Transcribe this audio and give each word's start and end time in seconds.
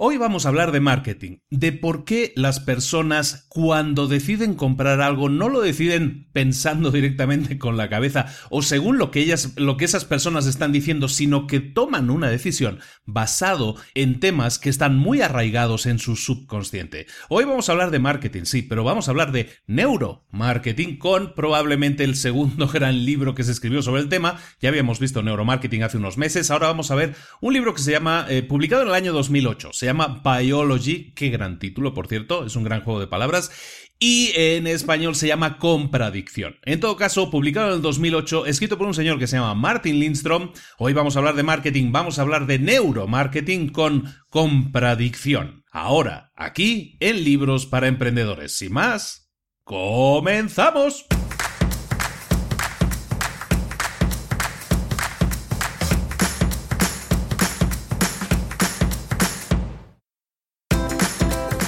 Hoy 0.00 0.16
vamos 0.16 0.46
a 0.46 0.50
hablar 0.50 0.70
de 0.70 0.78
marketing, 0.78 1.38
de 1.50 1.72
por 1.72 2.04
qué 2.04 2.32
las 2.36 2.60
personas 2.60 3.46
cuando 3.48 4.06
deciden 4.06 4.54
comprar 4.54 5.00
algo 5.00 5.28
no 5.28 5.48
lo 5.48 5.60
deciden 5.60 6.28
pensando 6.32 6.92
directamente 6.92 7.58
con 7.58 7.76
la 7.76 7.88
cabeza 7.88 8.26
o 8.48 8.62
según 8.62 8.96
lo 8.96 9.10
que 9.10 9.18
ellas 9.18 9.54
lo 9.56 9.76
que 9.76 9.84
esas 9.84 10.04
personas 10.04 10.46
están 10.46 10.70
diciendo, 10.70 11.08
sino 11.08 11.48
que 11.48 11.58
toman 11.58 12.10
una 12.10 12.28
decisión 12.28 12.78
basado 13.06 13.74
en 13.94 14.20
temas 14.20 14.60
que 14.60 14.70
están 14.70 14.96
muy 14.96 15.20
arraigados 15.20 15.84
en 15.86 15.98
su 15.98 16.14
subconsciente. 16.14 17.08
Hoy 17.28 17.44
vamos 17.44 17.68
a 17.68 17.72
hablar 17.72 17.90
de 17.90 17.98
marketing, 17.98 18.44
sí, 18.44 18.62
pero 18.62 18.84
vamos 18.84 19.08
a 19.08 19.10
hablar 19.10 19.32
de 19.32 19.50
neuromarketing 19.66 20.98
con 20.98 21.34
probablemente 21.34 22.04
el 22.04 22.14
segundo 22.14 22.68
gran 22.72 23.04
libro 23.04 23.34
que 23.34 23.42
se 23.42 23.50
escribió 23.50 23.82
sobre 23.82 24.02
el 24.02 24.08
tema. 24.08 24.38
Ya 24.60 24.68
habíamos 24.68 25.00
visto 25.00 25.24
neuromarketing 25.24 25.82
hace 25.82 25.96
unos 25.96 26.18
meses, 26.18 26.52
ahora 26.52 26.68
vamos 26.68 26.92
a 26.92 26.94
ver 26.94 27.16
un 27.40 27.52
libro 27.52 27.74
que 27.74 27.82
se 27.82 27.90
llama 27.90 28.26
eh, 28.28 28.44
publicado 28.44 28.82
en 28.82 28.88
el 28.90 28.94
año 28.94 29.12
2008 29.12 29.72
llama 29.88 30.22
Biology, 30.24 31.12
qué 31.14 31.30
gran 31.30 31.58
título, 31.58 31.94
por 31.94 32.06
cierto, 32.06 32.46
es 32.46 32.56
un 32.56 32.64
gran 32.64 32.82
juego 32.82 33.00
de 33.00 33.06
palabras. 33.06 33.50
Y 34.00 34.30
en 34.36 34.68
español 34.68 35.16
se 35.16 35.26
llama 35.26 35.58
Compradicción. 35.58 36.56
En 36.64 36.78
todo 36.78 36.96
caso, 36.96 37.30
publicado 37.30 37.70
en 37.70 37.74
el 37.74 37.82
2008, 37.82 38.46
escrito 38.46 38.78
por 38.78 38.86
un 38.86 38.94
señor 38.94 39.18
que 39.18 39.26
se 39.26 39.36
llama 39.36 39.54
Martin 39.54 39.98
Lindstrom. 39.98 40.52
Hoy 40.78 40.92
vamos 40.92 41.16
a 41.16 41.18
hablar 41.18 41.34
de 41.34 41.42
marketing, 41.42 41.90
vamos 41.90 42.18
a 42.18 42.22
hablar 42.22 42.46
de 42.46 42.60
neuromarketing 42.60 43.70
con 43.70 44.04
Compradicción. 44.30 45.64
Ahora, 45.72 46.32
aquí 46.36 46.96
en 47.00 47.24
Libros 47.24 47.66
para 47.66 47.88
Emprendedores. 47.88 48.52
Sin 48.52 48.72
más, 48.72 49.32
comenzamos. 49.64 51.06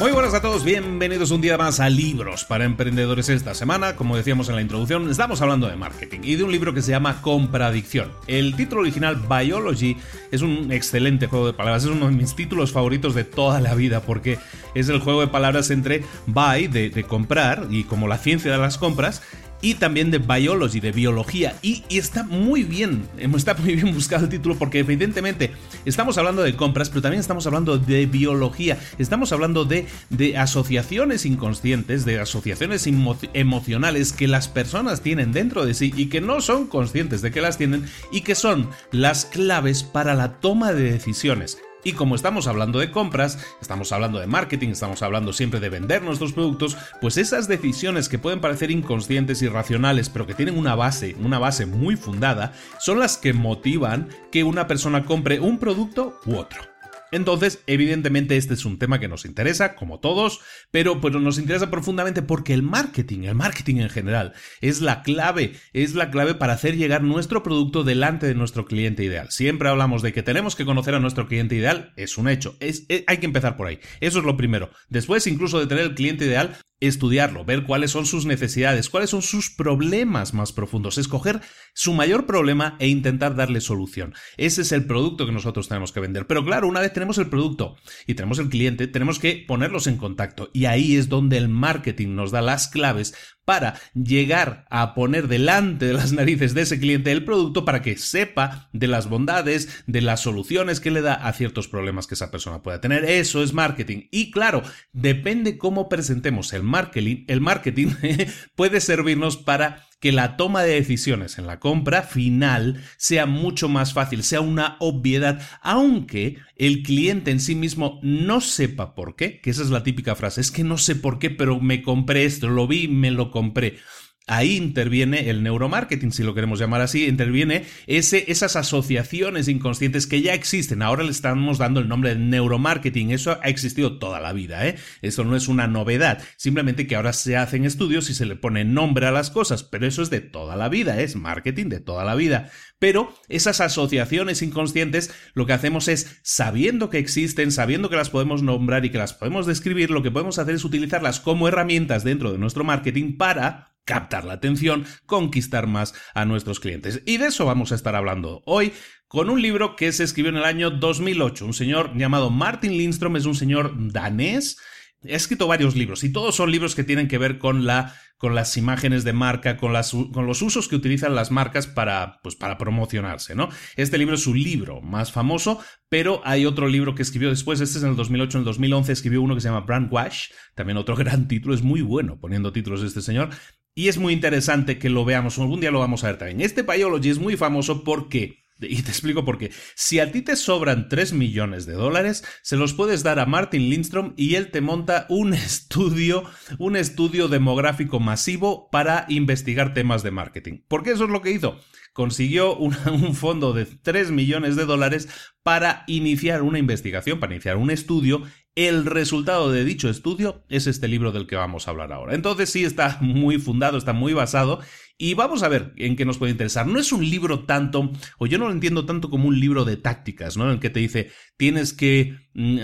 Muy 0.00 0.12
buenas 0.12 0.32
a 0.32 0.40
todos, 0.40 0.64
bienvenidos 0.64 1.30
un 1.30 1.42
día 1.42 1.58
más 1.58 1.78
a 1.78 1.90
Libros 1.90 2.46
para 2.46 2.64
Emprendedores 2.64 3.28
esta 3.28 3.54
semana. 3.54 3.96
Como 3.96 4.16
decíamos 4.16 4.48
en 4.48 4.54
la 4.54 4.62
introducción, 4.62 5.10
estamos 5.10 5.42
hablando 5.42 5.68
de 5.68 5.76
marketing 5.76 6.20
y 6.22 6.36
de 6.36 6.42
un 6.42 6.50
libro 6.50 6.72
que 6.72 6.80
se 6.80 6.90
llama 6.90 7.20
Compradicción. 7.20 8.10
El 8.26 8.56
título 8.56 8.80
original, 8.80 9.16
Biology, 9.16 9.98
es 10.30 10.40
un 10.40 10.72
excelente 10.72 11.26
juego 11.26 11.48
de 11.48 11.52
palabras, 11.52 11.84
es 11.84 11.90
uno 11.90 12.06
de 12.06 12.12
mis 12.12 12.34
títulos 12.34 12.72
favoritos 12.72 13.14
de 13.14 13.24
toda 13.24 13.60
la 13.60 13.74
vida 13.74 14.00
porque 14.00 14.38
es 14.74 14.88
el 14.88 15.00
juego 15.00 15.20
de 15.20 15.26
palabras 15.26 15.70
entre 15.70 16.02
buy, 16.24 16.66
de, 16.66 16.88
de 16.88 17.04
comprar, 17.04 17.66
y 17.68 17.84
como 17.84 18.08
la 18.08 18.16
ciencia 18.16 18.50
de 18.50 18.56
las 18.56 18.78
compras, 18.78 19.20
y 19.62 19.74
también 19.74 20.10
de 20.10 20.18
biology, 20.18 20.80
de 20.80 20.92
biología. 20.92 21.54
Y, 21.62 21.84
está 21.90 22.22
muy 22.24 22.62
bien, 22.62 23.06
está 23.18 23.54
muy 23.54 23.74
bien 23.74 23.92
buscado 23.94 24.24
el 24.24 24.30
título 24.30 24.56
porque 24.56 24.80
evidentemente 24.80 25.52
estamos 25.84 26.18
hablando 26.18 26.42
de 26.42 26.56
compras, 26.56 26.88
pero 26.88 27.02
también 27.02 27.20
estamos 27.20 27.46
hablando 27.46 27.78
de 27.78 28.06
biología. 28.06 28.78
Estamos 28.98 29.32
hablando 29.32 29.64
de, 29.64 29.86
de 30.08 30.36
asociaciones 30.36 31.26
inconscientes, 31.26 32.04
de 32.04 32.20
asociaciones 32.20 32.86
emocionales 32.86 34.12
que 34.12 34.28
las 34.28 34.48
personas 34.48 35.02
tienen 35.02 35.32
dentro 35.32 35.64
de 35.64 35.74
sí 35.74 35.92
y 35.96 36.06
que 36.06 36.20
no 36.20 36.40
son 36.40 36.66
conscientes 36.66 37.22
de 37.22 37.30
que 37.30 37.40
las 37.40 37.58
tienen 37.58 37.84
y 38.12 38.22
que 38.22 38.34
son 38.34 38.68
las 38.92 39.24
claves 39.26 39.82
para 39.82 40.14
la 40.14 40.40
toma 40.40 40.72
de 40.72 40.92
decisiones. 40.92 41.58
Y 41.84 41.92
como 41.92 42.14
estamos 42.14 42.46
hablando 42.46 42.78
de 42.78 42.90
compras, 42.90 43.38
estamos 43.60 43.92
hablando 43.92 44.18
de 44.18 44.26
marketing, 44.26 44.68
estamos 44.70 45.02
hablando 45.02 45.32
siempre 45.32 45.60
de 45.60 45.68
vender 45.68 46.02
nuestros 46.02 46.32
productos, 46.32 46.76
pues 47.00 47.16
esas 47.16 47.48
decisiones 47.48 48.08
que 48.08 48.18
pueden 48.18 48.40
parecer 48.40 48.70
inconscientes 48.70 49.42
y 49.42 49.48
racionales, 49.48 50.08
pero 50.08 50.26
que 50.26 50.34
tienen 50.34 50.58
una 50.58 50.74
base, 50.74 51.16
una 51.20 51.38
base 51.38 51.66
muy 51.66 51.96
fundada, 51.96 52.52
son 52.78 52.98
las 52.98 53.16
que 53.16 53.32
motivan 53.32 54.08
que 54.30 54.44
una 54.44 54.66
persona 54.66 55.04
compre 55.04 55.40
un 55.40 55.58
producto 55.58 56.20
u 56.26 56.36
otro. 56.36 56.69
Entonces, 57.12 57.62
evidentemente 57.66 58.36
este 58.36 58.54
es 58.54 58.64
un 58.64 58.78
tema 58.78 59.00
que 59.00 59.08
nos 59.08 59.24
interesa, 59.24 59.74
como 59.74 60.00
todos, 60.00 60.40
pero, 60.70 61.00
pero 61.00 61.20
nos 61.20 61.38
interesa 61.38 61.70
profundamente 61.70 62.22
porque 62.22 62.54
el 62.54 62.62
marketing, 62.62 63.24
el 63.24 63.34
marketing 63.34 63.76
en 63.76 63.90
general, 63.90 64.32
es 64.60 64.80
la 64.80 65.02
clave, 65.02 65.54
es 65.72 65.94
la 65.94 66.10
clave 66.10 66.34
para 66.34 66.54
hacer 66.54 66.76
llegar 66.76 67.02
nuestro 67.02 67.42
producto 67.42 67.84
delante 67.84 68.26
de 68.26 68.34
nuestro 68.34 68.64
cliente 68.64 69.04
ideal. 69.04 69.28
Siempre 69.30 69.68
hablamos 69.68 70.02
de 70.02 70.12
que 70.12 70.22
tenemos 70.22 70.56
que 70.56 70.64
conocer 70.64 70.94
a 70.94 71.00
nuestro 71.00 71.26
cliente 71.26 71.56
ideal, 71.56 71.92
es 71.96 72.18
un 72.18 72.28
hecho, 72.28 72.56
es, 72.60 72.86
hay 73.06 73.18
que 73.18 73.26
empezar 73.26 73.56
por 73.56 73.66
ahí. 73.66 73.80
Eso 74.00 74.18
es 74.18 74.24
lo 74.24 74.36
primero. 74.36 74.70
Después, 74.88 75.26
incluso 75.26 75.58
de 75.58 75.66
tener 75.66 75.84
el 75.84 75.94
cliente 75.94 76.26
ideal, 76.26 76.56
estudiarlo, 76.80 77.44
ver 77.44 77.64
cuáles 77.64 77.90
son 77.90 78.06
sus 78.06 78.26
necesidades, 78.26 78.88
cuáles 78.88 79.10
son 79.10 79.22
sus 79.22 79.50
problemas 79.50 80.34
más 80.34 80.52
profundos, 80.52 80.98
escoger 80.98 81.40
su 81.74 81.92
mayor 81.92 82.26
problema 82.26 82.76
e 82.78 82.88
intentar 82.88 83.34
darle 83.36 83.60
solución. 83.60 84.14
Ese 84.36 84.62
es 84.62 84.72
el 84.72 84.86
producto 84.86 85.26
que 85.26 85.32
nosotros 85.32 85.68
tenemos 85.68 85.92
que 85.92 86.00
vender. 86.00 86.26
Pero 86.26 86.44
claro, 86.44 86.68
una 86.68 86.80
vez 86.80 86.92
tenemos 86.92 87.18
el 87.18 87.28
producto 87.28 87.76
y 88.06 88.14
tenemos 88.14 88.38
el 88.38 88.48
cliente, 88.48 88.86
tenemos 88.86 89.18
que 89.18 89.44
ponerlos 89.46 89.86
en 89.86 89.96
contacto 89.96 90.50
y 90.52 90.64
ahí 90.64 90.96
es 90.96 91.08
donde 91.08 91.36
el 91.36 91.48
marketing 91.48 92.14
nos 92.14 92.30
da 92.30 92.40
las 92.42 92.68
claves 92.68 93.14
para 93.50 93.74
llegar 93.94 94.64
a 94.70 94.94
poner 94.94 95.26
delante 95.26 95.86
de 95.86 95.92
las 95.92 96.12
narices 96.12 96.54
de 96.54 96.62
ese 96.62 96.78
cliente 96.78 97.10
el 97.10 97.24
producto 97.24 97.64
para 97.64 97.82
que 97.82 97.96
sepa 97.96 98.68
de 98.72 98.86
las 98.86 99.08
bondades, 99.08 99.82
de 99.88 100.00
las 100.00 100.20
soluciones 100.20 100.78
que 100.78 100.92
le 100.92 101.02
da 101.02 101.14
a 101.14 101.32
ciertos 101.32 101.66
problemas 101.66 102.06
que 102.06 102.14
esa 102.14 102.30
persona 102.30 102.62
pueda 102.62 102.80
tener. 102.80 103.04
Eso 103.04 103.42
es 103.42 103.52
marketing. 103.52 104.02
Y 104.12 104.30
claro, 104.30 104.62
depende 104.92 105.58
cómo 105.58 105.88
presentemos 105.88 106.52
el 106.52 106.62
marketing, 106.62 107.24
el 107.26 107.40
marketing 107.40 107.88
puede 108.54 108.80
servirnos 108.80 109.36
para 109.36 109.84
que 110.00 110.12
la 110.12 110.36
toma 110.36 110.62
de 110.62 110.74
decisiones 110.74 111.38
en 111.38 111.46
la 111.46 111.60
compra 111.60 112.02
final 112.02 112.82
sea 112.96 113.26
mucho 113.26 113.68
más 113.68 113.92
fácil, 113.92 114.22
sea 114.22 114.40
una 114.40 114.76
obviedad, 114.80 115.40
aunque 115.60 116.38
el 116.56 116.82
cliente 116.82 117.30
en 117.30 117.40
sí 117.40 117.54
mismo 117.54 118.00
no 118.02 118.40
sepa 118.40 118.94
por 118.94 119.14
qué, 119.14 119.40
que 119.40 119.50
esa 119.50 119.62
es 119.62 119.70
la 119.70 119.82
típica 119.82 120.14
frase, 120.14 120.40
es 120.40 120.50
que 120.50 120.64
no 120.64 120.78
sé 120.78 120.96
por 120.96 121.18
qué, 121.18 121.30
pero 121.30 121.60
me 121.60 121.82
compré 121.82 122.24
esto, 122.24 122.48
lo 122.48 122.66
vi, 122.66 122.88
me 122.88 123.10
lo 123.10 123.30
compré. 123.30 123.76
Ahí 124.26 124.56
interviene 124.56 125.28
el 125.28 125.42
neuromarketing, 125.42 126.12
si 126.12 126.22
lo 126.22 126.34
queremos 126.34 126.60
llamar 126.60 126.82
así, 126.82 127.06
interviene 127.06 127.64
esas 127.88 128.54
asociaciones 128.54 129.48
inconscientes 129.48 130.06
que 130.06 130.22
ya 130.22 130.34
existen. 130.34 130.82
Ahora 130.82 131.02
le 131.02 131.10
estamos 131.10 131.58
dando 131.58 131.80
el 131.80 131.88
nombre 131.88 132.10
de 132.10 132.20
neuromarketing. 132.20 133.10
Eso 133.10 133.40
ha 133.42 133.48
existido 133.48 133.98
toda 133.98 134.20
la 134.20 134.32
vida, 134.32 134.68
¿eh? 134.68 134.76
Eso 135.02 135.24
no 135.24 135.34
es 135.34 135.48
una 135.48 135.66
novedad. 135.66 136.22
Simplemente 136.36 136.86
que 136.86 136.94
ahora 136.94 137.12
se 137.12 137.36
hacen 137.36 137.64
estudios 137.64 138.08
y 138.08 138.14
se 138.14 138.24
le 138.24 138.36
pone 138.36 138.64
nombre 138.64 139.06
a 139.06 139.10
las 139.10 139.30
cosas, 139.30 139.64
pero 139.64 139.86
eso 139.86 140.00
es 140.00 140.10
de 140.10 140.20
toda 140.20 140.54
la 140.54 140.68
vida, 140.68 141.00
¿eh? 141.00 141.04
es 141.04 141.16
marketing 141.16 141.66
de 141.66 141.80
toda 141.80 142.04
la 142.04 142.14
vida. 142.14 142.50
Pero 142.78 143.12
esas 143.28 143.60
asociaciones 143.60 144.42
inconscientes 144.42 145.12
lo 145.34 145.44
que 145.46 145.54
hacemos 145.54 145.88
es, 145.88 146.20
sabiendo 146.22 146.88
que 146.88 146.98
existen, 146.98 147.50
sabiendo 147.50 147.90
que 147.90 147.96
las 147.96 148.10
podemos 148.10 148.42
nombrar 148.42 148.84
y 148.84 148.90
que 148.90 148.98
las 148.98 149.12
podemos 149.12 149.46
describir, 149.46 149.90
lo 149.90 150.02
que 150.02 150.10
podemos 150.10 150.38
hacer 150.38 150.54
es 150.54 150.64
utilizarlas 150.64 151.20
como 151.20 151.48
herramientas 151.48 152.04
dentro 152.04 152.30
de 152.32 152.38
nuestro 152.38 152.64
marketing 152.64 153.16
para 153.16 153.69
captar 153.84 154.24
la 154.24 154.34
atención, 154.34 154.84
conquistar 155.06 155.66
más 155.66 155.94
a 156.14 156.24
nuestros 156.24 156.60
clientes. 156.60 157.02
Y 157.06 157.16
de 157.16 157.26
eso 157.26 157.46
vamos 157.46 157.72
a 157.72 157.74
estar 157.74 157.96
hablando 157.96 158.42
hoy 158.46 158.72
con 159.08 159.30
un 159.30 159.42
libro 159.42 159.76
que 159.76 159.92
se 159.92 160.04
escribió 160.04 160.30
en 160.30 160.36
el 160.36 160.44
año 160.44 160.70
2008. 160.70 161.46
Un 161.46 161.54
señor 161.54 161.96
llamado 161.96 162.30
Martin 162.30 162.76
Lindstrom 162.76 163.16
es 163.16 163.26
un 163.26 163.34
señor 163.34 163.74
danés 163.92 164.56
ha 165.02 165.16
escrito 165.16 165.46
varios 165.46 165.76
libros 165.76 166.04
y 166.04 166.12
todos 166.12 166.36
son 166.36 166.50
libros 166.50 166.74
que 166.74 166.84
tienen 166.84 167.08
que 167.08 167.16
ver 167.18 167.38
con 167.38 167.64
la 167.64 167.94
con 168.20 168.34
las 168.34 168.58
imágenes 168.58 169.02
de 169.02 169.14
marca, 169.14 169.56
con, 169.56 169.72
las, 169.72 169.92
con 169.92 170.26
los 170.26 170.42
usos 170.42 170.68
que 170.68 170.76
utilizan 170.76 171.14
las 171.14 171.30
marcas 171.30 171.66
para, 171.66 172.20
pues, 172.22 172.36
para 172.36 172.58
promocionarse, 172.58 173.34
¿no? 173.34 173.48
Este 173.76 173.96
libro 173.96 174.16
es 174.16 174.22
su 174.22 174.34
libro 174.34 174.82
más 174.82 175.10
famoso, 175.10 175.58
pero 175.88 176.20
hay 176.22 176.44
otro 176.44 176.68
libro 176.68 176.94
que 176.94 177.00
escribió 177.00 177.30
después, 177.30 177.62
este 177.62 177.78
es 177.78 177.82
en 177.82 177.88
el 177.90 177.96
2008, 177.96 178.36
en 178.36 178.40
el 178.42 178.44
2011 178.44 178.92
escribió 178.92 179.22
uno 179.22 179.34
que 179.34 179.40
se 179.40 179.48
llama 179.48 179.62
Brand 179.62 179.90
Wash, 179.90 180.32
también 180.54 180.76
otro 180.76 180.96
gran 180.98 181.28
título, 181.28 181.54
es 181.54 181.62
muy 181.62 181.80
bueno 181.80 182.20
poniendo 182.20 182.52
títulos 182.52 182.82
de 182.82 182.88
este 182.88 183.00
señor, 183.00 183.30
y 183.74 183.88
es 183.88 183.98
muy 183.98 184.12
interesante 184.12 184.78
que 184.78 184.90
lo 184.90 185.04
veamos, 185.04 185.38
algún 185.38 185.60
día 185.60 185.70
lo 185.70 185.80
vamos 185.80 186.04
a 186.04 186.08
ver 186.08 186.18
también. 186.18 186.40
Este 186.40 186.62
Biology 186.62 187.10
es 187.10 187.18
muy 187.18 187.36
famoso 187.36 187.84
porque 187.84 188.40
y 188.68 188.82
te 188.82 188.90
explico 188.90 189.24
por 189.24 189.38
qué. 189.38 189.50
Si 189.74 190.00
a 190.00 190.12
ti 190.12 190.22
te 190.22 190.36
sobran 190.36 190.88
3 190.88 191.12
millones 191.12 191.66
de 191.66 191.74
dólares, 191.74 192.24
se 192.42 192.56
los 192.56 192.74
puedes 192.74 193.02
dar 193.02 193.18
a 193.18 193.26
Martin 193.26 193.70
Lindstrom 193.70 194.14
y 194.16 194.34
él 194.34 194.50
te 194.50 194.60
monta 194.60 195.06
un 195.08 195.34
estudio, 195.34 196.24
un 196.58 196.76
estudio 196.76 197.28
demográfico 197.28 198.00
masivo 198.00 198.68
para 198.70 199.06
investigar 199.08 199.74
temas 199.74 200.02
de 200.02 200.10
marketing. 200.10 200.62
Porque 200.68 200.90
eso 200.90 201.04
es 201.04 201.10
lo 201.10 201.22
que 201.22 201.32
hizo. 201.32 201.58
Consiguió 201.92 202.56
un, 202.56 202.76
un 202.86 203.14
fondo 203.14 203.52
de 203.52 203.66
3 203.66 204.10
millones 204.10 204.56
de 204.56 204.66
dólares 204.66 205.08
para 205.42 205.84
iniciar 205.86 206.42
una 206.42 206.58
investigación, 206.58 207.18
para 207.18 207.34
iniciar 207.34 207.56
un 207.56 207.70
estudio 207.70 208.22
el 208.56 208.84
resultado 208.84 209.50
de 209.50 209.64
dicho 209.64 209.88
estudio 209.88 210.44
es 210.48 210.66
este 210.66 210.88
libro 210.88 211.12
del 211.12 211.26
que 211.26 211.36
vamos 211.36 211.66
a 211.66 211.70
hablar 211.70 211.92
ahora. 211.92 212.14
Entonces 212.14 212.50
sí 212.50 212.64
está 212.64 212.98
muy 213.00 213.38
fundado, 213.38 213.78
está 213.78 213.92
muy 213.92 214.12
basado 214.12 214.60
y 215.02 215.14
vamos 215.14 215.42
a 215.42 215.48
ver 215.48 215.72
en 215.76 215.96
qué 215.96 216.04
nos 216.04 216.18
puede 216.18 216.32
interesar. 216.32 216.66
No 216.66 216.78
es 216.78 216.92
un 216.92 217.08
libro 217.08 217.44
tanto, 217.44 217.90
o 218.18 218.26
yo 218.26 218.38
no 218.38 218.46
lo 218.46 218.52
entiendo 218.52 218.84
tanto 218.84 219.08
como 219.08 219.28
un 219.28 219.40
libro 219.40 219.64
de 219.64 219.78
tácticas, 219.78 220.36
¿no? 220.36 220.44
En 220.44 220.50
el 220.50 220.60
que 220.60 220.68
te 220.68 220.80
dice, 220.80 221.10
tienes 221.38 221.72
que 221.72 222.18
mm, 222.34 222.58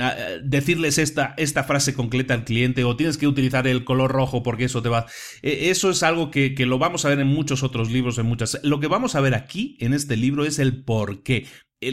decirles 0.45 0.99
esta, 0.99 1.33
esta 1.39 1.65
frase 1.65 1.95
concreta 1.95 2.35
al 2.35 2.45
cliente 2.45 2.85
o 2.85 2.95
tienes 2.95 3.17
que 3.17 3.27
utilizar 3.27 3.67
el 3.67 3.85
color 3.85 4.13
rojo 4.13 4.43
porque 4.43 4.65
eso 4.65 4.83
te 4.83 4.91
va... 4.91 5.07
E, 5.41 5.71
eso 5.71 5.89
es 5.89 6.03
algo 6.03 6.31
que, 6.31 6.55
que 6.55 6.67
lo 6.67 6.79
vamos 6.79 7.07
a 7.07 7.09
ver 7.09 7.21
en 7.21 7.29
muchos 7.29 7.63
otros 7.63 7.91
libros, 7.91 8.19
en 8.19 8.27
muchas... 8.27 8.61
Lo 8.63 8.81
que 8.81 8.89
vamos 8.89 9.15
a 9.15 9.23
ver 9.23 9.35
aquí, 9.35 9.79
en 9.81 9.95
este 9.95 10.19
libro, 10.19 10.45
es 10.45 10.59
el 10.59 10.85
por 10.85 11.23
qué 11.23 11.47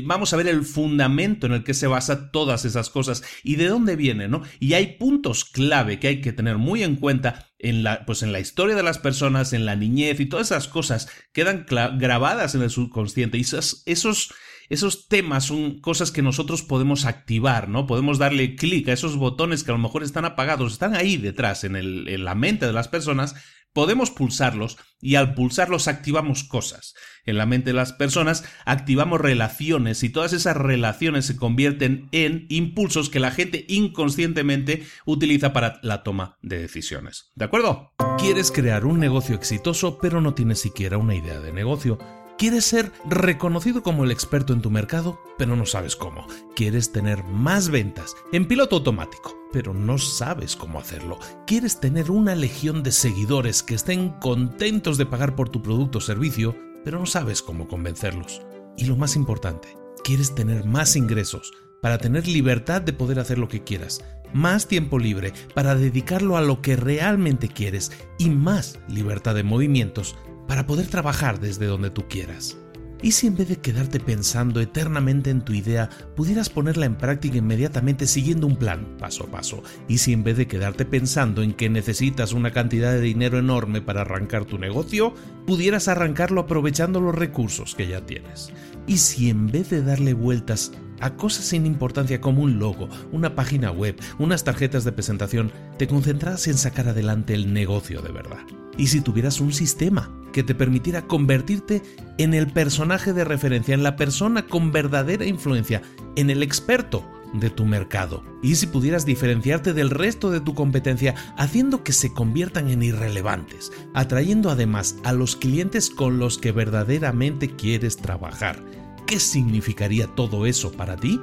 vamos 0.06 0.34
a 0.34 0.38
ver 0.38 0.48
el 0.48 0.64
fundamento 0.64 1.48
en 1.48 1.54
el 1.54 1.64
que 1.64 1.74
se 1.74 1.88
basa 1.88 2.32
todas 2.32 2.66
esas 2.66 2.90
cosas 2.90 3.24
y 3.44 3.56
de 3.56 3.68
dónde 3.68 3.96
viene, 3.96 4.28
¿no? 4.28 4.42
Y 4.60 4.74
hay 4.74 4.98
puntos 4.98 5.46
clave 5.46 6.00
que 6.00 6.08
hay 6.08 6.22
que 6.22 6.34
tener 6.34 6.58
muy 6.58 6.84
en 6.84 6.96
cuenta 6.96 7.50
en 7.60 7.84
la, 7.84 8.06
pues 8.06 8.24
en 8.24 8.32
la 8.32 8.40
historia 8.40 8.76
de 8.76 8.84
las 8.84 9.00
personas, 9.00 9.54
en 9.54 9.66
la 9.66 9.76
niñez 9.76 10.20
y 10.20 10.26
todas 10.26 10.52
esas 10.52 10.68
cosas 10.68 11.10
quedan 11.32 11.66
grabadas 11.68 12.56
en 12.56 12.62
el 12.62 12.70
subconsciente 12.70 13.38
y 13.38 13.42
esos, 13.42 13.84
esos, 13.86 14.34
esos 14.70 15.08
temas 15.08 15.46
son 15.46 15.80
cosas 15.80 16.12
que 16.12 16.22
nosotros 16.22 16.62
podemos 16.62 17.06
activar, 17.06 17.70
¿no? 17.70 17.88
Podemos 17.88 18.18
darle 18.18 18.56
clic 18.56 18.90
a 18.90 18.94
esos 18.94 19.16
botones 19.16 19.64
que 19.64 19.72
a 19.72 19.76
lo 19.76 19.80
mejor 19.80 20.04
están 20.04 20.26
apagados, 20.26 20.74
están 20.74 20.96
ahí 20.96 21.18
detrás 21.18 21.64
en, 21.64 21.76
el, 21.76 22.08
en 22.10 22.26
la 22.26 22.36
mente 22.36 22.66
de 22.66 22.74
las 22.74 22.90
personas, 22.90 23.36
podemos 23.74 24.12
pulsarlos 24.12 24.78
y 25.02 25.16
al 25.16 25.34
pulsarlos 25.34 25.88
activamos 25.88 26.44
cosas. 26.44 26.94
En 27.26 27.38
la 27.38 27.46
mente 27.46 27.72
de 27.72 27.76
las 27.76 27.94
personas 27.94 28.44
activamos 28.66 29.20
relaciones 29.20 30.04
y 30.04 30.10
todas 30.10 30.34
esas 30.34 30.56
relaciones 30.56 31.26
se 31.26 31.36
convierten 31.36 32.08
en 32.12 32.46
impulsos 32.50 33.10
que 33.10 33.20
la 33.20 33.32
gente 33.32 33.66
inconscientemente 33.68 34.86
utiliza 35.06 35.54
para 35.54 35.80
la 35.82 36.04
toma 36.04 36.38
de 36.42 36.60
decisiones. 36.60 37.32
¿De 37.36 37.46
acuerdo? 37.46 37.94
¿Quieres 38.18 38.52
crear 38.52 38.86
un 38.86 39.00
negocio 39.00 39.36
exitoso 39.36 39.98
pero 40.02 40.22
no 40.22 40.34
tienes 40.34 40.60
siquiera 40.60 40.98
una 40.98 41.16
idea 41.16 41.40
de 41.40 41.52
negocio? 41.52 41.98
¿Quieres 42.38 42.66
ser 42.66 42.92
reconocido 43.06 43.84
como 43.84 44.04
el 44.04 44.12
experto 44.12 44.54
en 44.54 44.62
tu 44.62 44.72
mercado, 44.72 45.20
pero 45.38 45.56
no 45.56 45.66
sabes 45.66 45.96
cómo? 45.96 46.26
¿Quieres 46.56 46.92
tener 46.92 47.24
más 47.24 47.70
ventas 47.70 48.16
en 48.32 48.48
piloto 48.48 48.78
automático, 48.78 49.38
pero 49.54 49.74
no 49.74 50.00
sabes 50.00 50.56
cómo 50.56 50.80
hacerlo? 50.80 51.20
¿Quieres 51.46 51.80
tener 51.80 52.10
una 52.10 52.34
legión 52.34 52.82
de 52.82 52.92
seguidores 52.92 53.62
que 53.62 53.76
estén 53.76 54.10
contentos 54.20 54.98
de 54.98 55.06
pagar 55.06 55.36
por 55.36 55.50
tu 55.50 55.62
producto 55.62 56.00
o 56.00 56.02
servicio, 56.02 56.58
pero 56.84 57.00
no 57.00 57.06
sabes 57.06 57.44
cómo 57.44 57.68
convencerlos? 57.68 58.42
Y 58.78 58.86
lo 58.86 58.98
más 58.98 59.16
importante, 59.16 59.78
¿quieres 60.04 60.34
tener 60.34 60.66
más 60.66 60.96
ingresos 60.96 61.54
para 61.82 62.00
tener 62.00 62.28
libertad 62.28 62.82
de 62.82 62.94
poder 62.94 63.20
hacer 63.20 63.38
lo 63.38 63.48
que 63.48 63.64
quieras? 63.64 64.04
Más 64.34 64.68
tiempo 64.68 64.98
libre 64.98 65.34
para 65.54 65.76
dedicarlo 65.76 66.36
a 66.36 66.42
lo 66.42 66.62
que 66.64 66.76
realmente 66.76 67.48
quieres 67.48 67.92
y 68.18 68.32
más 68.32 68.80
libertad 68.88 69.36
de 69.36 69.44
movimientos 69.44 70.16
para 70.48 70.66
poder 70.68 70.88
trabajar 70.88 71.40
desde 71.40 71.66
donde 71.66 71.90
tú 71.90 72.08
quieras. 72.08 72.58
¿Y 73.04 73.12
si 73.12 73.28
en 73.28 73.36
vez 73.36 73.50
de 73.50 73.58
quedarte 73.58 74.00
pensando 74.00 74.62
eternamente 74.62 75.30
en 75.30 75.42
tu 75.42 75.52
idea, 75.52 75.90
pudieras 76.16 76.50
ponerla 76.50 76.86
en 76.86 76.96
práctica 76.96 77.36
inmediatamente 77.36 78.08
siguiendo 78.08 78.48
un 78.48 78.56
plan, 78.56 78.96
paso 78.98 79.26
a 79.26 79.28
paso? 79.28 79.62
¿Y 79.90 79.98
si 79.98 80.14
en 80.14 80.24
vez 80.24 80.38
de 80.38 80.48
quedarte 80.48 80.86
pensando 80.86 81.44
en 81.44 81.52
que 81.52 81.70
necesitas 81.70 82.32
una 82.32 82.52
cantidad 82.52 82.94
de 82.94 83.02
dinero 83.02 83.38
enorme 83.38 83.82
para 83.82 84.02
arrancar 84.02 84.46
tu 84.46 84.58
negocio, 84.58 85.14
pudieras 85.46 85.90
arrancarlo 85.90 86.40
aprovechando 86.40 87.02
los 87.02 87.14
recursos 87.14 87.76
que 87.76 87.90
ya 87.90 88.06
tienes? 88.06 88.54
¿Y 88.88 88.98
si 89.00 89.30
en 89.30 89.48
vez 89.48 89.70
de 89.70 89.84
darle 89.84 90.14
vueltas 90.14 90.72
a 91.02 91.18
cosas 91.18 91.44
sin 91.44 91.66
importancia 91.66 92.22
como 92.22 92.42
un 92.42 92.58
logo, 92.58 92.88
una 93.12 93.36
página 93.36 93.70
web, 93.70 94.00
unas 94.18 94.46
tarjetas 94.46 94.86
de 94.86 94.94
presentación, 94.94 95.52
te 95.78 95.88
concentras 95.88 96.48
en 96.48 96.58
sacar 96.58 96.88
adelante 96.88 97.34
el 97.34 97.52
negocio 97.52 98.02
de 98.02 98.14
verdad? 98.14 98.63
¿Y 98.78 98.88
si 98.88 99.02
tuvieras 99.02 99.40
un 99.40 99.54
sistema 99.54 100.12
que 100.32 100.44
te 100.44 100.56
permitiera 100.56 101.04
convertirte 101.04 101.82
en 102.18 102.34
el 102.34 102.48
personaje 102.48 103.14
de 103.14 103.24
referencia, 103.24 103.74
en 103.74 103.84
la 103.84 103.96
persona 103.96 104.48
con 104.48 104.72
verdadera 104.72 105.26
influencia, 105.26 105.82
en 106.16 106.30
el 106.30 106.44
experto 106.44 107.08
de 107.34 107.50
tu 107.50 107.66
mercado. 107.66 108.24
Y 108.42 108.56
si 108.56 108.68
pudieras 108.68 109.06
diferenciarte 109.06 109.74
del 109.74 109.90
resto 109.90 110.30
de 110.32 110.40
tu 110.40 110.54
competencia 110.54 111.16
haciendo 111.38 111.84
que 111.84 111.94
se 111.94 112.14
conviertan 112.14 112.70
en 112.70 112.84
irrelevantes, 112.84 113.72
atrayendo 113.94 114.50
además 114.50 114.98
a 115.04 115.14
los 115.14 115.36
clientes 115.36 115.90
con 115.90 116.20
los 116.20 116.38
que 116.38 116.52
verdaderamente 116.52 117.50
quieres 117.56 117.98
trabajar. 117.98 118.64
¿Qué 119.08 119.20
significaría 119.20 120.08
todo 120.08 120.46
eso 120.46 120.72
para 120.72 120.96
ti? 120.96 121.20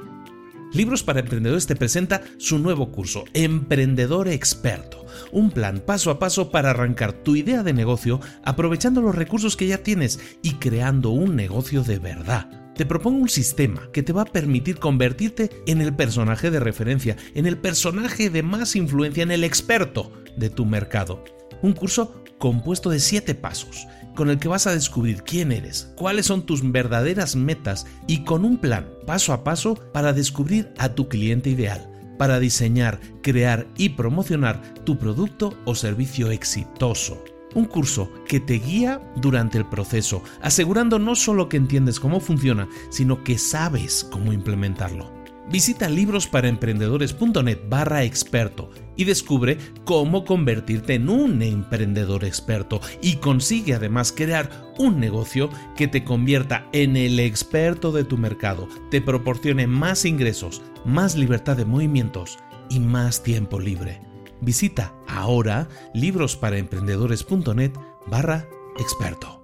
Libros 0.73 1.03
para 1.03 1.19
Emprendedores 1.19 1.67
te 1.67 1.75
presenta 1.75 2.21
su 2.37 2.57
nuevo 2.57 2.93
curso, 2.93 3.25
Emprendedor 3.33 4.29
Experto, 4.29 5.05
un 5.33 5.51
plan 5.51 5.83
paso 5.85 6.11
a 6.11 6.17
paso 6.17 6.49
para 6.49 6.69
arrancar 6.69 7.11
tu 7.11 7.35
idea 7.35 7.61
de 7.61 7.73
negocio 7.73 8.21
aprovechando 8.45 9.01
los 9.01 9.13
recursos 9.13 9.57
que 9.57 9.67
ya 9.67 9.79
tienes 9.79 10.21
y 10.41 10.53
creando 10.53 11.09
un 11.09 11.35
negocio 11.35 11.83
de 11.83 11.99
verdad. 11.99 12.49
Te 12.73 12.85
propongo 12.85 13.19
un 13.19 13.27
sistema 13.27 13.89
que 13.91 14.01
te 14.01 14.13
va 14.13 14.21
a 14.21 14.25
permitir 14.25 14.77
convertirte 14.79 15.49
en 15.67 15.81
el 15.81 15.93
personaje 15.93 16.49
de 16.51 16.61
referencia, 16.61 17.17
en 17.35 17.47
el 17.47 17.57
personaje 17.57 18.29
de 18.29 18.41
más 18.41 18.77
influencia, 18.77 19.23
en 19.23 19.31
el 19.31 19.43
experto 19.43 20.13
de 20.37 20.49
tu 20.49 20.65
mercado. 20.65 21.25
Un 21.61 21.73
curso 21.73 22.23
compuesto 22.37 22.89
de 22.89 23.01
7 23.01 23.35
pasos 23.35 23.87
con 24.21 24.29
el 24.29 24.37
que 24.37 24.49
vas 24.49 24.67
a 24.67 24.75
descubrir 24.75 25.23
quién 25.23 25.51
eres, 25.51 25.91
cuáles 25.95 26.27
son 26.27 26.45
tus 26.45 26.61
verdaderas 26.71 27.35
metas 27.35 27.87
y 28.05 28.23
con 28.23 28.45
un 28.45 28.59
plan 28.59 28.87
paso 29.07 29.33
a 29.33 29.43
paso 29.43 29.73
para 29.93 30.13
descubrir 30.13 30.71
a 30.77 30.89
tu 30.89 31.09
cliente 31.09 31.49
ideal, 31.49 31.91
para 32.19 32.39
diseñar, 32.39 32.99
crear 33.23 33.65
y 33.77 33.89
promocionar 33.89 34.61
tu 34.83 34.99
producto 34.99 35.57
o 35.65 35.73
servicio 35.73 36.29
exitoso. 36.29 37.23
Un 37.55 37.65
curso 37.65 38.11
que 38.27 38.39
te 38.39 38.59
guía 38.59 39.01
durante 39.15 39.57
el 39.57 39.67
proceso, 39.67 40.21
asegurando 40.43 40.99
no 40.99 41.15
solo 41.15 41.49
que 41.49 41.57
entiendes 41.57 41.99
cómo 41.99 42.19
funciona, 42.19 42.69
sino 42.91 43.23
que 43.23 43.39
sabes 43.39 44.07
cómo 44.11 44.33
implementarlo. 44.33 45.11
Visita 45.49 45.89
librosparaemprendedores.net 45.89 47.57
barra 47.67 48.03
experto 48.03 48.69
y 49.01 49.03
descubre 49.03 49.57
cómo 49.83 50.25
convertirte 50.25 50.93
en 50.93 51.09
un 51.09 51.41
emprendedor 51.41 52.23
experto 52.23 52.79
y 53.01 53.15
consigue 53.15 53.73
además 53.73 54.11
crear 54.11 54.49
un 54.77 54.99
negocio 54.99 55.49
que 55.75 55.87
te 55.87 56.03
convierta 56.03 56.67
en 56.71 56.95
el 56.95 57.19
experto 57.19 57.91
de 57.91 58.03
tu 58.03 58.19
mercado, 58.19 58.67
te 58.91 59.01
proporcione 59.01 59.65
más 59.65 60.05
ingresos, 60.05 60.61
más 60.85 61.15
libertad 61.15 61.57
de 61.57 61.65
movimientos 61.65 62.37
y 62.69 62.79
más 62.79 63.23
tiempo 63.23 63.59
libre. 63.59 64.01
Visita 64.39 64.93
ahora 65.07 65.67
librosparaemprendedores.net 65.95 67.71
barra 68.05 68.47
experto. 68.77 69.40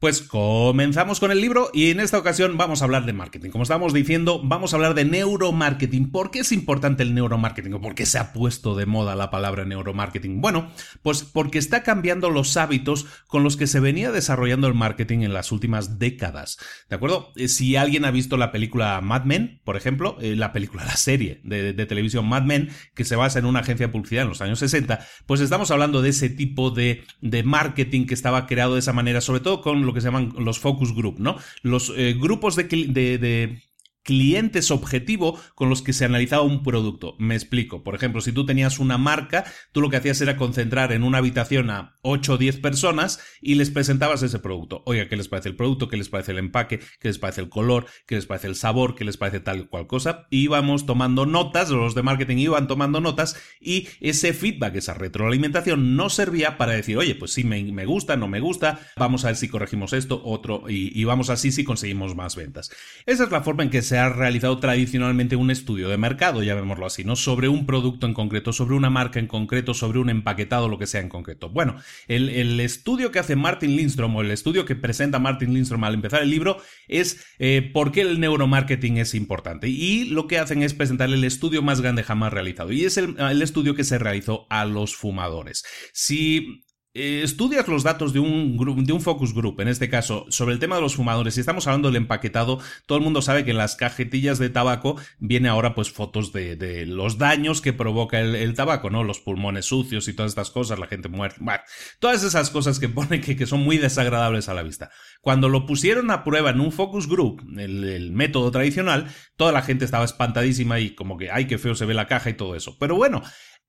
Pues 0.00 0.22
comenzamos 0.22 1.20
con 1.20 1.30
el 1.30 1.42
libro 1.42 1.68
y 1.74 1.90
en 1.90 2.00
esta 2.00 2.16
ocasión 2.16 2.56
vamos 2.56 2.80
a 2.80 2.86
hablar 2.86 3.04
de 3.04 3.12
marketing. 3.12 3.50
Como 3.50 3.64
estábamos 3.64 3.92
diciendo, 3.92 4.40
vamos 4.42 4.72
a 4.72 4.76
hablar 4.76 4.94
de 4.94 5.04
neuromarketing. 5.04 6.10
¿Por 6.10 6.30
qué 6.30 6.38
es 6.38 6.52
importante 6.52 7.02
el 7.02 7.14
neuromarketing 7.14 7.74
o 7.74 7.82
por 7.82 7.94
qué 7.94 8.06
se 8.06 8.16
ha 8.16 8.32
puesto 8.32 8.74
de 8.74 8.86
moda 8.86 9.14
la 9.14 9.28
palabra 9.28 9.66
neuromarketing? 9.66 10.40
Bueno, 10.40 10.70
pues 11.02 11.22
porque 11.22 11.58
está 11.58 11.82
cambiando 11.82 12.30
los 12.30 12.56
hábitos 12.56 13.04
con 13.26 13.42
los 13.42 13.58
que 13.58 13.66
se 13.66 13.78
venía 13.78 14.10
desarrollando 14.10 14.68
el 14.68 14.72
marketing 14.72 15.18
en 15.18 15.34
las 15.34 15.52
últimas 15.52 15.98
décadas. 15.98 16.56
¿De 16.88 16.96
acuerdo? 16.96 17.30
Eh, 17.36 17.48
si 17.48 17.76
alguien 17.76 18.06
ha 18.06 18.10
visto 18.10 18.38
la 18.38 18.52
película 18.52 18.98
Mad 19.02 19.24
Men, 19.24 19.60
por 19.64 19.76
ejemplo, 19.76 20.16
eh, 20.22 20.34
la 20.34 20.54
película, 20.54 20.82
la 20.86 20.96
serie 20.96 21.42
de, 21.44 21.74
televisión 21.84 22.26
Mad 22.26 22.44
Men, 22.44 22.70
que 22.94 23.04
se 23.04 23.16
basa 23.16 23.38
en 23.38 23.44
una 23.44 23.60
agencia 23.60 23.88
de 23.88 23.92
publicidad 23.92 24.22
en 24.22 24.30
los 24.30 24.40
años 24.40 24.60
60, 24.60 25.06
pues 25.26 25.42
estamos 25.42 25.70
hablando 25.70 26.00
de 26.00 26.08
ese 26.08 26.30
tipo 26.30 26.70
de, 26.70 27.04
de 27.20 27.42
marketing 27.42 28.06
que 28.06 28.14
estaba 28.14 28.46
creado 28.46 28.72
de 28.72 28.80
esa 28.80 28.94
manera, 28.94 29.20
sobre 29.20 29.40
todo 29.40 29.60
con 29.60 29.89
lo 29.90 29.94
que 29.94 30.00
se 30.00 30.06
llaman 30.06 30.32
los 30.38 30.58
focus 30.58 30.94
group, 30.94 31.18
¿no? 31.18 31.36
Los 31.62 31.92
eh, 31.96 32.14
grupos 32.18 32.56
de, 32.56 33.62
clientes 34.10 34.72
objetivo 34.72 35.38
con 35.54 35.68
los 35.68 35.82
que 35.82 35.92
se 35.92 36.04
analizaba 36.04 36.42
un 36.42 36.64
producto. 36.64 37.14
Me 37.20 37.36
explico. 37.36 37.84
Por 37.84 37.94
ejemplo, 37.94 38.20
si 38.20 38.32
tú 38.32 38.44
tenías 38.44 38.80
una 38.80 38.98
marca, 38.98 39.44
tú 39.70 39.80
lo 39.80 39.88
que 39.88 39.98
hacías 39.98 40.20
era 40.20 40.36
concentrar 40.36 40.90
en 40.90 41.04
una 41.04 41.18
habitación 41.18 41.70
a 41.70 41.96
8 42.02 42.32
o 42.32 42.36
10 42.36 42.58
personas 42.58 43.20
y 43.40 43.54
les 43.54 43.70
presentabas 43.70 44.24
ese 44.24 44.40
producto. 44.40 44.82
Oiga, 44.84 45.08
¿qué 45.08 45.16
les 45.16 45.28
parece 45.28 45.50
el 45.50 45.54
producto? 45.54 45.86
¿Qué 45.86 45.96
les 45.96 46.08
parece 46.08 46.32
el 46.32 46.38
empaque? 46.38 46.80
¿Qué 46.98 47.06
les 47.06 47.18
parece 47.18 47.40
el 47.40 47.48
color? 47.50 47.86
¿Qué 48.08 48.16
les 48.16 48.26
parece 48.26 48.48
el 48.48 48.56
sabor? 48.56 48.96
¿Qué 48.96 49.04
les 49.04 49.16
parece 49.16 49.38
tal 49.38 49.68
cual 49.68 49.86
cosa? 49.86 50.26
Íbamos 50.30 50.86
tomando 50.86 51.24
notas, 51.24 51.70
los 51.70 51.94
de 51.94 52.02
marketing 52.02 52.38
iban 52.38 52.66
tomando 52.66 53.00
notas 53.00 53.40
y 53.60 53.86
ese 54.00 54.32
feedback, 54.32 54.74
esa 54.74 54.94
retroalimentación 54.94 55.94
nos 55.94 56.14
servía 56.14 56.58
para 56.58 56.72
decir, 56.72 56.98
oye, 56.98 57.14
pues 57.14 57.32
sí, 57.32 57.44
me, 57.44 57.62
me 57.62 57.86
gusta, 57.86 58.16
no 58.16 58.26
me 58.26 58.40
gusta, 58.40 58.80
vamos 58.96 59.24
a 59.24 59.28
ver 59.28 59.36
si 59.36 59.46
corregimos 59.46 59.92
esto, 59.92 60.20
otro, 60.24 60.64
y, 60.68 61.00
y 61.00 61.04
vamos 61.04 61.30
así 61.30 61.52
si 61.52 61.62
conseguimos 61.62 62.16
más 62.16 62.34
ventas. 62.34 62.72
Esa 63.06 63.22
es 63.22 63.30
la 63.30 63.42
forma 63.42 63.62
en 63.62 63.70
que 63.70 63.82
se 63.82 63.99
ha 64.00 64.08
realizado 64.08 64.58
tradicionalmente 64.58 65.36
un 65.36 65.50
estudio 65.50 65.88
de 65.88 65.96
mercado, 65.96 66.42
llamémoslo 66.42 66.86
así, 66.86 67.04
¿no? 67.04 67.16
Sobre 67.16 67.48
un 67.48 67.66
producto 67.66 68.06
en 68.06 68.14
concreto, 68.14 68.52
sobre 68.52 68.74
una 68.74 68.90
marca 68.90 69.20
en 69.20 69.26
concreto, 69.26 69.74
sobre 69.74 69.98
un 69.98 70.10
empaquetado, 70.10 70.68
lo 70.68 70.78
que 70.78 70.86
sea 70.86 71.00
en 71.00 71.08
concreto. 71.08 71.48
Bueno, 71.48 71.76
el, 72.08 72.58
estudio 72.60 73.12
que 73.12 73.18
hace 73.18 73.36
Martin 73.36 73.76
Lindstrom 73.76 74.14
o 74.16 74.22
el 74.22 74.30
estudio 74.30 74.64
que 74.64 74.74
presenta 74.74 75.18
Martin 75.18 75.54
Lindstrom 75.54 75.84
al 75.84 75.94
empezar 75.94 76.22
el 76.22 76.30
libro 76.30 76.60
es 76.88 77.24
eh, 77.38 77.70
por 77.72 77.92
qué 77.92 78.00
el 78.02 78.20
neuromarketing 78.20 78.98
es 78.98 79.14
importante. 79.14 79.68
Y 79.68 80.06
lo 80.06 80.26
que 80.26 80.38
hacen 80.38 80.62
es 80.62 80.74
presentar 80.74 81.08
el 81.08 81.24
estudio 81.24 81.62
más 81.62 81.80
grande 81.80 82.02
jamás 82.02 82.32
realizado. 82.32 82.72
Y 82.72 82.84
es 82.84 82.96
el, 82.96 83.16
el 83.18 83.42
estudio 83.42 83.74
que 83.74 83.84
se 83.84 83.98
realizó 83.98 84.46
a 84.50 84.64
los 84.64 84.96
fumadores. 84.96 85.64
Si 85.92 86.64
eh, 86.92 87.22
estudias 87.22 87.68
los 87.68 87.84
datos 87.84 88.12
de 88.12 88.18
un, 88.18 88.84
de 88.84 88.92
un 88.92 89.00
focus 89.00 89.32
group, 89.32 89.60
en 89.60 89.68
este 89.68 89.88
caso, 89.88 90.26
sobre 90.28 90.54
el 90.54 90.58
tema 90.58 90.74
de 90.74 90.82
los 90.82 90.96
fumadores, 90.96 91.34
si 91.34 91.40
estamos 91.40 91.68
hablando 91.68 91.88
del 91.88 91.96
empaquetado, 91.96 92.58
todo 92.86 92.98
el 92.98 93.04
mundo 93.04 93.22
sabe 93.22 93.44
que 93.44 93.52
en 93.52 93.58
las 93.58 93.76
cajetillas 93.76 94.40
de 94.40 94.50
tabaco 94.50 94.96
viene 95.20 95.48
ahora 95.48 95.74
pues 95.76 95.92
fotos 95.92 96.32
de, 96.32 96.86
los 96.86 97.16
daños 97.16 97.60
que 97.60 97.72
provoca 97.72 98.18
el, 98.18 98.54
tabaco, 98.54 98.90
¿no? 98.90 99.04
Los 99.04 99.20
pulmones 99.20 99.66
sucios 99.66 100.08
y 100.08 100.14
todas 100.14 100.32
estas 100.32 100.50
cosas, 100.50 100.80
la 100.80 100.88
gente 100.88 101.08
muerta, 101.08 101.64
todas 102.00 102.24
esas 102.24 102.50
cosas 102.50 102.80
que 102.80 102.88
pone 102.88 103.20
que, 103.20 103.36
que, 103.36 103.46
son 103.46 103.60
muy 103.60 103.78
desagradables 103.78 104.48
a 104.48 104.54
la 104.54 104.64
vista. 104.64 104.90
Cuando 105.20 105.48
lo 105.48 105.66
pusieron 105.66 106.10
a 106.10 106.24
prueba 106.24 106.50
en 106.50 106.60
un 106.60 106.72
focus 106.72 107.08
group, 107.08 107.42
el, 107.56 107.84
el 107.84 108.10
método 108.10 108.50
tradicional, 108.50 109.06
toda 109.36 109.52
la 109.52 109.62
gente 109.62 109.84
estaba 109.84 110.04
espantadísima 110.04 110.80
y 110.80 110.96
como 110.96 111.16
que, 111.16 111.30
ay, 111.30 111.46
qué 111.46 111.56
feo 111.56 111.76
se 111.76 111.86
ve 111.86 111.94
la 111.94 112.08
caja 112.08 112.30
y 112.30 112.34
todo 112.34 112.56
eso. 112.56 112.76
Pero 112.80 112.96
bueno, 112.96 113.22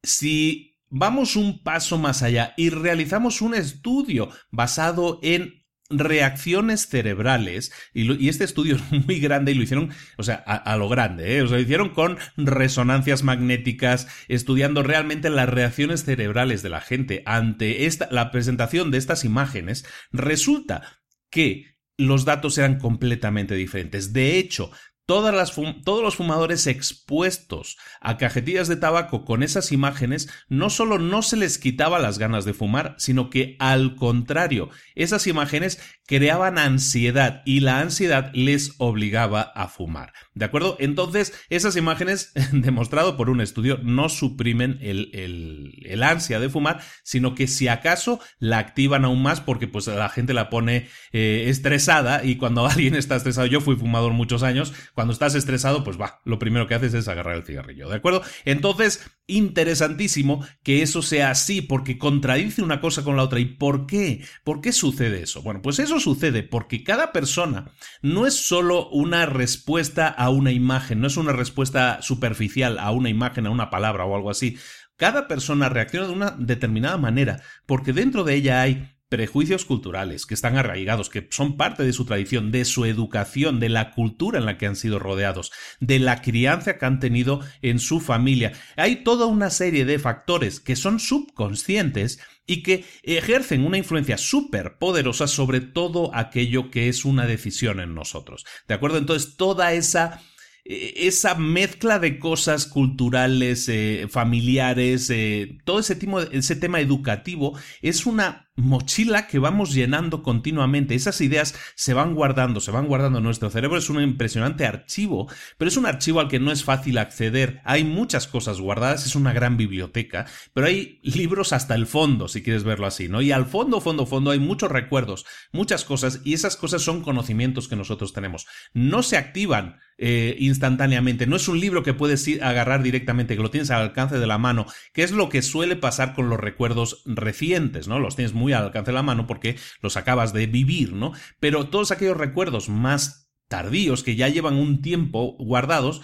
si 0.03 0.70
vamos 0.91 1.35
un 1.35 1.63
paso 1.63 1.97
más 1.97 2.21
allá 2.21 2.53
y 2.57 2.69
realizamos 2.69 3.41
un 3.41 3.55
estudio 3.55 4.29
basado 4.51 5.19
en 5.23 5.61
reacciones 5.89 6.87
cerebrales 6.87 7.71
y, 7.93 8.29
este 8.29 8.43
estudio 8.43 8.75
es 8.91 9.05
muy 9.05 9.19
grande 9.19 9.51
y 9.51 9.55
lo 9.55 9.63
hicieron, 9.63 9.89
o 10.17 10.23
sea, 10.23 10.35
a, 10.35 10.77
lo 10.77 10.87
grande, 10.87 11.37
¿eh? 11.37 11.41
o 11.41 11.47
sea, 11.47 11.57
lo 11.57 11.63
hicieron 11.63 11.89
con 11.89 12.17
resonancias 12.37 13.23
magnéticas, 13.23 14.07
estudiando 14.27 14.83
realmente 14.83 15.29
las 15.29 15.49
reacciones 15.49 16.03
cerebrales 16.03 16.61
de 16.61 16.69
la 16.69 16.81
gente 16.81 17.23
ante 17.25 17.85
esta, 17.85 18.07
la 18.11 18.31
presentación 18.31 18.91
de 18.91 18.97
estas 18.97 19.25
imágenes, 19.25 19.85
resulta 20.11 21.01
que 21.29 21.71
los 21.97 22.25
datos 22.25 22.57
eran 22.57 22.79
completamente 22.79 23.55
diferentes. 23.55 24.11
De 24.11 24.37
hecho, 24.37 24.71
todos 25.11 26.03
los 26.03 26.15
fumadores 26.15 26.67
expuestos 26.67 27.77
a 27.99 28.17
cajetillas 28.17 28.67
de 28.67 28.77
tabaco 28.77 29.25
con 29.25 29.43
esas 29.43 29.71
imágenes, 29.71 30.29
no 30.49 30.69
solo 30.69 30.99
no 30.99 31.21
se 31.21 31.37
les 31.37 31.57
quitaba 31.57 31.99
las 31.99 32.17
ganas 32.17 32.45
de 32.45 32.53
fumar, 32.53 32.95
sino 32.97 33.29
que 33.29 33.55
al 33.59 33.95
contrario, 33.95 34.69
esas 34.95 35.27
imágenes 35.27 35.79
creaban 36.11 36.57
ansiedad 36.57 37.41
y 37.45 37.61
la 37.61 37.79
ansiedad 37.79 38.31
les 38.33 38.75
obligaba 38.79 39.41
a 39.41 39.67
fumar. 39.69 40.13
¿De 40.33 40.43
acuerdo? 40.43 40.75
Entonces, 40.79 41.33
esas 41.49 41.77
imágenes, 41.77 42.33
demostrado 42.51 43.15
por 43.15 43.29
un 43.29 43.39
estudio, 43.39 43.79
no 43.81 44.09
suprimen 44.09 44.77
el, 44.81 46.03
ansia 46.03 46.39
de 46.39 46.49
fumar, 46.49 46.81
sino 47.03 47.35
que 47.35 47.47
si 47.47 47.67
acaso 47.67 48.19
la 48.39 48.57
activan 48.57 49.05
aún 49.05 49.21
más 49.21 49.39
porque 49.39 49.67
pues 49.67 49.87
la 49.87 50.09
gente 50.09 50.33
la 50.33 50.49
pone 50.49 50.89
eh, 51.13 51.45
estresada 51.47 52.25
y 52.25 52.35
cuando 52.35 52.65
alguien 52.67 52.95
está 52.95 53.15
estresado, 53.15 53.47
yo 53.47 53.61
fui 53.61 53.75
fumador 53.75 54.13
muchos 54.13 54.43
años, 54.43 54.73
cuando 55.01 55.13
estás 55.13 55.33
estresado, 55.33 55.83
pues 55.83 55.99
va, 55.99 56.21
lo 56.25 56.37
primero 56.37 56.67
que 56.67 56.75
haces 56.75 56.93
es 56.93 57.07
agarrar 57.07 57.35
el 57.35 57.43
cigarrillo, 57.43 57.89
¿de 57.89 57.95
acuerdo? 57.95 58.21
Entonces, 58.45 59.09
interesantísimo 59.25 60.45
que 60.61 60.83
eso 60.83 61.01
sea 61.01 61.31
así, 61.31 61.63
porque 61.63 61.97
contradice 61.97 62.61
una 62.61 62.79
cosa 62.81 63.03
con 63.03 63.17
la 63.17 63.23
otra. 63.23 63.39
¿Y 63.39 63.45
por 63.45 63.87
qué? 63.87 64.23
¿Por 64.43 64.61
qué 64.61 64.71
sucede 64.71 65.23
eso? 65.23 65.41
Bueno, 65.41 65.63
pues 65.63 65.79
eso 65.79 65.99
sucede 65.99 66.43
porque 66.43 66.83
cada 66.83 67.11
persona 67.11 67.71
no 68.03 68.27
es 68.27 68.35
solo 68.35 68.89
una 68.89 69.25
respuesta 69.25 70.07
a 70.07 70.29
una 70.29 70.51
imagen, 70.51 71.01
no 71.01 71.07
es 71.07 71.17
una 71.17 71.33
respuesta 71.33 72.03
superficial 72.03 72.77
a 72.77 72.91
una 72.91 73.09
imagen, 73.09 73.47
a 73.47 73.49
una 73.49 73.71
palabra 73.71 74.05
o 74.05 74.15
algo 74.15 74.29
así. 74.29 74.55
Cada 74.97 75.27
persona 75.27 75.67
reacciona 75.67 76.05
de 76.05 76.13
una 76.13 76.35
determinada 76.37 76.97
manera, 76.97 77.41
porque 77.65 77.91
dentro 77.91 78.23
de 78.23 78.35
ella 78.35 78.61
hay 78.61 78.90
prejuicios 79.11 79.65
culturales 79.65 80.25
que 80.25 80.33
están 80.33 80.55
arraigados, 80.55 81.09
que 81.09 81.27
son 81.31 81.57
parte 81.57 81.83
de 81.83 81.91
su 81.91 82.05
tradición, 82.05 82.49
de 82.49 82.63
su 82.63 82.85
educación, 82.85 83.59
de 83.59 83.67
la 83.67 83.91
cultura 83.91 84.39
en 84.39 84.45
la 84.45 84.57
que 84.57 84.67
han 84.67 84.77
sido 84.77 84.99
rodeados, 84.99 85.51
de 85.81 85.99
la 85.99 86.21
crianza 86.21 86.77
que 86.77 86.85
han 86.85 87.01
tenido 87.01 87.41
en 87.61 87.79
su 87.79 87.99
familia. 87.99 88.53
Hay 88.77 89.03
toda 89.03 89.25
una 89.25 89.49
serie 89.49 89.83
de 89.83 89.99
factores 89.99 90.61
que 90.61 90.77
son 90.77 91.01
subconscientes 91.01 92.21
y 92.47 92.63
que 92.63 92.85
ejercen 93.03 93.65
una 93.65 93.77
influencia 93.77 94.17
súper 94.17 94.77
poderosa 94.77 95.27
sobre 95.27 95.59
todo 95.59 96.15
aquello 96.15 96.71
que 96.71 96.87
es 96.87 97.03
una 97.03 97.25
decisión 97.25 97.81
en 97.81 97.93
nosotros. 97.93 98.45
¿De 98.69 98.75
acuerdo? 98.75 98.97
Entonces, 98.97 99.35
toda 99.35 99.73
esa 99.73 100.21
e, 100.63 101.07
esa 101.07 101.35
mezcla 101.35 101.99
de 101.99 102.19
cosas 102.19 102.65
culturales, 102.65 103.67
eh, 103.67 104.07
familiares, 104.09 105.09
eh, 105.09 105.57
todo 105.65 105.79
ese, 105.79 105.97
ese 106.31 106.55
tema 106.55 106.79
educativo 106.79 107.57
es 107.81 108.05
una 108.05 108.50
mochila 108.55 109.27
que 109.27 109.39
vamos 109.39 109.73
llenando 109.73 110.23
continuamente. 110.23 110.95
Esas 110.95 111.21
ideas 111.21 111.55
se 111.75 111.93
van 111.93 112.15
guardando, 112.15 112.59
se 112.59 112.71
van 112.71 112.87
guardando 112.87 113.21
nuestro 113.21 113.49
cerebro. 113.49 113.77
Es 113.77 113.89
un 113.89 114.01
impresionante 114.01 114.65
archivo, 114.65 115.29
pero 115.57 115.69
es 115.69 115.77
un 115.77 115.85
archivo 115.85 116.19
al 116.19 116.27
que 116.27 116.39
no 116.39 116.51
es 116.51 116.63
fácil 116.63 116.97
acceder. 116.97 117.61
Hay 117.63 117.83
muchas 117.83 118.27
cosas 118.27 118.59
guardadas, 118.59 119.05
es 119.05 119.15
una 119.15 119.33
gran 119.33 119.57
biblioteca, 119.57 120.25
pero 120.53 120.67
hay 120.67 120.99
libros 121.03 121.53
hasta 121.53 121.75
el 121.75 121.87
fondo, 121.87 122.27
si 122.27 122.43
quieres 122.43 122.63
verlo 122.63 122.87
así, 122.87 123.09
¿no? 123.09 123.21
Y 123.21 123.31
al 123.31 123.45
fondo, 123.45 123.81
fondo, 123.81 124.05
fondo 124.05 124.31
hay 124.31 124.39
muchos 124.39 124.71
recuerdos, 124.71 125.25
muchas 125.51 125.85
cosas, 125.85 126.21
y 126.23 126.33
esas 126.33 126.55
cosas 126.55 126.81
son 126.81 127.01
conocimientos 127.01 127.67
que 127.67 127.75
nosotros 127.75 128.13
tenemos. 128.13 128.47
No 128.73 129.03
se 129.03 129.17
activan 129.17 129.79
eh, 130.03 130.35
instantáneamente. 130.39 131.27
No 131.27 131.35
es 131.35 131.47
un 131.47 131.59
libro 131.59 131.83
que 131.83 131.93
puedes 131.93 132.27
agarrar 132.41 132.81
directamente, 132.81 133.35
que 133.35 133.43
lo 133.43 133.51
tienes 133.51 133.69
al 133.69 133.83
alcance 133.83 134.17
de 134.17 134.25
la 134.25 134.39
mano, 134.39 134.65
que 134.93 135.03
es 135.03 135.11
lo 135.11 135.29
que 135.29 135.43
suele 135.43 135.75
pasar 135.75 136.15
con 136.15 136.27
los 136.27 136.39
recuerdos 136.39 137.03
recientes, 137.05 137.87
¿no? 137.87 137.99
Los 137.99 138.15
tienes 138.15 138.33
muy 138.33 138.40
al 138.49 138.65
alcance 138.65 138.91
de 138.91 138.95
la 138.95 139.03
mano 139.03 139.27
porque 139.27 139.57
los 139.81 139.97
acabas 139.97 140.33
de 140.33 140.47
vivir, 140.47 140.93
¿no? 140.93 141.13
Pero 141.39 141.69
todos 141.69 141.91
aquellos 141.91 142.17
recuerdos 142.17 142.69
más 142.69 143.29
tardíos 143.47 144.03
que 144.03 144.15
ya 144.15 144.29
llevan 144.29 144.55
un 144.55 144.81
tiempo 144.81 145.35
guardados 145.37 146.01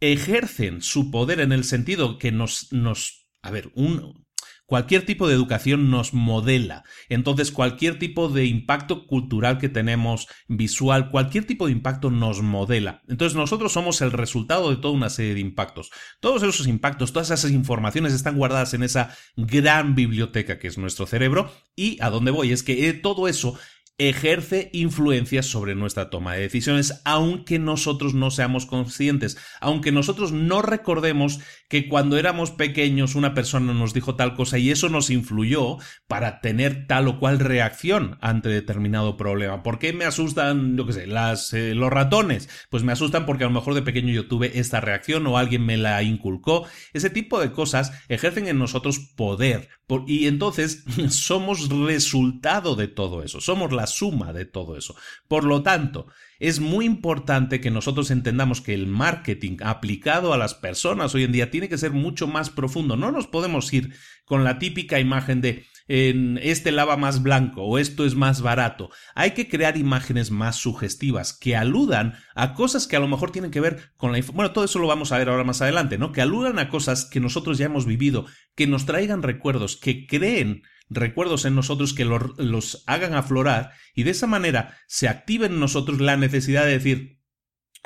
ejercen 0.00 0.82
su 0.82 1.10
poder 1.10 1.40
en 1.40 1.52
el 1.52 1.64
sentido 1.64 2.18
que 2.18 2.32
nos, 2.32 2.72
nos, 2.72 3.28
a 3.42 3.50
ver, 3.50 3.70
un, 3.74 4.25
Cualquier 4.66 5.06
tipo 5.06 5.28
de 5.28 5.34
educación 5.34 5.90
nos 5.90 6.12
modela. 6.12 6.82
Entonces, 7.08 7.52
cualquier 7.52 7.98
tipo 7.98 8.28
de 8.28 8.46
impacto 8.46 9.06
cultural 9.06 9.58
que 9.58 9.68
tenemos, 9.68 10.26
visual, 10.48 11.10
cualquier 11.10 11.46
tipo 11.46 11.66
de 11.66 11.72
impacto 11.72 12.10
nos 12.10 12.42
modela. 12.42 13.02
Entonces, 13.08 13.36
nosotros 13.36 13.72
somos 13.72 14.02
el 14.02 14.10
resultado 14.10 14.70
de 14.70 14.76
toda 14.76 14.94
una 14.94 15.08
serie 15.08 15.34
de 15.34 15.40
impactos. 15.40 15.90
Todos 16.20 16.42
esos 16.42 16.66
impactos, 16.66 17.12
todas 17.12 17.30
esas 17.30 17.52
informaciones 17.52 18.12
están 18.12 18.36
guardadas 18.36 18.74
en 18.74 18.82
esa 18.82 19.16
gran 19.36 19.94
biblioteca 19.94 20.58
que 20.58 20.66
es 20.68 20.78
nuestro 20.78 21.06
cerebro. 21.06 21.50
Y 21.76 21.98
a 22.02 22.10
dónde 22.10 22.32
voy 22.32 22.52
es 22.52 22.62
que 22.62 22.88
eh, 22.88 22.92
todo 22.92 23.28
eso 23.28 23.56
ejerce 23.98 24.68
influencia 24.74 25.42
sobre 25.42 25.74
nuestra 25.74 26.10
toma 26.10 26.34
de 26.34 26.42
decisiones, 26.42 27.00
aunque 27.04 27.58
nosotros 27.58 28.12
no 28.12 28.30
seamos 28.30 28.66
conscientes, 28.66 29.38
aunque 29.60 29.90
nosotros 29.90 30.32
no 30.32 30.60
recordemos 30.60 31.40
que 31.68 31.88
cuando 31.88 32.18
éramos 32.18 32.50
pequeños 32.50 33.14
una 33.14 33.34
persona 33.34 33.72
nos 33.74 33.92
dijo 33.92 34.14
tal 34.14 34.34
cosa 34.34 34.58
y 34.58 34.70
eso 34.70 34.88
nos 34.88 35.10
influyó 35.10 35.78
para 36.06 36.40
tener 36.40 36.86
tal 36.86 37.08
o 37.08 37.18
cual 37.18 37.38
reacción 37.38 38.18
ante 38.20 38.48
determinado 38.48 39.16
problema. 39.16 39.62
¿Por 39.62 39.78
qué 39.78 39.92
me 39.92 40.04
asustan, 40.04 40.76
yo 40.76 40.86
qué 40.86 40.92
sé, 40.92 41.04
eh, 41.04 41.74
los 41.74 41.90
ratones? 41.90 42.48
Pues 42.70 42.82
me 42.82 42.92
asustan 42.92 43.26
porque 43.26 43.44
a 43.44 43.48
lo 43.48 43.52
mejor 43.52 43.74
de 43.74 43.82
pequeño 43.82 44.12
yo 44.12 44.28
tuve 44.28 44.58
esta 44.58 44.80
reacción 44.80 45.26
o 45.26 45.38
alguien 45.38 45.64
me 45.64 45.76
la 45.76 46.02
inculcó. 46.02 46.66
Ese 46.92 47.10
tipo 47.10 47.40
de 47.40 47.52
cosas 47.52 47.92
ejercen 48.08 48.48
en 48.48 48.58
nosotros 48.58 48.98
poder 48.98 49.68
y 50.06 50.26
entonces 50.26 50.84
somos 51.10 51.68
resultado 51.68 52.76
de 52.76 52.88
todo 52.88 53.22
eso, 53.22 53.40
somos 53.40 53.72
la 53.72 53.86
suma 53.86 54.32
de 54.32 54.44
todo 54.44 54.76
eso. 54.76 54.96
Por 55.28 55.44
lo 55.44 55.62
tanto, 55.62 56.06
es 56.38 56.60
muy 56.60 56.84
importante 56.84 57.60
que 57.60 57.70
nosotros 57.70 58.10
entendamos 58.10 58.60
que 58.60 58.74
el 58.74 58.86
marketing 58.86 59.58
aplicado 59.62 60.32
a 60.32 60.38
las 60.38 60.54
personas 60.54 61.14
hoy 61.14 61.24
en 61.24 61.32
día 61.32 61.50
tiene 61.50 61.68
que 61.68 61.78
ser 61.78 61.92
mucho 61.92 62.26
más 62.26 62.50
profundo. 62.50 62.96
No 62.96 63.10
nos 63.12 63.26
podemos 63.26 63.72
ir 63.72 63.94
con 64.24 64.44
la 64.44 64.58
típica 64.58 65.00
imagen 65.00 65.40
de 65.40 65.64
en 65.88 66.38
este 66.42 66.72
lava 66.72 66.96
más 66.96 67.22
blanco 67.22 67.62
o 67.62 67.78
esto 67.78 68.04
es 68.04 68.14
más 68.14 68.40
barato. 68.42 68.90
Hay 69.14 69.32
que 69.32 69.48
crear 69.48 69.76
imágenes 69.76 70.30
más 70.30 70.56
sugestivas 70.56 71.32
que 71.32 71.56
aludan 71.56 72.14
a 72.34 72.54
cosas 72.54 72.86
que 72.86 72.96
a 72.96 73.00
lo 73.00 73.08
mejor 73.08 73.30
tienen 73.30 73.50
que 73.50 73.60
ver 73.60 73.92
con 73.96 74.12
la 74.12 74.20
Bueno, 74.34 74.52
todo 74.52 74.64
eso 74.64 74.78
lo 74.78 74.88
vamos 74.88 75.12
a 75.12 75.18
ver 75.18 75.28
ahora 75.28 75.44
más 75.44 75.62
adelante, 75.62 75.98
¿no? 75.98 76.12
Que 76.12 76.22
aludan 76.22 76.58
a 76.58 76.68
cosas 76.68 77.04
que 77.04 77.20
nosotros 77.20 77.58
ya 77.58 77.66
hemos 77.66 77.86
vivido, 77.86 78.26
que 78.54 78.66
nos 78.66 78.86
traigan 78.86 79.22
recuerdos, 79.22 79.76
que 79.76 80.06
creen 80.06 80.62
recuerdos 80.88 81.44
en 81.44 81.54
nosotros 81.54 81.94
que 81.94 82.04
los, 82.04 82.84
hagan 82.86 83.14
aflorar 83.14 83.72
y 83.94 84.04
de 84.04 84.10
esa 84.10 84.26
manera 84.26 84.76
se 84.86 85.08
active 85.08 85.46
en 85.46 85.60
nosotros 85.60 86.00
la 86.00 86.16
necesidad 86.16 86.64
de 86.64 86.72
decir, 86.72 87.20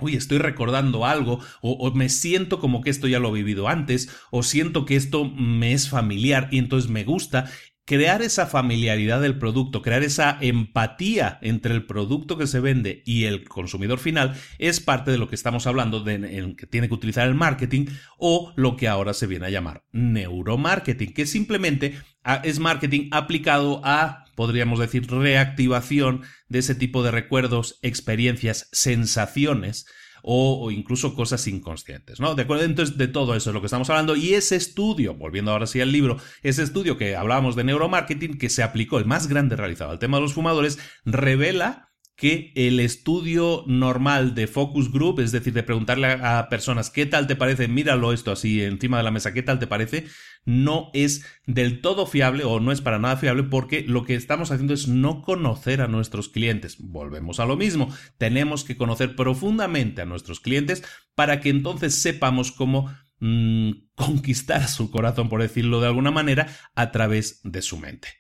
uy, 0.00 0.16
estoy 0.16 0.38
recordando 0.38 1.06
algo, 1.06 1.40
o, 1.60 1.90
me 1.92 2.08
siento 2.08 2.58
como 2.58 2.80
que 2.80 2.90
esto 2.90 3.06
ya 3.06 3.18
lo 3.18 3.30
he 3.30 3.42
vivido 3.42 3.68
antes, 3.68 4.08
o 4.30 4.42
siento 4.42 4.86
que 4.86 4.96
esto 4.96 5.24
me 5.24 5.72
es 5.72 5.88
familiar 5.88 6.48
y 6.50 6.58
entonces 6.58 6.90
me 6.90 7.04
gusta, 7.04 7.50
crear 7.90 8.22
esa 8.22 8.46
familiaridad 8.46 9.20
del 9.20 9.36
producto, 9.36 9.82
crear 9.82 10.04
esa 10.04 10.38
empatía 10.40 11.40
entre 11.42 11.74
el 11.74 11.86
producto 11.86 12.38
que 12.38 12.46
se 12.46 12.60
vende 12.60 13.02
y 13.04 13.24
el 13.24 13.48
consumidor 13.48 13.98
final 13.98 14.36
es 14.58 14.78
parte 14.78 15.10
de 15.10 15.18
lo 15.18 15.28
que 15.28 15.34
estamos 15.34 15.66
hablando 15.66 15.98
de 15.98 16.14
en 16.14 16.54
que 16.54 16.68
tiene 16.68 16.86
que 16.86 16.94
utilizar 16.94 17.26
el 17.26 17.34
marketing 17.34 17.86
o 18.16 18.52
lo 18.54 18.76
que 18.76 18.86
ahora 18.86 19.12
se 19.12 19.26
viene 19.26 19.46
a 19.46 19.50
llamar 19.50 19.82
neuromarketing, 19.90 21.12
que 21.12 21.26
simplemente 21.26 21.96
ah, 21.98 22.09
es 22.44 22.58
marketing 22.58 23.08
aplicado 23.12 23.80
a 23.84 24.24
podríamos 24.34 24.78
decir 24.78 25.06
reactivación 25.06 26.22
de 26.48 26.60
ese 26.60 26.74
tipo 26.74 27.02
de 27.02 27.10
recuerdos, 27.10 27.78
experiencias, 27.82 28.68
sensaciones 28.72 29.86
o, 30.22 30.70
incluso 30.70 31.14
cosas 31.14 31.46
inconscientes, 31.46 32.20
¿no? 32.20 32.34
De 32.34 32.42
acuerdo, 32.42 32.64
entonces 32.64 32.96
de 32.96 33.08
todo 33.08 33.34
eso 33.34 33.50
es 33.50 33.54
lo 33.54 33.60
que 33.60 33.66
estamos 33.66 33.90
hablando 33.90 34.16
y 34.16 34.34
ese 34.34 34.56
estudio, 34.56 35.14
volviendo 35.14 35.50
ahora 35.50 35.66
sí 35.66 35.80
al 35.80 35.92
libro, 35.92 36.18
ese 36.42 36.62
estudio 36.62 36.96
que 36.96 37.16
hablábamos 37.16 37.56
de 37.56 37.64
neuromarketing 37.64 38.38
que 38.38 38.48
se 38.48 38.62
aplicó, 38.62 38.98
el 38.98 39.06
más 39.06 39.28
grande 39.28 39.56
realizado 39.56 39.90
al 39.90 39.98
tema 39.98 40.16
de 40.16 40.22
los 40.22 40.34
fumadores, 40.34 40.78
revela 41.04 41.89
que 42.20 42.52
el 42.54 42.80
estudio 42.80 43.64
normal 43.66 44.34
de 44.34 44.46
focus 44.46 44.92
group, 44.92 45.20
es 45.20 45.32
decir, 45.32 45.54
de 45.54 45.62
preguntarle 45.62 46.06
a 46.06 46.50
personas 46.50 46.90
qué 46.90 47.06
tal 47.06 47.26
te 47.26 47.34
parece, 47.34 47.66
míralo 47.66 48.12
esto 48.12 48.30
así 48.30 48.62
encima 48.62 48.98
de 48.98 49.04
la 49.04 49.10
mesa, 49.10 49.32
qué 49.32 49.42
tal 49.42 49.58
te 49.58 49.66
parece, 49.66 50.04
no 50.44 50.90
es 50.92 51.24
del 51.46 51.80
todo 51.80 52.04
fiable 52.04 52.44
o 52.44 52.60
no 52.60 52.72
es 52.72 52.82
para 52.82 52.98
nada 52.98 53.16
fiable 53.16 53.44
porque 53.44 53.86
lo 53.88 54.04
que 54.04 54.16
estamos 54.16 54.50
haciendo 54.50 54.74
es 54.74 54.86
no 54.86 55.22
conocer 55.22 55.80
a 55.80 55.88
nuestros 55.88 56.28
clientes. 56.28 56.76
Volvemos 56.78 57.40
a 57.40 57.46
lo 57.46 57.56
mismo, 57.56 57.88
tenemos 58.18 58.64
que 58.64 58.76
conocer 58.76 59.16
profundamente 59.16 60.02
a 60.02 60.06
nuestros 60.06 60.40
clientes 60.40 60.82
para 61.14 61.40
que 61.40 61.48
entonces 61.48 62.02
sepamos 62.02 62.52
cómo 62.52 62.94
mm, 63.20 63.70
conquistar 63.94 64.68
su 64.68 64.90
corazón, 64.90 65.30
por 65.30 65.40
decirlo 65.40 65.80
de 65.80 65.86
alguna 65.86 66.10
manera, 66.10 66.48
a 66.74 66.92
través 66.92 67.40
de 67.44 67.62
su 67.62 67.78
mente. 67.78 68.19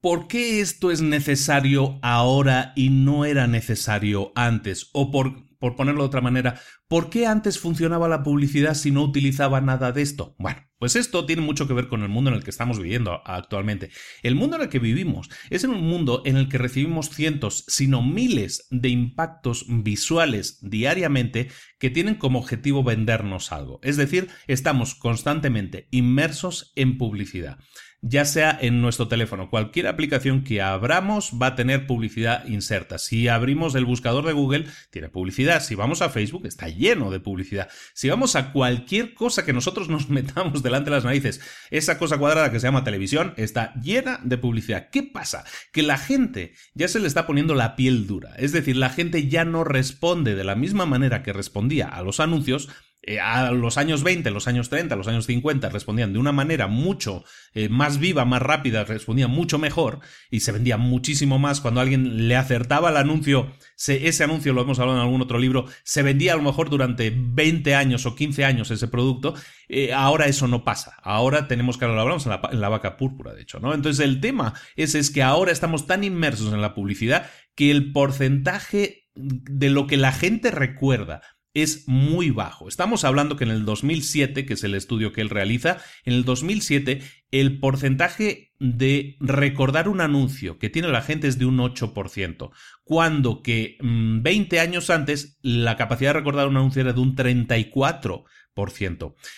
¿Por 0.00 0.28
qué 0.28 0.62
esto 0.62 0.90
es 0.90 1.02
necesario 1.02 1.98
ahora 2.00 2.72
y 2.74 2.88
no 2.88 3.26
era 3.26 3.46
necesario 3.46 4.32
antes? 4.34 4.88
O 4.94 5.10
por, 5.10 5.58
por 5.58 5.76
ponerlo 5.76 6.00
de 6.04 6.06
otra 6.06 6.22
manera, 6.22 6.58
¿por 6.88 7.10
qué 7.10 7.26
antes 7.26 7.58
funcionaba 7.58 8.08
la 8.08 8.22
publicidad 8.22 8.72
si 8.72 8.92
no 8.92 9.02
utilizaba 9.02 9.60
nada 9.60 9.92
de 9.92 10.00
esto? 10.00 10.36
Bueno, 10.38 10.62
pues 10.78 10.96
esto 10.96 11.26
tiene 11.26 11.42
mucho 11.42 11.68
que 11.68 11.74
ver 11.74 11.88
con 11.88 12.02
el 12.02 12.08
mundo 12.08 12.30
en 12.30 12.36
el 12.36 12.42
que 12.42 12.48
estamos 12.48 12.78
viviendo 12.78 13.20
actualmente. 13.26 13.90
El 14.22 14.36
mundo 14.36 14.56
en 14.56 14.62
el 14.62 14.68
que 14.70 14.78
vivimos 14.78 15.28
es 15.50 15.64
en 15.64 15.70
un 15.70 15.86
mundo 15.86 16.22
en 16.24 16.38
el 16.38 16.48
que 16.48 16.56
recibimos 16.56 17.10
cientos, 17.10 17.66
sino 17.68 18.02
miles 18.02 18.68
de 18.70 18.88
impactos 18.88 19.66
visuales 19.68 20.60
diariamente 20.62 21.50
que 21.78 21.90
tienen 21.90 22.14
como 22.14 22.38
objetivo 22.38 22.82
vendernos 22.82 23.52
algo. 23.52 23.80
Es 23.82 23.98
decir, 23.98 24.28
estamos 24.46 24.94
constantemente 24.94 25.88
inmersos 25.90 26.72
en 26.74 26.96
publicidad 26.96 27.58
ya 28.02 28.24
sea 28.24 28.56
en 28.60 28.80
nuestro 28.80 29.08
teléfono. 29.08 29.50
Cualquier 29.50 29.86
aplicación 29.86 30.42
que 30.42 30.62
abramos 30.62 31.32
va 31.40 31.48
a 31.48 31.54
tener 31.54 31.86
publicidad 31.86 32.46
inserta. 32.46 32.98
Si 32.98 33.28
abrimos 33.28 33.74
el 33.74 33.84
buscador 33.84 34.26
de 34.26 34.32
Google, 34.32 34.66
tiene 34.90 35.08
publicidad. 35.08 35.62
Si 35.62 35.74
vamos 35.74 36.00
a 36.02 36.08
Facebook, 36.08 36.46
está 36.46 36.68
lleno 36.68 37.10
de 37.10 37.20
publicidad. 37.20 37.68
Si 37.92 38.08
vamos 38.08 38.36
a 38.36 38.52
cualquier 38.52 39.14
cosa 39.14 39.44
que 39.44 39.52
nosotros 39.52 39.88
nos 39.88 40.08
metamos 40.10 40.62
delante 40.62 40.90
de 40.90 40.96
las 40.96 41.04
narices, 41.04 41.40
esa 41.70 41.98
cosa 41.98 42.18
cuadrada 42.18 42.50
que 42.50 42.60
se 42.60 42.66
llama 42.66 42.84
televisión 42.84 43.34
está 43.36 43.74
llena 43.74 44.20
de 44.22 44.38
publicidad. 44.38 44.88
¿Qué 44.90 45.02
pasa? 45.02 45.44
Que 45.72 45.82
la 45.82 45.98
gente 45.98 46.54
ya 46.74 46.88
se 46.88 47.00
le 47.00 47.06
está 47.06 47.26
poniendo 47.26 47.54
la 47.54 47.76
piel 47.76 48.06
dura. 48.06 48.34
Es 48.38 48.52
decir, 48.52 48.76
la 48.76 48.90
gente 48.90 49.28
ya 49.28 49.44
no 49.44 49.64
responde 49.64 50.34
de 50.34 50.44
la 50.44 50.54
misma 50.54 50.86
manera 50.86 51.22
que 51.22 51.32
respondía 51.32 51.88
a 51.88 52.02
los 52.02 52.20
anuncios 52.20 52.68
eh, 53.02 53.18
a 53.18 53.50
los 53.52 53.78
años 53.78 54.02
20, 54.02 54.30
los 54.30 54.46
años 54.46 54.68
30, 54.68 54.94
los 54.94 55.08
años 55.08 55.24
50 55.24 55.70
respondían 55.70 56.12
de 56.12 56.18
una 56.18 56.32
manera 56.32 56.66
mucho 56.66 57.24
eh, 57.54 57.70
más 57.70 57.98
viva, 57.98 58.26
más 58.26 58.42
rápida, 58.42 58.84
respondían 58.84 59.30
mucho 59.30 59.58
mejor 59.58 60.00
y 60.30 60.40
se 60.40 60.52
vendía 60.52 60.76
muchísimo 60.76 61.38
más. 61.38 61.62
Cuando 61.62 61.80
alguien 61.80 62.28
le 62.28 62.36
acertaba 62.36 62.90
el 62.90 62.98
anuncio, 62.98 63.54
ese 63.86 64.24
anuncio 64.24 64.52
lo 64.52 64.60
hemos 64.60 64.78
hablado 64.80 64.98
en 64.98 65.04
algún 65.04 65.22
otro 65.22 65.38
libro, 65.38 65.64
se 65.82 66.02
vendía 66.02 66.34
a 66.34 66.36
lo 66.36 66.42
mejor 66.42 66.68
durante 66.68 67.10
20 67.16 67.74
años 67.74 68.04
o 68.04 68.14
15 68.14 68.44
años 68.44 68.70
ese 68.70 68.88
producto, 68.88 69.34
eh, 69.68 69.94
ahora 69.94 70.26
eso 70.26 70.46
no 70.46 70.62
pasa, 70.62 70.96
ahora 71.02 71.48
tenemos 71.48 71.78
que, 71.78 71.86
lo 71.86 71.98
hablamos 71.98 72.26
en 72.26 72.60
la, 72.60 72.68
vaca 72.68 72.98
púrpura 72.98 73.32
de 73.32 73.42
hecho, 73.42 73.60
¿no? 73.60 73.72
Entonces 73.72 74.04
el 74.04 74.20
tema 74.20 74.52
es, 74.76 74.94
es 74.94 75.10
que 75.10 75.22
ahora 75.22 75.52
estamos 75.52 75.86
tan 75.86 76.04
inmersos 76.04 76.52
en 76.52 76.60
la 76.60 76.74
publicidad 76.74 77.30
que 77.54 77.70
el 77.70 77.92
porcentaje 77.92 79.08
de 79.14 79.70
lo 79.70 79.86
que 79.86 79.96
la 79.96 80.12
gente 80.12 80.50
recuerda 80.50 81.22
es 81.54 81.88
muy 81.88 82.30
bajo. 82.30 82.68
Estamos 82.68 83.04
hablando 83.04 83.36
que 83.36 83.44
en 83.44 83.50
el 83.50 83.64
2007, 83.64 84.46
que 84.46 84.54
es 84.54 84.64
el 84.64 84.74
estudio 84.74 85.12
que 85.12 85.20
él 85.20 85.30
realiza, 85.30 85.78
en 86.04 86.14
el 86.14 86.24
2007 86.24 87.02
el 87.30 87.58
porcentaje 87.60 88.52
de 88.58 89.16
recordar 89.20 89.88
un 89.88 90.00
anuncio 90.00 90.58
que 90.58 90.70
tiene 90.70 90.88
la 90.88 91.02
gente 91.02 91.28
es 91.28 91.38
de 91.38 91.46
un 91.46 91.58
8%, 91.58 92.50
cuando 92.84 93.42
que 93.42 93.78
20 93.80 94.56
mm, 94.56 94.60
años 94.60 94.90
antes 94.90 95.38
la 95.42 95.76
capacidad 95.76 96.10
de 96.10 96.18
recordar 96.20 96.48
un 96.48 96.56
anuncio 96.56 96.82
era 96.82 96.92
de 96.92 97.00
un 97.00 97.16
34%. 97.16 98.24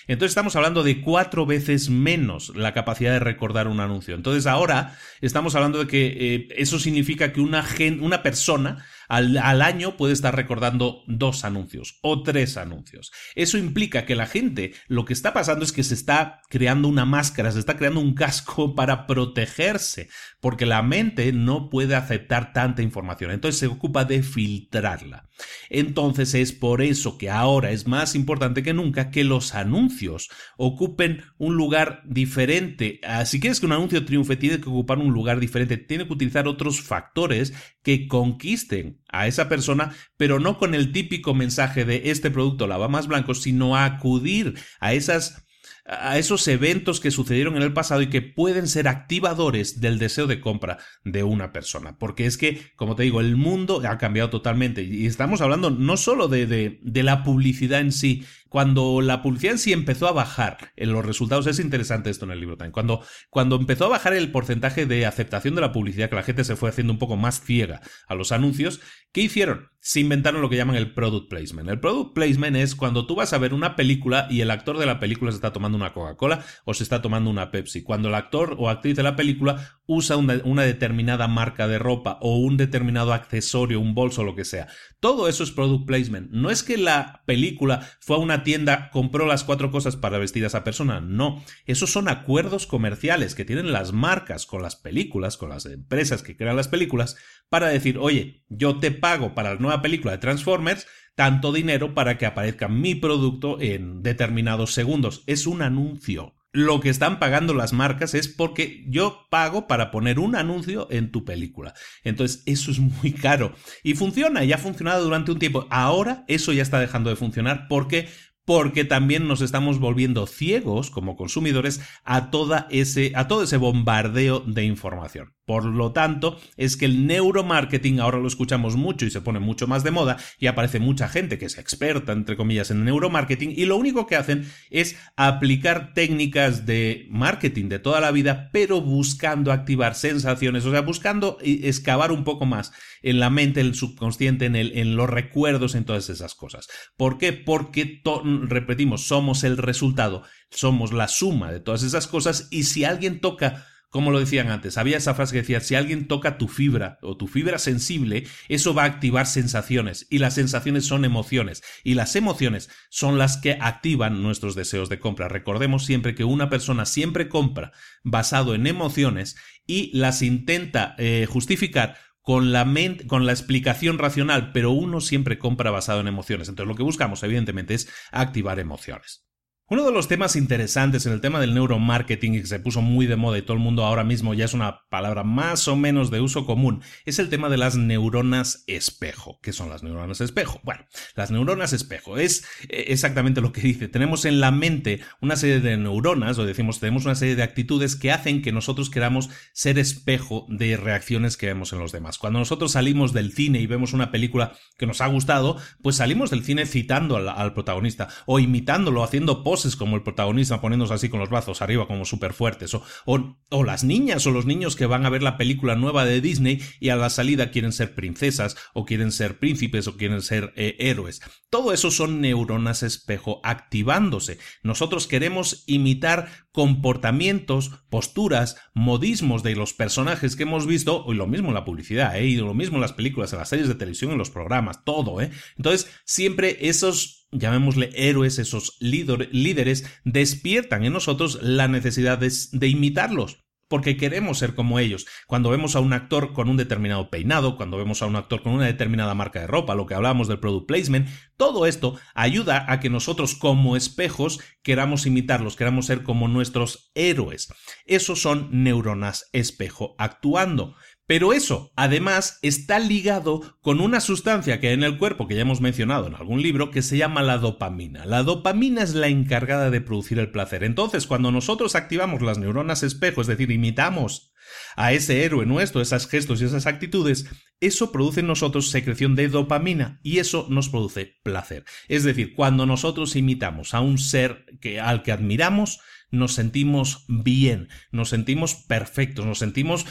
Entonces 0.08 0.30
estamos 0.30 0.56
hablando 0.56 0.82
de 0.82 1.00
cuatro 1.00 1.46
veces 1.46 1.90
menos 1.90 2.54
la 2.56 2.72
capacidad 2.72 3.12
de 3.12 3.20
recordar 3.20 3.68
un 3.68 3.80
anuncio. 3.80 4.14
Entonces 4.14 4.46
ahora 4.46 4.96
estamos 5.20 5.54
hablando 5.54 5.78
de 5.78 5.86
que 5.86 6.06
eh, 6.06 6.48
eso 6.56 6.78
significa 6.78 7.32
que 7.32 7.40
una, 7.40 7.64
una 8.00 8.22
persona 8.22 8.84
al, 9.12 9.60
año 9.60 9.98
puede 9.98 10.14
estar 10.14 10.34
recordando 10.34 11.02
dos 11.06 11.44
anuncios 11.44 11.98
o 12.00 12.22
tres 12.22 12.56
anuncios. 12.56 13.12
Eso 13.34 13.58
implica 13.58 14.06
que 14.06 14.16
la 14.16 14.24
gente 14.24 14.72
lo 14.88 15.04
que 15.04 15.12
está 15.12 15.34
pasando 15.34 15.66
es 15.66 15.72
que 15.72 15.84
se 15.84 15.92
está 15.92 16.40
creando 16.48 16.88
una 16.88 17.04
máscara, 17.04 17.52
se 17.52 17.58
está 17.58 17.76
creando 17.76 18.00
un 18.00 18.14
casco 18.14 18.74
para 18.74 19.06
protegerse, 19.06 20.08
porque 20.40 20.64
la 20.64 20.80
mente 20.80 21.30
no 21.32 21.68
puede 21.68 21.94
aceptar 21.94 22.54
tanta 22.54 22.80
información, 22.80 23.32
entonces 23.32 23.60
se 23.60 23.66
ocupa 23.66 24.06
de 24.06 24.22
filtrarla. 24.22 25.28
Entonces 25.68 26.34
es 26.34 26.52
por 26.52 26.80
eso 26.80 27.18
que 27.18 27.28
ahora 27.28 27.70
es 27.70 27.86
más 27.86 28.14
importante 28.14 28.62
que 28.62 28.72
nunca 28.72 29.10
que 29.10 29.24
los 29.24 29.54
anuncios 29.54 30.30
ocupen 30.56 31.22
un 31.36 31.56
lugar 31.56 32.02
diferente. 32.06 33.00
Ah, 33.02 33.26
si 33.26 33.40
quieres 33.40 33.60
que 33.60 33.66
un 33.66 33.72
anuncio 33.72 34.04
triunfe, 34.06 34.36
tiene 34.36 34.60
que 34.60 34.70
ocupar 34.70 34.98
un 34.98 35.12
lugar 35.12 35.38
diferente, 35.38 35.76
tiene 35.76 36.06
que 36.06 36.12
utilizar 36.12 36.48
otros 36.48 36.80
factores 36.80 37.52
que 37.82 38.06
conquisten 38.06 39.01
a 39.12 39.26
esa 39.26 39.48
persona, 39.48 39.94
pero 40.16 40.40
no 40.40 40.58
con 40.58 40.74
el 40.74 40.90
típico 40.90 41.34
mensaje 41.34 41.84
de 41.84 42.10
este 42.10 42.30
producto 42.30 42.66
lava 42.66 42.88
más 42.88 43.06
blanco, 43.06 43.34
sino 43.34 43.76
a 43.76 43.84
acudir 43.84 44.54
a 44.80 44.94
esas 44.94 45.44
a 45.84 46.16
esos 46.16 46.46
eventos 46.46 47.00
que 47.00 47.10
sucedieron 47.10 47.56
en 47.56 47.62
el 47.62 47.72
pasado 47.72 48.02
y 48.02 48.08
que 48.08 48.22
pueden 48.22 48.68
ser 48.68 48.86
activadores 48.86 49.80
del 49.80 49.98
deseo 49.98 50.26
de 50.28 50.40
compra 50.40 50.78
de 51.04 51.24
una 51.24 51.52
persona. 51.52 51.98
Porque 51.98 52.26
es 52.26 52.36
que, 52.36 52.60
como 52.76 52.94
te 52.94 53.02
digo, 53.02 53.20
el 53.20 53.36
mundo 53.36 53.82
ha 53.84 53.98
cambiado 53.98 54.30
totalmente 54.30 54.82
y 54.84 55.06
estamos 55.06 55.40
hablando 55.40 55.70
no 55.70 55.96
solo 55.96 56.28
de, 56.28 56.46
de, 56.46 56.78
de 56.82 57.02
la 57.02 57.24
publicidad 57.24 57.80
en 57.80 57.90
sí, 57.90 58.24
cuando 58.52 59.00
la 59.00 59.22
publicidad 59.22 59.54
en 59.54 59.58
sí 59.58 59.72
empezó 59.72 60.06
a 60.06 60.12
bajar 60.12 60.58
en 60.76 60.92
los 60.92 61.06
resultados, 61.06 61.46
es 61.46 61.58
interesante 61.58 62.10
esto 62.10 62.26
en 62.26 62.32
el 62.32 62.40
libro 62.40 62.58
también, 62.58 62.72
cuando, 62.72 63.02
cuando 63.30 63.56
empezó 63.56 63.86
a 63.86 63.88
bajar 63.88 64.12
el 64.12 64.30
porcentaje 64.30 64.84
de 64.84 65.06
aceptación 65.06 65.54
de 65.54 65.62
la 65.62 65.72
publicidad, 65.72 66.10
que 66.10 66.16
la 66.16 66.22
gente 66.22 66.44
se 66.44 66.54
fue 66.54 66.68
haciendo 66.68 66.92
un 66.92 66.98
poco 66.98 67.16
más 67.16 67.40
ciega 67.40 67.80
a 68.06 68.14
los 68.14 68.30
anuncios, 68.30 68.82
¿qué 69.10 69.22
hicieron? 69.22 69.70
Se 69.80 70.00
inventaron 70.00 70.42
lo 70.42 70.50
que 70.50 70.56
llaman 70.58 70.76
el 70.76 70.92
product 70.92 71.30
placement. 71.30 71.70
El 71.70 71.80
product 71.80 72.12
placement 72.12 72.56
es 72.56 72.74
cuando 72.74 73.06
tú 73.06 73.14
vas 73.14 73.32
a 73.32 73.38
ver 73.38 73.54
una 73.54 73.74
película 73.74 74.26
y 74.28 74.42
el 74.42 74.50
actor 74.50 74.76
de 74.76 74.84
la 74.84 75.00
película 75.00 75.32
se 75.32 75.36
está 75.36 75.54
tomando 75.54 75.78
una 75.78 75.94
Coca-Cola 75.94 76.44
o 76.66 76.74
se 76.74 76.82
está 76.82 77.00
tomando 77.00 77.30
una 77.30 77.50
Pepsi. 77.50 77.82
Cuando 77.82 78.10
el 78.10 78.14
actor 78.14 78.56
o 78.58 78.68
actriz 78.68 78.96
de 78.96 79.02
la 79.02 79.16
película 79.16 79.78
usa 79.92 80.16
una, 80.16 80.62
determinada 80.62 81.28
marca 81.28 81.68
de 81.68 81.78
ropa 81.78 82.18
o 82.20 82.36
un 82.36 82.56
determinado 82.56 83.12
accesorio, 83.12 83.80
un 83.80 83.94
bolso 83.94 84.24
lo 84.24 84.34
que 84.34 84.44
sea. 84.44 84.68
Todo 85.00 85.28
eso 85.28 85.44
es 85.44 85.50
product 85.50 85.86
placement. 85.86 86.30
No 86.30 86.50
es 86.50 86.62
que 86.62 86.76
la 86.76 87.22
película 87.26 87.88
fue 88.00 88.16
a 88.16 88.20
una 88.20 88.42
tienda, 88.42 88.90
compró 88.90 89.26
las 89.26 89.44
cuatro 89.44 89.70
cosas 89.70 89.96
para 89.96 90.18
vestir 90.18 90.44
a 90.44 90.48
esa 90.48 90.64
persona. 90.64 91.00
No. 91.00 91.44
Esos 91.66 91.90
son 91.92 92.08
acuerdos 92.08 92.66
comerciales 92.66 93.34
que 93.34 93.44
tienen 93.44 93.72
las 93.72 93.92
marcas 93.92 94.46
con 94.46 94.62
las 94.62 94.76
películas, 94.76 95.36
con 95.36 95.50
las 95.50 95.66
empresas 95.66 96.22
que 96.22 96.36
crean 96.36 96.56
las 96.56 96.68
películas, 96.68 97.16
para 97.48 97.68
decir, 97.68 97.98
oye, 97.98 98.44
yo 98.48 98.78
te 98.78 98.90
pago 98.90 99.34
para 99.34 99.54
la 99.54 99.60
nueva 99.60 99.82
película 99.82 100.12
de 100.12 100.18
Transformers 100.18 100.86
tanto 101.14 101.52
dinero 101.52 101.94
para 101.94 102.16
que 102.18 102.26
aparezca 102.26 102.68
mi 102.68 102.94
producto 102.94 103.60
en 103.60 104.02
determinados 104.02 104.72
segundos. 104.72 105.24
Es 105.26 105.46
un 105.46 105.62
anuncio. 105.62 106.34
Lo 106.52 106.80
que 106.80 106.90
están 106.90 107.18
pagando 107.18 107.54
las 107.54 107.72
marcas 107.72 108.14
es 108.14 108.28
porque 108.28 108.84
yo 108.86 109.26
pago 109.30 109.66
para 109.66 109.90
poner 109.90 110.18
un 110.18 110.36
anuncio 110.36 110.86
en 110.90 111.10
tu 111.10 111.24
película. 111.24 111.74
Entonces, 112.04 112.42
eso 112.46 112.70
es 112.70 112.78
muy 112.78 113.12
caro. 113.12 113.54
Y 113.82 113.94
funciona, 113.94 114.44
ya 114.44 114.56
ha 114.56 114.58
funcionado 114.58 115.02
durante 115.02 115.32
un 115.32 115.38
tiempo. 115.38 115.66
Ahora 115.70 116.24
eso 116.28 116.52
ya 116.52 116.62
está 116.62 116.78
dejando 116.78 117.10
de 117.10 117.16
funcionar 117.16 117.66
porque 117.68 118.08
porque 118.44 118.84
también 118.84 119.28
nos 119.28 119.40
estamos 119.40 119.78
volviendo 119.78 120.26
ciegos 120.26 120.90
como 120.90 121.16
consumidores 121.16 121.80
a, 122.04 122.30
toda 122.30 122.66
ese, 122.70 123.12
a 123.14 123.28
todo 123.28 123.44
ese 123.44 123.56
bombardeo 123.56 124.40
de 124.40 124.64
información. 124.64 125.34
Por 125.44 125.64
lo 125.64 125.92
tanto, 125.92 126.40
es 126.56 126.76
que 126.76 126.84
el 126.84 127.06
neuromarketing 127.06 128.00
ahora 128.00 128.18
lo 128.18 128.28
escuchamos 128.28 128.76
mucho 128.76 129.06
y 129.06 129.10
se 129.10 129.20
pone 129.20 129.40
mucho 129.40 129.66
más 129.66 129.82
de 129.82 129.90
moda 129.90 130.16
y 130.38 130.46
aparece 130.46 130.78
mucha 130.78 131.08
gente 131.08 131.36
que 131.36 131.46
es 131.46 131.58
experta, 131.58 132.12
entre 132.12 132.36
comillas, 132.36 132.70
en 132.70 132.84
neuromarketing 132.84 133.52
y 133.56 133.66
lo 133.66 133.76
único 133.76 134.06
que 134.06 134.16
hacen 134.16 134.48
es 134.70 134.96
aplicar 135.16 135.94
técnicas 135.94 136.64
de 136.64 137.06
marketing 137.10 137.68
de 137.68 137.80
toda 137.80 138.00
la 138.00 138.12
vida, 138.12 138.50
pero 138.52 138.80
buscando 138.80 139.52
activar 139.52 139.94
sensaciones, 139.94 140.64
o 140.64 140.70
sea, 140.70 140.82
buscando 140.82 141.38
excavar 141.42 142.12
un 142.12 142.24
poco 142.24 142.46
más 142.46 142.72
en 143.02 143.20
la 143.20 143.30
mente, 143.30 143.60
en 143.60 143.66
el 143.66 143.74
subconsciente, 143.74 144.46
en, 144.46 144.56
el, 144.56 144.76
en 144.76 144.96
los 144.96 145.08
recuerdos, 145.08 145.74
en 145.74 145.84
todas 145.84 146.10
esas 146.10 146.34
cosas. 146.34 146.68
¿Por 146.96 147.18
qué? 147.18 147.32
Porque, 147.32 148.02
repetimos, 148.42 149.06
somos 149.06 149.44
el 149.44 149.56
resultado, 149.56 150.22
somos 150.50 150.92
la 150.92 151.08
suma 151.08 151.52
de 151.52 151.60
todas 151.60 151.82
esas 151.82 152.06
cosas 152.06 152.48
y 152.50 152.64
si 152.64 152.84
alguien 152.84 153.20
toca 153.20 153.66
como 153.92 154.10
lo 154.10 154.20
decían 154.20 154.48
antes, 154.48 154.78
había 154.78 154.96
esa 154.96 155.12
frase 155.12 155.34
que 155.34 155.42
decía, 155.42 155.60
si 155.60 155.74
alguien 155.74 156.08
toca 156.08 156.38
tu 156.38 156.48
fibra 156.48 156.98
o 157.02 157.18
tu 157.18 157.28
fibra 157.28 157.58
sensible, 157.58 158.26
eso 158.48 158.72
va 158.72 158.84
a 158.84 158.86
activar 158.86 159.26
sensaciones 159.26 160.06
y 160.08 160.16
las 160.16 160.32
sensaciones 160.32 160.86
son 160.86 161.04
emociones 161.04 161.62
y 161.84 161.92
las 161.92 162.16
emociones 162.16 162.70
son 162.88 163.18
las 163.18 163.36
que 163.36 163.58
activan 163.60 164.22
nuestros 164.22 164.54
deseos 164.54 164.88
de 164.88 164.98
compra. 164.98 165.28
Recordemos 165.28 165.84
siempre 165.84 166.14
que 166.14 166.24
una 166.24 166.48
persona 166.48 166.86
siempre 166.86 167.28
compra 167.28 167.72
basado 168.02 168.54
en 168.54 168.66
emociones 168.66 169.36
y 169.66 169.94
las 169.94 170.22
intenta 170.22 170.94
eh, 170.96 171.26
justificar 171.28 171.98
con 172.22 172.52
la, 172.52 172.64
mente, 172.64 173.06
con 173.06 173.26
la 173.26 173.32
explicación 173.32 173.98
racional, 173.98 174.52
pero 174.52 174.70
uno 174.70 175.00
siempre 175.00 175.38
compra 175.38 175.70
basado 175.70 176.00
en 176.00 176.08
emociones. 176.08 176.48
Entonces 176.48 176.68
lo 176.68 176.76
que 176.76 176.84
buscamos, 176.84 177.22
evidentemente, 177.22 177.74
es 177.74 177.88
activar 178.12 178.58
emociones. 178.58 179.26
Uno 179.72 179.86
de 179.86 179.92
los 179.92 180.06
temas 180.06 180.36
interesantes 180.36 181.06
en 181.06 181.14
el 181.14 181.22
tema 181.22 181.40
del 181.40 181.54
neuromarketing 181.54 182.34
y 182.34 182.40
que 182.42 182.46
se 182.46 182.60
puso 182.60 182.82
muy 182.82 183.06
de 183.06 183.16
moda 183.16 183.38
y 183.38 183.42
todo 183.42 183.54
el 183.54 183.62
mundo 183.62 183.86
ahora 183.86 184.04
mismo 184.04 184.34
ya 184.34 184.44
es 184.44 184.52
una 184.52 184.82
palabra 184.90 185.24
más 185.24 185.66
o 185.66 185.76
menos 185.76 186.10
de 186.10 186.20
uso 186.20 186.44
común 186.44 186.82
es 187.06 187.18
el 187.18 187.30
tema 187.30 187.48
de 187.48 187.56
las 187.56 187.74
neuronas 187.74 188.64
espejo. 188.66 189.38
¿Qué 189.42 189.54
son 189.54 189.70
las 189.70 189.82
neuronas 189.82 190.20
espejo? 190.20 190.60
Bueno, 190.62 190.84
las 191.16 191.30
neuronas 191.30 191.72
espejo 191.72 192.18
es 192.18 192.44
eh, 192.68 192.84
exactamente 192.88 193.40
lo 193.40 193.54
que 193.54 193.62
dice. 193.62 193.88
Tenemos 193.88 194.26
en 194.26 194.40
la 194.40 194.50
mente 194.50 195.00
una 195.22 195.36
serie 195.36 195.60
de 195.60 195.78
neuronas, 195.78 196.36
o 196.36 196.44
decimos, 196.44 196.78
tenemos 196.78 197.06
una 197.06 197.14
serie 197.14 197.34
de 197.34 197.42
actitudes 197.42 197.96
que 197.96 198.12
hacen 198.12 198.42
que 198.42 198.52
nosotros 198.52 198.90
queramos 198.90 199.30
ser 199.54 199.78
espejo 199.78 200.44
de 200.50 200.76
reacciones 200.76 201.38
que 201.38 201.46
vemos 201.46 201.72
en 201.72 201.78
los 201.78 201.92
demás. 201.92 202.18
Cuando 202.18 202.40
nosotros 202.40 202.72
salimos 202.72 203.14
del 203.14 203.32
cine 203.32 203.62
y 203.62 203.66
vemos 203.66 203.94
una 203.94 204.10
película 204.10 204.52
que 204.76 204.86
nos 204.86 205.00
ha 205.00 205.06
gustado, 205.06 205.56
pues 205.80 205.96
salimos 205.96 206.28
del 206.28 206.44
cine 206.44 206.66
citando 206.66 207.16
al, 207.16 207.54
protagonista 207.54 208.08
o 208.26 208.38
imitándolo, 208.38 209.02
haciendo 209.02 209.42
poses 209.42 209.61
como 209.76 209.96
el 209.96 210.02
protagonista 210.02 210.60
poniéndose 210.60 210.94
así 210.94 211.08
con 211.08 211.20
los 211.20 211.30
brazos 211.30 211.62
arriba 211.62 211.86
como 211.86 212.04
súper 212.04 212.32
fuertes, 212.32 212.74
o, 212.74 212.82
o, 213.06 213.64
las 213.64 213.84
niñas 213.84 214.26
o 214.26 214.30
los 214.30 214.46
niños 214.46 214.76
que 214.76 214.86
van 214.86 215.06
a 215.06 215.10
ver 215.10 215.22
la 215.22 215.36
película 215.36 215.76
nueva 215.76 216.04
de 216.04 216.20
Disney 216.20 216.60
y 216.80 216.88
a 216.88 216.96
la 216.96 217.10
salida 217.10 217.50
quieren 217.50 217.72
ser 217.72 217.94
princesas, 217.94 218.56
o 218.74 218.84
quieren 218.84 219.12
ser 219.12 219.38
príncipes, 219.38 219.86
o 219.86 219.96
quieren 219.96 220.22
ser 220.22 220.52
eh, 220.56 220.76
héroes. 220.78 221.20
Todo 221.50 221.72
eso 221.72 221.90
son 221.90 222.20
neuronas 222.20 222.82
espejo 222.82 223.40
activándose. 223.44 224.38
Nosotros 224.62 225.06
queremos 225.06 225.64
imitar 225.66 226.28
comportamientos, 226.52 227.70
posturas, 227.88 228.56
modismos 228.74 229.42
de 229.42 229.54
los 229.54 229.72
personajes 229.72 230.36
que 230.36 230.42
hemos 230.42 230.66
visto, 230.66 231.04
y 231.08 231.14
lo 231.14 231.26
mismo 231.26 231.48
en 231.48 231.54
la 231.54 231.64
publicidad, 231.64 232.16
¿eh? 232.18 232.26
y 232.26 232.36
lo 232.36 232.54
mismo 232.54 232.76
en 232.76 232.82
las 232.82 232.92
películas, 232.92 233.32
en 233.32 233.38
las 233.38 233.48
series 233.48 233.68
de 233.68 233.74
televisión, 233.74 234.12
en 234.12 234.18
los 234.18 234.30
programas, 234.30 234.84
todo, 234.84 235.20
¿eh? 235.20 235.30
Entonces, 235.56 235.90
siempre 236.04 236.68
esos 236.68 237.21
llamémosle 237.32 237.90
héroes, 237.94 238.38
esos 238.38 238.76
líderes, 238.80 239.84
despiertan 240.04 240.84
en 240.84 240.92
nosotros 240.92 241.38
la 241.42 241.66
necesidad 241.68 242.18
de, 242.18 242.68
imitarlos 242.68 243.38
porque 243.68 243.96
queremos 243.96 244.36
ser 244.36 244.54
como 244.54 244.78
ellos. 244.78 245.06
Cuando 245.26 245.48
vemos 245.48 245.76
a 245.76 245.80
un 245.80 245.94
actor 245.94 246.34
con 246.34 246.50
un 246.50 246.58
determinado 246.58 247.08
peinado, 247.08 247.56
cuando 247.56 247.78
vemos 247.78 248.02
a 248.02 248.06
un 248.06 248.16
actor 248.16 248.42
con 248.42 248.52
una 248.52 248.66
determinada 248.66 249.14
marca 249.14 249.40
de 249.40 249.46
ropa, 249.46 249.74
lo 249.74 249.86
que 249.86 249.94
hablamos 249.94 250.28
del 250.28 250.40
product 250.40 250.66
placement, 250.66 251.08
todo 251.38 251.64
esto 251.64 251.98
ayuda 252.14 252.66
a 252.68 252.80
que 252.80 252.90
nosotros 252.90 253.34
como 253.34 253.74
espejos 253.74 254.40
queramos 254.62 255.06
imitarlos, 255.06 255.56
queramos 255.56 255.86
ser 255.86 256.02
como 256.02 256.28
nuestros 256.28 256.92
héroes. 256.94 257.48
Esos 257.86 258.20
son 258.20 258.50
neuronas 258.62 259.30
espejo 259.32 259.94
actuando. 259.96 260.74
Pero 261.06 261.32
eso, 261.32 261.72
además, 261.76 262.38
está 262.42 262.78
ligado 262.78 263.58
con 263.60 263.80
una 263.80 264.00
sustancia 264.00 264.60
que 264.60 264.68
hay 264.68 264.74
en 264.74 264.84
el 264.84 264.98
cuerpo, 264.98 265.26
que 265.26 265.34
ya 265.34 265.42
hemos 265.42 265.60
mencionado 265.60 266.06
en 266.06 266.14
algún 266.14 266.42
libro, 266.42 266.70
que 266.70 266.82
se 266.82 266.96
llama 266.96 267.22
la 267.22 267.38
dopamina. 267.38 268.06
La 268.06 268.22
dopamina 268.22 268.82
es 268.82 268.94
la 268.94 269.08
encargada 269.08 269.70
de 269.70 269.80
producir 269.80 270.18
el 270.18 270.30
placer. 270.30 270.64
Entonces, 270.64 271.06
cuando 271.06 271.32
nosotros 271.32 271.74
activamos 271.74 272.22
las 272.22 272.38
neuronas 272.38 272.82
espejo, 272.82 273.20
es 273.20 273.26
decir, 273.26 273.50
imitamos 273.50 274.32
a 274.76 274.92
ese 274.92 275.24
héroe 275.24 275.46
nuestro, 275.46 275.80
esas 275.80 276.06
gestos 276.06 276.40
y 276.40 276.44
esas 276.44 276.66
actitudes, 276.66 277.26
eso 277.60 277.92
produce 277.92 278.20
en 278.20 278.26
nosotros 278.26 278.70
secreción 278.70 279.14
de 279.14 279.28
dopamina 279.28 280.00
y 280.02 280.18
eso 280.18 280.46
nos 280.50 280.68
produce 280.68 281.18
placer. 281.22 281.64
Es 281.88 282.04
decir, 282.04 282.34
cuando 282.34 282.66
nosotros 282.66 283.16
imitamos 283.16 283.74
a 283.74 283.80
un 283.80 283.98
ser 283.98 284.46
que, 284.60 284.80
al 284.80 285.02
que 285.02 285.12
admiramos, 285.12 285.80
nos 286.10 286.34
sentimos 286.34 287.04
bien, 287.08 287.68
nos 287.90 288.10
sentimos 288.10 288.54
perfectos, 288.54 289.24
nos 289.24 289.38
sentimos 289.38 289.86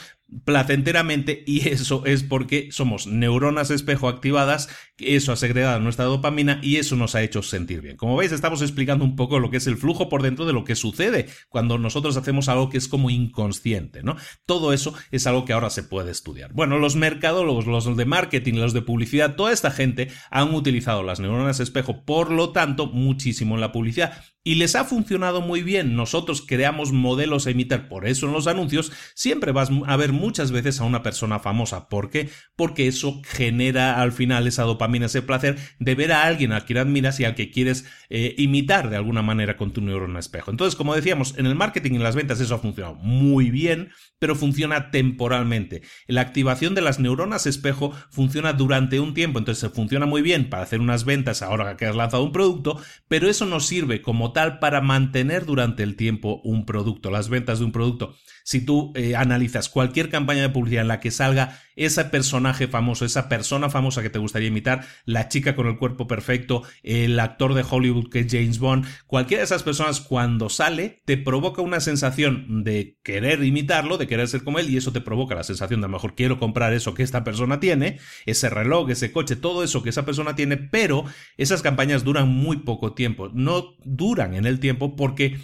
placenteramente 0.46 1.44
y 1.46 1.70
eso 1.70 2.06
es 2.06 2.24
porque 2.24 2.70
somos 2.72 3.08
neuronas 3.08 3.72
espejo 3.72 4.08
activadas, 4.08 4.70
eso 5.04 5.32
ha 5.32 5.36
segregado 5.36 5.80
nuestra 5.80 6.06
dopamina 6.06 6.60
y 6.62 6.78
eso 6.78 6.96
nos 6.96 7.16
ha 7.16 7.22
hecho 7.22 7.42
sentir 7.44 7.82
bien. 7.82 7.98
Como 7.98 8.16
veis, 8.16 8.32
estamos 8.32 8.62
explicando 8.62 9.06
un 9.06 9.16
poco 9.16 9.40
lo 9.40 9.50
que 9.50 9.58
es 9.58 9.68
el 9.68 9.78
flujo 9.78 10.10
por 10.10 10.22
dentro 10.22 10.46
de 10.46 10.54
lo 10.54 10.64
que 10.64 10.76
sucede 10.76 11.28
cuando 11.50 11.78
nosotros 11.78 12.18
hacemos 12.18 12.50
algo 12.50 12.70
que 12.70 12.78
es 12.78 12.88
como 12.88 13.10
inconsciente, 13.10 14.04
¿no? 14.04 14.16
Todo 14.46 14.74
eso 14.74 14.94
es 15.12 15.28
algo 15.28 15.46
que 15.46 15.54
ahora 15.54 15.70
se 15.70 15.84
puede 15.84 16.12
estudiar. 16.12 16.54
Bueno, 16.54 16.78
los 16.80 16.96
mercadólogos, 16.96 17.68
los 17.68 17.98
de 17.98 18.06
marketing, 18.06 18.56
los 18.56 18.74
de 18.74 18.82
publicidad, 18.82 19.36
toda 19.36 19.52
esta 19.52 19.72
gente 19.72 20.10
han 20.30 20.54
utilizado 20.54 21.04
las 21.04 21.20
neuronas 21.20 21.60
espejo, 21.60 22.04
por 22.06 22.32
lo 22.32 22.52
tanto, 22.52 22.88
muchísimo 22.88 23.56
en 23.56 23.62
la 23.62 23.72
publicidad 23.72 24.24
y 24.44 24.56
les 24.56 24.76
ha 24.76 24.86
funcionado 24.86 25.42
muy 25.42 25.62
bien. 25.62 25.96
Nosotros 25.96 26.44
creamos 26.46 26.92
modelos 26.92 27.46
a 27.46 27.52
imitar, 27.52 27.88
por 27.88 28.08
eso 28.08 28.26
en 28.26 28.34
los 28.34 28.48
anuncios 28.48 28.92
siempre 29.14 29.52
vas 29.52 29.70
a 29.86 29.98
ver 29.98 30.14
muchas 30.14 30.52
veces 30.52 30.80
a 30.80 30.84
una 30.84 31.04
persona 31.04 31.40
famosa. 31.40 31.88
¿Por 31.90 32.10
qué? 32.10 32.30
Porque 32.56 32.88
eso 32.88 33.22
genera 33.24 34.02
al 34.02 34.12
final 34.12 34.48
esa 34.48 34.64
dopamina, 34.64 34.91
ese 34.96 35.22
placer 35.22 35.58
de 35.80 35.96
ver 35.96 36.12
a 36.12 36.24
alguien 36.24 36.52
al 36.52 36.66
que 36.66 36.78
admiras 36.78 37.20
y 37.20 37.26
al 37.26 37.36
que 37.36 37.52
quieres 37.52 37.86
eh, 38.10 38.36
imitar 38.38 38.90
de 38.90 38.96
alguna 38.96 39.22
manera 39.22 39.58
con 39.58 39.72
tu 39.72 39.82
neurona 39.82 40.20
espejo. 40.20 40.52
Entonces, 40.52 40.76
como 40.76 40.96
decíamos, 40.96 41.36
en 41.38 41.46
el 41.46 41.56
marketing 41.56 41.94
y 41.94 41.96
en 41.98 42.04
las 42.04 42.16
ventas 42.16 42.40
eso 42.40 42.56
ha 42.56 42.60
funcionado 42.60 42.96
muy 42.96 43.50
bien, 43.52 43.90
pero 44.20 44.36
funciona 44.36 44.92
temporalmente. 44.92 45.82
La 46.08 46.22
activación 46.22 46.76
de 46.76 46.82
las 46.82 47.00
neuronas 47.00 47.48
espejo 47.48 47.94
funciona 48.10 48.54
durante 48.54 49.00
un 49.00 49.14
tiempo, 49.14 49.40
entonces 49.40 49.72
funciona 49.74 50.06
muy 50.06 50.22
bien 50.22 50.50
para 50.50 50.64
hacer 50.64 50.80
unas 50.80 51.06
ventas 51.06 51.42
ahora 51.42 51.78
que 51.78 51.86
has 51.86 51.96
lanzado 51.96 52.24
un 52.24 52.32
producto, 52.32 52.80
pero 53.08 53.30
eso 53.30 53.46
no 53.46 53.60
sirve 53.60 54.02
como 54.02 54.32
tal 54.32 54.60
para 54.60 54.82
mantener 54.82 55.46
durante 55.46 55.84
el 55.84 55.96
tiempo 55.96 56.42
un 56.44 56.66
producto, 56.66 57.12
las 57.12 57.30
ventas 57.30 57.60
de 57.60 57.66
un 57.66 57.72
producto. 57.72 58.16
Si 58.44 58.66
tú 58.66 58.92
eh, 58.96 59.16
analizas 59.16 59.70
cualquier 59.70 60.10
campaña 60.10 60.42
de 60.42 60.50
publicidad 60.50 60.82
en 60.82 60.88
la 60.88 61.00
que 61.00 61.12
salga 61.12 61.60
ese 61.76 62.06
personaje 62.06 62.68
famoso, 62.68 63.06
esa 63.06 63.30
persona 63.30 63.70
famosa 63.70 64.02
que 64.02 64.10
te 64.10 64.20
gustaría 64.20 64.50
imitar, 64.50 64.81
la 65.06 65.30
chica 65.30 65.56
con 65.56 65.68
el 65.68 65.78
cuerpo 65.78 66.08
perfecto, 66.08 66.64
el 66.84 67.20
actor 67.20 67.54
de 67.54 67.66
Hollywood 67.70 68.10
que 68.10 68.20
es 68.20 68.28
James 68.30 68.60
Bond, 68.60 68.86
cualquiera 69.08 69.42
de 69.42 69.46
esas 69.46 69.64
personas 69.64 70.02
cuando 70.02 70.50
sale 70.50 71.02
te 71.06 71.18
provoca 71.18 71.62
una 71.62 71.80
sensación 71.80 72.64
de 72.64 72.98
querer 73.04 73.44
imitarlo, 73.44 73.98
de 73.98 74.08
querer 74.08 74.28
ser 74.28 74.44
como 74.44 74.60
él 74.60 74.70
y 74.70 74.78
eso 74.78 74.92
te 74.92 75.02
provoca 75.02 75.36
la 75.36 75.44
sensación 75.44 75.82
de 75.82 75.86
a 75.86 75.88
lo 75.88 75.94
mejor 75.94 76.16
quiero 76.16 76.40
comprar 76.40 76.74
eso 76.74 76.94
que 76.94 77.04
esta 77.04 77.24
persona 77.24 77.60
tiene, 77.60 78.00
ese 78.26 78.50
reloj, 78.50 78.90
ese 78.90 79.12
coche, 79.12 79.36
todo 79.36 79.64
eso 79.64 79.84
que 79.84 79.90
esa 79.90 80.06
persona 80.06 80.36
tiene, 80.36 80.58
pero 80.58 81.06
esas 81.38 81.62
campañas 81.62 82.04
duran 82.04 82.28
muy 82.30 82.58
poco 82.58 82.94
tiempo, 82.94 83.30
no 83.34 83.76
duran 83.84 84.36
en 84.36 84.46
el 84.46 84.60
tiempo 84.60 84.96
porque 84.96 85.40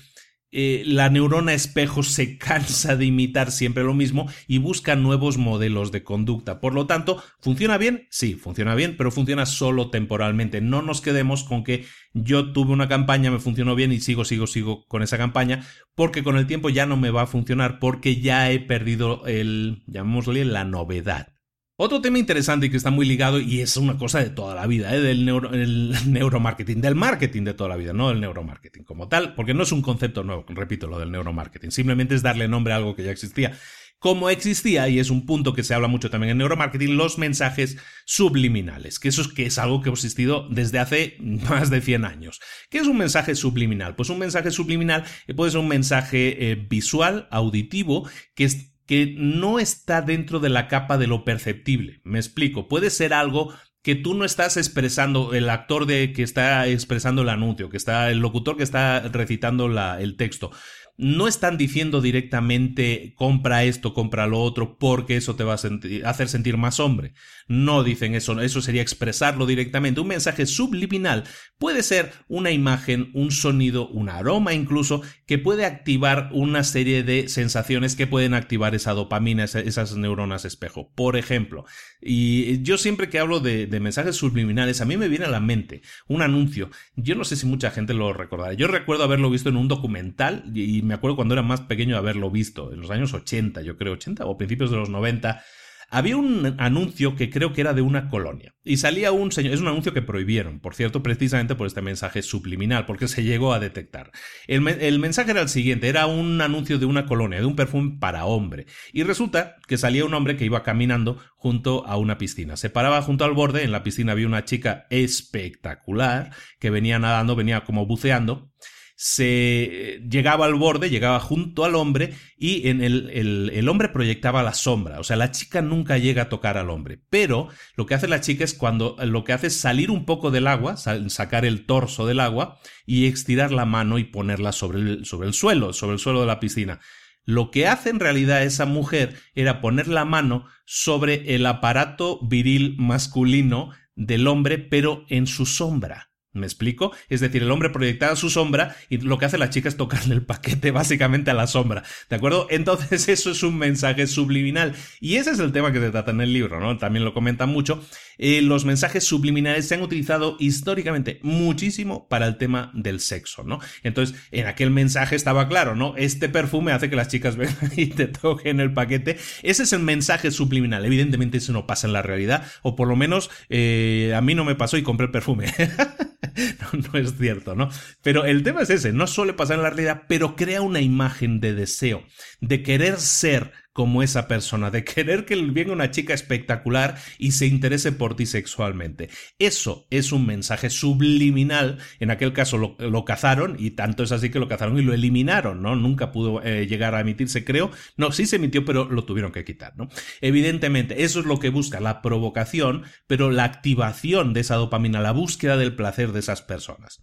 eh, 0.52 0.84
la 0.86 1.10
neurona 1.10 1.54
espejo 1.54 2.04
se 2.04 2.38
cansa 2.40 2.96
de 2.96 3.06
imitar 3.06 3.52
siempre 3.52 3.84
lo 3.84 3.94
mismo 3.94 4.30
y 4.48 4.60
busca 4.60 4.96
nuevos 4.96 5.38
modelos 5.38 5.92
de 5.92 6.04
conducta. 6.04 6.60
Por 6.60 6.74
lo 6.74 6.88
tanto, 6.88 7.22
¿funciona 7.40 7.78
bien? 7.78 8.08
Sí, 8.10 8.36
funciona 8.36 8.76
bien, 8.76 8.96
pero 8.98 9.12
funciona 9.12 9.46
solo 9.46 9.90
temporalmente. 9.90 10.62
No 10.62 10.82
nos 10.82 11.02
quedemos 11.02 11.44
con 11.44 11.64
que 11.64 11.86
yo 12.14 12.54
tuve 12.54 12.72
una 12.72 12.88
campaña, 12.88 13.32
me 13.32 13.40
funcionó 13.40 13.76
bien 13.76 13.92
y 13.92 14.00
sigo, 14.00 14.26
sigo, 14.26 14.48
sigo 14.48 14.86
con 14.88 15.04
esa 15.04 15.18
campaña, 15.18 15.66
porque 15.96 16.24
con 16.24 16.38
el 16.38 16.48
tiempo 16.48 16.70
ya 16.70 16.86
no 16.86 16.98
me 16.98 17.12
va 17.12 17.24
a 17.24 17.28
funcionar 17.28 17.80
porque 17.80 18.22
ya 18.22 18.50
he 18.52 18.60
perdido 18.60 19.26
el, 19.26 19.84
llamémosle, 19.88 20.46
la 20.46 20.64
novedad. 20.64 21.37
Otro 21.80 22.02
tema 22.02 22.18
interesante 22.18 22.66
y 22.66 22.70
que 22.72 22.78
está 22.78 22.90
muy 22.90 23.06
ligado 23.06 23.40
y 23.40 23.62
es 23.62 23.78
una 23.78 24.00
cosa 24.00 24.18
de 24.18 24.32
toda 24.32 24.56
la 24.56 24.66
vida, 24.66 24.96
¿eh? 24.96 25.00
del 25.00 25.26
neuro, 25.26 25.54
el 25.54 25.94
neuromarketing, 26.12 26.82
del 26.82 26.96
marketing 26.96 27.44
de 27.44 27.54
toda 27.54 27.70
la 27.70 27.76
vida, 27.76 27.94
no 27.94 28.10
del 28.10 28.20
neuromarketing 28.20 28.84
como 28.84 29.08
tal, 29.08 29.36
porque 29.36 29.54
no 29.54 29.62
es 29.62 29.72
un 29.72 29.84
concepto 29.84 30.24
nuevo, 30.24 30.44
repito, 30.50 30.88
lo 30.88 30.98
del 30.98 31.12
neuromarketing, 31.12 31.70
simplemente 31.70 32.16
es 32.16 32.24
darle 32.24 32.48
nombre 32.48 32.74
a 32.74 32.78
algo 32.78 32.96
que 32.96 33.04
ya 33.04 33.12
existía. 33.12 33.56
Como 34.00 34.32
existía, 34.32 34.90
y 34.90 34.98
es 34.98 35.12
un 35.12 35.28
punto 35.28 35.54
que 35.54 35.64
se 35.64 35.76
habla 35.76 35.88
mucho 35.88 36.10
también 36.10 36.32
en 36.32 36.40
neuromarketing, 36.40 36.98
los 36.98 37.20
mensajes 37.20 37.78
subliminales, 38.06 38.98
que 38.98 39.10
eso 39.10 39.22
es, 39.22 39.28
que 39.28 39.46
es 39.46 39.60
algo 39.60 39.84
que 39.84 39.90
ha 39.90 39.94
existido 39.94 40.50
desde 40.50 40.80
hace 40.80 41.18
más 41.20 41.70
de 41.70 41.82
100 41.82 42.06
años. 42.06 42.40
¿Qué 42.72 42.80
es 42.80 42.88
un 42.88 42.98
mensaje 42.98 43.36
subliminal? 43.36 43.96
Pues 43.96 44.10
un 44.10 44.18
mensaje 44.18 44.50
subliminal 44.50 45.04
puede 45.36 45.52
ser 45.52 45.60
un 45.60 45.68
mensaje 45.68 46.50
eh, 46.50 46.56
visual, 46.56 47.28
auditivo, 47.30 48.10
que 48.34 48.46
es 48.46 48.77
que 48.88 49.14
no 49.18 49.60
está 49.60 50.02
dentro 50.02 50.40
de 50.40 50.50
la 50.50 50.68
capa 50.68 50.98
de 50.98 51.08
lo 51.08 51.24
perceptible. 51.24 52.02
Me 52.04 52.18
explico, 52.18 52.68
puede 52.68 52.90
ser 52.90 53.14
algo 53.14 53.54
que 53.84 53.96
tú 53.96 54.16
no 54.16 54.26
estás 54.26 54.58
expresando, 54.58 55.34
el 55.34 55.50
actor 55.50 55.86
de 55.86 56.12
que 56.12 56.24
está 56.24 56.68
expresando 56.68 57.22
el 57.22 57.30
anuncio, 57.30 57.70
que 57.70 57.78
está 57.78 58.10
el 58.10 58.20
locutor 58.20 58.58
que 58.58 58.64
está 58.64 59.00
recitando 59.00 59.68
el 59.98 60.18
texto, 60.18 60.52
no 60.98 61.28
están 61.28 61.58
diciendo 61.58 62.02
directamente 62.02 63.14
compra 63.16 63.64
esto, 63.64 63.94
compra 63.94 64.26
lo 64.26 64.42
otro, 64.42 64.78
porque 64.78 65.16
eso 65.16 65.36
te 65.36 65.44
va 65.44 65.54
a 65.54 66.10
hacer 66.10 66.28
sentir 66.28 66.58
más 66.58 66.80
hombre. 66.80 67.14
No 67.48 67.84
dicen 67.84 68.14
eso, 68.14 68.40
eso 68.42 68.62
sería 68.62 68.82
expresarlo 68.82 69.46
directamente. 69.46 70.02
Un 70.02 70.08
mensaje 70.08 70.46
subliminal 70.46 71.24
puede 71.58 71.82
ser 71.82 72.12
una 72.28 72.52
imagen, 72.52 73.10
un 73.14 73.32
sonido, 73.32 73.88
un 73.88 74.10
aroma 74.10 74.54
incluso, 74.54 75.02
que 75.26 75.38
puede 75.38 75.66
activar 75.66 76.30
una 76.34 76.64
serie 76.64 77.04
de 77.04 77.30
sensaciones 77.30 77.96
que 77.96 78.08
pueden 78.08 78.34
activar 78.34 78.76
esa 78.76 78.94
dopamina, 78.94 79.46
esas 79.46 79.96
neuronas 79.96 80.46
espejo. 80.46 80.92
Por 80.94 81.16
ejemplo, 81.16 81.66
y 82.02 82.62
yo 82.64 82.78
siempre 82.78 83.10
que 83.10 83.20
hablo 83.20 83.40
de, 83.40 83.68
mensajes 83.80 84.16
subliminales, 84.16 84.82
a 84.82 84.86
mí 84.86 84.98
me 84.98 85.08
viene 85.08 85.26
a 85.26 85.30
la 85.30 85.40
mente 85.40 85.82
un 86.08 86.22
anuncio. 86.22 86.70
Yo 86.96 87.16
no 87.16 87.24
sé 87.24 87.36
si 87.36 87.46
mucha 87.46 87.72
gente 87.72 87.94
lo 87.94 88.12
recordará. 88.12 88.54
Yo 88.54 88.68
recuerdo 88.68 89.04
haberlo 89.04 89.30
visto 89.30 89.50
en 89.50 89.58
un 89.58 89.68
documental 89.68 90.44
y 90.54 90.82
me 90.82 90.96
acuerdo 90.96 91.16
cuando 91.16 91.34
era 91.34 91.44
más 91.44 91.62
pequeño 91.62 91.96
haberlo 91.96 92.30
visto, 92.30 92.74
en 92.74 92.82
los 92.82 92.92
años 92.92 93.14
80, 93.14 93.62
yo 93.62 93.78
creo, 93.78 93.94
80 93.94 94.26
o 94.26 94.38
principios 94.38 94.72
de 94.72 94.78
los 94.78 94.90
90. 94.90 95.44
Había 95.90 96.18
un 96.18 96.56
anuncio 96.60 97.16
que 97.16 97.30
creo 97.30 97.54
que 97.54 97.62
era 97.62 97.74
de 97.74 97.82
una 97.82 98.10
colonia. 98.10 98.54
Y 98.64 98.78
salía 98.78 99.14
un 99.14 99.32
señor. 99.32 99.54
Es 99.54 99.62
un 99.62 99.70
anuncio 99.70 99.94
que 99.94 100.02
prohibieron, 100.02 100.60
por 100.60 100.76
cierto, 100.76 101.02
precisamente 101.02 101.56
por 101.56 101.66
este 101.66 101.82
mensaje 101.82 102.22
subliminal, 102.22 102.86
porque 102.86 103.08
se 103.08 103.24
llegó 103.24 103.54
a 103.54 103.60
detectar. 103.60 104.12
El, 104.48 104.68
el, 104.68 105.00
mensaje 105.00 105.32
era 105.32 105.42
el 105.42 105.50
siguiente: 105.50 105.88
era 105.88 106.06
un 106.06 106.42
anuncio 106.42 106.78
de 106.78 106.86
una 106.86 107.06
colonia, 107.06 107.40
de 107.40 107.46
un 107.46 107.56
perfume 107.56 107.98
para 108.00 108.26
hombre. 108.26 108.66
Y 108.92 109.04
resulta 109.04 109.56
que 109.66 109.78
salía 109.78 110.04
un 110.04 110.14
hombre 110.14 110.36
que 110.36 110.46
iba 110.46 110.64
caminando 110.64 111.20
junto 111.38 111.88
a 111.88 111.96
una 111.96 112.18
piscina. 112.18 112.58
Se 112.58 112.70
paraba 112.70 113.02
junto 113.02 113.24
al 113.24 113.34
borde. 113.34 113.64
En 113.64 113.72
la 113.72 113.84
piscina 113.84 114.12
había 114.12 114.28
una 114.28 114.44
chica 114.44 114.88
espectacular 114.90 116.32
que 116.60 116.70
venía 116.70 117.00
nadando, 117.00 117.36
venía 117.36 117.64
como 117.64 117.86
buceando 117.86 118.52
se 119.00 120.02
llegaba 120.10 120.48
al 120.48 120.56
borde, 120.56 120.90
llegaba 120.90 121.20
junto 121.20 121.66
al 121.66 121.76
hombre 121.76 122.16
y 122.36 122.68
en 122.68 122.82
el, 122.82 123.12
el, 123.54 123.70
hombre 123.70 123.90
proyectaba 123.90 124.42
la 124.42 124.56
sombra. 124.56 125.00
O 125.00 125.04
sea, 125.04 125.16
la 125.16 125.30
chica 125.30 125.62
nunca 125.62 126.00
llega 126.00 126.24
a 126.24 126.30
tocar 126.30 126.58
al 126.58 126.72
hombre. 126.72 127.00
Pero 127.12 127.48
lo 127.76 127.86
que 127.86 127.94
hace 127.94 128.08
la 128.08 128.22
chica 128.22 128.44
es 128.44 128.56
cuando 128.56 128.96
lo 129.06 129.24
que 129.24 129.34
hace 129.34 129.48
es 129.48 129.56
salir 129.56 129.92
un 129.92 130.04
poco 130.06 130.32
del 130.32 130.48
agua, 130.48 130.78
sacar 130.78 131.46
el 131.46 131.68
torso 131.68 132.08
del 132.08 132.20
agua 132.20 132.58
y 132.88 133.06
estirar 133.06 133.52
la 133.52 133.66
mano 133.66 134.00
y 134.00 134.04
ponerla 134.04 134.52
sobre 134.52 134.80
el, 134.80 135.06
sobre 135.06 135.28
el 135.28 135.36
suelo, 135.36 135.74
sobre 135.74 135.94
el 135.94 136.00
suelo 136.00 136.22
de 136.22 136.28
la 136.28 136.40
piscina. 136.40 136.80
Lo 137.24 137.52
que 137.52 137.68
hace 137.68 137.92
en 137.92 138.00
realidad 138.00 138.42
esa 138.42 138.66
mujer 138.66 139.16
era 139.36 139.62
poner 139.62 139.88
la 139.90 140.06
mano 140.06 140.48
sobre 140.66 141.36
el 141.36 141.46
aparato 141.46 142.20
viril 142.28 142.78
masculino 142.80 143.70
del 143.96 144.26
hombre, 144.26 144.58
pero 144.58 145.06
en 145.08 145.28
su 145.28 145.46
sombra. 145.46 146.10
¿Me 146.34 146.46
explico? 146.46 146.92
Es 147.10 147.22
decir, 147.22 147.42
el 147.42 147.52
hombre 147.52 147.70
proyectaba 147.70 148.16
su 148.16 148.30
sombra 148.30 148.76
y 148.90 148.98
lo 148.98 149.18
que 149.18 149.26
hace 149.26 149.38
la 149.38 149.50
chica 149.50 149.70
es 149.70 149.78
tocarle 149.78 150.14
el 150.14 150.26
paquete 150.26 150.72
básicamente 150.72 151.32
a 151.32 151.34
la 151.34 151.48
sombra. 151.48 151.84
¿De 152.10 152.16
acuerdo? 152.16 152.48
Entonces 152.50 153.08
eso 153.10 153.32
es 153.32 153.44
un 153.44 153.58
mensaje 153.58 154.08
subliminal. 154.08 154.76
Y 155.00 155.16
ese 155.16 155.32
es 155.32 155.40
el 155.40 155.52
tema 155.52 155.72
que 155.72 155.80
se 155.80 155.90
trata 155.90 156.12
en 156.12 156.22
el 156.22 156.34
libro, 156.34 156.60
¿no? 156.60 156.78
También 156.78 157.06
lo 157.06 157.14
comentan 157.14 157.50
mucho. 157.50 157.84
Eh, 158.18 158.42
los 158.42 158.66
mensajes 158.66 159.04
subliminales 159.04 159.68
se 159.68 159.76
han 159.76 159.82
utilizado 159.82 160.38
históricamente 160.40 161.20
muchísimo 161.24 162.08
para 162.08 162.28
el 162.28 162.38
tema 162.38 162.72
del 162.74 163.00
sexo, 163.00 163.44
¿no? 163.44 163.60
Entonces, 163.84 164.18
en 164.32 164.48
aquel 164.48 164.72
mensaje 164.72 165.16
estaba 165.16 165.48
claro, 165.48 165.76
¿no? 165.76 165.96
Este 165.98 166.30
perfume 166.30 166.72
hace 166.72 166.90
que 166.90 166.96
las 166.96 167.08
chicas 167.08 167.36
vengan 167.36 167.72
y 167.78 167.88
te 167.88 168.08
toquen 168.08 168.60
el 168.60 168.74
paquete. 168.74 169.18
Ese 169.44 169.64
es 169.64 169.74
el 169.74 169.82
mensaje 169.82 170.32
subliminal. 170.32 170.86
Evidentemente 170.86 171.38
eso 171.38 171.54
no 171.54 171.68
pasa 171.68 171.88
en 171.88 171.94
la 171.94 172.02
realidad, 172.02 172.46
o 172.62 172.76
por 172.76 172.88
lo 172.88 172.96
menos 172.96 173.30
eh, 173.50 174.14
a 174.16 174.22
mí 174.22 174.36
no 174.36 174.46
me 174.46 174.56
pasó 174.56 174.78
y 174.78 174.84
compré 174.84 175.06
el 175.06 175.12
perfume. 175.12 175.54
no, 176.74 176.80
no 176.94 177.00
es 177.00 177.18
cierto, 177.18 177.56
¿no? 177.56 177.70
Pero 178.02 178.26
el 178.26 178.44
tema 178.44 178.62
es 178.62 178.70
ese, 178.70 178.94
no 178.94 179.08
suele 179.08 179.34
pasar 179.34 179.58
en 179.58 179.64
la 179.64 179.70
realidad, 179.70 180.04
pero 180.08 180.36
crea 180.36 180.62
una 180.62 180.82
imagen 180.82 181.40
de 181.40 181.54
deseo, 181.54 182.04
de 182.42 182.64
querer 182.64 182.98
ser 183.00 183.52
como 183.78 184.02
esa 184.02 184.28
persona, 184.28 184.72
de 184.72 184.84
querer 184.84 185.24
que 185.26 185.36
venga 185.36 185.72
una 185.72 185.92
chica 185.92 186.16
espectacular 186.16 186.98
y 187.20 187.34
se 187.34 187.46
interese 187.46 187.92
por 187.92 188.16
ti 188.16 188.26
sexualmente. 188.26 189.12
Eso 189.38 189.86
es 189.92 190.12
un 190.12 190.26
mensaje 190.26 190.72
subliminal. 190.72 191.78
En 192.00 192.10
aquel 192.10 192.34
caso 192.34 192.58
lo, 192.58 193.06
cazaron 193.06 193.56
y 193.60 193.70
tanto 193.72 194.02
es 194.02 194.12
así 194.12 194.32
que 194.32 194.40
lo 194.40 194.48
cazaron 194.48 194.80
y 194.80 194.82
lo 194.82 194.96
eliminaron, 194.96 195.62
¿no? 195.62 195.76
Nunca 195.76 196.12
pudo 196.12 196.42
eh, 196.42 196.66
llegar 196.66 196.96
a 196.96 197.02
emitirse, 197.02 197.46
creo. 197.46 197.70
No, 197.98 198.12
sí 198.12 198.26
se 198.26 198.38
emitió, 198.38 198.66
pero 198.66 198.86
lo 198.86 199.04
tuvieron 199.04 199.32
que 199.32 199.46
quitar, 199.46 199.78
¿no? 199.78 199.90
Evidentemente, 200.22 201.04
eso 201.04 201.20
es 201.20 201.28
lo 201.28 201.38
que 201.38 201.52
busca, 201.52 201.80
la 201.80 202.02
provocación, 202.02 202.82
pero 203.06 203.30
la 203.30 203.44
activación 203.44 204.34
de 204.34 204.40
esa 204.40 204.56
dopamina, 204.56 205.02
la 205.02 205.12
búsqueda 205.12 205.56
del 205.56 205.76
placer 205.76 206.14
de 206.14 206.22
esas 206.22 206.42
personas. 206.42 207.00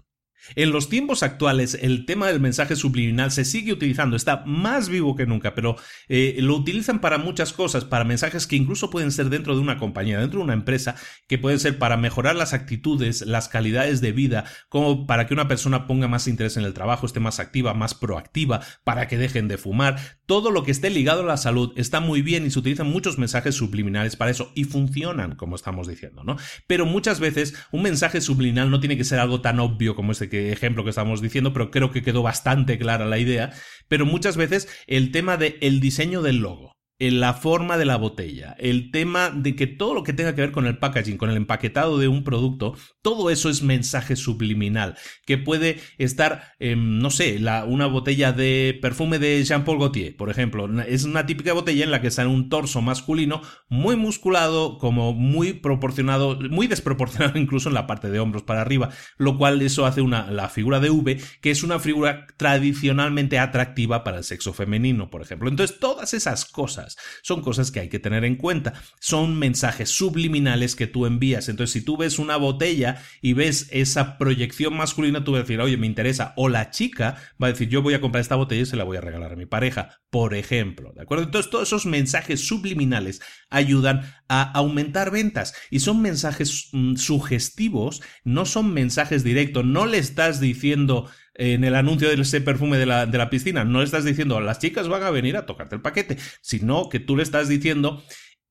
En 0.56 0.70
los 0.70 0.88
tiempos 0.88 1.22
actuales, 1.22 1.78
el 1.80 2.06
tema 2.06 2.28
del 2.28 2.40
mensaje 2.40 2.76
subliminal 2.76 3.30
se 3.30 3.44
sigue 3.44 3.72
utilizando, 3.72 4.16
está 4.16 4.44
más 4.46 4.88
vivo 4.88 5.16
que 5.16 5.26
nunca, 5.26 5.54
pero 5.54 5.76
eh, 6.08 6.36
lo 6.38 6.56
utilizan 6.56 7.00
para 7.00 7.18
muchas 7.18 7.52
cosas, 7.52 7.84
para 7.84 8.04
mensajes 8.04 8.46
que 8.46 8.56
incluso 8.56 8.90
pueden 8.90 9.12
ser 9.12 9.30
dentro 9.30 9.54
de 9.54 9.60
una 9.60 9.78
compañía, 9.78 10.20
dentro 10.20 10.38
de 10.38 10.44
una 10.44 10.52
empresa, 10.54 10.96
que 11.26 11.38
pueden 11.38 11.58
ser 11.58 11.78
para 11.78 11.96
mejorar 11.96 12.36
las 12.36 12.52
actitudes, 12.52 13.22
las 13.22 13.48
calidades 13.48 14.00
de 14.00 14.12
vida, 14.12 14.44
como 14.68 15.06
para 15.06 15.26
que 15.26 15.34
una 15.34 15.48
persona 15.48 15.86
ponga 15.86 16.08
más 16.08 16.28
interés 16.28 16.56
en 16.56 16.64
el 16.64 16.74
trabajo, 16.74 17.06
esté 17.06 17.20
más 17.20 17.40
activa, 17.40 17.74
más 17.74 17.94
proactiva, 17.94 18.60
para 18.84 19.08
que 19.08 19.18
dejen 19.18 19.48
de 19.48 19.58
fumar. 19.58 19.98
Todo 20.26 20.50
lo 20.50 20.62
que 20.62 20.70
esté 20.70 20.90
ligado 20.90 21.22
a 21.22 21.26
la 21.26 21.36
salud 21.36 21.72
está 21.76 22.00
muy 22.00 22.22
bien 22.22 22.46
y 22.46 22.50
se 22.50 22.58
utilizan 22.58 22.90
muchos 22.90 23.18
mensajes 23.18 23.54
subliminales 23.54 24.16
para 24.16 24.30
eso 24.30 24.52
y 24.54 24.64
funcionan, 24.64 25.36
como 25.36 25.56
estamos 25.56 25.88
diciendo, 25.88 26.24
¿no? 26.24 26.36
Pero 26.66 26.86
muchas 26.86 27.20
veces 27.20 27.54
un 27.72 27.82
mensaje 27.82 28.20
subliminal 28.20 28.70
no 28.70 28.80
tiene 28.80 28.96
que 28.96 29.04
ser 29.04 29.18
algo 29.18 29.40
tan 29.40 29.60
obvio 29.60 29.94
como 29.94 30.12
este 30.12 30.28
ejemplo 30.52 30.84
que 30.84 30.90
estamos 30.90 31.20
diciendo, 31.20 31.52
pero 31.52 31.70
creo 31.70 31.90
que 31.90 32.02
quedó 32.02 32.22
bastante 32.22 32.78
clara 32.78 33.06
la 33.06 33.18
idea. 33.18 33.52
Pero 33.88 34.06
muchas 34.06 34.36
veces 34.36 34.68
el 34.86 35.10
tema 35.10 35.36
del 35.36 35.56
el 35.60 35.80
diseño 35.80 36.22
del 36.22 36.38
logo 36.38 36.73
la 36.98 37.34
forma 37.34 37.76
de 37.76 37.84
la 37.84 37.96
botella, 37.96 38.54
el 38.58 38.90
tema 38.90 39.30
de 39.30 39.56
que 39.56 39.66
todo 39.66 39.94
lo 39.94 40.04
que 40.04 40.12
tenga 40.12 40.34
que 40.34 40.42
ver 40.42 40.52
con 40.52 40.66
el 40.66 40.78
packaging, 40.78 41.16
con 41.16 41.30
el 41.30 41.36
empaquetado 41.36 41.98
de 41.98 42.08
un 42.08 42.24
producto, 42.24 42.76
todo 43.02 43.30
eso 43.30 43.50
es 43.50 43.62
mensaje 43.62 44.16
subliminal, 44.16 44.96
que 45.26 45.36
puede 45.36 45.80
estar, 45.98 46.54
no 46.60 47.10
sé, 47.10 47.40
una 47.66 47.86
botella 47.86 48.32
de 48.32 48.78
perfume 48.80 49.18
de 49.18 49.42
Jean-Paul 49.44 49.78
Gaultier, 49.78 50.16
por 50.16 50.30
ejemplo, 50.30 50.68
es 50.82 51.04
una 51.04 51.26
típica 51.26 51.52
botella 51.52 51.84
en 51.84 51.90
la 51.90 52.00
que 52.00 52.08
está 52.08 52.26
un 52.28 52.48
torso 52.48 52.80
masculino 52.80 53.42
muy 53.68 53.96
musculado, 53.96 54.78
como 54.78 55.12
muy 55.12 55.52
proporcionado, 55.52 56.38
muy 56.50 56.68
desproporcionado 56.68 57.38
incluso 57.38 57.68
en 57.68 57.74
la 57.74 57.86
parte 57.86 58.08
de 58.08 58.20
hombros 58.20 58.44
para 58.44 58.60
arriba, 58.60 58.90
lo 59.18 59.36
cual 59.36 59.60
eso 59.62 59.84
hace 59.84 60.00
una, 60.00 60.30
la 60.30 60.48
figura 60.48 60.80
de 60.80 60.90
V, 60.90 61.20
que 61.40 61.50
es 61.50 61.62
una 61.62 61.78
figura 61.78 62.26
tradicionalmente 62.36 63.38
atractiva 63.38 64.04
para 64.04 64.18
el 64.18 64.24
sexo 64.24 64.52
femenino, 64.52 65.10
por 65.10 65.22
ejemplo. 65.22 65.48
Entonces, 65.48 65.78
todas 65.78 66.14
esas 66.14 66.44
cosas 66.44 66.83
son 67.22 67.42
cosas 67.42 67.70
que 67.70 67.80
hay 67.80 67.88
que 67.88 67.98
tener 67.98 68.24
en 68.24 68.36
cuenta. 68.36 68.74
Son 69.00 69.38
mensajes 69.38 69.90
subliminales 69.90 70.76
que 70.76 70.86
tú 70.86 71.06
envías. 71.06 71.48
Entonces, 71.48 71.72
si 71.72 71.84
tú 71.84 71.96
ves 71.96 72.18
una 72.18 72.36
botella 72.36 73.02
y 73.20 73.32
ves 73.32 73.68
esa 73.70 74.18
proyección 74.18 74.76
masculina, 74.76 75.24
tú 75.24 75.32
vas 75.32 75.40
a 75.40 75.42
decir, 75.42 75.60
oye, 75.60 75.76
me 75.76 75.86
interesa. 75.86 76.32
O 76.36 76.48
la 76.48 76.70
chica 76.70 77.16
va 77.42 77.48
a 77.48 77.52
decir, 77.52 77.68
yo 77.68 77.82
voy 77.82 77.94
a 77.94 78.00
comprar 78.00 78.20
esta 78.20 78.36
botella 78.36 78.62
y 78.62 78.66
se 78.66 78.76
la 78.76 78.84
voy 78.84 78.96
a 78.96 79.00
regalar 79.00 79.32
a 79.32 79.36
mi 79.36 79.46
pareja, 79.46 80.00
por 80.10 80.34
ejemplo. 80.34 80.92
¿De 80.94 81.02
acuerdo? 81.02 81.24
Entonces, 81.24 81.50
todos 81.50 81.68
esos 81.68 81.86
mensajes 81.86 82.46
subliminales 82.46 83.20
ayudan 83.50 84.02
a 84.28 84.42
aumentar 84.42 85.10
ventas. 85.10 85.54
Y 85.70 85.80
son 85.80 86.02
mensajes 86.02 86.68
mm, 86.72 86.96
sugestivos, 86.96 88.02
no 88.24 88.46
son 88.46 88.72
mensajes 88.72 89.24
directos. 89.24 89.64
No 89.64 89.86
le 89.86 89.98
estás 89.98 90.40
diciendo 90.40 91.10
en 91.34 91.64
el 91.64 91.74
anuncio 91.74 92.08
de 92.08 92.20
ese 92.20 92.40
perfume 92.40 92.78
de 92.78 92.86
la, 92.86 93.06
de 93.06 93.18
la 93.18 93.30
piscina, 93.30 93.64
no 93.64 93.80
le 93.80 93.84
estás 93.84 94.04
diciendo 94.04 94.40
las 94.40 94.58
chicas 94.58 94.88
van 94.88 95.02
a 95.02 95.10
venir 95.10 95.36
a 95.36 95.46
tocarte 95.46 95.74
el 95.74 95.82
paquete, 95.82 96.16
sino 96.40 96.88
que 96.88 97.00
tú 97.00 97.16
le 97.16 97.22
estás 97.22 97.48
diciendo 97.48 98.02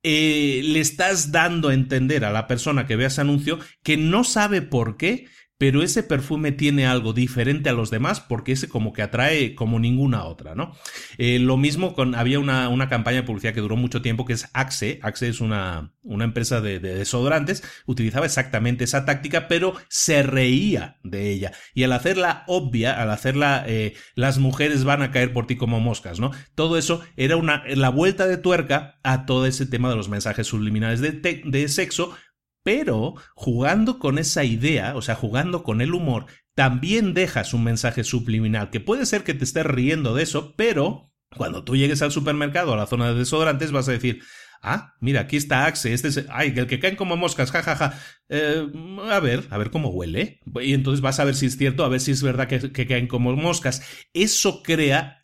eh, 0.05 0.61
le 0.65 0.81
estás 0.81 1.31
dando 1.31 1.69
a 1.69 1.73
entender 1.73 2.25
a 2.25 2.31
la 2.31 2.45
persona 2.45 2.85
que 2.85 2.97
vea 2.97 3.07
ese 3.07 3.21
anuncio 3.21 3.57
que 3.83 3.95
no 3.95 4.25
sabe 4.25 4.61
por 4.61 4.97
qué, 4.97 5.27
pero 5.57 5.83
ese 5.83 6.03
perfume 6.03 6.51
tiene 6.51 6.85
algo 6.85 7.13
diferente 7.13 7.69
a 7.69 7.73
los 7.73 7.89
demás 7.89 8.19
porque 8.19 8.53
ese 8.53 8.67
como 8.67 8.91
que 8.91 9.01
atrae 9.01 9.55
como 9.55 9.79
ninguna 9.79 10.25
otra, 10.25 10.55
¿no? 10.55 10.73
Eh, 11.17 11.39
lo 11.39 11.57
mismo 11.57 11.93
con, 11.93 12.15
había 12.15 12.39
una, 12.39 12.69
una, 12.69 12.89
campaña 12.89 13.17
de 13.17 13.23
publicidad 13.23 13.53
que 13.53 13.61
duró 13.61 13.75
mucho 13.75 14.01
tiempo 14.01 14.25
que 14.25 14.33
es 14.33 14.49
Axe, 14.53 14.99
Axe 15.03 15.29
es 15.29 15.41
una, 15.41 15.93
una 16.01 16.25
empresa 16.25 16.59
de, 16.61 16.79
desodorantes, 16.79 17.63
utilizaba 17.85 18.25
exactamente 18.25 18.83
esa 18.83 19.05
táctica, 19.05 19.47
pero 19.47 19.75
se 19.87 20.23
reía 20.23 20.97
de 21.03 21.31
ella. 21.31 21.53
Y 21.73 21.83
al 21.83 21.93
hacerla 21.93 22.43
obvia, 22.47 23.01
al 23.01 23.09
hacerla, 23.09 23.63
eh, 23.67 23.93
las 24.15 24.37
mujeres 24.39 24.83
van 24.83 25.01
a 25.01 25.11
caer 25.11 25.33
por 25.33 25.47
ti 25.47 25.55
como 25.55 25.79
moscas, 25.79 26.19
¿no? 26.19 26.31
Todo 26.55 26.77
eso 26.77 27.01
era 27.15 27.37
una, 27.37 27.63
la 27.67 27.89
vuelta 27.89 28.27
de 28.27 28.37
tuerca 28.37 28.99
a 29.03 29.25
todo 29.25 29.45
ese 29.45 29.65
tema 29.65 29.89
de 29.89 29.95
los 29.95 30.09
mensajes 30.09 30.47
subliminales 30.47 30.99
de, 30.99 31.11
de 31.11 31.67
sexo, 31.67 32.15
pero 32.63 33.15
jugando 33.35 33.99
con 33.99 34.17
esa 34.17 34.43
idea, 34.43 34.95
o 34.95 35.01
sea, 35.01 35.15
jugando 35.15 35.63
con 35.63 35.81
el 35.81 35.93
humor, 35.93 36.25
también 36.55 37.13
dejas 37.13 37.53
un 37.53 37.63
mensaje 37.63 38.03
subliminal, 38.03 38.69
que 38.69 38.79
puede 38.79 39.05
ser 39.05 39.23
que 39.23 39.33
te 39.33 39.43
estés 39.43 39.65
riendo 39.65 40.15
de 40.15 40.23
eso, 40.23 40.53
pero 40.55 41.11
cuando 41.35 41.63
tú 41.63 41.75
llegues 41.75 42.01
al 42.01 42.11
supermercado, 42.11 42.73
a 42.73 42.77
la 42.77 42.87
zona 42.87 43.09
de 43.09 43.15
desodorantes, 43.15 43.71
vas 43.71 43.89
a 43.89 43.93
decir, 43.93 44.21
ah, 44.61 44.93
mira, 45.01 45.21
aquí 45.21 45.35
está 45.35 45.65
Axe, 45.65 45.93
este 45.93 46.07
es, 46.07 46.25
ay, 46.29 46.53
el 46.55 46.67
que 46.67 46.79
caen 46.79 46.95
como 46.95 47.17
moscas, 47.17 47.51
jajaja, 47.51 47.75
ja, 47.75 47.91
ja. 47.91 47.99
eh, 48.29 48.67
a 49.09 49.19
ver, 49.19 49.43
a 49.49 49.57
ver 49.57 49.71
cómo 49.71 49.89
huele. 49.89 50.39
Y 50.61 50.73
entonces 50.73 51.01
vas 51.01 51.19
a 51.19 51.25
ver 51.25 51.35
si 51.35 51.47
es 51.47 51.57
cierto, 51.57 51.83
a 51.83 51.89
ver 51.89 51.99
si 51.99 52.11
es 52.11 52.23
verdad 52.23 52.47
que 52.47 52.87
caen 52.87 53.07
como 53.07 53.35
moscas. 53.35 53.83
Eso 54.13 54.61
crea 54.63 55.22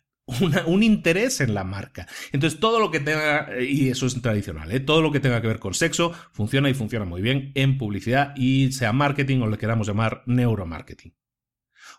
un 0.66 0.82
interés 0.82 1.40
en 1.40 1.54
la 1.54 1.64
marca. 1.64 2.06
Entonces, 2.32 2.60
todo 2.60 2.80
lo 2.80 2.90
que 2.90 3.00
tenga, 3.00 3.48
y 3.60 3.88
eso 3.88 4.06
es 4.06 4.20
tradicional, 4.20 4.70
¿eh? 4.72 4.80
todo 4.80 5.02
lo 5.02 5.12
que 5.12 5.20
tenga 5.20 5.40
que 5.40 5.48
ver 5.48 5.58
con 5.58 5.74
sexo 5.74 6.12
funciona 6.32 6.70
y 6.70 6.74
funciona 6.74 7.04
muy 7.04 7.22
bien 7.22 7.52
en 7.54 7.78
publicidad 7.78 8.34
y 8.36 8.72
sea 8.72 8.92
marketing 8.92 9.40
o 9.40 9.48
le 9.48 9.58
queramos 9.58 9.86
llamar 9.86 10.22
neuromarketing. 10.26 11.19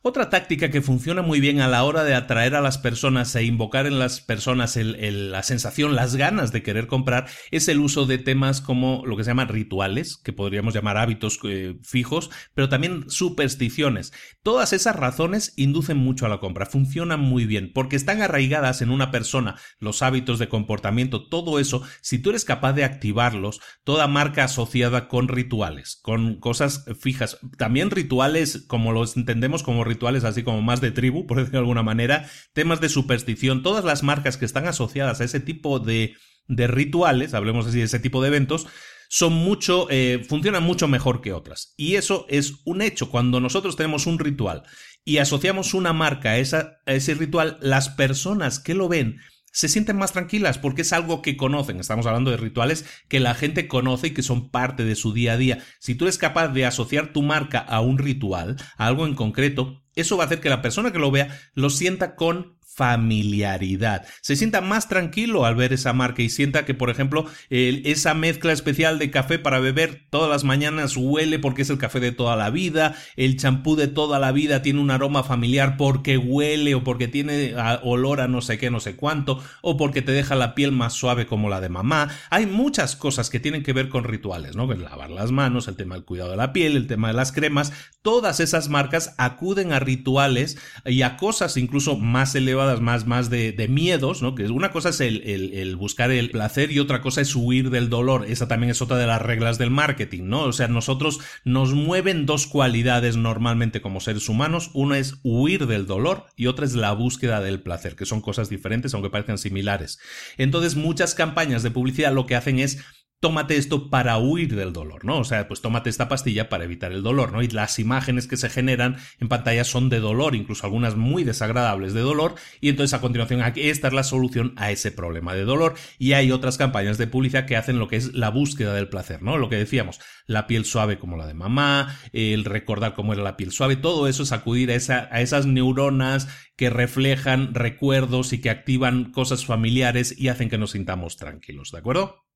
Otra 0.04 0.32
táctica 0.32 0.72
que 0.72 0.82
funciona 0.82 1.22
muy 1.22 1.40
bien 1.40 1.62
a 1.62 1.68
la 1.68 1.84
hora 1.84 2.04
de 2.04 2.16
atraer 2.16 2.56
a 2.56 2.62
las 2.62 2.80
personas 2.80 3.36
e 3.36 3.44
invocar 3.44 3.86
en 3.86 4.00
las 4.00 4.20
personas 4.20 4.76
la 4.76 5.44
sensación, 5.44 5.96
las 5.96 6.16
ganas 6.16 6.52
de 6.52 6.64
querer 6.64 6.88
comprar, 6.88 7.28
es 7.52 7.68
el 7.68 7.80
uso 7.80 8.08
de 8.08 8.18
temas 8.18 8.62
como 8.62 9.04
lo 9.06 9.16
que 9.16 9.24
se 9.24 9.30
llaman 9.30 9.50
rituales, 9.50 10.18
que 10.18 10.34
podríamos 10.34 10.74
llamar 10.74 10.98
hábitos 10.98 11.38
eh, 11.44 11.78
fijos, 11.84 12.32
pero 12.56 12.68
también 12.68 13.12
supersticiones. 13.12 14.12
Todas 14.42 14.74
esas 14.74 14.96
razones 14.96 15.54
inducen 15.56 15.98
mucho 15.98 16.26
a 16.26 16.30
la 16.30 16.40
compra, 16.40 16.66
funcionan 16.66 17.20
muy 17.20 17.46
bien, 17.46 17.72
porque 17.72 17.96
están 17.96 18.24
arraigadas 18.24 18.82
en 18.82 18.90
una 18.90 19.12
persona, 19.12 19.60
los 19.78 20.02
hábitos 20.02 20.40
de 20.40 20.50
comportamiento, 20.50 21.30
todo 21.30 21.60
eso, 21.60 21.84
si 22.02 22.18
tú 22.18 22.32
eres 22.32 22.44
capaz 22.44 22.74
de 22.74 22.86
activarlos, 22.86 23.62
toda 23.84 24.08
marca 24.08 24.46
asociada 24.46 25.08
con 25.08 25.28
rituales, 25.28 26.00
con 26.02 26.40
cosas 26.40 26.86
fijas, 27.00 27.38
también 27.60 27.92
rituales 27.92 28.66
como 28.68 28.94
los 28.94 29.16
entendemos 29.16 29.62
como 29.62 29.90
rituales 29.93 30.23
así 30.23 30.43
como 30.43 30.62
más 30.62 30.82
de 30.82 30.91
tribu, 30.91 31.27
por 31.27 31.38
decirlo 31.38 31.60
de 31.60 31.63
alguna 31.63 31.84
manera, 31.84 32.30
temas 32.54 32.82
de 32.82 32.89
superstición, 32.89 33.63
todas 33.63 33.84
las 33.84 34.04
marcas 34.04 34.38
que 34.38 34.45
están 34.45 34.67
asociadas 34.67 35.21
a 35.21 35.23
ese 35.23 35.39
tipo 35.39 35.80
de, 35.80 36.15
de 36.47 36.67
rituales, 36.67 37.34
hablemos 37.34 37.67
así 37.67 37.80
de 37.80 37.86
ese 37.86 37.99
tipo 37.99 38.21
de 38.21 38.30
eventos, 38.30 38.67
son 39.10 39.34
mucho, 39.34 39.88
eh, 39.89 40.25
funcionan 40.27 40.63
mucho 40.63 40.88
mejor 40.88 41.19
que 41.21 41.34
otras. 41.34 41.73
Y 41.75 41.95
eso 41.95 42.25
es 42.30 42.62
un 42.63 42.82
hecho. 42.82 43.10
Cuando 43.10 43.41
nosotros 43.41 43.75
tenemos 43.75 44.08
un 44.08 44.19
ritual 44.19 44.63
y 45.04 45.17
asociamos 45.17 45.73
una 45.73 45.91
marca 45.91 46.38
esa, 46.38 46.77
a 46.86 46.93
ese 46.93 47.15
ritual, 47.15 47.58
las 47.62 47.89
personas 47.89 48.60
que 48.60 48.73
lo 48.73 48.88
ven 48.88 49.17
se 49.52 49.68
sienten 49.68 49.98
más 49.98 50.14
tranquilas 50.14 50.58
porque 50.58 50.82
es 50.82 50.94
algo 50.94 51.22
que 51.22 51.38
conocen. 51.38 51.80
Estamos 51.80 52.06
hablando 52.06 52.32
de 52.32 52.38
rituales 52.38 52.86
que 53.08 53.20
la 53.20 53.36
gente 53.36 53.68
conoce 53.68 54.08
y 54.08 54.12
que 54.12 54.24
son 54.24 54.50
parte 54.50 54.84
de 54.84 54.96
su 54.96 55.14
día 55.14 55.34
a 55.34 55.38
día. 55.38 55.64
Si 55.80 55.96
tú 55.96 56.06
eres 56.06 56.18
capaz 56.18 56.50
de 56.50 56.66
asociar 56.66 57.14
tu 57.14 57.22
marca 57.22 57.60
a 57.60 57.82
un 57.82 57.98
ritual, 57.98 58.58
a 58.78 58.88
algo 58.88 59.06
en 59.06 59.16
concreto, 59.16 59.84
eso 59.96 60.18
va 60.18 60.24
a 60.24 60.26
hacer 60.28 60.40
que 60.40 60.50
la 60.50 60.62
persona 60.62 60.92
que 60.92 61.00
lo 61.00 61.12
vea 61.12 61.38
lo 61.54 61.70
sienta 61.70 62.16
con 62.16 62.58
familiaridad. 62.74 64.06
Se 64.22 64.36
sienta 64.36 64.62
más 64.62 64.88
tranquilo 64.88 65.46
al 65.46 65.56
ver 65.56 65.74
esa 65.74 65.94
marca 65.94 66.22
y 66.22 66.30
sienta 66.30 66.66
que, 66.66 66.74
por 66.74 66.90
ejemplo, 66.90 67.26
esa 67.50 68.14
mezcla 68.14 68.54
especial 68.54 68.98
de 68.98 69.12
café 69.12 69.40
para 69.40 69.60
beber 69.60 70.06
todas 70.10 70.30
las 70.30 70.44
mañanas 70.44 70.96
huele 70.96 71.38
porque 71.38 71.64
es 71.64 71.70
el 71.70 71.78
café 71.78 72.00
de 72.00 72.12
toda 72.12 72.36
la 72.36 72.50
vida, 72.50 72.96
el 73.18 73.38
champú 73.38 73.76
de 73.76 73.88
toda 73.88 74.20
la 74.20 74.32
vida 74.32 74.62
tiene 74.62 74.80
un 74.80 74.90
aroma 74.90 75.24
familiar 75.24 75.76
porque 75.78 76.18
huele 76.18 76.74
o 76.74 76.84
porque 76.84 77.08
tiene 77.08 77.54
olor 77.84 78.22
a 78.22 78.28
no 78.28 78.42
sé 78.42 78.58
qué, 78.58 78.72
no 78.72 78.80
sé 78.80 78.96
cuánto, 78.96 79.44
o 79.62 79.76
porque 79.76 80.02
te 80.02 80.14
deja 80.14 80.36
la 80.36 80.56
piel 80.56 80.72
más 80.72 80.94
suave 80.94 81.26
como 81.26 81.50
la 81.50 81.62
de 81.62 81.70
mamá. 81.70 82.10
Hay 82.30 82.46
muchas 82.46 82.96
cosas 82.96 83.30
que 83.30 83.42
tienen 83.42 83.64
que 83.64 83.74
ver 83.74 83.90
con 83.90 84.06
rituales, 84.06 84.56
¿no? 84.56 84.72
lavar 84.72 85.10
las 85.10 85.32
manos, 85.32 85.68
el 85.68 85.76
tema 85.76 85.96
del 85.96 86.06
cuidado 86.06 86.32
de 86.32 86.38
la 86.38 86.54
piel, 86.54 86.78
el 86.78 86.88
tema 86.88 87.10
de 87.10 87.14
las 87.14 87.34
cremas, 87.34 87.74
todas 88.02 88.40
esas 88.40 88.70
marcas 88.70 89.14
acuden 89.18 89.74
a 89.74 89.80
rituales 89.80 90.58
y 90.86 91.02
a 91.02 91.18
cosas 91.18 91.58
incluso 91.58 91.98
más 91.98 92.34
elevadas 92.34 92.61
más, 92.82 93.06
más 93.06 93.30
de, 93.30 93.67
miedos, 93.69 94.21
¿no? 94.21 94.36
Que 94.36 94.47
una 94.50 94.71
cosa 94.71 94.89
es 94.89 95.02
el, 95.02 95.21
el, 95.24 95.76
buscar 95.76 96.12
el 96.12 96.32
placer 96.32 96.71
y 96.71 96.80
otra 96.80 97.02
cosa 97.02 97.21
es 97.21 97.36
huir 97.36 97.69
del 97.69 97.89
dolor. 97.89 98.26
Esa 98.28 98.47
también 98.47 98.71
es 98.71 98.82
otra 98.82 98.97
de 98.97 99.08
las 99.08 99.21
reglas 99.21 99.58
del 99.58 99.71
marketing, 99.71 100.24
¿no? 100.24 100.43
O 100.43 100.54
sea, 100.54 100.67
nosotros 100.67 101.19
nos 101.43 101.74
mueven 101.74 102.26
dos 102.26 102.47
cualidades 102.47 103.17
normalmente 103.17 103.82
como 103.82 104.00
seres 104.00 104.30
humanos. 104.30 104.71
Una 104.74 104.97
es 104.97 105.19
huir 105.24 105.67
del 105.67 105.86
dolor 105.86 106.26
y 106.36 106.47
otra 106.47 106.65
es 106.65 106.74
la 106.74 106.93
búsqueda 106.93 107.41
del 107.41 107.62
placer, 107.62 107.95
que 107.95 108.06
son 108.06 108.21
cosas 108.21 108.50
diferentes 108.50 108.93
aunque 108.93 109.10
parezcan 109.10 109.38
similares. 109.38 110.00
Entonces, 110.38 110.76
muchas 110.76 111.15
campañas 111.15 111.63
de 111.63 111.71
publicidad 111.71 112.13
lo 112.13 112.26
que 112.26 112.36
hacen 112.36 112.60
es 112.60 112.80
tómate 113.22 113.56
esto 113.56 113.92
para 113.92 114.18
huir 114.18 114.56
del 114.56 114.74
dolor, 114.74 115.06
¿no? 115.06 115.20
O 115.20 115.24
sea, 115.24 115.48
pues 115.48 115.62
tómate 115.62 115.92
esta 115.92 116.10
pastilla 116.10 116.50
para 116.50 116.64
evitar 116.64 116.92
el 116.92 117.04
dolor, 117.04 117.32
¿no? 117.32 117.44
Y 117.44 117.48
las 117.50 117.78
imágenes 117.78 118.26
que 118.26 118.36
se 118.36 118.50
generan 118.50 118.98
en 119.20 119.30
pantalla 119.30 119.64
son 119.64 119.90
de 119.90 120.00
dolor, 120.00 120.36
incluso 120.36 120.66
algunas 120.66 120.96
muy 120.96 121.24
desagradables 121.24 121.94
de 121.94 122.02
dolor, 122.02 122.34
y 122.62 122.70
entonces 122.70 122.96
a 122.96 123.00
continuación 123.00 123.42
esta 123.56 123.88
es 123.88 123.94
la 123.94 124.04
solución 124.04 124.54
a 124.58 124.72
ese 124.72 124.92
problema 124.92 125.36
de 125.36 125.46
dolor, 125.46 125.76
y 126.00 126.14
hay 126.14 126.32
otras 126.32 126.58
campañas 126.58 126.98
de 126.98 127.06
publicidad 127.06 127.46
que 127.46 127.56
hacen 127.56 127.78
lo 127.78 127.88
que 127.88 127.98
es 127.98 128.16
la 128.16 128.30
búsqueda 128.30 128.74
del 128.74 128.90
placer, 128.90 129.22
¿no? 129.22 129.38
Lo 129.38 129.50
que 129.50 129.56
decíamos, 129.58 130.00
la 130.26 130.48
piel 130.48 130.66
suave 130.66 130.98
como 130.98 131.16
la 131.16 131.28
de 131.28 131.36
mamá, 131.36 132.00
el 132.14 132.44
recordar 132.44 132.96
cómo 132.96 133.14
era 133.14 133.22
la 133.22 133.38
piel 133.38 133.52
suave, 133.52 133.76
todo 133.76 134.08
eso 134.08 134.24
es 134.24 134.32
acudir 134.32 134.72
a, 134.72 135.10
a 135.12 135.22
esas 135.22 135.46
neuronas 135.46 136.28
que 136.56 136.72
reflejan 136.72 137.54
recuerdos 137.54 138.34
y 138.34 138.42
que 138.42 138.50
activan 138.50 139.12
cosas 139.12 139.46
familiares 139.46 140.16
y 140.18 140.30
hacen 140.30 140.50
que 140.50 140.58
nos 140.58 140.72
sintamos 140.72 141.18
tranquilos, 141.18 141.70
¿de 141.72 141.78
acuerdo? 141.78 142.31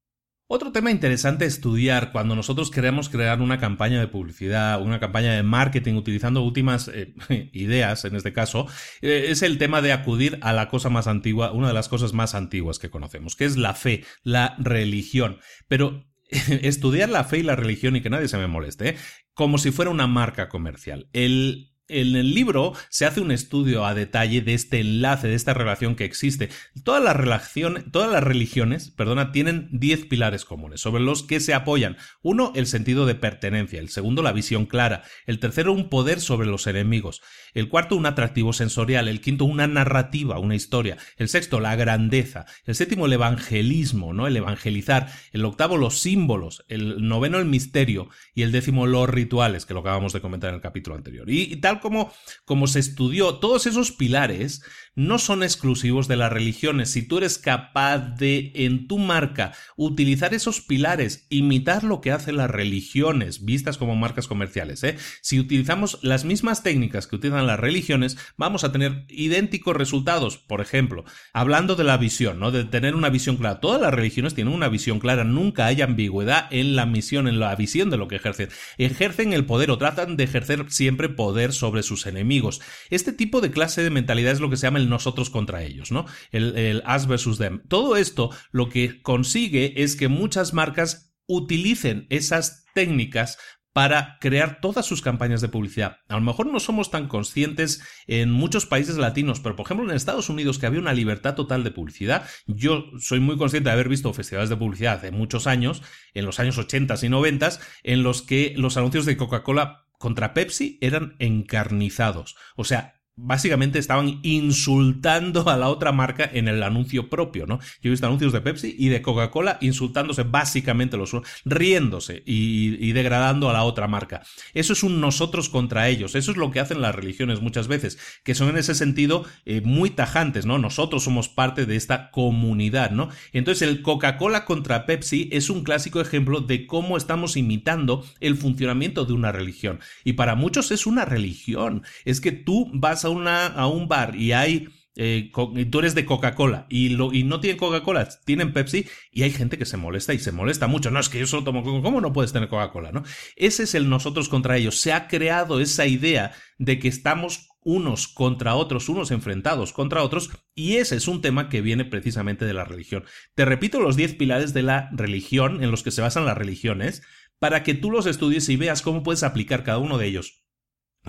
Otro 0.47 0.71
tema 0.71 0.91
interesante 0.91 1.45
estudiar 1.45 2.11
cuando 2.11 2.35
nosotros 2.35 2.69
queremos 2.69 3.09
crear 3.09 3.41
una 3.41 3.57
campaña 3.59 3.99
de 3.99 4.07
publicidad, 4.07 4.79
una 4.79 4.99
campaña 4.99 5.33
de 5.33 5.41
marketing 5.41 5.95
utilizando 5.95 6.43
últimas 6.43 6.87
eh, 6.87 7.15
ideas, 7.53 8.05
en 8.05 8.15
este 8.15 8.31
caso, 8.31 8.67
eh, 9.01 9.27
es 9.29 9.41
el 9.41 9.57
tema 9.57 9.81
de 9.81 9.91
acudir 9.91 10.37
a 10.41 10.53
la 10.53 10.69
cosa 10.69 10.89
más 10.89 11.07
antigua, 11.07 11.51
una 11.51 11.69
de 11.69 11.73
las 11.73 11.89
cosas 11.89 12.13
más 12.13 12.35
antiguas 12.35 12.77
que 12.77 12.91
conocemos, 12.91 13.35
que 13.35 13.45
es 13.45 13.57
la 13.57 13.73
fe, 13.73 14.03
la 14.21 14.55
religión. 14.59 15.39
Pero 15.67 16.05
estudiar 16.29 17.09
la 17.09 17.23
fe 17.23 17.39
y 17.39 17.43
la 17.43 17.55
religión 17.55 17.95
y 17.95 18.01
que 18.01 18.11
nadie 18.11 18.27
se 18.27 18.37
me 18.37 18.45
moleste, 18.45 18.89
¿eh? 18.89 18.97
como 19.33 19.57
si 19.57 19.71
fuera 19.71 19.89
una 19.89 20.05
marca 20.05 20.47
comercial. 20.47 21.09
El 21.11 21.74
en 21.87 22.15
el 22.15 22.33
libro 22.33 22.73
se 22.89 23.05
hace 23.05 23.21
un 23.21 23.31
estudio 23.31 23.85
a 23.85 23.93
detalle 23.93 24.41
de 24.41 24.53
este 24.53 24.79
enlace, 24.79 25.27
de 25.27 25.35
esta 25.35 25.53
relación 25.53 25.95
que 25.95 26.05
existe. 26.05 26.49
Todas 26.83 27.03
las, 27.03 27.53
todas 27.91 28.11
las 28.11 28.23
religiones 28.23 28.91
perdona, 28.91 29.31
tienen 29.31 29.69
10 29.71 30.05
pilares 30.05 30.45
comunes 30.45 30.81
sobre 30.81 31.03
los 31.03 31.23
que 31.23 31.39
se 31.39 31.53
apoyan. 31.53 31.97
Uno, 32.21 32.51
el 32.55 32.67
sentido 32.67 33.05
de 33.05 33.15
pertenencia. 33.15 33.79
El 33.79 33.89
segundo, 33.89 34.21
la 34.23 34.31
visión 34.31 34.65
clara. 34.65 35.03
El 35.25 35.39
tercero, 35.39 35.73
un 35.73 35.89
poder 35.89 36.21
sobre 36.21 36.47
los 36.47 36.67
enemigos. 36.67 37.21
El 37.55 37.69
cuarto, 37.69 37.95
un 37.95 38.05
atractivo 38.05 38.53
sensorial. 38.53 39.07
El 39.07 39.21
quinto, 39.21 39.45
una 39.45 39.65
narrativa, 39.65 40.37
una 40.37 40.55
historia. 40.55 40.97
El 41.17 41.29
sexto, 41.29 41.59
la 41.59 41.75
grandeza. 41.75 42.45
El 42.65 42.75
séptimo, 42.75 43.07
el 43.07 43.13
evangelismo, 43.13 44.13
¿no? 44.13 44.27
El 44.27 44.37
evangelizar. 44.37 45.11
El 45.31 45.45
octavo, 45.45 45.77
los 45.77 45.99
símbolos. 45.99 46.63
El 46.67 47.07
noveno, 47.07 47.39
el 47.39 47.45
misterio. 47.45 48.09
Y 48.35 48.43
el 48.43 48.51
décimo, 48.51 48.85
los 48.85 49.09
rituales, 49.09 49.65
que 49.65 49.73
lo 49.73 49.79
acabamos 49.79 50.13
de 50.13 50.21
comentar 50.21 50.49
en 50.49 50.55
el 50.55 50.61
capítulo 50.61 50.95
anterior. 50.95 51.27
Y, 51.29 51.55
tal 51.55 51.79
como, 51.79 52.13
como 52.43 52.67
se 52.67 52.79
estudió, 52.79 53.35
todos 53.35 53.65
esos 53.65 53.91
pilares 53.91 54.61
no 54.95 55.19
son 55.19 55.43
exclusivos 55.43 56.07
de 56.07 56.15
las 56.15 56.31
religiones. 56.31 56.89
Si 56.89 57.03
tú 57.03 57.17
eres 57.17 57.37
capaz 57.37 57.99
de, 57.99 58.51
en 58.55 58.87
tu 58.87 58.97
marca, 58.97 59.53
utilizar 59.75 60.33
esos 60.33 60.61
pilares, 60.61 61.25
imitar 61.29 61.83
lo 61.83 62.01
que 62.01 62.11
hacen 62.11 62.37
las 62.37 62.49
religiones, 62.49 63.43
vistas 63.43 63.77
como 63.77 63.95
marcas 63.95 64.27
comerciales, 64.27 64.83
¿eh? 64.83 64.97
si 65.21 65.39
utilizamos 65.39 65.99
las 66.01 66.25
mismas 66.25 66.63
técnicas 66.63 67.07
que 67.07 67.17
utilizan 67.17 67.44
las 67.47 67.59
religiones, 67.59 68.17
vamos 68.37 68.63
a 68.63 68.71
tener 68.71 69.05
idénticos 69.09 69.75
resultados. 69.75 70.37
Por 70.37 70.61
ejemplo, 70.61 71.03
hablando 71.33 71.75
de 71.75 71.83
la 71.83 71.97
visión, 71.97 72.39
¿no? 72.39 72.51
De 72.51 72.63
tener 72.63 72.95
una 72.95 73.09
visión 73.09 73.37
clara. 73.37 73.59
Todas 73.59 73.81
las 73.81 73.93
religiones 73.93 74.33
tienen 74.33 74.53
una 74.53 74.69
visión 74.69 74.99
clara, 74.99 75.23
nunca 75.23 75.65
hay 75.65 75.81
ambigüedad 75.81 76.47
en 76.51 76.75
la 76.75 76.85
misión, 76.85 77.27
en 77.27 77.39
la 77.39 77.55
visión 77.55 77.89
de 77.89 77.97
lo 77.97 78.07
que 78.07 78.15
ejercen. 78.15 78.49
Ejercen 78.77 79.33
el 79.33 79.45
poder 79.45 79.71
o 79.71 79.77
tratan 79.77 80.17
de 80.17 80.23
ejercer 80.23 80.65
siempre 80.69 81.09
poder 81.09 81.53
sobre 81.53 81.83
sus 81.83 82.05
enemigos. 82.05 82.61
Este 82.89 83.13
tipo 83.13 83.41
de 83.41 83.51
clase 83.51 83.83
de 83.83 83.89
mentalidad 83.89 84.33
es 84.33 84.39
lo 84.39 84.49
que 84.49 84.57
se 84.57 84.67
llama 84.67 84.79
el 84.79 84.89
nosotros 84.89 85.29
contra 85.29 85.63
ellos, 85.63 85.91
¿no? 85.91 86.05
El, 86.31 86.57
el 86.57 86.83
us 86.87 87.07
versus 87.07 87.37
them. 87.37 87.61
Todo 87.67 87.95
esto 87.97 88.29
lo 88.51 88.69
que 88.69 89.01
consigue 89.01 89.81
es 89.83 89.95
que 89.95 90.07
muchas 90.07 90.53
marcas 90.53 91.13
utilicen 91.27 92.07
esas 92.09 92.65
técnicas 92.73 93.37
para 93.75 94.19
crear 94.21 94.61
todas 94.61 94.85
sus 94.85 95.01
campañas 95.01 95.41
de 95.41 95.49
publicidad. 95.49 95.97
A 96.07 96.13
lo 96.13 96.21
mejor 96.21 96.47
no 96.47 96.61
somos 96.61 96.91
tan 96.91 97.09
conscientes 97.09 97.83
en 98.07 98.31
muchos 98.31 98.65
países 98.65 98.95
latinos, 98.95 99.41
pero 99.41 99.57
por 99.57 99.65
ejemplo 99.65 99.85
en 99.85 99.93
Estados 99.93 100.29
Unidos 100.29 100.59
que 100.59 100.65
había 100.65 100.79
una 100.79 100.93
libertad 100.93 101.35
total 101.35 101.65
de 101.65 101.71
publicidad, 101.71 102.25
yo 102.47 102.85
soy 102.99 103.19
muy 103.19 103.35
consciente 103.35 103.67
de 103.67 103.73
haber 103.73 103.89
visto 103.89 104.13
festivales 104.13 104.49
de 104.49 104.55
publicidad 104.55 104.95
hace 104.95 105.11
muchos 105.11 105.45
años, 105.45 105.83
en 106.13 106.23
los 106.23 106.39
años 106.39 106.57
80 106.57 106.95
y 107.01 107.09
90, 107.09 107.49
en 107.83 108.01
los 108.01 108.21
que 108.21 108.53
los 108.55 108.77
anuncios 108.77 109.05
de 109.05 109.17
Coca-Cola 109.17 109.83
contra 109.99 110.33
Pepsi 110.33 110.77
eran 110.79 111.17
encarnizados. 111.19 112.37
O 112.55 112.63
sea, 112.63 112.94
básicamente 113.17 113.79
estaban 113.79 114.19
insultando 114.23 115.49
a 115.49 115.57
la 115.57 115.69
otra 115.69 115.91
marca 115.91 116.29
en 116.31 116.47
el 116.47 116.61
anuncio 116.63 117.09
propio, 117.09 117.45
¿no? 117.45 117.59
Yo 117.81 117.87
he 117.87 117.89
visto 117.89 118.05
anuncios 118.05 118.33
de 118.33 118.41
Pepsi 118.41 118.75
y 118.77 118.89
de 118.89 119.01
Coca-Cola 119.01 119.57
insultándose 119.61 120.23
básicamente 120.23 120.97
los 120.97 121.15
riéndose 121.45 122.23
y, 122.25 122.91
degradando 122.91 123.49
a 123.49 123.53
la 123.53 123.63
otra 123.63 123.87
marca. 123.87 124.23
Eso 124.53 124.73
es 124.73 124.83
un 124.83 124.99
nosotros 124.99 125.49
contra 125.49 125.87
ellos. 125.87 126.15
Eso 126.15 126.31
es 126.31 126.37
lo 126.37 126.51
que 126.51 126.59
hacen 126.59 126.81
las 126.81 126.95
religiones 126.95 127.41
muchas 127.41 127.67
veces, 127.67 127.97
que 128.23 128.35
son 128.35 128.49
en 128.49 128.57
ese 128.57 128.75
sentido 128.75 129.25
eh, 129.45 129.61
muy 129.61 129.89
tajantes, 129.89 130.45
¿no? 130.45 130.57
Nosotros 130.57 131.03
somos 131.03 131.29
parte 131.29 131.65
de 131.65 131.75
esta 131.75 132.11
comunidad, 132.11 132.91
¿no? 132.91 133.09
Entonces 133.33 133.67
el 133.67 133.81
Coca-Cola 133.81 134.45
contra 134.45 134.85
Pepsi 134.85 135.29
es 135.31 135.49
un 135.49 135.63
clásico 135.63 136.01
ejemplo 136.01 136.41
de 136.41 136.67
cómo 136.67 136.97
estamos 136.97 137.37
imitando 137.37 138.05
el 138.19 138.35
funcionamiento 138.35 139.05
de 139.05 139.13
una 139.13 139.31
religión. 139.31 139.79
Y 140.03 140.13
para 140.13 140.35
muchos 140.35 140.71
es 140.71 140.85
una 140.85 141.05
religión. 141.05 141.83
Es 142.03 142.19
que 142.19 142.31
tú 142.31 142.69
vas 142.73 143.04
a, 143.05 143.47
a 143.47 143.67
un 143.67 143.87
bar 143.87 144.15
y 144.15 144.31
hay 144.31 144.67
eh, 144.97 145.29
tú 145.69 145.79
eres 145.79 145.93
de 145.93 146.05
Coca-Cola 146.05 146.67
y, 146.69 146.89
lo, 146.89 147.11
y 147.11 147.23
no 147.23 147.41
tienen 147.41 147.57
Coca-Cola, 147.57 148.07
tienen 148.23 148.53
Pepsi 148.53 148.87
y 149.11 149.23
hay 149.23 149.31
gente 149.31 149.57
que 149.57 149.65
se 149.65 149.75
molesta 149.75 150.13
y 150.13 150.19
se 150.19 150.31
molesta 150.31 150.67
mucho. 150.67 150.89
No, 150.89 150.99
es 150.99 151.09
que 151.09 151.19
yo 151.19 151.27
solo 151.27 151.43
tomo 151.43 151.63
Coca-Cola, 151.63 151.83
¿cómo 151.83 152.01
no 152.01 152.13
puedes 152.13 152.31
tener 152.31 152.47
Coca-Cola? 152.47 152.91
¿no? 152.91 153.03
Ese 153.35 153.63
es 153.63 153.75
el 153.75 153.89
nosotros 153.89 154.29
contra 154.29 154.57
ellos. 154.57 154.79
Se 154.79 154.93
ha 154.93 155.07
creado 155.07 155.59
esa 155.59 155.85
idea 155.85 156.31
de 156.57 156.79
que 156.79 156.87
estamos 156.87 157.49
unos 157.61 158.07
contra 158.07 158.55
otros, 158.55 158.87
unos 158.89 159.11
enfrentados 159.11 159.73
contra 159.73 160.03
otros, 160.03 160.29
y 160.53 160.75
ese 160.75 160.95
es 160.95 161.07
un 161.07 161.21
tema 161.21 161.49
que 161.49 161.61
viene 161.61 161.83
precisamente 161.83 162.45
de 162.45 162.53
la 162.53 162.63
religión. 162.63 163.03
Te 163.33 163.43
repito 163.43 163.81
los 163.81 163.95
10 163.95 164.13
pilares 164.15 164.53
de 164.53 164.61
la 164.61 164.89
religión 164.93 165.63
en 165.63 165.71
los 165.71 165.81
que 165.81 165.89
se 165.89 166.01
basan 166.01 166.25
las 166.25 166.37
religiones, 166.37 167.01
para 167.39 167.63
que 167.63 167.73
tú 167.73 167.89
los 167.89 168.05
estudies 168.05 168.47
y 168.49 168.55
veas 168.55 168.83
cómo 168.83 169.01
puedes 169.01 169.23
aplicar 169.23 169.63
cada 169.63 169.79
uno 169.79 169.97
de 169.97 170.05
ellos 170.05 170.44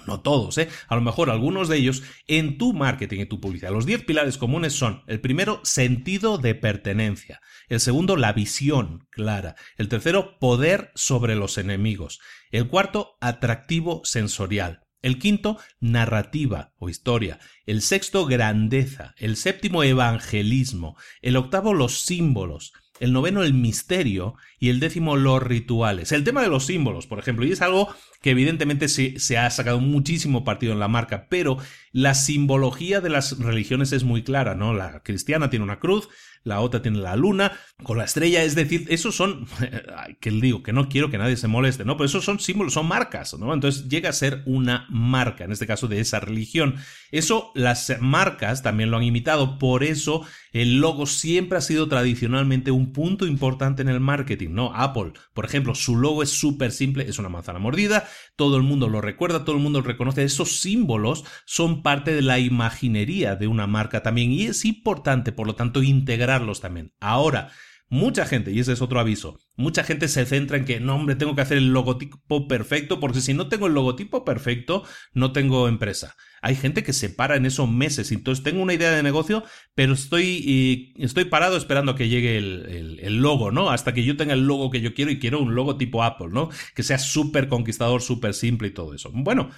no 0.06 0.20
todos, 0.20 0.58
¿eh? 0.58 0.68
A 0.88 0.94
lo 0.94 1.00
mejor 1.00 1.30
algunos 1.30 1.68
de 1.68 1.76
ellos 1.78 2.02
en 2.26 2.58
tu 2.58 2.72
marketing 2.72 3.20
y 3.20 3.26
tu 3.26 3.40
publicidad. 3.40 3.72
Los 3.72 3.86
10 3.86 4.04
pilares 4.04 4.38
comunes 4.38 4.72
son, 4.72 5.02
el 5.06 5.20
primero, 5.20 5.60
sentido 5.64 6.38
de 6.38 6.54
pertenencia. 6.54 7.40
El 7.68 7.80
segundo, 7.80 8.16
la 8.16 8.32
visión 8.32 9.06
clara. 9.10 9.56
El 9.76 9.88
tercero, 9.88 10.38
poder 10.38 10.90
sobre 10.94 11.36
los 11.36 11.58
enemigos. 11.58 12.20
El 12.50 12.68
cuarto, 12.68 13.16
atractivo 13.20 14.02
sensorial. 14.04 14.82
El 15.02 15.18
quinto, 15.18 15.58
narrativa 15.80 16.72
o 16.78 16.88
historia. 16.88 17.38
El 17.64 17.82
sexto, 17.82 18.26
grandeza. 18.26 19.14
El 19.18 19.36
séptimo, 19.36 19.82
evangelismo. 19.82 20.96
El 21.22 21.36
octavo, 21.36 21.74
los 21.74 22.00
símbolos 22.00 22.72
el 23.00 23.12
noveno 23.12 23.42
el 23.42 23.54
misterio 23.54 24.36
y 24.58 24.70
el 24.70 24.80
décimo 24.80 25.16
los 25.16 25.42
rituales. 25.42 26.12
El 26.12 26.24
tema 26.24 26.42
de 26.42 26.48
los 26.48 26.66
símbolos, 26.66 27.06
por 27.06 27.18
ejemplo, 27.18 27.44
y 27.44 27.52
es 27.52 27.62
algo 27.62 27.88
que 28.22 28.30
evidentemente 28.30 28.88
se, 28.88 29.18
se, 29.18 29.38
ha 29.38 29.48
sacado 29.50 29.80
muchísimo 29.80 30.44
partido 30.44 30.72
en 30.72 30.80
la 30.80 30.88
marca, 30.88 31.26
pero 31.28 31.58
la 31.92 32.14
simbología 32.14 33.00
de 33.00 33.10
las 33.10 33.38
religiones 33.38 33.92
es 33.92 34.04
muy 34.04 34.22
clara, 34.22 34.54
¿no? 34.54 34.74
La 34.74 35.02
cristiana 35.02 35.50
tiene 35.50 35.64
una 35.64 35.78
cruz, 35.78 36.08
la 36.46 36.60
otra 36.60 36.80
tiene 36.80 36.98
la 36.98 37.16
luna, 37.16 37.52
con 37.82 37.98
la 37.98 38.04
estrella, 38.04 38.44
es 38.44 38.54
decir, 38.54 38.86
esos 38.88 39.16
son, 39.16 39.46
que 40.20 40.30
digo, 40.30 40.62
que 40.62 40.72
no 40.72 40.88
quiero 40.88 41.10
que 41.10 41.18
nadie 41.18 41.36
se 41.36 41.48
moleste, 41.48 41.84
¿no? 41.84 41.96
Pero 41.96 42.06
esos 42.06 42.24
son 42.24 42.38
símbolos, 42.38 42.74
son 42.74 42.86
marcas, 42.86 43.34
¿no? 43.34 43.52
Entonces 43.52 43.88
llega 43.88 44.10
a 44.10 44.12
ser 44.12 44.42
una 44.46 44.86
marca, 44.88 45.44
en 45.44 45.52
este 45.52 45.66
caso 45.66 45.88
de 45.88 46.00
esa 46.00 46.20
religión. 46.20 46.76
Eso 47.10 47.50
las 47.54 47.92
marcas 48.00 48.62
también 48.62 48.90
lo 48.90 48.96
han 48.96 49.02
imitado, 49.02 49.58
por 49.58 49.82
eso 49.82 50.24
el 50.52 50.78
logo 50.78 51.06
siempre 51.06 51.58
ha 51.58 51.62
sido 51.62 51.88
tradicionalmente 51.88 52.70
un 52.70 52.92
punto 52.92 53.26
importante 53.26 53.82
en 53.82 53.88
el 53.88 54.00
marketing, 54.00 54.45
¿no? 54.54 54.72
Apple, 54.74 55.12
por 55.34 55.44
ejemplo, 55.44 55.74
su 55.74 55.96
logo 55.96 56.22
es 56.22 56.30
súper 56.30 56.70
simple, 56.70 57.08
es 57.08 57.18
una 57.18 57.28
manzana 57.28 57.58
mordida, 57.58 58.06
todo 58.36 58.56
el 58.56 58.62
mundo 58.62 58.88
lo 58.88 59.00
recuerda, 59.00 59.44
todo 59.44 59.56
el 59.56 59.62
mundo 59.62 59.80
lo 59.80 59.86
reconoce, 59.86 60.22
esos 60.22 60.60
símbolos 60.60 61.24
son 61.44 61.82
parte 61.82 62.14
de 62.14 62.22
la 62.22 62.38
imaginería 62.38 63.34
de 63.34 63.48
una 63.48 63.66
marca 63.66 64.02
también 64.02 64.30
y 64.30 64.44
es 64.44 64.64
importante, 64.64 65.32
por 65.32 65.46
lo 65.46 65.54
tanto, 65.54 65.82
integrar 65.82 66.36
también. 66.60 66.92
Ahora, 67.00 67.50
mucha 67.88 68.26
gente, 68.26 68.50
y 68.50 68.58
ese 68.58 68.72
es 68.72 68.82
otro 68.82 68.98
aviso, 68.98 69.38
mucha 69.56 69.84
gente 69.84 70.08
se 70.08 70.26
centra 70.26 70.56
en 70.56 70.64
que, 70.64 70.80
no, 70.80 70.96
hombre, 70.96 71.14
tengo 71.14 71.36
que 71.36 71.42
hacer 71.42 71.58
el 71.58 71.72
logotipo 71.72 72.48
perfecto, 72.48 72.98
porque 72.98 73.20
si 73.20 73.32
no 73.32 73.48
tengo 73.48 73.66
el 73.66 73.74
logotipo 73.74 74.24
perfecto, 74.24 74.84
no 75.12 75.32
tengo 75.32 75.68
empresa. 75.68 76.16
Hay 76.42 76.56
gente 76.56 76.82
que 76.82 76.92
se 76.92 77.08
para 77.08 77.36
en 77.36 77.46
esos 77.46 77.68
meses, 77.68 78.12
entonces 78.12 78.44
tengo 78.44 78.62
una 78.62 78.74
idea 78.74 78.90
de 78.90 79.02
negocio, 79.02 79.44
pero 79.74 79.94
estoy, 79.94 80.94
estoy 80.96 81.26
parado 81.26 81.56
esperando 81.56 81.92
a 81.92 81.96
que 81.96 82.08
llegue 82.08 82.38
el, 82.38 83.16
logo, 83.16 83.50
¿no? 83.50 83.70
Hasta 83.70 83.94
que 83.94 84.04
yo 84.04 84.16
tenga 84.16 84.34
el 84.34 84.46
logo 84.46 84.70
que 84.70 84.80
yo 84.80 84.94
quiero 84.94 85.10
y 85.10 85.18
quiero 85.18 85.40
un 85.40 85.54
logo 85.54 85.76
tipo 85.76 86.02
Apple, 86.02 86.28
¿no? 86.30 86.50
Que 86.74 86.82
sea 86.82 86.98
súper 86.98 87.48
conquistador, 87.48 88.02
súper 88.02 88.34
simple 88.34 88.68
y 88.68 88.72
todo 88.72 88.94
eso. 88.94 89.10
Bueno, 89.12 89.50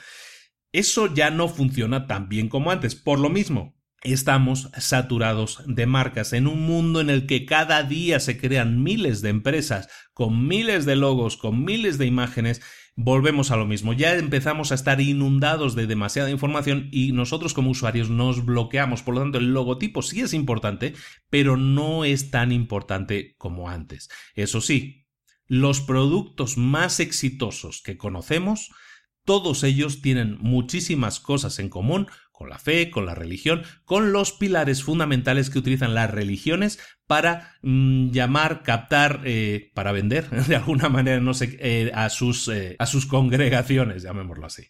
eso 0.73 1.13
ya 1.13 1.31
no 1.31 1.49
funciona 1.49 2.07
tan 2.07 2.29
bien 2.29 2.49
como 2.49 2.71
antes. 2.71 2.95
Por 2.95 3.19
lo 3.19 3.31
mismo, 3.31 3.78
Estamos 4.03 4.71
saturados 4.79 5.61
de 5.67 5.87
marcas 5.87 6.33
en 6.33 6.47
un 6.47 6.63
mundo 6.63 7.01
en 7.01 7.11
el 7.11 7.27
que 7.27 7.45
cada 7.45 7.83
día 7.83 8.21
se 8.21 8.39
crean 8.39 8.81
miles 8.85 9.23
de 9.23 9.31
empresas 9.31 9.89
con 10.15 10.47
miles 10.47 10.87
de 10.87 10.95
logos, 10.95 11.37
con 11.37 11.65
miles 11.65 11.99
de 11.99 12.07
imágenes. 12.07 12.63
Volvemos 12.95 13.51
a 13.51 13.57
lo 13.57 13.67
mismo, 13.67 13.93
ya 13.93 14.15
empezamos 14.15 14.71
a 14.71 14.77
estar 14.77 15.01
inundados 15.01 15.75
de 15.75 15.89
demasiada 15.89 16.31
información 16.31 16.89
y 16.93 17.11
nosotros 17.11 17.55
como 17.55 17.71
usuarios 17.71 18.09
nos 18.09 18.45
bloqueamos. 18.45 19.03
Por 19.03 19.15
lo 19.15 19.21
tanto, 19.23 19.39
el 19.39 19.53
logotipo 19.53 20.03
sí 20.03 20.21
es 20.21 20.33
importante, 20.33 20.95
pero 21.29 21.57
no 21.57 22.05
es 22.05 22.31
tan 22.31 22.53
importante 22.53 23.35
como 23.37 23.69
antes. 23.69 24.11
Eso 24.37 24.61
sí, 24.61 25.07
los 25.49 25.81
productos 25.81 26.57
más 26.57 27.01
exitosos 27.01 27.83
que 27.83 27.97
conocemos 27.97 28.71
todos 29.29 29.63
ellos 29.63 30.01
tienen 30.01 30.39
muchísimas 30.41 31.21
cosas 31.21 31.59
en 31.59 31.69
común 31.69 32.07
con 32.39 32.51
la 32.51 32.61
fe, 32.61 32.89
con 32.89 33.05
la 33.05 33.17
religión, 33.17 33.65
con 33.85 34.13
los 34.13 34.31
pilares 34.31 34.85
fundamentales 34.85 35.51
que 35.51 35.59
utilizan 35.59 35.93
las 35.93 36.09
religiones 36.09 36.79
para 37.09 37.57
mm, 37.63 38.11
llamar, 38.11 38.63
captar, 38.63 39.23
eh, 39.25 39.73
para 39.75 39.91
vender, 39.91 40.31
de 40.47 40.55
alguna 40.55 40.89
manera, 40.89 41.19
no 41.19 41.35
sé, 41.35 41.59
eh, 41.59 41.91
a, 41.93 42.09
sus, 42.11 42.47
eh, 42.47 42.77
a 42.79 42.87
sus 42.87 43.07
congregaciones, 43.07 44.05
llamémoslo 44.05 44.47
así. 44.47 44.69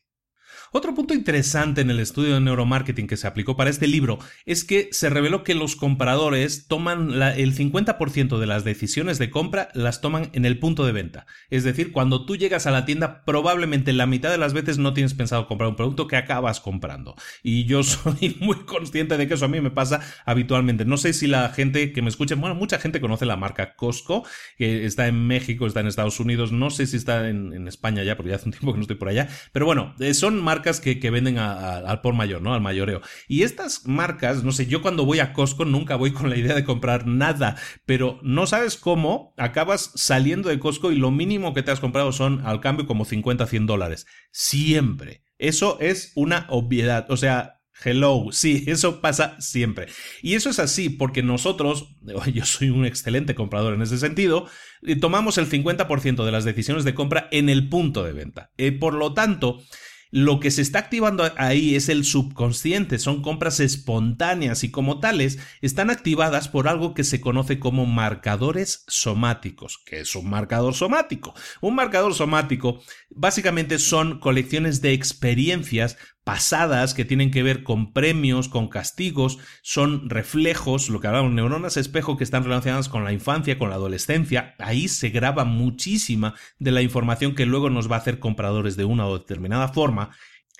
Otro 0.70 0.94
punto 0.94 1.14
interesante 1.14 1.80
en 1.80 1.90
el 1.90 1.98
estudio 1.98 2.34
de 2.34 2.40
neuromarketing 2.40 3.06
que 3.06 3.16
se 3.16 3.26
aplicó 3.26 3.56
para 3.56 3.70
este 3.70 3.86
libro 3.86 4.18
es 4.44 4.64
que 4.64 4.88
se 4.92 5.08
reveló 5.08 5.42
que 5.42 5.54
los 5.54 5.76
compradores 5.76 6.66
toman 6.68 7.10
el 7.22 7.56
50% 7.56 8.38
de 8.38 8.46
las 8.46 8.64
decisiones 8.64 9.18
de 9.18 9.30
compra 9.30 9.70
las 9.72 10.02
toman 10.02 10.30
en 10.34 10.44
el 10.44 10.58
punto 10.58 10.84
de 10.84 10.92
venta. 10.92 11.26
Es 11.48 11.64
decir, 11.64 11.92
cuando 11.92 12.26
tú 12.26 12.36
llegas 12.36 12.66
a 12.66 12.70
la 12.70 12.84
tienda, 12.84 13.24
probablemente 13.24 13.94
la 13.94 14.06
mitad 14.06 14.30
de 14.30 14.36
las 14.36 14.52
veces 14.52 14.76
no 14.76 14.92
tienes 14.92 15.14
pensado 15.14 15.46
comprar 15.46 15.70
un 15.70 15.76
producto 15.76 16.06
que 16.06 16.16
acabas 16.16 16.60
comprando. 16.60 17.14
Y 17.42 17.64
yo 17.64 17.82
soy 17.82 18.36
muy 18.40 18.56
consciente 18.66 19.16
de 19.16 19.26
que 19.26 19.34
eso 19.34 19.46
a 19.46 19.48
mí 19.48 19.60
me 19.62 19.70
pasa 19.70 20.00
habitualmente. 20.26 20.84
No 20.84 20.98
sé 20.98 21.14
si 21.14 21.26
la 21.26 21.48
gente 21.48 21.92
que 21.92 22.02
me 22.02 22.10
escucha, 22.10 22.34
bueno, 22.34 22.54
mucha 22.54 22.78
gente 22.78 23.00
conoce 23.00 23.24
la 23.24 23.36
marca 23.36 23.74
Costco, 23.74 24.24
que 24.58 24.84
está 24.84 25.06
en 25.06 25.26
México, 25.26 25.66
está 25.66 25.80
en 25.80 25.86
Estados 25.86 26.20
Unidos, 26.20 26.52
no 26.52 26.68
sé 26.68 26.86
si 26.86 26.96
está 26.96 27.28
en, 27.28 27.48
España 27.68 28.02
ya, 28.02 28.16
porque 28.16 28.30
ya 28.30 28.36
hace 28.36 28.46
un 28.46 28.52
tiempo 28.52 28.72
que 28.72 28.78
no 28.78 28.82
estoy 28.82 28.96
por 28.96 29.08
allá, 29.08 29.28
pero 29.52 29.66
bueno, 29.66 29.94
eh, 29.98 30.14
son 30.14 30.42
marcas 30.42 30.57
que, 30.62 31.10
venden 31.10 31.38
al 31.38 32.00
por 32.00 32.14
mayor, 32.14 32.42
¿no? 32.42 32.54
Al 32.54 32.60
mayoreo. 32.60 33.00
Y 33.26 33.42
estas 33.42 33.86
marcas, 33.86 34.44
no 34.44 34.52
sé, 34.52 34.66
yo 34.66 34.82
cuando 34.82 35.04
voy 35.04 35.20
a 35.20 35.32
Costco 35.32 35.64
nunca 35.64 35.96
voy 35.96 36.10
con 36.12 36.30
la 36.30 36.36
idea 36.36 36.54
de 36.54 36.64
comprar 36.64 37.06
nada, 37.06 37.56
pero 37.86 38.18
no 38.22 38.46
sabes 38.46 38.76
cómo 38.76 39.34
acabas 39.36 39.92
saliendo 39.94 40.48
de 40.48 40.58
Costco 40.58 40.92
y 40.92 40.96
lo 40.96 41.10
mínimo 41.10 41.54
que 41.54 41.62
te 41.62 41.70
has 41.70 41.80
comprado 41.80 42.12
son 42.12 42.46
al 42.46 42.60
cambio 42.60 42.86
como 42.86 43.04
50, 43.04 43.46
100 43.46 43.66
dólares. 43.66 44.06
Siempre. 44.30 45.22
Eso 45.38 45.78
es 45.80 46.12
una 46.14 46.46
obviedad. 46.48 47.06
O 47.10 47.16
sea, 47.16 47.58
Hello, 47.84 48.26
sí, 48.32 48.64
eso 48.68 49.00
pasa 49.00 49.40
siempre. 49.40 49.86
Y 50.22 50.34
eso 50.34 50.50
es 50.50 50.58
así 50.58 50.90
porque 50.90 51.22
nosotros, 51.22 51.96
yo 52.32 52.44
soy 52.44 52.70
un 52.70 52.84
excelente 52.84 53.34
comprador 53.34 53.74
en 53.74 53.82
ese 53.82 53.98
sentido, 53.98 54.46
tomamos 55.00 55.38
el 55.38 55.48
50% 55.48 56.24
de 56.24 56.32
las 56.32 56.44
decisiones 56.44 56.84
de 56.84 56.94
compra 56.94 57.28
en 57.30 57.48
el 57.48 57.68
punto 57.68 58.04
de 58.04 58.12
venta. 58.12 58.50
Eh, 58.58 58.72
por 58.72 58.94
lo 58.94 59.14
tanto, 59.14 59.62
lo 60.10 60.40
que 60.40 60.50
se 60.50 60.62
está 60.62 60.78
activando 60.78 61.30
ahí 61.36 61.74
es 61.74 61.88
el 61.88 62.04
subconsciente, 62.04 62.98
son 62.98 63.22
compras 63.22 63.60
espontáneas 63.60 64.64
y 64.64 64.70
como 64.70 65.00
tales 65.00 65.38
están 65.60 65.90
activadas 65.90 66.48
por 66.48 66.68
algo 66.68 66.94
que 66.94 67.04
se 67.04 67.20
conoce 67.20 67.58
como 67.58 67.86
marcadores 67.86 68.84
somáticos. 68.88 69.82
¿Qué 69.84 70.00
es 70.00 70.14
un 70.16 70.30
marcador 70.30 70.74
somático? 70.74 71.34
Un 71.60 71.74
marcador 71.74 72.14
somático 72.14 72.80
básicamente 73.10 73.78
son 73.78 74.18
colecciones 74.18 74.80
de 74.80 74.92
experiencias 74.92 75.96
pasadas 76.28 76.92
que 76.92 77.06
tienen 77.06 77.30
que 77.30 77.42
ver 77.42 77.62
con 77.62 77.94
premios, 77.94 78.50
con 78.50 78.68
castigos, 78.68 79.38
son 79.62 80.10
reflejos, 80.10 80.90
lo 80.90 81.00
que 81.00 81.06
hablamos, 81.06 81.32
neuronas 81.32 81.78
espejo 81.78 82.18
que 82.18 82.24
están 82.24 82.44
relacionadas 82.44 82.90
con 82.90 83.02
la 83.02 83.14
infancia, 83.14 83.58
con 83.58 83.70
la 83.70 83.76
adolescencia. 83.76 84.54
Ahí 84.58 84.88
se 84.88 85.08
graba 85.08 85.46
muchísima 85.46 86.34
de 86.58 86.70
la 86.70 86.82
información 86.82 87.34
que 87.34 87.46
luego 87.46 87.70
nos 87.70 87.90
va 87.90 87.96
a 87.96 88.00
hacer 88.00 88.18
compradores 88.18 88.76
de 88.76 88.84
una 88.84 89.06
o 89.06 89.18
determinada 89.18 89.68
forma 89.68 90.10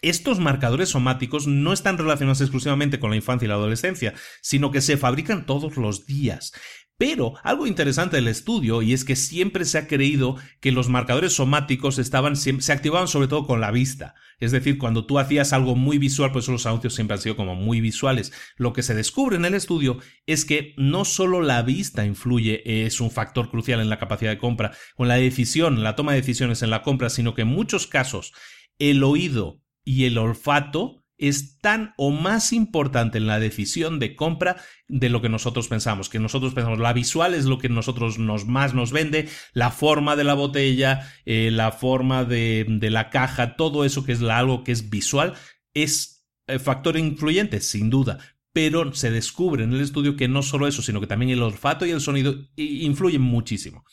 estos 0.01 0.39
marcadores 0.39 0.91
somáticos 0.91 1.49
no 1.49 1.73
están 1.73 1.99
relacionados 1.99 2.41
exclusivamente 2.41 3.01
con 3.01 3.11
la 3.11 3.17
infancia 3.17 3.47
y 3.47 3.49
la 3.49 3.55
adolescencia, 3.55 4.15
sino 4.41 4.71
que 4.71 4.81
se 4.81 4.97
fabrican 4.97 5.45
todos 5.45 5.77
los 5.77 6.07
días. 6.07 6.53
Pero 6.99 7.35
algo 7.45 7.69
interesante 7.69 8.17
del 8.17 8.27
estudio, 8.27 8.83
y 8.83 8.93
es 8.93 9.05
que 9.05 9.15
siempre 9.15 9.65
se 9.65 9.79
ha 9.79 9.87
creído 9.87 10.35
que 10.61 10.73
los 10.73 10.89
marcadores 10.89 11.33
somáticos 11.33 11.97
estaban, 12.01 12.35
se 12.35 12.73
activaban 12.73 13.07
sobre 13.07 13.29
todo 13.29 13.47
con 13.47 13.61
la 13.61 13.71
vista. 13.71 14.17
Es 14.41 14.51
decir, 14.51 14.79
cuando 14.79 15.07
tú 15.07 15.21
hacías 15.21 15.53
algo 15.53 15.77
muy 15.77 15.99
visual, 15.99 16.33
pues 16.33 16.49
los 16.49 16.67
anuncios 16.67 16.97
siempre 16.97 17.15
han 17.15 17.21
sido 17.21 17.37
como 17.37 17.55
muy 17.55 17.81
visuales. 17.81 18.33
Lo 18.57 18.73
que 18.73 18.83
se 18.83 18.97
descubre 18.97 19.37
en 19.37 19.45
el 19.45 19.55
estudio 19.55 19.99
es 20.27 20.45
que 20.45 20.75
no 20.77 21.05
solo 21.05 21.41
la 21.41 21.63
vista 21.63 22.05
influye, 22.05 22.85
es 22.85 23.01
un 23.01 23.13
factor 23.13 23.49
crucial 23.49 23.81
en 23.81 23.91
la 23.91 24.01
capacidad 24.01 24.33
de 24.33 24.39
compra, 24.39 24.73
con 24.97 25.07
la 25.07 25.15
decisión, 25.15 25.85
la 25.85 25.95
toma 25.95 26.13
de 26.13 26.21
decisiones 26.21 26.63
en 26.63 26.71
la 26.71 26.83
compra, 26.83 27.11
sino 27.11 27.33
que 27.33 27.43
en 27.43 27.49
muchos 27.49 27.87
casos 27.87 28.33
el 28.81 29.05
oído 29.05 29.63
y 29.85 30.07
el 30.07 30.19
olfato 30.19 31.05
es 31.19 31.59
tan 31.59 31.93
o 31.97 32.11
más 32.11 32.53
importante 32.53 33.19
en 33.19 33.27
la 33.27 33.41
decisión 33.41 33.99
de 33.99 34.17
compra 34.17 34.57
de 34.87 35.09
lo 35.09 35.21
que 35.21 35.29
nosotros 35.29 35.69
pensamos, 35.69 36.09
que 36.09 36.21
nosotros 36.21 36.55
pensamos, 36.55 36.79
la 36.79 36.93
visual 36.93 37.35
es 37.35 37.45
lo 37.45 37.59
que 37.59 37.69
nosotros 37.69 38.19
nos 38.19 38.47
más 38.47 38.73
nos 38.73 38.93
vende, 38.93 39.29
la 39.53 39.71
forma 39.71 40.17
de 40.17 40.25
la 40.25 40.35
botella, 40.35 41.13
eh, 41.27 41.51
la 41.53 41.73
forma 41.73 42.25
de, 42.25 42.65
de, 42.69 42.91
la 42.91 43.11
caja, 43.11 43.57
todo 43.57 43.85
eso 43.85 44.05
que 44.05 44.13
es 44.13 44.23
algo 44.23 44.65
que 44.65 44.73
es 44.73 44.89
visual, 44.89 45.35
es 45.75 46.27
eh, 46.47 46.59
factor 46.59 46.97
influyente, 46.97 47.61
sin 47.61 47.91
duda, 47.91 48.19
pero 48.53 48.95
se 48.95 49.11
descubre 49.11 49.65
en 49.65 49.73
el 49.73 49.81
estudio 49.81 50.17
que 50.17 50.29
no 50.29 50.43
solo 50.43 50.67
eso, 50.67 50.83
sino 50.83 51.01
que 51.01 51.07
también 51.07 51.31
el 51.31 51.43
olfato 51.43 51.85
y 51.85 51.91
el 51.91 52.01
sonido 52.01 52.35
influyen 52.57 53.23
muchísimo. 53.23 53.85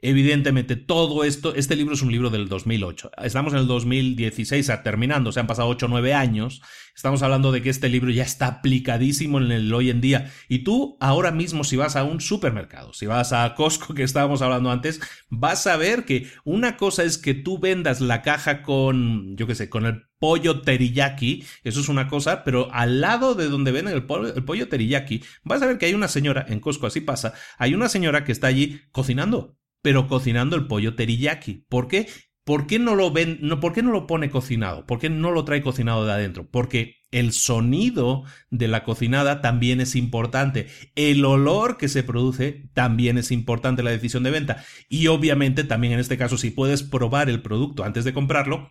Evidentemente, 0.00 0.76
todo 0.76 1.24
esto, 1.24 1.56
este 1.56 1.74
libro 1.74 1.94
es 1.94 2.02
un 2.02 2.12
libro 2.12 2.30
del 2.30 2.48
2008. 2.48 3.10
Estamos 3.24 3.52
en 3.52 3.58
el 3.58 3.66
2016 3.66 4.70
terminando, 4.84 5.32
se 5.32 5.40
han 5.40 5.48
pasado 5.48 5.68
8 5.68 5.86
o 5.86 5.88
9 5.88 6.14
años. 6.14 6.62
Estamos 6.94 7.22
hablando 7.22 7.50
de 7.50 7.62
que 7.62 7.70
este 7.70 7.88
libro 7.88 8.10
ya 8.10 8.22
está 8.22 8.46
aplicadísimo 8.46 9.40
en 9.40 9.50
el 9.50 9.74
hoy 9.74 9.90
en 9.90 10.00
día. 10.00 10.32
Y 10.48 10.60
tú, 10.60 10.96
ahora 11.00 11.32
mismo, 11.32 11.64
si 11.64 11.74
vas 11.76 11.96
a 11.96 12.04
un 12.04 12.20
supermercado, 12.20 12.92
si 12.92 13.06
vas 13.06 13.32
a 13.32 13.52
Costco, 13.56 13.92
que 13.94 14.04
estábamos 14.04 14.40
hablando 14.40 14.70
antes, 14.70 15.00
vas 15.30 15.66
a 15.66 15.76
ver 15.76 16.04
que 16.04 16.28
una 16.44 16.76
cosa 16.76 17.02
es 17.02 17.18
que 17.18 17.34
tú 17.34 17.58
vendas 17.58 18.00
la 18.00 18.22
caja 18.22 18.62
con, 18.62 19.36
yo 19.36 19.48
qué 19.48 19.56
sé, 19.56 19.68
con 19.68 19.84
el 19.84 20.04
pollo 20.20 20.62
teriyaki, 20.62 21.44
eso 21.64 21.80
es 21.80 21.88
una 21.88 22.06
cosa, 22.06 22.44
pero 22.44 22.72
al 22.72 23.00
lado 23.00 23.34
de 23.34 23.48
donde 23.48 23.72
venden 23.72 23.94
el 23.94 24.06
pollo, 24.06 24.32
el 24.32 24.44
pollo 24.44 24.68
teriyaki, 24.68 25.24
vas 25.42 25.60
a 25.62 25.66
ver 25.66 25.78
que 25.78 25.86
hay 25.86 25.94
una 25.94 26.08
señora, 26.08 26.46
en 26.48 26.60
Costco 26.60 26.86
así 26.86 27.00
pasa, 27.00 27.34
hay 27.58 27.74
una 27.74 27.88
señora 27.88 28.22
que 28.22 28.32
está 28.32 28.46
allí 28.46 28.80
cocinando 28.92 29.57
pero 29.82 30.08
cocinando 30.08 30.56
el 30.56 30.66
pollo 30.66 30.94
teriyaki. 30.94 31.64
¿Por 31.68 31.88
qué? 31.88 32.08
¿Por 32.44 32.66
qué 32.66 32.78
no 32.78 32.94
lo 32.94 33.10
ven, 33.10 33.40
por 33.60 33.74
qué 33.74 33.82
no 33.82 33.90
lo 33.90 34.06
pone 34.06 34.30
cocinado? 34.30 34.86
¿Por 34.86 34.98
qué 34.98 35.10
no 35.10 35.30
lo 35.32 35.44
trae 35.44 35.60
cocinado 35.60 36.06
de 36.06 36.12
adentro? 36.12 36.48
Porque 36.50 36.96
el 37.10 37.32
sonido 37.32 38.24
de 38.50 38.68
la 38.68 38.84
cocinada 38.84 39.42
también 39.42 39.82
es 39.82 39.94
importante. 39.96 40.66
El 40.94 41.24
olor 41.26 41.76
que 41.76 41.88
se 41.88 42.02
produce 42.02 42.70
también 42.72 43.18
es 43.18 43.32
importante 43.32 43.82
en 43.82 43.84
la 43.84 43.90
decisión 43.90 44.22
de 44.22 44.30
venta. 44.30 44.64
Y 44.88 45.08
obviamente 45.08 45.62
también 45.62 45.92
en 45.92 46.00
este 46.00 46.16
caso, 46.16 46.38
si 46.38 46.50
puedes 46.50 46.82
probar 46.82 47.28
el 47.28 47.42
producto 47.42 47.84
antes 47.84 48.04
de 48.04 48.14
comprarlo, 48.14 48.70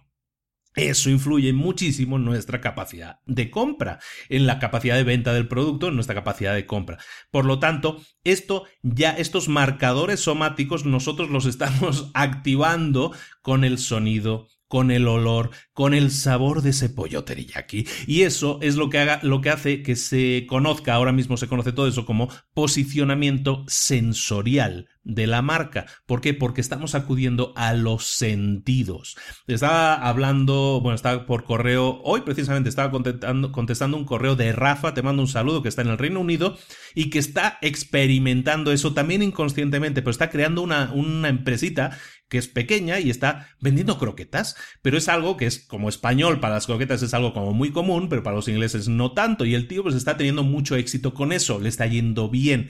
eso 0.78 1.10
influye 1.10 1.54
muchísimo 1.54 2.18
en 2.18 2.26
nuestra 2.26 2.62
capacidad 2.62 3.20
de 3.26 3.50
compra, 3.50 4.00
en 4.30 4.46
la 4.46 4.60
capacidad 4.60 4.96
de 4.96 5.04
venta 5.04 5.34
del 5.34 5.48
producto, 5.48 5.88
en 5.88 5.96
nuestra 5.96 6.16
capacidad 6.16 6.54
de 6.54 6.68
compra. 6.68 7.00
Por 7.32 7.46
lo 7.46 7.60
tanto, 7.60 8.02
esto 8.24 8.66
ya, 8.84 9.12
estos 9.12 9.50
marcadores 9.50 10.20
somáticos, 10.20 10.86
nosotros 10.86 11.30
los 11.30 11.46
estamos 11.48 12.12
activando 12.14 13.12
con 13.42 13.64
el 13.64 13.80
sonido, 13.80 14.48
con 14.68 14.92
el 14.92 15.08
olor, 15.08 15.52
con 15.74 15.94
el 15.94 16.12
sabor 16.12 16.62
de 16.62 16.72
ese 16.72 16.90
pollo 16.90 17.24
teriyaki. 17.24 17.88
Y 18.06 18.24
eso 18.24 18.60
es 18.62 18.76
lo 18.76 18.90
que, 18.90 19.00
haga, 19.00 19.20
lo 19.24 19.42
que 19.42 19.50
hace 19.50 19.84
que 19.84 19.96
se 19.96 20.46
conozca, 20.48 20.94
ahora 20.94 21.12
mismo 21.12 21.38
se 21.38 21.48
conoce 21.48 21.72
todo 21.72 21.88
eso 21.88 22.06
como 22.06 22.30
posicionamiento 22.54 23.64
sensorial 23.68 24.88
de 25.08 25.26
la 25.26 25.42
marca. 25.42 25.86
¿Por 26.06 26.20
qué? 26.20 26.34
Porque 26.34 26.60
estamos 26.60 26.94
acudiendo 26.94 27.54
a 27.56 27.74
los 27.74 28.06
sentidos. 28.06 29.16
Estaba 29.48 29.96
hablando, 29.96 30.82
bueno, 30.82 30.96
estaba 30.96 31.26
por 31.26 31.46
correo, 31.46 32.02
hoy 32.04 32.22
precisamente 32.22 32.70
estaba 32.70 32.92
contestando, 32.92 33.98
un 33.98 34.06
correo 34.06 34.36
de 34.36 34.52
Rafa, 34.52 34.94
te 34.94 35.02
mando 35.02 35.22
un 35.22 35.30
saludo, 35.30 35.64
que 35.64 35.70
está 35.70 35.82
en 35.82 35.88
el 35.88 35.98
Reino 35.98 36.20
Unido 36.20 36.58
y 36.94 37.10
que 37.10 37.20
está 37.20 37.58
experimentando 37.62 38.72
eso 38.74 38.94
también 38.94 39.24
inconscientemente, 39.24 40.02
pero 40.02 40.12
está 40.12 40.30
creando 40.30 40.62
una, 40.62 40.92
una 40.94 41.30
empresita 41.30 41.98
que 42.30 42.38
es 42.38 42.48
pequeña 42.48 43.00
y 43.00 43.10
está 43.10 43.48
vendiendo 43.60 43.98
croquetas, 43.98 44.56
pero 44.82 44.98
es 44.98 45.08
algo 45.08 45.38
que 45.38 45.46
es 45.46 45.60
como 45.60 45.90
español 45.90 46.40
para 46.40 46.56
las 46.56 46.66
croquetas 46.66 47.02
es 47.02 47.14
algo 47.14 47.34
como 47.34 47.54
muy 47.54 47.72
común, 47.72 48.10
pero 48.10 48.24
para 48.24 48.36
los 48.36 48.48
ingleses 48.48 48.88
no 48.88 49.14
tanto 49.14 49.46
y 49.46 49.56
el 49.56 49.68
tío 49.68 49.84
pues 49.84 49.96
está 49.96 50.18
teniendo 50.18 50.44
mucho 50.44 50.76
éxito 50.76 51.14
con 51.14 51.32
eso, 51.32 51.60
le 51.60 51.70
está 51.70 51.86
yendo 51.88 52.30
bien 52.30 52.70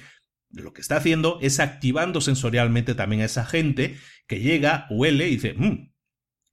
lo 0.52 0.74
que 0.74 0.82
está 0.82 0.98
haciendo 0.98 1.40
es 1.42 1.60
activando 1.60 2.22
sensorialmente 2.22 2.96
también 2.96 3.22
a 3.22 3.26
esa 3.26 3.46
gente 3.46 3.98
que 4.28 4.40
llega, 4.40 4.88
huele 4.90 5.28
y 5.28 5.32
dice, 5.32 5.54
mmm, 5.58 5.92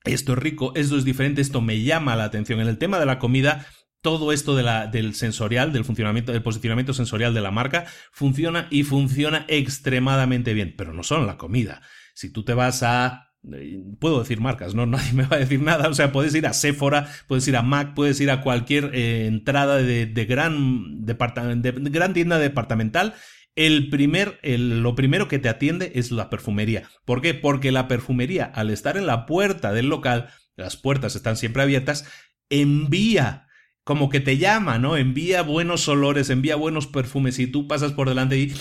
esto 0.04 0.32
es 0.32 0.38
rico, 0.38 0.72
esto 0.74 0.96
es 0.96 1.04
diferente, 1.04 1.40
esto 1.40 1.60
me 1.60 1.82
llama 1.82 2.16
la 2.16 2.24
atención. 2.24 2.60
En 2.60 2.68
el 2.68 2.78
tema 2.78 2.98
de 2.98 3.06
la 3.06 3.18
comida, 3.18 3.66
todo 4.02 4.32
esto 4.32 4.54
del 4.54 5.14
sensorial, 5.14 5.72
del 5.72 5.84
funcionamiento, 5.84 6.32
del 6.32 6.42
posicionamiento 6.42 6.92
sensorial 6.92 7.32
de 7.32 7.40
la 7.40 7.50
marca, 7.50 7.86
funciona 8.12 8.68
y 8.70 8.82
funciona 8.82 9.46
extremadamente 9.48 10.52
bien, 10.52 10.74
pero 10.76 10.92
no 10.92 11.02
solo 11.02 11.24
la 11.24 11.38
comida. 11.38 11.80
Si 12.14 12.30
tú 12.30 12.44
te 12.44 12.54
vas 12.54 12.82
a 12.82 13.28
eh, 13.52 13.82
puedo 13.98 14.20
decir 14.20 14.40
marcas, 14.40 14.74
no 14.74 14.86
nadie 14.86 15.12
me 15.12 15.26
va 15.26 15.36
a 15.36 15.40
decir 15.40 15.60
nada, 15.60 15.88
o 15.88 15.94
sea, 15.94 16.12
puedes 16.12 16.34
ir 16.34 16.46
a 16.46 16.54
Sephora, 16.54 17.12
puedes 17.28 17.46
ir 17.46 17.56
a 17.56 17.62
Mac, 17.62 17.92
puedes 17.94 18.18
ir 18.20 18.30
a 18.30 18.40
cualquier 18.40 18.90
eh, 18.94 19.26
entrada 19.26 19.76
de, 19.76 20.06
gran 20.24 21.04
de 21.04 21.90
gran 21.90 22.14
tienda 22.14 22.38
departamental 22.38 23.14
el 23.56 23.88
primer, 23.88 24.40
lo 24.42 24.94
primero 24.94 25.28
que 25.28 25.38
te 25.38 25.48
atiende 25.48 25.92
es 25.94 26.10
la 26.10 26.28
perfumería. 26.28 26.88
¿Por 27.04 27.22
qué? 27.22 27.34
Porque 27.34 27.70
la 27.70 27.86
perfumería, 27.86 28.44
al 28.44 28.70
estar 28.70 28.96
en 28.96 29.06
la 29.06 29.26
puerta 29.26 29.72
del 29.72 29.88
local, 29.88 30.28
las 30.56 30.76
puertas 30.76 31.14
están 31.14 31.36
siempre 31.36 31.62
abiertas, 31.62 32.08
envía, 32.50 33.46
como 33.84 34.08
que 34.08 34.20
te 34.20 34.38
llama, 34.38 34.78
¿no? 34.78 34.96
Envía 34.96 35.42
buenos 35.42 35.86
olores, 35.88 36.30
envía 36.30 36.56
buenos 36.56 36.86
perfumes 36.86 37.38
y 37.38 37.46
tú 37.46 37.68
pasas 37.68 37.92
por 37.92 38.08
delante 38.08 38.38
y... 38.38 38.52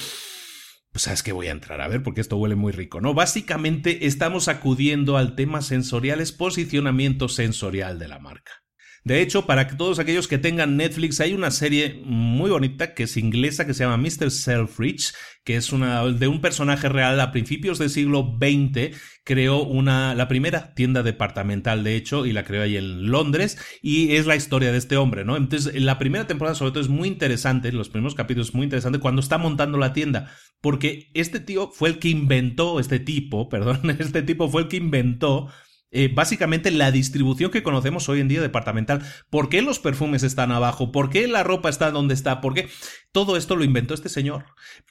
Pues 0.94 1.04
sabes 1.04 1.24
que 1.24 1.32
voy 1.32 1.48
a 1.48 1.52
entrar 1.52 1.82
a 1.82 1.88
ver 1.88 2.04
porque 2.04 2.22
esto 2.22 2.38
huele 2.38 2.56
muy 2.56 2.72
rico, 2.72 3.02
¿no? 3.02 3.16
Básicamente 3.16 4.06
estamos 4.06 4.48
acudiendo 4.48 5.18
al 5.18 5.36
tema 5.36 5.64
sensorial, 5.64 6.22
es 6.22 6.32
posicionamiento 6.32 7.30
sensorial 7.30 7.98
de 7.98 8.08
la 8.08 8.20
marca. 8.20 8.63
De 9.04 9.22
hecho, 9.22 9.46
para 9.46 9.68
todos 9.68 10.00
aquellos 10.00 10.28
que 10.28 10.38
tengan 10.38 10.78
Netflix, 10.78 11.20
hay 11.20 11.34
una 11.34 11.52
serie 11.52 12.02
muy 12.06 12.50
bonita 12.50 12.94
que 12.94 13.04
es 13.04 13.18
inglesa 13.18 13.66
que 13.66 13.74
se 13.74 13.84
llama 13.84 13.98
Mr. 13.98 14.32
Selfridge, 14.32 15.14
que 15.44 15.58
es 15.58 15.74
una 15.74 16.06
de 16.06 16.28
un 16.28 16.40
personaje 16.40 16.88
real 16.88 17.20
a 17.20 17.32
principios 17.32 17.80
del 17.80 17.90
siglo 17.90 18.38
XX 18.40 18.96
creó 19.24 19.64
una 19.64 20.16
la 20.16 20.28
primera 20.28 20.74
tienda 20.74 21.02
departamental 21.02 21.84
de 21.84 21.96
hecho 21.96 22.26
y 22.26 22.34
la 22.34 22.44
creó 22.44 22.64
ahí 22.64 22.78
en 22.78 23.10
Londres 23.10 23.58
y 23.82 24.16
es 24.16 24.26
la 24.26 24.36
historia 24.36 24.72
de 24.72 24.78
este 24.78 24.98
hombre, 24.98 25.24
¿no? 25.24 25.38
Entonces, 25.38 25.82
la 25.82 25.98
primera 25.98 26.28
temporada 26.28 26.56
sobre 26.56 26.72
todo 26.72 26.82
es 26.82 26.90
muy 26.90 27.08
interesante, 27.08 27.72
los 27.72 27.90
primeros 27.90 28.16
capítulos 28.16 28.54
muy 28.54 28.66
interesante 28.66 29.00
cuando 29.00 29.22
está 29.22 29.38
montando 29.38 29.78
la 29.78 29.94
tienda, 29.94 30.32
porque 30.62 31.10
este 31.14 31.40
tío 31.40 31.72
fue 31.72 31.90
el 31.90 32.00
que 32.00 32.10
inventó 32.10 32.80
este 32.80 33.00
tipo, 33.00 33.50
perdón, 33.50 33.90
este 34.00 34.22
tipo 34.22 34.50
fue 34.50 34.64
el 34.64 34.68
que 34.68 34.78
inventó 34.78 35.50
eh, 35.94 36.12
básicamente 36.14 36.72
la 36.72 36.92
distribución 36.92 37.52
que 37.52 37.64
conocemos 37.64 38.10
hoy 38.10 38.20
en 38.20 38.28
día 38.28 38.42
departamental. 38.42 39.04
¿Por 39.30 39.48
qué 39.48 39.62
los 39.62 39.80
perfumes 39.80 40.24
están 40.24 40.52
abajo? 40.52 40.92
¿Por 40.92 41.10
qué 41.10 41.28
la 41.28 41.44
ropa 41.44 41.70
está 41.70 41.92
donde 41.92 42.16
está? 42.16 42.42
¿Por 42.42 42.56
qué? 42.56 42.68
Todo 43.12 43.38
esto 43.38 43.56
lo 43.56 43.64
inventó 43.64 43.94
este 43.94 44.10
señor. 44.10 44.46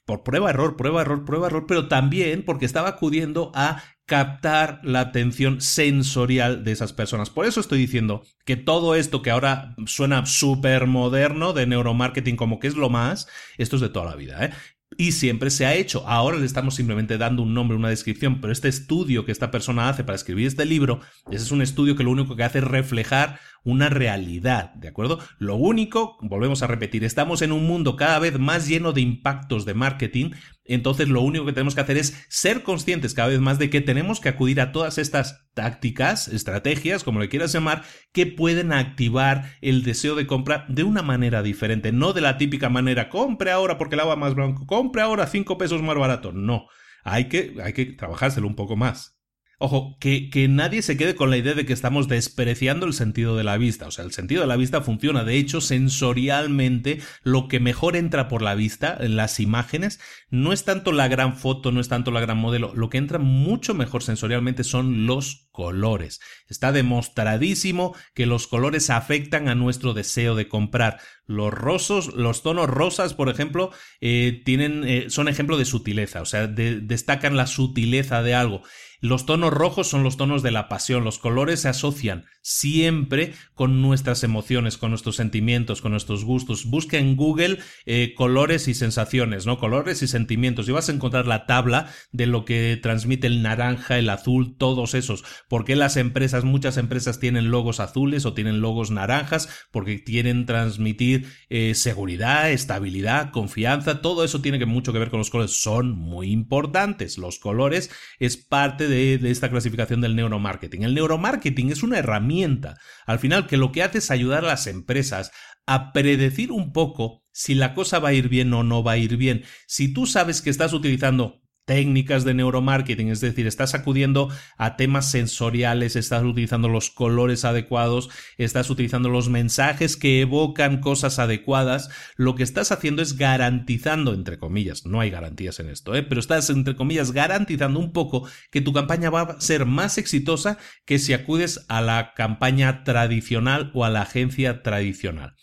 Por 0.04 0.22
prueba, 0.22 0.50
error, 0.50 0.76
prueba, 0.76 1.02
error, 1.02 1.24
prueba, 1.24 1.48
error, 1.48 1.64
pero 1.66 1.88
también 1.88 2.44
porque 2.44 2.66
estaba 2.66 2.90
acudiendo 2.90 3.50
a 3.54 3.82
captar 4.06 4.80
la 4.84 5.00
atención 5.00 5.60
sensorial 5.60 6.64
de 6.64 6.72
esas 6.72 6.92
personas. 6.92 7.30
Por 7.30 7.46
eso 7.46 7.60
estoy 7.60 7.78
diciendo 7.78 8.22
que 8.44 8.56
todo 8.56 8.94
esto 8.94 9.22
que 9.22 9.30
ahora 9.30 9.74
suena 9.86 10.26
súper 10.26 10.86
moderno 10.86 11.52
de 11.52 11.66
neuromarketing 11.66 12.36
como 12.36 12.58
que 12.58 12.68
es 12.68 12.76
lo 12.76 12.90
más, 12.90 13.26
esto 13.58 13.76
es 13.76 13.82
de 13.82 13.88
toda 13.88 14.06
la 14.06 14.16
vida. 14.16 14.44
¿eh? 14.44 14.52
Y 14.96 15.12
siempre 15.12 15.50
se 15.50 15.66
ha 15.66 15.74
hecho. 15.74 16.06
Ahora 16.06 16.38
le 16.38 16.46
estamos 16.46 16.74
simplemente 16.74 17.18
dando 17.18 17.42
un 17.42 17.54
nombre, 17.54 17.76
una 17.76 17.88
descripción, 17.88 18.40
pero 18.40 18.52
este 18.52 18.68
estudio 18.68 19.24
que 19.24 19.32
esta 19.32 19.50
persona 19.50 19.88
hace 19.88 20.04
para 20.04 20.16
escribir 20.16 20.46
este 20.46 20.64
libro, 20.64 21.00
ese 21.30 21.44
es 21.44 21.50
un 21.50 21.62
estudio 21.62 21.96
que 21.96 22.04
lo 22.04 22.10
único 22.10 22.36
que 22.36 22.44
hace 22.44 22.58
es 22.58 22.64
reflejar 22.64 23.38
una 23.64 23.88
realidad, 23.88 24.74
¿de 24.74 24.88
acuerdo? 24.88 25.18
Lo 25.38 25.56
único, 25.56 26.18
volvemos 26.20 26.62
a 26.62 26.66
repetir, 26.66 27.04
estamos 27.04 27.42
en 27.42 27.52
un 27.52 27.66
mundo 27.66 27.96
cada 27.96 28.18
vez 28.18 28.38
más 28.38 28.66
lleno 28.66 28.92
de 28.92 29.00
impactos 29.00 29.64
de 29.64 29.74
marketing 29.74 30.30
entonces 30.64 31.08
lo 31.08 31.22
único 31.22 31.44
que 31.44 31.52
tenemos 31.52 31.74
que 31.74 31.80
hacer 31.80 31.96
es 31.96 32.24
ser 32.28 32.62
conscientes 32.62 33.14
cada 33.14 33.28
vez 33.28 33.40
más 33.40 33.58
de 33.58 33.68
que 33.68 33.80
tenemos 33.80 34.20
que 34.20 34.28
acudir 34.28 34.60
a 34.60 34.70
todas 34.70 34.98
estas 34.98 35.44
tácticas, 35.54 36.28
estrategias, 36.28 37.02
como 37.02 37.20
le 37.20 37.28
quieras 37.28 37.52
llamar, 37.52 37.82
que 38.12 38.26
pueden 38.26 38.72
activar 38.72 39.56
el 39.60 39.82
deseo 39.82 40.14
de 40.14 40.26
compra 40.26 40.64
de 40.68 40.84
una 40.84 41.02
manera 41.02 41.42
diferente, 41.42 41.90
no 41.90 42.12
de 42.12 42.20
la 42.20 42.38
típica 42.38 42.68
manera, 42.68 43.08
compre 43.08 43.50
ahora 43.50 43.76
porque 43.76 43.96
el 43.96 44.00
agua 44.00 44.16
más 44.16 44.34
blanco, 44.34 44.66
compre 44.66 45.02
ahora 45.02 45.26
cinco 45.26 45.58
pesos 45.58 45.82
más 45.82 45.96
barato, 45.96 46.32
no, 46.32 46.66
hay 47.02 47.28
que, 47.28 47.56
hay 47.62 47.72
que 47.72 47.86
trabajárselo 47.86 48.46
un 48.46 48.56
poco 48.56 48.76
más. 48.76 49.18
Ojo, 49.64 49.96
que, 50.00 50.28
que, 50.28 50.48
nadie 50.48 50.82
se 50.82 50.96
quede 50.96 51.14
con 51.14 51.30
la 51.30 51.36
idea 51.36 51.54
de 51.54 51.64
que 51.64 51.72
estamos 51.72 52.08
despreciando 52.08 52.84
el 52.84 52.94
sentido 52.94 53.36
de 53.36 53.44
la 53.44 53.58
vista. 53.58 53.86
O 53.86 53.92
sea, 53.92 54.04
el 54.04 54.10
sentido 54.10 54.40
de 54.40 54.48
la 54.48 54.56
vista 54.56 54.80
funciona. 54.80 55.22
De 55.22 55.36
hecho, 55.36 55.60
sensorialmente, 55.60 57.00
lo 57.22 57.46
que 57.46 57.60
mejor 57.60 57.94
entra 57.94 58.26
por 58.26 58.42
la 58.42 58.56
vista, 58.56 58.96
en 58.98 59.14
las 59.14 59.38
imágenes, 59.38 60.00
no 60.30 60.52
es 60.52 60.64
tanto 60.64 60.90
la 60.90 61.06
gran 61.06 61.36
foto, 61.36 61.70
no 61.70 61.80
es 61.80 61.86
tanto 61.86 62.10
la 62.10 62.20
gran 62.20 62.38
modelo. 62.38 62.72
Lo 62.74 62.90
que 62.90 62.98
entra 62.98 63.20
mucho 63.20 63.72
mejor 63.72 64.02
sensorialmente 64.02 64.64
son 64.64 65.06
los 65.06 65.48
colores. 65.52 66.20
Está 66.48 66.72
demostradísimo 66.72 67.94
que 68.14 68.26
los 68.26 68.48
colores 68.48 68.90
afectan 68.90 69.48
a 69.48 69.54
nuestro 69.54 69.94
deseo 69.94 70.34
de 70.34 70.48
comprar. 70.48 70.98
Los 71.24 71.54
rosos, 71.54 72.12
los 72.14 72.42
tonos 72.42 72.68
rosas, 72.68 73.14
por 73.14 73.28
ejemplo, 73.28 73.70
eh, 74.00 74.42
tienen, 74.44 74.82
eh, 74.84 75.04
son 75.08 75.28
ejemplo 75.28 75.56
de 75.56 75.66
sutileza. 75.66 76.20
O 76.20 76.26
sea, 76.26 76.48
destacan 76.48 77.36
la 77.36 77.46
sutileza 77.46 78.24
de 78.24 78.34
algo. 78.34 78.62
Los 79.02 79.26
tonos 79.26 79.52
rojos 79.52 79.88
son 79.88 80.04
los 80.04 80.16
tonos 80.16 80.44
de 80.44 80.52
la 80.52 80.68
pasión, 80.68 81.02
los 81.02 81.18
colores 81.18 81.62
se 81.62 81.68
asocian 81.68 82.24
siempre 82.40 83.34
con 83.54 83.82
nuestras 83.82 84.22
emociones, 84.22 84.78
con 84.78 84.90
nuestros 84.90 85.16
sentimientos, 85.16 85.80
con 85.82 85.90
nuestros 85.90 86.24
gustos. 86.24 86.66
Busca 86.66 86.98
en 86.98 87.16
Google 87.16 87.58
eh, 87.84 88.14
colores 88.16 88.68
y 88.68 88.74
sensaciones, 88.74 89.44
¿no? 89.44 89.58
Colores 89.58 90.02
y 90.02 90.06
sentimientos 90.06 90.68
y 90.68 90.72
vas 90.72 90.88
a 90.88 90.92
encontrar 90.92 91.26
la 91.26 91.46
tabla 91.46 91.88
de 92.12 92.26
lo 92.26 92.44
que 92.44 92.78
transmite 92.80 93.26
el 93.26 93.42
naranja, 93.42 93.98
el 93.98 94.08
azul, 94.08 94.56
todos 94.56 94.94
esos. 94.94 95.24
¿Por 95.48 95.64
qué 95.64 95.74
las 95.74 95.96
empresas, 95.96 96.44
muchas 96.44 96.76
empresas 96.76 97.18
tienen 97.18 97.50
logos 97.50 97.80
azules 97.80 98.24
o 98.24 98.34
tienen 98.34 98.60
logos 98.60 98.92
naranjas? 98.92 99.48
Porque 99.72 100.04
quieren 100.04 100.46
transmitir 100.46 101.26
eh, 101.50 101.74
seguridad, 101.74 102.52
estabilidad, 102.52 103.32
confianza, 103.32 104.00
todo 104.00 104.22
eso 104.22 104.40
tiene 104.40 104.64
mucho 104.64 104.92
que 104.92 105.00
ver 105.00 105.10
con 105.10 105.18
los 105.18 105.30
colores. 105.30 105.60
Son 105.60 105.90
muy 105.90 106.30
importantes. 106.30 107.18
Los 107.18 107.40
colores 107.40 107.90
es 108.20 108.36
parte 108.36 108.86
de 108.86 108.91
de, 108.92 109.30
esta 109.30 109.50
clasificación 109.50 110.00
del 110.00 110.16
neuromarketing. 110.16 110.82
El 110.82 110.94
neuromarketing 110.94 111.70
es 111.70 111.82
una 111.82 111.98
herramienta, 111.98 112.78
al 113.06 113.18
final, 113.18 113.46
que 113.46 113.56
lo 113.56 113.72
que 113.72 113.82
hace 113.82 113.98
es 113.98 114.10
ayudar 114.10 114.44
a 114.44 114.48
las 114.48 114.66
empresas 114.66 115.30
a 115.66 115.92
predecir 115.92 116.52
un 116.52 116.72
poco 116.72 117.24
si 117.32 117.54
la 117.54 117.74
cosa 117.74 117.98
va 117.98 118.10
a 118.10 118.14
ir 118.14 118.28
bien 118.28 118.52
o 118.52 118.62
no 118.62 118.82
va 118.82 118.92
a 118.92 118.98
ir 118.98 119.16
bien. 119.16 119.44
Si 119.66 119.92
tú 119.92 120.06
sabes 120.06 120.42
que 120.42 120.50
estás 120.50 120.72
utilizando 120.72 121.41
técnicas 121.64 122.24
de 122.24 122.34
neuromarketing, 122.34 123.08
es 123.08 123.20
decir, 123.20 123.46
estás 123.46 123.74
acudiendo 123.74 124.28
a 124.56 124.76
temas 124.76 125.10
sensoriales, 125.10 125.96
estás 125.96 126.22
utilizando 126.24 126.68
los 126.68 126.90
colores 126.90 127.44
adecuados, 127.44 128.08
estás 128.36 128.70
utilizando 128.70 129.08
los 129.08 129.28
mensajes 129.28 129.96
que 129.96 130.20
evocan 130.20 130.80
cosas 130.80 131.18
adecuadas, 131.18 131.88
lo 132.16 132.34
que 132.34 132.42
estás 132.42 132.72
haciendo 132.72 133.02
es 133.02 133.16
garantizando, 133.16 134.14
entre 134.14 134.38
comillas, 134.38 134.86
no 134.86 135.00
hay 135.00 135.10
garantías 135.10 135.60
en 135.60 135.70
esto, 135.70 135.94
¿eh? 135.94 136.02
pero 136.02 136.20
estás, 136.20 136.50
entre 136.50 136.76
comillas, 136.76 137.12
garantizando 137.12 137.78
un 137.78 137.92
poco 137.92 138.28
que 138.50 138.60
tu 138.60 138.72
campaña 138.72 139.10
va 139.10 139.22
a 139.22 139.40
ser 139.40 139.66
más 139.66 139.98
exitosa 139.98 140.58
que 140.84 140.98
si 140.98 141.12
acudes 141.12 141.64
a 141.68 141.80
la 141.80 142.12
campaña 142.14 142.84
tradicional 142.84 143.70
o 143.74 143.84
a 143.84 143.90
la 143.90 144.02
agencia 144.02 144.62
tradicional. 144.62 145.34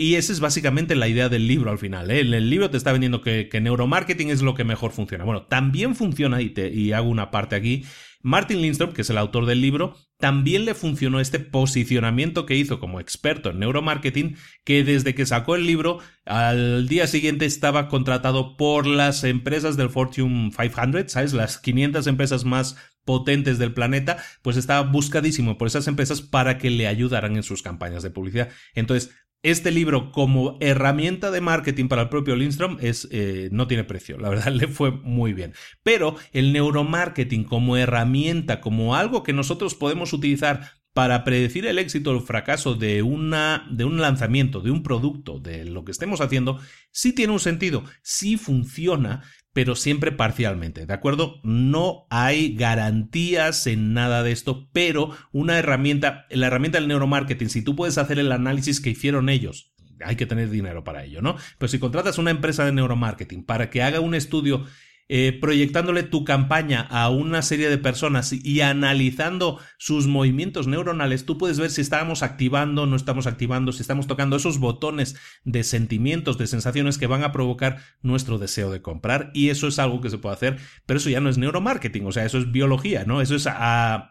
Y 0.00 0.14
esa 0.14 0.32
es 0.32 0.38
básicamente 0.38 0.94
la 0.94 1.08
idea 1.08 1.28
del 1.28 1.48
libro 1.48 1.72
al 1.72 1.78
final. 1.78 2.08
¿eh? 2.12 2.20
El 2.20 2.50
libro 2.50 2.70
te 2.70 2.76
está 2.76 2.92
vendiendo 2.92 3.20
que, 3.20 3.48
neuromarketing 3.60 4.30
es 4.30 4.42
lo 4.42 4.54
que 4.54 4.62
mejor 4.62 4.92
funciona. 4.92 5.24
Bueno, 5.24 5.42
también 5.46 5.96
funciona, 5.96 6.40
y, 6.40 6.50
te, 6.50 6.72
y 6.72 6.92
hago 6.92 7.08
una 7.08 7.32
parte 7.32 7.56
aquí, 7.56 7.84
Martin 8.22 8.62
Lindstrom, 8.62 8.92
que 8.92 9.02
es 9.02 9.10
el 9.10 9.18
autor 9.18 9.44
del 9.46 9.60
libro, 9.60 9.96
también 10.16 10.66
le 10.66 10.74
funcionó 10.74 11.18
este 11.18 11.40
posicionamiento 11.40 12.46
que 12.46 12.54
hizo 12.54 12.78
como 12.78 13.00
experto 13.00 13.50
en 13.50 13.58
neuromarketing, 13.58 14.36
que 14.62 14.84
desde 14.84 15.16
que 15.16 15.26
sacó 15.26 15.56
el 15.56 15.66
libro, 15.66 15.98
al 16.24 16.86
día 16.86 17.08
siguiente 17.08 17.44
estaba 17.44 17.88
contratado 17.88 18.56
por 18.56 18.86
las 18.86 19.24
empresas 19.24 19.76
del 19.76 19.90
Fortune 19.90 20.52
500, 20.56 21.10
¿sabes? 21.10 21.32
Las 21.32 21.58
500 21.58 22.06
empresas 22.06 22.44
más 22.44 22.76
potentes 23.04 23.58
del 23.58 23.72
planeta, 23.72 24.18
pues 24.42 24.56
estaba 24.56 24.88
buscadísimo 24.88 25.58
por 25.58 25.66
esas 25.66 25.88
empresas 25.88 26.20
para 26.20 26.58
que 26.58 26.70
le 26.70 26.86
ayudaran 26.86 27.34
en 27.36 27.42
sus 27.42 27.62
campañas 27.62 28.02
de 28.02 28.10
publicidad. 28.10 28.50
Entonces, 28.74 29.12
este 29.42 29.70
libro 29.70 30.10
como 30.10 30.56
herramienta 30.60 31.30
de 31.30 31.40
marketing 31.40 31.88
para 31.88 32.02
el 32.02 32.08
propio 32.08 32.36
Lindstrom 32.36 32.78
es, 32.80 33.08
eh, 33.10 33.48
no 33.52 33.66
tiene 33.66 33.84
precio, 33.84 34.18
la 34.18 34.28
verdad 34.28 34.52
le 34.52 34.68
fue 34.68 34.90
muy 34.90 35.32
bien. 35.32 35.54
Pero 35.82 36.16
el 36.32 36.52
neuromarketing 36.52 37.44
como 37.44 37.76
herramienta, 37.76 38.60
como 38.60 38.96
algo 38.96 39.22
que 39.22 39.32
nosotros 39.32 39.74
podemos 39.74 40.12
utilizar 40.12 40.78
para 40.98 41.22
predecir 41.22 41.64
el 41.64 41.78
éxito 41.78 42.10
o 42.10 42.14
el 42.14 42.22
fracaso 42.22 42.74
de, 42.74 43.02
una, 43.02 43.68
de 43.70 43.84
un 43.84 44.00
lanzamiento, 44.00 44.60
de 44.60 44.72
un 44.72 44.82
producto, 44.82 45.38
de 45.38 45.64
lo 45.64 45.84
que 45.84 45.92
estemos 45.92 46.20
haciendo, 46.20 46.58
sí 46.90 47.12
tiene 47.12 47.32
un 47.32 47.38
sentido, 47.38 47.84
sí 48.02 48.36
funciona, 48.36 49.22
pero 49.58 49.74
siempre 49.74 50.12
parcialmente, 50.12 50.86
¿de 50.86 50.94
acuerdo? 50.94 51.40
No 51.42 52.06
hay 52.10 52.54
garantías 52.54 53.66
en 53.66 53.92
nada 53.92 54.22
de 54.22 54.30
esto, 54.30 54.68
pero 54.72 55.10
una 55.32 55.58
herramienta, 55.58 56.26
la 56.30 56.46
herramienta 56.46 56.78
del 56.78 56.86
neuromarketing, 56.86 57.50
si 57.50 57.62
tú 57.62 57.74
puedes 57.74 57.98
hacer 57.98 58.20
el 58.20 58.30
análisis 58.30 58.80
que 58.80 58.90
hicieron 58.90 59.28
ellos, 59.28 59.72
hay 60.04 60.14
que 60.14 60.26
tener 60.26 60.48
dinero 60.48 60.84
para 60.84 61.02
ello, 61.02 61.22
¿no? 61.22 61.34
Pero 61.58 61.68
si 61.68 61.80
contratas 61.80 62.18
una 62.18 62.30
empresa 62.30 62.64
de 62.64 62.70
neuromarketing 62.70 63.42
para 63.42 63.68
que 63.68 63.82
haga 63.82 63.98
un 63.98 64.14
estudio 64.14 64.64
eh, 65.08 65.36
proyectándole 65.40 66.02
tu 66.02 66.24
campaña 66.24 66.82
a 66.82 67.08
una 67.08 67.40
serie 67.40 67.70
de 67.70 67.78
personas 67.78 68.32
y 68.32 68.60
analizando 68.60 69.58
sus 69.78 70.06
movimientos 70.06 70.66
neuronales, 70.66 71.24
tú 71.24 71.38
puedes 71.38 71.58
ver 71.58 71.70
si 71.70 71.80
estamos 71.80 72.22
activando, 72.22 72.84
no 72.84 72.94
estamos 72.94 73.26
activando, 73.26 73.72
si 73.72 73.80
estamos 73.80 74.06
tocando 74.06 74.36
esos 74.36 74.58
botones 74.58 75.16
de 75.44 75.64
sentimientos, 75.64 76.36
de 76.36 76.46
sensaciones 76.46 76.98
que 76.98 77.06
van 77.06 77.24
a 77.24 77.32
provocar 77.32 77.78
nuestro 78.02 78.38
deseo 78.38 78.70
de 78.70 78.82
comprar. 78.82 79.30
Y 79.32 79.48
eso 79.48 79.66
es 79.68 79.78
algo 79.78 80.00
que 80.02 80.10
se 80.10 80.18
puede 80.18 80.34
hacer, 80.34 80.58
pero 80.84 80.98
eso 80.98 81.08
ya 81.08 81.20
no 81.20 81.30
es 81.30 81.38
neuromarketing, 81.38 82.06
o 82.06 82.12
sea, 82.12 82.26
eso 82.26 82.36
es 82.36 82.52
biología, 82.52 83.04
¿no? 83.04 83.22
Eso 83.22 83.34
es 83.34 83.48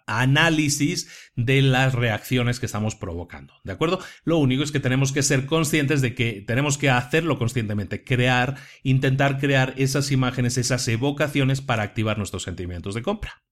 análisis 0.08 1.10
de 1.36 1.62
las 1.62 1.94
reacciones 1.94 2.60
que 2.60 2.66
estamos 2.66 2.96
provocando, 2.96 3.54
¿de 3.64 3.74
acuerdo? 3.74 4.00
Lo 4.24 4.40
único 4.40 4.64
es 4.64 4.72
que 4.72 4.80
tenemos 4.80 5.12
que 5.12 5.22
ser 5.22 5.46
conscientes 5.46 6.02
de 6.02 6.16
que 6.16 6.44
tenemos 6.48 6.80
que 6.80 6.90
hacerlo 6.90 7.38
conscientemente, 7.38 8.04
crear, 8.04 8.56
intentar 8.82 9.38
crear 9.38 9.76
esas 9.78 10.12
imágenes, 10.12 10.58
esas 10.58 10.87
evocaciones 10.88 11.62
para 11.62 11.84
activar 11.84 12.18
nuestros 12.18 12.44
sentimientos 12.44 12.96
de 12.96 13.02
compra. 13.02 13.44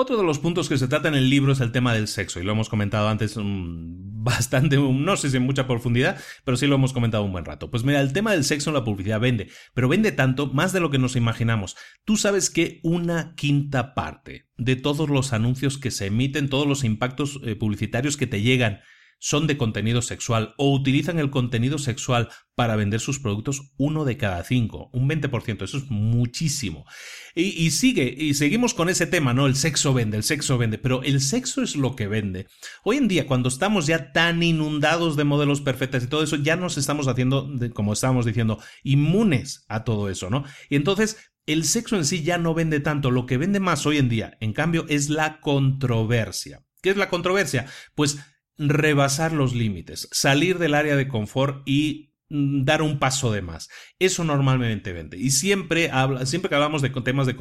Otro 0.00 0.16
de 0.16 0.22
los 0.22 0.38
puntos 0.38 0.68
que 0.68 0.78
se 0.78 0.86
trata 0.86 1.08
en 1.08 1.16
el 1.16 1.28
libro 1.28 1.52
es 1.52 1.60
el 1.60 1.72
tema 1.72 1.92
del 1.92 2.06
sexo, 2.06 2.38
y 2.38 2.44
lo 2.44 2.52
hemos 2.52 2.68
comentado 2.68 3.08
antes 3.08 3.36
mm, 3.36 3.42
bastante, 4.22 4.76
no 4.76 5.16
sé 5.16 5.30
si 5.30 5.38
en 5.38 5.42
mucha 5.42 5.66
profundidad, 5.66 6.20
pero 6.44 6.56
sí 6.56 6.68
lo 6.68 6.76
hemos 6.76 6.92
comentado 6.92 7.24
un 7.24 7.32
buen 7.32 7.44
rato. 7.44 7.68
Pues 7.68 7.82
mira, 7.82 8.00
el 8.00 8.12
tema 8.12 8.30
del 8.30 8.44
sexo 8.44 8.70
en 8.70 8.74
la 8.74 8.84
publicidad 8.84 9.18
vende, 9.18 9.50
pero 9.74 9.88
vende 9.88 10.12
tanto, 10.12 10.52
más 10.52 10.72
de 10.72 10.78
lo 10.78 10.90
que 10.90 10.98
nos 10.98 11.16
imaginamos. 11.16 11.76
Tú 12.04 12.16
sabes 12.16 12.48
que 12.48 12.78
una 12.84 13.34
quinta 13.34 13.94
parte 13.94 14.46
de 14.56 14.76
todos 14.76 15.08
los 15.10 15.32
anuncios 15.32 15.78
que 15.78 15.90
se 15.90 16.06
emiten, 16.06 16.48
todos 16.48 16.68
los 16.68 16.84
impactos 16.84 17.40
eh, 17.44 17.56
publicitarios 17.56 18.16
que 18.16 18.28
te 18.28 18.42
llegan, 18.42 18.78
son 19.18 19.46
de 19.46 19.56
contenido 19.56 20.02
sexual 20.02 20.54
o 20.56 20.72
utilizan 20.72 21.18
el 21.18 21.30
contenido 21.30 21.78
sexual 21.78 22.28
para 22.54 22.76
vender 22.76 23.00
sus 23.00 23.18
productos 23.18 23.72
uno 23.76 24.04
de 24.04 24.16
cada 24.16 24.42
cinco, 24.42 24.90
un 24.92 25.08
20%, 25.08 25.62
eso 25.62 25.78
es 25.78 25.90
muchísimo. 25.90 26.84
Y, 27.34 27.70
sigue, 27.70 28.12
y 28.18 28.34
seguimos 28.34 28.74
con 28.74 28.88
ese 28.88 29.06
tema, 29.06 29.32
¿no? 29.32 29.46
El 29.46 29.54
sexo 29.54 29.94
vende, 29.94 30.16
el 30.16 30.24
sexo 30.24 30.58
vende, 30.58 30.78
pero 30.78 31.04
el 31.04 31.20
sexo 31.20 31.62
es 31.62 31.76
lo 31.76 31.94
que 31.94 32.08
vende. 32.08 32.48
Hoy 32.82 32.96
en 32.96 33.06
día, 33.06 33.28
cuando 33.28 33.48
estamos 33.48 33.86
ya 33.86 34.12
tan 34.12 34.42
inundados 34.42 35.16
de 35.16 35.22
modelos 35.22 35.60
perfectos 35.60 36.02
y 36.02 36.08
todo 36.08 36.24
eso, 36.24 36.34
ya 36.34 36.56
nos 36.56 36.78
estamos 36.78 37.06
haciendo, 37.06 37.48
como 37.74 37.92
estábamos 37.92 38.26
diciendo, 38.26 38.60
inmunes 38.82 39.64
a 39.68 39.84
todo 39.84 40.08
eso, 40.08 40.30
¿no? 40.30 40.44
Y 40.68 40.74
entonces, 40.74 41.16
el 41.46 41.64
sexo 41.64 41.96
en 41.96 42.04
sí 42.04 42.24
ya 42.24 42.38
no 42.38 42.54
vende 42.54 42.80
tanto, 42.80 43.12
lo 43.12 43.26
que 43.26 43.38
vende 43.38 43.60
más 43.60 43.86
hoy 43.86 43.98
en 43.98 44.08
día, 44.08 44.36
en 44.40 44.52
cambio, 44.52 44.84
es 44.88 45.08
la 45.08 45.40
controversia. 45.40 46.64
¿Qué 46.82 46.90
es 46.90 46.96
la 46.96 47.08
controversia? 47.08 47.66
Pues 47.94 48.18
rebasar 48.58 49.32
los 49.32 49.54
límites, 49.54 50.08
salir 50.12 50.58
del 50.58 50.74
área 50.74 50.96
de 50.96 51.08
confort 51.08 51.62
y 51.66 52.14
mm, 52.28 52.64
dar 52.64 52.82
un 52.82 52.98
paso 52.98 53.32
de 53.32 53.42
más. 53.42 53.68
Eso 53.98 54.24
normalmente 54.24 54.92
vende. 54.92 55.16
Y 55.16 55.30
siempre, 55.30 55.90
habla, 55.90 56.26
siempre 56.26 56.48
que 56.48 56.56
hablamos 56.56 56.82
de 56.82 56.90
temas 56.90 57.26
de, 57.26 57.36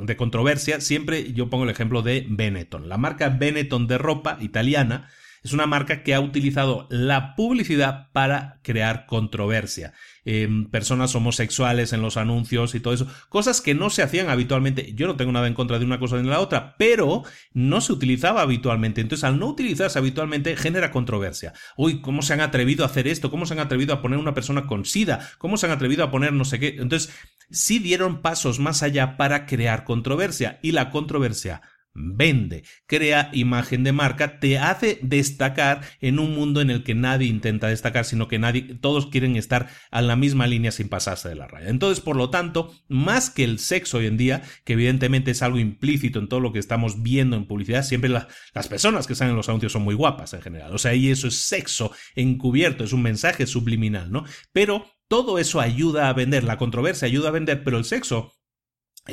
de 0.00 0.16
controversia, 0.16 0.80
siempre 0.80 1.32
yo 1.32 1.50
pongo 1.50 1.64
el 1.64 1.70
ejemplo 1.70 2.02
de 2.02 2.26
Benetton. 2.28 2.88
La 2.88 2.98
marca 2.98 3.30
Benetton 3.30 3.86
de 3.86 3.98
ropa 3.98 4.38
italiana 4.40 5.08
es 5.42 5.52
una 5.52 5.66
marca 5.66 6.02
que 6.02 6.14
ha 6.14 6.20
utilizado 6.20 6.86
la 6.90 7.34
publicidad 7.34 8.10
para 8.12 8.60
crear 8.62 9.06
controversia. 9.06 9.92
Em, 10.24 10.66
personas 10.66 11.14
homosexuales 11.14 11.94
en 11.94 12.02
los 12.02 12.18
anuncios 12.18 12.74
y 12.74 12.80
todo 12.80 12.92
eso. 12.92 13.06
Cosas 13.30 13.62
que 13.62 13.74
no 13.74 13.88
se 13.88 14.02
hacían 14.02 14.28
habitualmente. 14.28 14.92
Yo 14.94 15.06
no 15.06 15.16
tengo 15.16 15.32
nada 15.32 15.46
en 15.46 15.54
contra 15.54 15.78
de 15.78 15.86
una 15.86 15.98
cosa 15.98 16.16
ni 16.16 16.24
de 16.24 16.28
la 16.28 16.40
otra, 16.40 16.76
pero 16.78 17.22
no 17.54 17.80
se 17.80 17.92
utilizaba 17.92 18.42
habitualmente. 18.42 19.00
Entonces, 19.00 19.24
al 19.24 19.38
no 19.38 19.46
utilizarse 19.46 19.98
habitualmente, 19.98 20.56
genera 20.56 20.90
controversia. 20.90 21.54
Uy, 21.76 22.02
¿cómo 22.02 22.20
se 22.20 22.34
han 22.34 22.42
atrevido 22.42 22.84
a 22.84 22.88
hacer 22.88 23.08
esto? 23.08 23.30
¿Cómo 23.30 23.46
se 23.46 23.54
han 23.54 23.60
atrevido 23.60 23.94
a 23.94 24.02
poner 24.02 24.18
una 24.18 24.34
persona 24.34 24.66
con 24.66 24.84
SIDA? 24.84 25.26
¿Cómo 25.38 25.56
se 25.56 25.66
han 25.66 25.72
atrevido 25.72 26.04
a 26.04 26.10
poner 26.10 26.34
no 26.34 26.44
sé 26.44 26.60
qué? 26.60 26.76
Entonces, 26.78 27.14
sí 27.50 27.78
dieron 27.78 28.20
pasos 28.20 28.58
más 28.58 28.82
allá 28.82 29.16
para 29.16 29.46
crear 29.46 29.84
controversia 29.84 30.58
y 30.62 30.72
la 30.72 30.90
controversia 30.90 31.62
vende, 32.00 32.64
crea 32.86 33.30
imagen 33.32 33.84
de 33.84 33.92
marca, 33.92 34.40
te 34.40 34.58
hace 34.58 34.98
destacar 35.02 35.82
en 36.00 36.18
un 36.18 36.34
mundo 36.34 36.60
en 36.60 36.70
el 36.70 36.82
que 36.82 36.94
nadie 36.94 37.28
intenta 37.28 37.68
destacar, 37.68 38.04
sino 38.04 38.28
que 38.28 38.38
nadie, 38.38 38.62
todos 38.80 39.06
quieren 39.06 39.36
estar 39.36 39.68
a 39.90 40.02
la 40.02 40.16
misma 40.16 40.46
línea 40.46 40.72
sin 40.72 40.88
pasarse 40.88 41.28
de 41.28 41.34
la 41.34 41.46
raya. 41.46 41.68
Entonces, 41.68 42.02
por 42.02 42.16
lo 42.16 42.30
tanto, 42.30 42.72
más 42.88 43.30
que 43.30 43.44
el 43.44 43.58
sexo 43.58 43.98
hoy 43.98 44.06
en 44.06 44.16
día, 44.16 44.42
que 44.64 44.74
evidentemente 44.74 45.30
es 45.30 45.42
algo 45.42 45.58
implícito 45.58 46.18
en 46.18 46.28
todo 46.28 46.40
lo 46.40 46.52
que 46.52 46.58
estamos 46.58 47.02
viendo 47.02 47.36
en 47.36 47.46
publicidad, 47.46 47.84
siempre 47.84 48.10
las 48.10 48.68
personas 48.68 49.06
que 49.06 49.14
salen 49.14 49.32
en 49.32 49.36
los 49.36 49.48
anuncios 49.48 49.72
son 49.72 49.82
muy 49.82 49.94
guapas 49.94 50.34
en 50.34 50.42
general. 50.42 50.74
O 50.74 50.78
sea, 50.78 50.94
y 50.94 51.10
eso 51.10 51.28
es 51.28 51.36
sexo 51.36 51.92
encubierto, 52.14 52.84
es 52.84 52.92
un 52.92 53.02
mensaje 53.02 53.46
subliminal, 53.46 54.10
¿no? 54.10 54.24
Pero 54.52 54.86
todo 55.08 55.38
eso 55.38 55.60
ayuda 55.60 56.08
a 56.08 56.12
vender, 56.12 56.44
la 56.44 56.56
controversia 56.56 57.06
ayuda 57.06 57.30
a 57.30 57.32
vender, 57.32 57.64
pero 57.64 57.78
el 57.78 57.84
sexo 57.84 58.32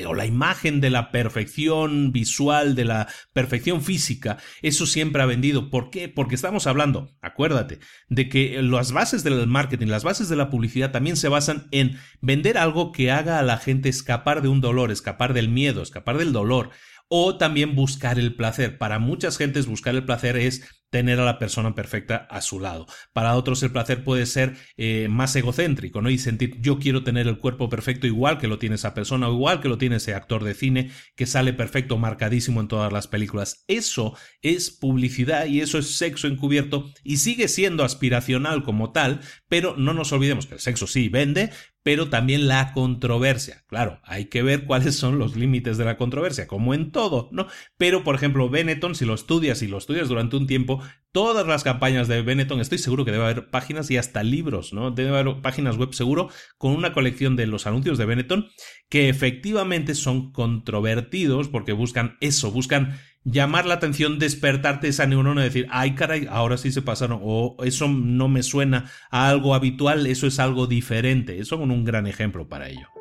o 0.05 0.13
la 0.13 0.25
imagen 0.25 0.81
de 0.81 0.89
la 0.89 1.11
perfección 1.11 2.11
visual, 2.11 2.75
de 2.75 2.85
la 2.85 3.07
perfección 3.33 3.81
física, 3.81 4.37
eso 4.61 4.85
siempre 4.85 5.21
ha 5.21 5.25
vendido. 5.25 5.69
¿Por 5.69 5.89
qué? 5.89 6.09
Porque 6.09 6.35
estamos 6.35 6.67
hablando, 6.67 7.15
acuérdate, 7.21 7.79
de 8.09 8.29
que 8.29 8.61
las 8.61 8.91
bases 8.91 9.23
del 9.23 9.47
marketing, 9.47 9.87
las 9.87 10.03
bases 10.03 10.29
de 10.29 10.35
la 10.35 10.49
publicidad 10.49 10.91
también 10.91 11.15
se 11.15 11.29
basan 11.29 11.67
en 11.71 11.97
vender 12.21 12.57
algo 12.57 12.91
que 12.91 13.11
haga 13.11 13.39
a 13.39 13.43
la 13.43 13.57
gente 13.57 13.89
escapar 13.89 14.41
de 14.41 14.49
un 14.49 14.61
dolor, 14.61 14.91
escapar 14.91 15.33
del 15.33 15.49
miedo, 15.49 15.81
escapar 15.81 16.17
del 16.17 16.33
dolor 16.33 16.71
o 17.09 17.37
también 17.37 17.75
buscar 17.75 18.19
el 18.19 18.35
placer. 18.35 18.77
Para 18.77 18.99
muchas 18.99 19.37
gentes 19.37 19.65
buscar 19.65 19.95
el 19.95 20.05
placer 20.05 20.37
es 20.37 20.67
tener 20.89 21.19
a 21.19 21.25
la 21.25 21.39
persona 21.39 21.75
perfecta 21.75 22.27
a 22.29 22.41
su 22.41 22.59
lado. 22.59 22.87
Para 23.13 23.35
otros 23.35 23.61
el 23.63 23.71
placer 23.71 24.03
puede 24.03 24.25
ser 24.25 24.55
eh, 24.77 25.07
más 25.09 25.35
egocéntrico, 25.35 26.01
¿no? 26.01 26.09
Y 26.09 26.17
sentir 26.17 26.57
yo 26.61 26.79
quiero 26.79 27.03
tener 27.03 27.27
el 27.27 27.37
cuerpo 27.37 27.69
perfecto 27.69 28.07
igual 28.07 28.37
que 28.37 28.47
lo 28.47 28.57
tiene 28.59 28.75
esa 28.75 28.93
persona 28.93 29.27
o 29.27 29.33
igual 29.33 29.61
que 29.61 29.69
lo 29.69 29.77
tiene 29.77 29.97
ese 29.97 30.13
actor 30.13 30.43
de 30.43 30.53
cine 30.53 30.91
que 31.15 31.25
sale 31.25 31.53
perfecto, 31.53 31.97
marcadísimo 31.97 32.61
en 32.61 32.67
todas 32.67 32.91
las 32.93 33.07
películas. 33.07 33.65
Eso 33.67 34.15
es 34.41 34.71
publicidad 34.71 35.45
y 35.45 35.61
eso 35.61 35.77
es 35.77 35.97
sexo 35.97 36.27
encubierto 36.27 36.91
y 37.03 37.17
sigue 37.17 37.47
siendo 37.47 37.83
aspiracional 37.83 38.63
como 38.63 38.91
tal, 38.91 39.21
pero 39.47 39.75
no 39.77 39.93
nos 39.93 40.11
olvidemos 40.11 40.45
que 40.45 40.55
el 40.55 40.59
sexo 40.59 40.87
sí 40.87 41.09
vende, 41.09 41.51
pero 41.87 42.09
también 42.09 42.49
la 42.49 42.73
controversia. 42.73 43.63
Claro, 43.67 44.01
hay 44.03 44.25
que 44.25 44.43
ver 44.43 44.65
cuáles 44.65 44.97
son 44.97 45.19
los 45.19 45.37
límites 45.37 45.77
de 45.77 45.85
la 45.85 45.95
controversia, 45.95 46.45
como 46.45 46.73
en 46.73 46.91
todo, 46.91 47.29
¿no? 47.31 47.47
Pero, 47.77 48.03
por 48.03 48.13
ejemplo, 48.13 48.49
Benetton, 48.49 48.93
si 48.93 49.05
lo 49.05 49.13
estudias 49.13 49.61
y 49.61 49.67
lo 49.67 49.77
estudias 49.77 50.09
durante 50.09 50.35
un 50.35 50.47
tiempo, 50.47 50.76
todas 51.11 51.47
las 51.47 51.63
campañas 51.63 52.07
de 52.07 52.21
Benetton, 52.21 52.61
estoy 52.61 52.77
seguro 52.77 53.03
que 53.03 53.11
debe 53.11 53.23
haber 53.23 53.49
páginas 53.49 53.89
y 53.89 53.97
hasta 53.97 54.23
libros, 54.23 54.73
¿no? 54.73 54.91
Debe 54.91 55.17
haber 55.17 55.41
páginas 55.41 55.77
web 55.77 55.93
seguro 55.93 56.29
con 56.57 56.73
una 56.73 56.93
colección 56.93 57.35
de 57.35 57.47
los 57.47 57.65
anuncios 57.65 57.97
de 57.97 58.05
Benetton 58.05 58.47
que 58.89 59.09
efectivamente 59.09 59.95
son 59.95 60.31
controvertidos 60.31 61.47
porque 61.47 61.73
buscan 61.73 62.17
eso, 62.21 62.51
buscan 62.51 62.99
llamar 63.23 63.65
la 63.65 63.75
atención, 63.75 64.19
despertarte 64.19 64.87
esa 64.87 65.05
neurona 65.05 65.41
y 65.41 65.45
decir, 65.45 65.67
ay 65.69 65.95
caray, 65.95 66.27
ahora 66.29 66.57
sí 66.57 66.71
se 66.71 66.81
pasaron, 66.81 67.19
o 67.21 67.57
eso 67.63 67.87
no 67.87 68.27
me 68.29 68.43
suena 68.43 68.89
a 69.09 69.29
algo 69.29 69.53
habitual, 69.53 70.07
eso 70.07 70.27
es 70.27 70.39
algo 70.39 70.67
diferente. 70.67 71.39
Eso 71.39 71.55
es 71.55 71.61
un 71.61 71.83
gran 71.83 72.07
ejemplo 72.07 72.47
para 72.47 72.69
ello. 72.69 72.96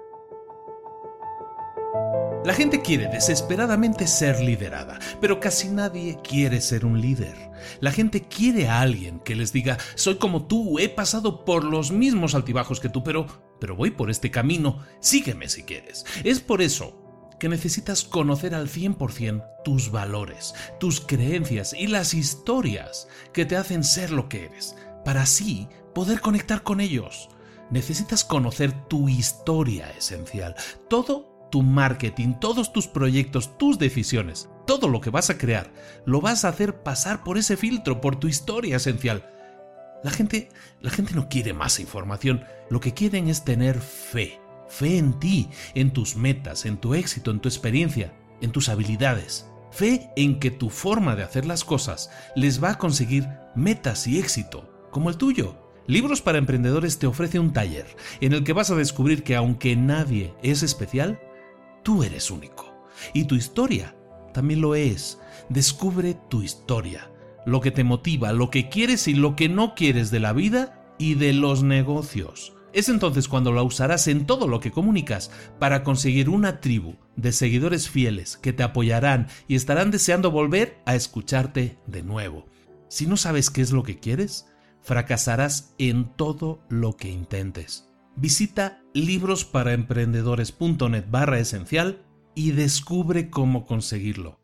La 2.47 2.55
gente 2.55 2.81
quiere 2.81 3.09
desesperadamente 3.09 4.07
ser 4.07 4.39
liderada, 4.39 5.01
pero 5.21 5.41
casi 5.41 5.69
nadie 5.69 6.17
quiere 6.23 6.61
ser 6.61 6.87
un 6.87 7.01
líder. 7.01 7.35
La 7.81 7.91
gente 7.91 8.29
quiere 8.29 8.69
a 8.69 8.83
alguien 8.83 9.19
que 9.19 9.35
les 9.35 9.53
diga, 9.53 9.79
soy 9.97 10.19
como 10.19 10.47
tú, 10.47 10.79
he 10.79 10.89
pasado 10.89 11.45
por 11.45 11.65
los 11.65 11.91
mismos 11.91 12.37
altibajos 12.37 12.79
que 12.79 12.89
tú, 12.89 13.03
pero, 13.03 13.27
pero 13.59 13.75
voy 13.75 13.91
por 13.91 14.13
este 14.13 14.31
camino, 14.31 14.79
sígueme 15.01 15.49
si 15.49 15.65
quieres. 15.65 16.07
Es 16.23 16.39
por 16.39 16.63
eso 16.63 16.97
que 17.41 17.49
necesitas 17.49 18.05
conocer 18.05 18.55
al 18.55 18.69
100% 18.69 19.45
tus 19.65 19.91
valores, 19.91 20.55
tus 20.79 21.01
creencias 21.01 21.73
y 21.73 21.89
las 21.89 22.15
historias 22.15 23.09
que 23.33 23.45
te 23.45 23.57
hacen 23.57 23.83
ser 23.83 24.13
lo 24.13 24.29
que 24.29 24.45
eres, 24.45 24.77
para 25.05 25.23
así 25.23 25.67
poder 25.93 26.21
conectar 26.21 26.63
con 26.63 26.81
ellos. 26.81 27.29
Necesitas 27.73 28.23
conocer 28.23 28.71
tu 28.87 29.09
historia 29.09 29.91
esencial, 29.99 30.55
todo 30.89 31.36
tu 31.51 31.63
marketing, 31.63 32.35
todos 32.41 32.73
tus 32.73 32.87
proyectos, 32.87 33.57
tus 33.59 33.79
decisiones, 33.79 34.49
todo 34.67 34.89
lo 34.89 35.01
que 35.01 35.11
vas 35.11 35.31
a 35.31 35.39
crear, 35.39 35.73
lo 36.05 36.21
vas 36.21 36.45
a 36.45 36.49
hacer 36.49 36.83
pasar 36.83 37.25
por 37.25 37.39
ese 37.39 37.57
filtro, 37.57 38.01
por 38.01 38.17
tu 38.17 38.29
historia 38.29 38.77
esencial. 38.77 39.31
La 40.05 40.11
gente, 40.11 40.51
la 40.81 40.91
gente 40.91 41.15
no 41.15 41.29
quiere 41.29 41.53
más 41.53 41.81
información, 41.81 42.45
lo 42.71 42.81
que 42.81 42.95
quieren 42.95 43.29
es 43.29 43.45
tener 43.45 43.81
fe 43.81 44.41
Fe 44.69 44.99
en 44.99 45.19
ti, 45.19 45.49
en 45.75 45.93
tus 45.93 46.17
metas, 46.17 46.67
en 46.67 46.77
tu 46.77 46.95
éxito, 46.95 47.31
en 47.31 47.41
tu 47.41 47.49
experiencia, 47.49 48.13
en 48.41 48.51
tus 48.51 48.69
habilidades. 48.69 49.47
Fe 49.71 50.11
en 50.17 50.39
que 50.39 50.51
tu 50.51 50.71
forma 50.71 51.17
de 51.17 51.23
hacer 51.23 51.47
las 51.47 51.65
cosas 51.65 52.11
les 52.35 52.63
va 52.63 52.71
a 52.71 52.79
conseguir 52.79 53.29
metas 53.55 54.07
y 54.07 54.19
éxito, 54.19 54.89
como 54.91 55.11
el 55.11 55.17
tuyo. 55.17 55.57
Libros 55.87 56.21
para 56.21 56.39
Emprendedores 56.39 56.99
te 56.99 57.07
ofrece 57.07 57.39
un 57.39 57.53
taller 57.53 57.87
en 58.21 58.33
el 58.33 58.43
que 58.43 58.53
vas 58.53 58.71
a 58.71 58.75
descubrir 58.75 59.23
que 59.23 59.37
aunque 59.37 59.77
nadie 59.77 60.35
es 60.43 60.63
especial, 60.63 61.21
tú 61.87 62.03
eres 62.03 62.33
único. 62.33 62.75
Y 63.15 63.27
tu 63.27 63.37
historia 63.37 63.95
también 64.35 64.61
lo 64.61 64.75
es. 64.75 65.21
Descubre 65.49 66.19
tu 66.29 66.43
historia, 66.43 67.13
lo 67.47 67.61
que 67.61 67.71
te 67.71 67.85
motiva, 67.85 68.33
lo 68.33 68.51
que 68.51 68.69
quieres 68.69 69.07
y 69.07 69.15
lo 69.15 69.37
que 69.37 69.49
no 69.49 69.77
quieres 69.77 70.11
de 70.11 70.19
la 70.19 70.33
vida 70.33 70.93
y 70.99 71.15
de 71.15 71.33
los 71.33 71.63
negocios. 71.63 72.55
Es 72.73 72.89
entonces 72.89 73.29
cuando 73.29 73.53
la 73.53 73.63
usarás 73.63 74.09
en 74.09 74.27
todo 74.27 74.49
lo 74.49 74.59
que 74.59 74.73
comunicas 74.73 75.31
para 75.61 75.85
conseguir 75.85 76.29
una 76.29 76.61
tribu 76.61 76.97
de 77.15 77.31
seguidores 77.31 77.89
fieles 77.89 78.37
que 78.37 78.53
te 78.53 78.65
apoyarán 78.65 79.29
y 79.47 79.55
estarán 79.55 79.93
deseando 79.93 80.33
volver 80.33 80.83
a 80.87 80.97
escucharte 80.97 81.79
de 81.87 82.03
nuevo. 82.03 82.47
Si 82.89 83.07
no 83.07 83.17
sabes 83.17 83.49
qué 83.49 83.63
es 83.63 83.71
lo 83.71 83.85
que 83.85 84.01
quieres, 84.01 84.47
fracasarás 84.83 85.73
en 85.79 86.07
todo 86.17 86.59
lo 86.69 86.97
que 86.97 87.11
intentes. 87.11 87.86
Visita 88.17 88.83
librosparaemprendedores.net 88.95 91.05
barra 91.11 91.39
esencial 91.39 92.03
y 92.35 92.53
descubre 92.53 93.29
cómo 93.31 93.67
conseguirlo. 93.67 94.41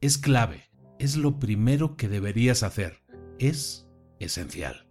Es 0.00 0.16
clave, 0.18 0.70
es 0.98 1.16
lo 1.16 1.38
primero 1.38 1.96
que 1.96 2.08
deberías 2.08 2.62
hacer, 2.62 3.02
es 3.38 3.88
esencial. 4.18 4.89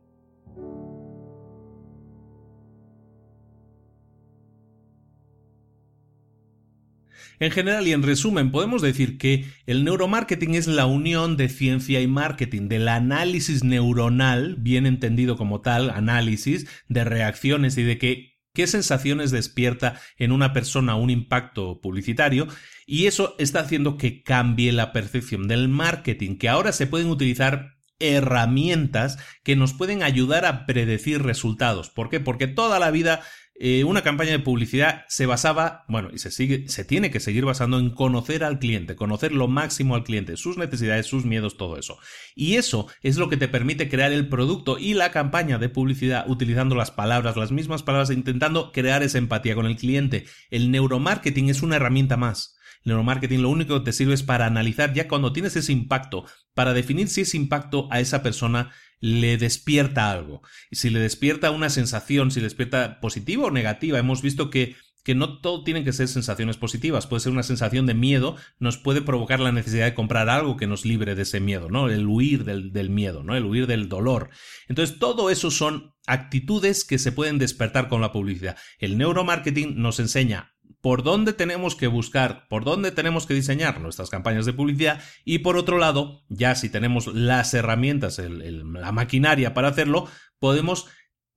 En 7.39 7.51
general 7.51 7.87
y 7.87 7.93
en 7.93 8.03
resumen, 8.03 8.51
podemos 8.51 8.81
decir 8.81 9.17
que 9.17 9.45
el 9.65 9.85
neuromarketing 9.85 10.55
es 10.55 10.67
la 10.67 10.85
unión 10.85 11.37
de 11.37 11.47
ciencia 11.47 12.01
y 12.01 12.07
marketing, 12.07 12.67
del 12.67 12.87
análisis 12.89 13.63
neuronal, 13.63 14.55
bien 14.57 14.85
entendido 14.85 15.37
como 15.37 15.61
tal, 15.61 15.89
análisis 15.89 16.67
de 16.89 17.05
reacciones 17.05 17.77
y 17.77 17.83
de 17.83 17.97
qué 17.97 18.67
sensaciones 18.67 19.31
despierta 19.31 20.01
en 20.17 20.33
una 20.33 20.51
persona 20.51 20.95
un 20.95 21.09
impacto 21.09 21.79
publicitario 21.79 22.47
y 22.85 23.05
eso 23.05 23.35
está 23.39 23.61
haciendo 23.61 23.97
que 23.97 24.21
cambie 24.21 24.73
la 24.73 24.91
percepción 24.91 25.47
del 25.47 25.69
marketing, 25.69 26.37
que 26.37 26.49
ahora 26.49 26.73
se 26.73 26.87
pueden 26.87 27.07
utilizar 27.07 27.79
herramientas 27.99 29.17
que 29.43 29.55
nos 29.55 29.73
pueden 29.73 30.03
ayudar 30.03 30.45
a 30.45 30.65
predecir 30.65 31.21
resultados. 31.21 31.89
¿Por 31.89 32.09
qué? 32.09 32.19
Porque 32.19 32.47
toda 32.47 32.79
la 32.79 32.91
vida 32.91 33.21
eh, 33.61 33.83
una 33.83 34.03
campaña 34.03 34.31
de 34.31 34.39
publicidad 34.39 35.03
se 35.09 35.25
basaba, 35.25 35.83
bueno, 35.89 36.09
y 36.13 36.19
se 36.19 36.31
sigue, 36.31 36.69
se 36.69 36.85
tiene 36.85 37.11
que 37.11 37.19
seguir 37.19 37.43
basando 37.43 37.77
en 37.77 37.89
conocer 37.89 38.45
al 38.45 38.57
cliente, 38.57 38.95
conocer 38.95 39.33
lo 39.33 39.49
máximo 39.49 39.95
al 39.95 40.05
cliente, 40.05 40.37
sus 40.37 40.57
necesidades, 40.57 41.07
sus 41.07 41.25
miedos, 41.25 41.57
todo 41.57 41.77
eso. 41.77 41.97
Y 42.35 42.55
eso 42.55 42.87
es 43.03 43.17
lo 43.17 43.27
que 43.27 43.35
te 43.35 43.49
permite 43.49 43.89
crear 43.89 44.13
el 44.13 44.29
producto 44.29 44.79
y 44.79 44.93
la 44.93 45.11
campaña 45.11 45.57
de 45.57 45.67
publicidad 45.67 46.23
utilizando 46.29 46.73
las 46.73 46.91
palabras, 46.91 47.35
las 47.35 47.51
mismas 47.51 47.83
palabras, 47.83 48.11
intentando 48.11 48.71
crear 48.71 49.03
esa 49.03 49.17
empatía 49.17 49.55
con 49.55 49.65
el 49.65 49.75
cliente. 49.75 50.25
El 50.49 50.71
neuromarketing 50.71 51.49
es 51.49 51.61
una 51.61 51.75
herramienta 51.75 52.15
más. 52.15 52.55
El 52.85 52.91
neuromarketing 52.91 53.41
lo 53.41 53.49
único 53.49 53.77
que 53.77 53.83
te 53.83 53.91
sirve 53.91 54.13
es 54.13 54.23
para 54.23 54.45
analizar 54.45 54.93
ya 54.93 55.09
cuando 55.09 55.33
tienes 55.33 55.57
ese 55.57 55.73
impacto, 55.73 56.23
para 56.53 56.73
definir 56.73 57.09
si 57.09 57.21
ese 57.21 57.35
impacto 57.35 57.89
a 57.91 57.99
esa 57.99 58.23
persona 58.23 58.71
le 58.99 59.37
despierta 59.37 60.11
algo. 60.11 60.41
Y 60.69 60.75
si 60.75 60.89
le 60.89 60.99
despierta 60.99 61.51
una 61.51 61.69
sensación, 61.69 62.31
si 62.31 62.39
le 62.39 62.45
despierta 62.45 62.99
positiva 62.99 63.45
o 63.45 63.51
negativa, 63.51 63.99
hemos 63.99 64.21
visto 64.21 64.49
que 64.49 64.75
que 65.03 65.15
no 65.15 65.39
todo 65.39 65.63
tienen 65.63 65.83
que 65.83 65.93
ser 65.93 66.07
sensaciones 66.07 66.57
positivas, 66.57 67.07
puede 67.07 67.21
ser 67.21 67.31
una 67.31 67.43
sensación 67.43 67.85
de 67.85 67.93
miedo, 67.93 68.35
nos 68.59 68.77
puede 68.77 69.01
provocar 69.01 69.39
la 69.39 69.51
necesidad 69.51 69.85
de 69.85 69.93
comprar 69.93 70.29
algo 70.29 70.57
que 70.57 70.67
nos 70.67 70.85
libre 70.85 71.15
de 71.15 71.23
ese 71.23 71.39
miedo, 71.39 71.69
¿no? 71.69 71.89
El 71.89 72.05
huir 72.05 72.43
del, 72.43 72.73
del, 72.73 72.89
miedo, 72.89 73.23
¿no? 73.23 73.35
El 73.35 73.45
huir 73.45 73.65
del 73.65 73.89
dolor. 73.89 74.29
Entonces, 74.67 74.99
todo 74.99 75.29
eso 75.29 75.51
son 75.51 75.95
actitudes 76.05 76.83
que 76.83 76.99
se 76.99 77.11
pueden 77.11 77.39
despertar 77.39 77.87
con 77.87 78.01
la 78.01 78.11
publicidad. 78.11 78.57
El 78.77 78.97
neuromarketing 78.97 79.81
nos 79.81 79.99
enseña 79.99 80.53
por 80.81 81.03
dónde 81.03 81.33
tenemos 81.33 81.75
que 81.75 81.87
buscar, 81.87 82.47
por 82.47 82.63
dónde 82.63 82.91
tenemos 82.91 83.25
que 83.25 83.33
diseñar 83.33 83.81
nuestras 83.81 84.09
campañas 84.09 84.45
de 84.45 84.53
publicidad 84.53 85.01
y 85.25 85.39
por 85.39 85.57
otro 85.57 85.77
lado, 85.77 86.23
ya 86.29 86.55
si 86.55 86.69
tenemos 86.69 87.07
las 87.07 87.53
herramientas, 87.53 88.19
la 88.19 88.91
maquinaria 88.91 89.53
para 89.53 89.69
hacerlo, 89.69 90.07
podemos 90.39 90.87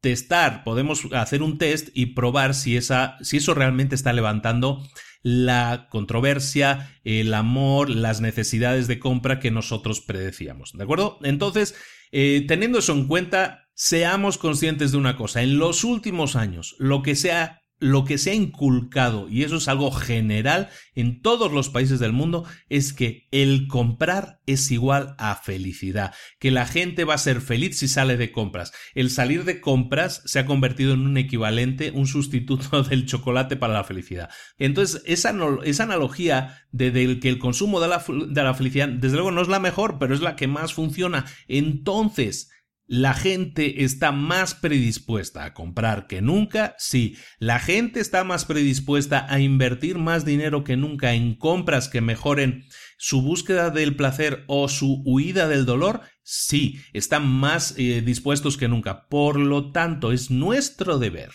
testar, 0.00 0.64
podemos 0.64 1.06
hacer 1.12 1.42
un 1.42 1.58
test 1.58 1.88
y 1.94 2.06
probar 2.06 2.54
si, 2.54 2.76
esa, 2.76 3.16
si 3.22 3.38
eso 3.38 3.54
realmente 3.54 3.94
está 3.94 4.12
levantando 4.12 4.82
la 5.22 5.86
controversia, 5.90 6.98
el 7.04 7.32
amor, 7.34 7.88
las 7.88 8.20
necesidades 8.20 8.88
de 8.88 8.98
compra 8.98 9.38
que 9.38 9.52
nosotros 9.52 10.00
predecíamos. 10.00 10.72
¿De 10.72 10.82
acuerdo? 10.82 11.18
Entonces, 11.22 11.76
eh, 12.10 12.44
teniendo 12.48 12.80
eso 12.80 12.92
en 12.92 13.06
cuenta, 13.06 13.68
seamos 13.74 14.38
conscientes 14.38 14.92
de 14.92 14.98
una 14.98 15.16
cosa. 15.16 15.42
En 15.42 15.58
los 15.58 15.84
últimos 15.84 16.34
años, 16.34 16.74
lo 16.78 17.02
que 17.02 17.14
sea 17.14 17.61
lo 17.82 18.04
que 18.04 18.16
se 18.16 18.30
ha 18.30 18.34
inculcado, 18.34 19.28
y 19.28 19.42
eso 19.42 19.56
es 19.56 19.66
algo 19.66 19.90
general 19.90 20.70
en 20.94 21.20
todos 21.20 21.50
los 21.50 21.68
países 21.68 21.98
del 21.98 22.12
mundo, 22.12 22.44
es 22.68 22.92
que 22.92 23.26
el 23.32 23.66
comprar 23.66 24.40
es 24.46 24.70
igual 24.70 25.16
a 25.18 25.34
felicidad, 25.34 26.14
que 26.38 26.52
la 26.52 26.64
gente 26.64 27.04
va 27.04 27.14
a 27.14 27.18
ser 27.18 27.40
feliz 27.40 27.78
si 27.78 27.88
sale 27.88 28.16
de 28.16 28.30
compras. 28.30 28.72
El 28.94 29.10
salir 29.10 29.44
de 29.44 29.60
compras 29.60 30.22
se 30.26 30.38
ha 30.38 30.46
convertido 30.46 30.94
en 30.94 31.00
un 31.00 31.16
equivalente, 31.16 31.90
un 31.90 32.06
sustituto 32.06 32.82
del 32.88 33.04
chocolate 33.04 33.56
para 33.56 33.74
la 33.74 33.84
felicidad. 33.84 34.30
Entonces, 34.58 35.02
esa, 35.04 35.34
esa 35.64 35.82
analogía 35.82 36.64
de, 36.70 37.18
que 37.18 37.28
el 37.28 37.40
consumo 37.40 37.80
de 37.80 37.88
la, 37.88 38.04
de 38.28 38.42
la 38.44 38.54
felicidad, 38.54 38.88
desde 38.88 39.16
luego 39.16 39.32
no 39.32 39.42
es 39.42 39.48
la 39.48 39.58
mejor, 39.58 39.98
pero 39.98 40.14
es 40.14 40.20
la 40.20 40.36
que 40.36 40.46
más 40.46 40.72
funciona. 40.72 41.26
Entonces, 41.48 42.52
¿La 42.92 43.14
gente 43.14 43.84
está 43.84 44.12
más 44.12 44.54
predispuesta 44.54 45.46
a 45.46 45.54
comprar 45.54 46.06
que 46.06 46.20
nunca? 46.20 46.74
Sí. 46.76 47.16
¿La 47.38 47.58
gente 47.58 48.00
está 48.00 48.22
más 48.22 48.44
predispuesta 48.44 49.24
a 49.30 49.40
invertir 49.40 49.96
más 49.96 50.26
dinero 50.26 50.62
que 50.62 50.76
nunca 50.76 51.14
en 51.14 51.34
compras 51.34 51.88
que 51.88 52.02
mejoren 52.02 52.66
su 52.98 53.22
búsqueda 53.22 53.70
del 53.70 53.96
placer 53.96 54.44
o 54.46 54.68
su 54.68 55.02
huida 55.06 55.48
del 55.48 55.64
dolor? 55.64 56.02
Sí. 56.22 56.80
Están 56.92 57.26
más 57.26 57.72
eh, 57.78 58.02
dispuestos 58.02 58.58
que 58.58 58.68
nunca. 58.68 59.08
Por 59.08 59.38
lo 59.38 59.72
tanto, 59.72 60.12
es 60.12 60.30
nuestro 60.30 60.98
deber 60.98 61.32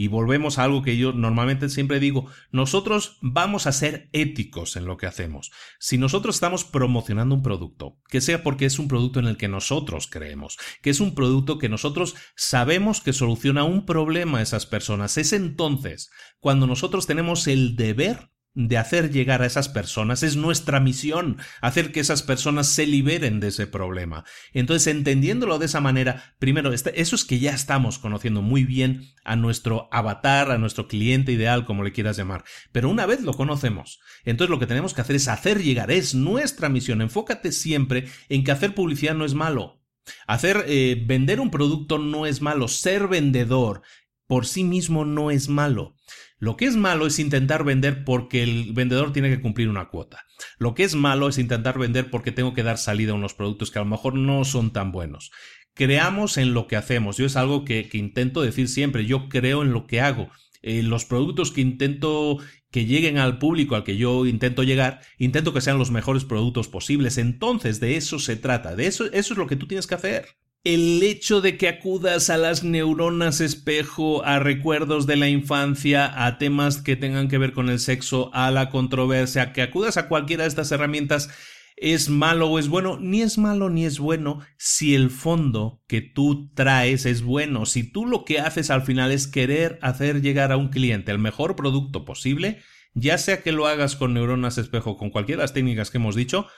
y 0.00 0.08
volvemos 0.08 0.58
a 0.58 0.64
algo 0.64 0.80
que 0.80 0.96
yo 0.96 1.12
normalmente 1.12 1.68
siempre 1.68 2.00
digo, 2.00 2.24
nosotros 2.52 3.18
vamos 3.20 3.66
a 3.66 3.72
ser 3.72 4.08
éticos 4.14 4.76
en 4.76 4.86
lo 4.86 4.96
que 4.96 5.04
hacemos. 5.04 5.50
Si 5.78 5.98
nosotros 5.98 6.36
estamos 6.36 6.64
promocionando 6.64 7.34
un 7.34 7.42
producto, 7.42 7.98
que 8.08 8.22
sea 8.22 8.42
porque 8.42 8.64
es 8.64 8.78
un 8.78 8.88
producto 8.88 9.20
en 9.20 9.26
el 9.26 9.36
que 9.36 9.48
nosotros 9.48 10.08
creemos, 10.10 10.56
que 10.80 10.88
es 10.88 11.00
un 11.00 11.14
producto 11.14 11.58
que 11.58 11.68
nosotros 11.68 12.14
sabemos 12.34 13.02
que 13.02 13.12
soluciona 13.12 13.64
un 13.64 13.84
problema 13.84 14.38
a 14.38 14.42
esas 14.42 14.64
personas, 14.64 15.18
es 15.18 15.34
entonces 15.34 16.08
cuando 16.38 16.66
nosotros 16.66 17.06
tenemos 17.06 17.46
el 17.46 17.76
deber 17.76 18.30
de 18.68 18.78
hacer 18.78 19.10
llegar 19.10 19.42
a 19.42 19.46
esas 19.46 19.68
personas, 19.68 20.22
es 20.22 20.36
nuestra 20.36 20.80
misión 20.80 21.38
hacer 21.60 21.92
que 21.92 22.00
esas 22.00 22.22
personas 22.22 22.68
se 22.68 22.86
liberen 22.86 23.40
de 23.40 23.48
ese 23.48 23.66
problema. 23.66 24.24
Entonces, 24.52 24.86
entendiéndolo 24.88 25.58
de 25.58 25.66
esa 25.66 25.80
manera, 25.80 26.34
primero, 26.38 26.72
este, 26.72 27.00
eso 27.00 27.16
es 27.16 27.24
que 27.24 27.38
ya 27.38 27.52
estamos 27.52 27.98
conociendo 27.98 28.42
muy 28.42 28.64
bien 28.64 29.08
a 29.24 29.36
nuestro 29.36 29.88
avatar, 29.92 30.50
a 30.50 30.58
nuestro 30.58 30.88
cliente 30.88 31.32
ideal, 31.32 31.64
como 31.64 31.84
le 31.84 31.92
quieras 31.92 32.16
llamar. 32.16 32.44
Pero 32.72 32.88
una 32.88 33.06
vez 33.06 33.22
lo 33.22 33.34
conocemos, 33.34 34.00
entonces 34.24 34.50
lo 34.50 34.58
que 34.58 34.66
tenemos 34.66 34.94
que 34.94 35.00
hacer 35.00 35.16
es 35.16 35.28
hacer 35.28 35.62
llegar, 35.62 35.90
es 35.90 36.14
nuestra 36.14 36.68
misión. 36.68 37.02
Enfócate 37.02 37.52
siempre 37.52 38.08
en 38.28 38.44
que 38.44 38.52
hacer 38.52 38.74
publicidad 38.74 39.14
no 39.14 39.24
es 39.24 39.34
malo. 39.34 39.80
Hacer 40.26 40.64
eh, 40.66 41.02
vender 41.06 41.40
un 41.40 41.50
producto 41.50 41.98
no 41.98 42.26
es 42.26 42.40
malo, 42.40 42.68
ser 42.68 43.06
vendedor 43.06 43.82
por 44.26 44.46
sí 44.46 44.62
mismo 44.62 45.04
no 45.04 45.32
es 45.32 45.48
malo. 45.48 45.96
Lo 46.40 46.56
que 46.56 46.64
es 46.64 46.74
malo 46.74 47.06
es 47.06 47.18
intentar 47.18 47.64
vender 47.64 48.02
porque 48.02 48.42
el 48.42 48.72
vendedor 48.72 49.12
tiene 49.12 49.28
que 49.28 49.42
cumplir 49.42 49.68
una 49.68 49.88
cuota. 49.88 50.24
Lo 50.58 50.74
que 50.74 50.84
es 50.84 50.94
malo 50.94 51.28
es 51.28 51.36
intentar 51.36 51.78
vender 51.78 52.10
porque 52.10 52.32
tengo 52.32 52.54
que 52.54 52.62
dar 52.62 52.78
salida 52.78 53.12
a 53.12 53.16
unos 53.16 53.34
productos 53.34 53.70
que 53.70 53.78
a 53.78 53.82
lo 53.82 53.88
mejor 53.88 54.14
no 54.14 54.44
son 54.46 54.72
tan 54.72 54.90
buenos. 54.90 55.30
Creamos 55.74 56.38
en 56.38 56.54
lo 56.54 56.66
que 56.66 56.76
hacemos. 56.76 57.18
Yo 57.18 57.26
es 57.26 57.36
algo 57.36 57.66
que, 57.66 57.88
intento 57.92 58.40
decir 58.40 58.68
siempre. 58.68 59.04
Yo 59.04 59.28
creo 59.28 59.62
en 59.62 59.72
lo 59.72 59.86
que 59.86 60.00
hago. 60.00 60.30
Eh, 60.62 60.82
los 60.82 61.04
productos 61.04 61.52
que 61.52 61.60
intento 61.60 62.38
que 62.70 62.86
lleguen 62.86 63.18
al 63.18 63.38
público 63.38 63.76
al 63.76 63.84
que 63.84 63.96
yo 63.96 64.26
intento 64.26 64.62
llegar, 64.62 65.00
intento 65.18 65.52
que 65.52 65.60
sean 65.60 65.78
los 65.78 65.90
mejores 65.90 66.24
productos 66.24 66.68
posibles. 66.68 67.18
Entonces, 67.18 67.80
de 67.80 67.96
eso 67.96 68.18
se 68.18 68.36
trata. 68.36 68.74
De 68.76 68.86
eso, 68.86 69.04
eso 69.12 69.34
es 69.34 69.38
lo 69.38 69.46
que 69.46 69.56
tú 69.56 69.66
tienes 69.66 69.86
que 69.86 69.94
hacer 69.94 70.39
el 70.62 71.02
hecho 71.02 71.40
de 71.40 71.56
que 71.56 71.68
acudas 71.68 72.28
a 72.28 72.36
las 72.36 72.64
neuronas 72.64 73.40
espejo, 73.40 74.22
a 74.24 74.38
recuerdos 74.38 75.06
de 75.06 75.16
la 75.16 75.28
infancia, 75.28 76.26
a 76.26 76.36
temas 76.36 76.82
que 76.82 76.96
tengan 76.96 77.28
que 77.28 77.38
ver 77.38 77.52
con 77.52 77.70
el 77.70 77.78
sexo, 77.78 78.30
a 78.34 78.50
la 78.50 78.68
controversia, 78.68 79.52
que 79.54 79.62
acudas 79.62 79.96
a 79.96 80.08
cualquiera 80.08 80.44
de 80.44 80.48
estas 80.48 80.70
herramientas, 80.70 81.30
es 81.76 82.10
malo 82.10 82.50
o 82.50 82.58
es 82.58 82.68
bueno, 82.68 82.98
ni 83.00 83.22
es 83.22 83.38
malo 83.38 83.70
ni 83.70 83.86
es 83.86 83.98
bueno 83.98 84.40
si 84.58 84.94
el 84.94 85.08
fondo 85.08 85.82
que 85.88 86.02
tú 86.02 86.52
traes 86.52 87.06
es 87.06 87.22
bueno, 87.22 87.64
si 87.64 87.90
tú 87.90 88.04
lo 88.04 88.26
que 88.26 88.38
haces 88.38 88.70
al 88.70 88.82
final 88.82 89.12
es 89.12 89.26
querer 89.26 89.78
hacer 89.80 90.20
llegar 90.20 90.52
a 90.52 90.58
un 90.58 90.68
cliente 90.68 91.10
el 91.10 91.18
mejor 91.18 91.56
producto 91.56 92.04
posible, 92.04 92.58
ya 92.92 93.16
sea 93.16 93.42
que 93.42 93.52
lo 93.52 93.66
hagas 93.66 93.96
con 93.96 94.12
neuronas 94.12 94.58
espejo, 94.58 94.98
con 94.98 95.08
cualquiera 95.08 95.40
de 95.40 95.44
las 95.44 95.54
técnicas 95.54 95.90
que 95.90 95.96
hemos 95.96 96.16
dicho, 96.16 96.48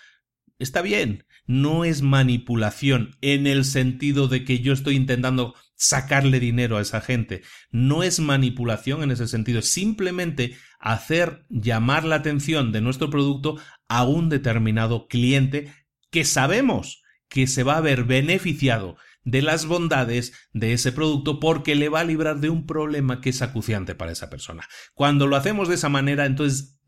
Está 0.59 0.83
bien, 0.83 1.25
no 1.47 1.85
es 1.85 2.03
manipulación 2.03 3.17
en 3.21 3.47
el 3.47 3.65
sentido 3.65 4.29
de 4.29 4.45
que 4.45 4.61
yo 4.61 4.73
estoy 4.73 4.97
intentando 4.97 5.55
sacarle 5.75 6.39
dinero 6.39 6.77
a 6.77 6.83
esa 6.83 7.01
gente. 7.01 7.43
No 7.71 8.03
es 8.03 8.21
manipulación 8.21 9.03
en 9.03 9.11
ese 9.11 9.27
sentido, 9.27 9.59
es 9.59 9.73
simplemente 9.73 10.57
hacer 10.79 11.45
llamar 11.49 12.05
la 12.05 12.17
atención 12.17 12.71
de 12.71 12.81
nuestro 12.81 13.11
producto 13.11 13.59
a 13.89 14.05
un 14.05 14.29
determinado 14.29 15.09
cliente 15.09 15.73
que 16.11 16.25
sabemos 16.25 17.03
que 17.29 17.47
se 17.47 17.63
va 17.63 17.79
a 17.79 17.81
ver 17.81 18.05
beneficiado 18.05 18.97
de 19.25 19.43
las 19.43 19.67
bondades 19.67 20.33
de 20.53 20.73
ese 20.73 20.93
producto 20.93 21.41
porque 21.41 21.75
le 21.75 21.89
va 21.89 22.01
a 22.01 22.05
librar 22.05 22.41
de 22.41 22.51
un 22.51 22.67
problema 22.67 23.21
que 23.21 23.31
es 23.31 23.43
acuciante 23.43 23.95
para 23.95 24.13
esa 24.13 24.31
persona. 24.31 24.69
Cuando 24.95 25.27
lo 25.27 25.37
hacemos 25.37 25.69
de 25.69 25.77
esa 25.77 25.89
manera, 25.89 26.27
entonces 26.27 26.79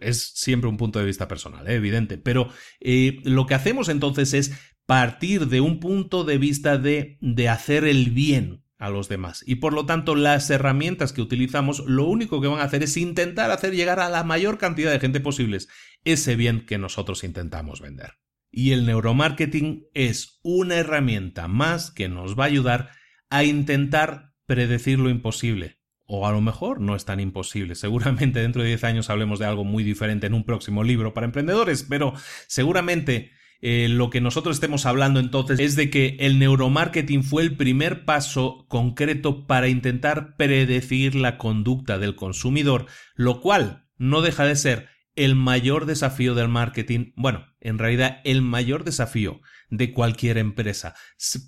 es 0.00 0.32
siempre 0.34 0.68
un 0.68 0.76
punto 0.76 0.98
de 0.98 1.06
vista 1.06 1.28
personal, 1.28 1.66
¿eh? 1.68 1.74
evidente, 1.74 2.18
pero 2.18 2.50
eh, 2.80 3.20
lo 3.24 3.46
que 3.46 3.54
hacemos 3.54 3.88
entonces 3.88 4.34
es 4.34 4.52
partir 4.86 5.48
de 5.48 5.60
un 5.60 5.80
punto 5.80 6.24
de 6.24 6.38
vista 6.38 6.78
de, 6.78 7.18
de 7.20 7.48
hacer 7.48 7.84
el 7.84 8.10
bien 8.10 8.62
a 8.78 8.90
los 8.90 9.08
demás. 9.08 9.42
Y 9.46 9.56
por 9.56 9.72
lo 9.72 9.86
tanto, 9.86 10.14
las 10.14 10.50
herramientas 10.50 11.12
que 11.12 11.22
utilizamos 11.22 11.84
lo 11.86 12.04
único 12.04 12.40
que 12.40 12.48
van 12.48 12.60
a 12.60 12.64
hacer 12.64 12.82
es 12.82 12.96
intentar 12.96 13.50
hacer 13.50 13.74
llegar 13.74 14.00
a 14.00 14.10
la 14.10 14.22
mayor 14.22 14.58
cantidad 14.58 14.92
de 14.92 15.00
gente 15.00 15.20
posibles 15.20 15.68
ese 16.04 16.36
bien 16.36 16.66
que 16.66 16.78
nosotros 16.78 17.24
intentamos 17.24 17.80
vender. 17.80 18.18
Y 18.58 18.72
el 18.72 18.86
neuromarketing 18.86 19.84
es 19.92 20.40
una 20.42 20.76
herramienta 20.76 21.46
más 21.46 21.90
que 21.90 22.08
nos 22.08 22.38
va 22.38 22.44
a 22.44 22.46
ayudar 22.46 22.88
a 23.28 23.44
intentar 23.44 24.32
predecir 24.46 24.98
lo 24.98 25.10
imposible. 25.10 25.76
O 26.06 26.26
a 26.26 26.32
lo 26.32 26.40
mejor 26.40 26.80
no 26.80 26.96
es 26.96 27.04
tan 27.04 27.20
imposible. 27.20 27.74
Seguramente 27.74 28.40
dentro 28.40 28.62
de 28.62 28.68
10 28.68 28.84
años 28.84 29.10
hablemos 29.10 29.38
de 29.38 29.44
algo 29.44 29.64
muy 29.64 29.84
diferente 29.84 30.26
en 30.26 30.32
un 30.32 30.44
próximo 30.44 30.84
libro 30.84 31.12
para 31.12 31.26
emprendedores, 31.26 31.84
pero 31.86 32.14
seguramente 32.46 33.30
eh, 33.60 33.88
lo 33.90 34.08
que 34.08 34.22
nosotros 34.22 34.56
estemos 34.56 34.86
hablando 34.86 35.20
entonces 35.20 35.60
es 35.60 35.76
de 35.76 35.90
que 35.90 36.16
el 36.18 36.38
neuromarketing 36.38 37.24
fue 37.24 37.42
el 37.42 37.58
primer 37.58 38.06
paso 38.06 38.64
concreto 38.70 39.46
para 39.46 39.68
intentar 39.68 40.34
predecir 40.38 41.14
la 41.14 41.36
conducta 41.36 41.98
del 41.98 42.16
consumidor, 42.16 42.86
lo 43.16 43.42
cual 43.42 43.86
no 43.98 44.22
deja 44.22 44.46
de 44.46 44.56
ser 44.56 44.95
el 45.16 45.34
mayor 45.34 45.86
desafío 45.86 46.34
del 46.34 46.48
marketing, 46.48 47.12
bueno, 47.16 47.46
en 47.60 47.78
realidad 47.78 48.20
el 48.24 48.42
mayor 48.42 48.84
desafío 48.84 49.40
de 49.70 49.92
cualquier 49.92 50.38
empresa, 50.38 50.94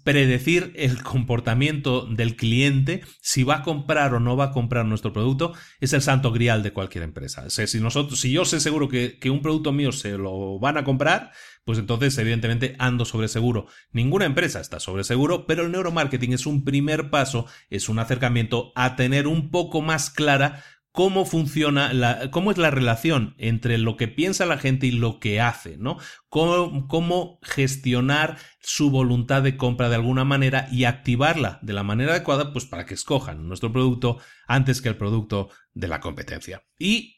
predecir 0.02 0.72
el 0.74 1.02
comportamiento 1.02 2.06
del 2.06 2.34
cliente, 2.34 3.02
si 3.20 3.44
va 3.44 3.56
a 3.56 3.62
comprar 3.62 4.14
o 4.14 4.20
no 4.20 4.36
va 4.36 4.46
a 4.46 4.50
comprar 4.50 4.86
nuestro 4.86 5.12
producto, 5.12 5.52
es 5.80 5.92
el 5.92 6.02
santo 6.02 6.32
grial 6.32 6.62
de 6.62 6.72
cualquier 6.72 7.04
empresa. 7.04 7.48
Si 7.50 7.78
nosotros, 7.78 8.18
si 8.18 8.32
yo 8.32 8.44
sé 8.44 8.58
seguro 8.58 8.88
que, 8.88 9.18
que 9.18 9.30
un 9.30 9.42
producto 9.42 9.72
mío 9.72 9.92
se 9.92 10.18
lo 10.18 10.58
van 10.58 10.78
a 10.78 10.84
comprar, 10.84 11.30
pues 11.64 11.78
entonces 11.78 12.16
evidentemente 12.18 12.74
ando 12.78 13.04
sobre 13.04 13.28
seguro. 13.28 13.66
Ninguna 13.92 14.24
empresa 14.24 14.58
está 14.58 14.80
sobre 14.80 15.04
seguro, 15.04 15.46
pero 15.46 15.66
el 15.66 15.70
neuromarketing 15.70 16.32
es 16.32 16.46
un 16.46 16.64
primer 16.64 17.10
paso, 17.10 17.46
es 17.68 17.88
un 17.88 17.98
acercamiento 17.98 18.72
a 18.74 18.96
tener 18.96 19.26
un 19.26 19.50
poco 19.50 19.82
más 19.82 20.10
clara 20.10 20.64
cómo 20.92 21.24
funciona, 21.24 21.92
la, 21.92 22.30
cómo 22.30 22.50
es 22.50 22.58
la 22.58 22.70
relación 22.70 23.34
entre 23.38 23.78
lo 23.78 23.96
que 23.96 24.08
piensa 24.08 24.46
la 24.46 24.58
gente 24.58 24.86
y 24.86 24.92
lo 24.92 25.20
que 25.20 25.40
hace, 25.40 25.76
¿no? 25.76 25.98
Cómo, 26.28 26.88
cómo, 26.88 27.38
gestionar 27.42 28.38
su 28.60 28.90
voluntad 28.90 29.42
de 29.42 29.56
compra 29.56 29.88
de 29.88 29.94
alguna 29.94 30.24
manera 30.24 30.68
y 30.70 30.84
activarla 30.84 31.58
de 31.62 31.72
la 31.72 31.82
manera 31.82 32.12
adecuada, 32.12 32.52
pues 32.52 32.64
para 32.64 32.86
que 32.86 32.94
escojan 32.94 33.46
nuestro 33.48 33.72
producto 33.72 34.18
antes 34.46 34.82
que 34.82 34.88
el 34.88 34.96
producto 34.96 35.50
de 35.72 35.88
la 35.88 36.00
competencia. 36.00 36.64
Y 36.78 37.17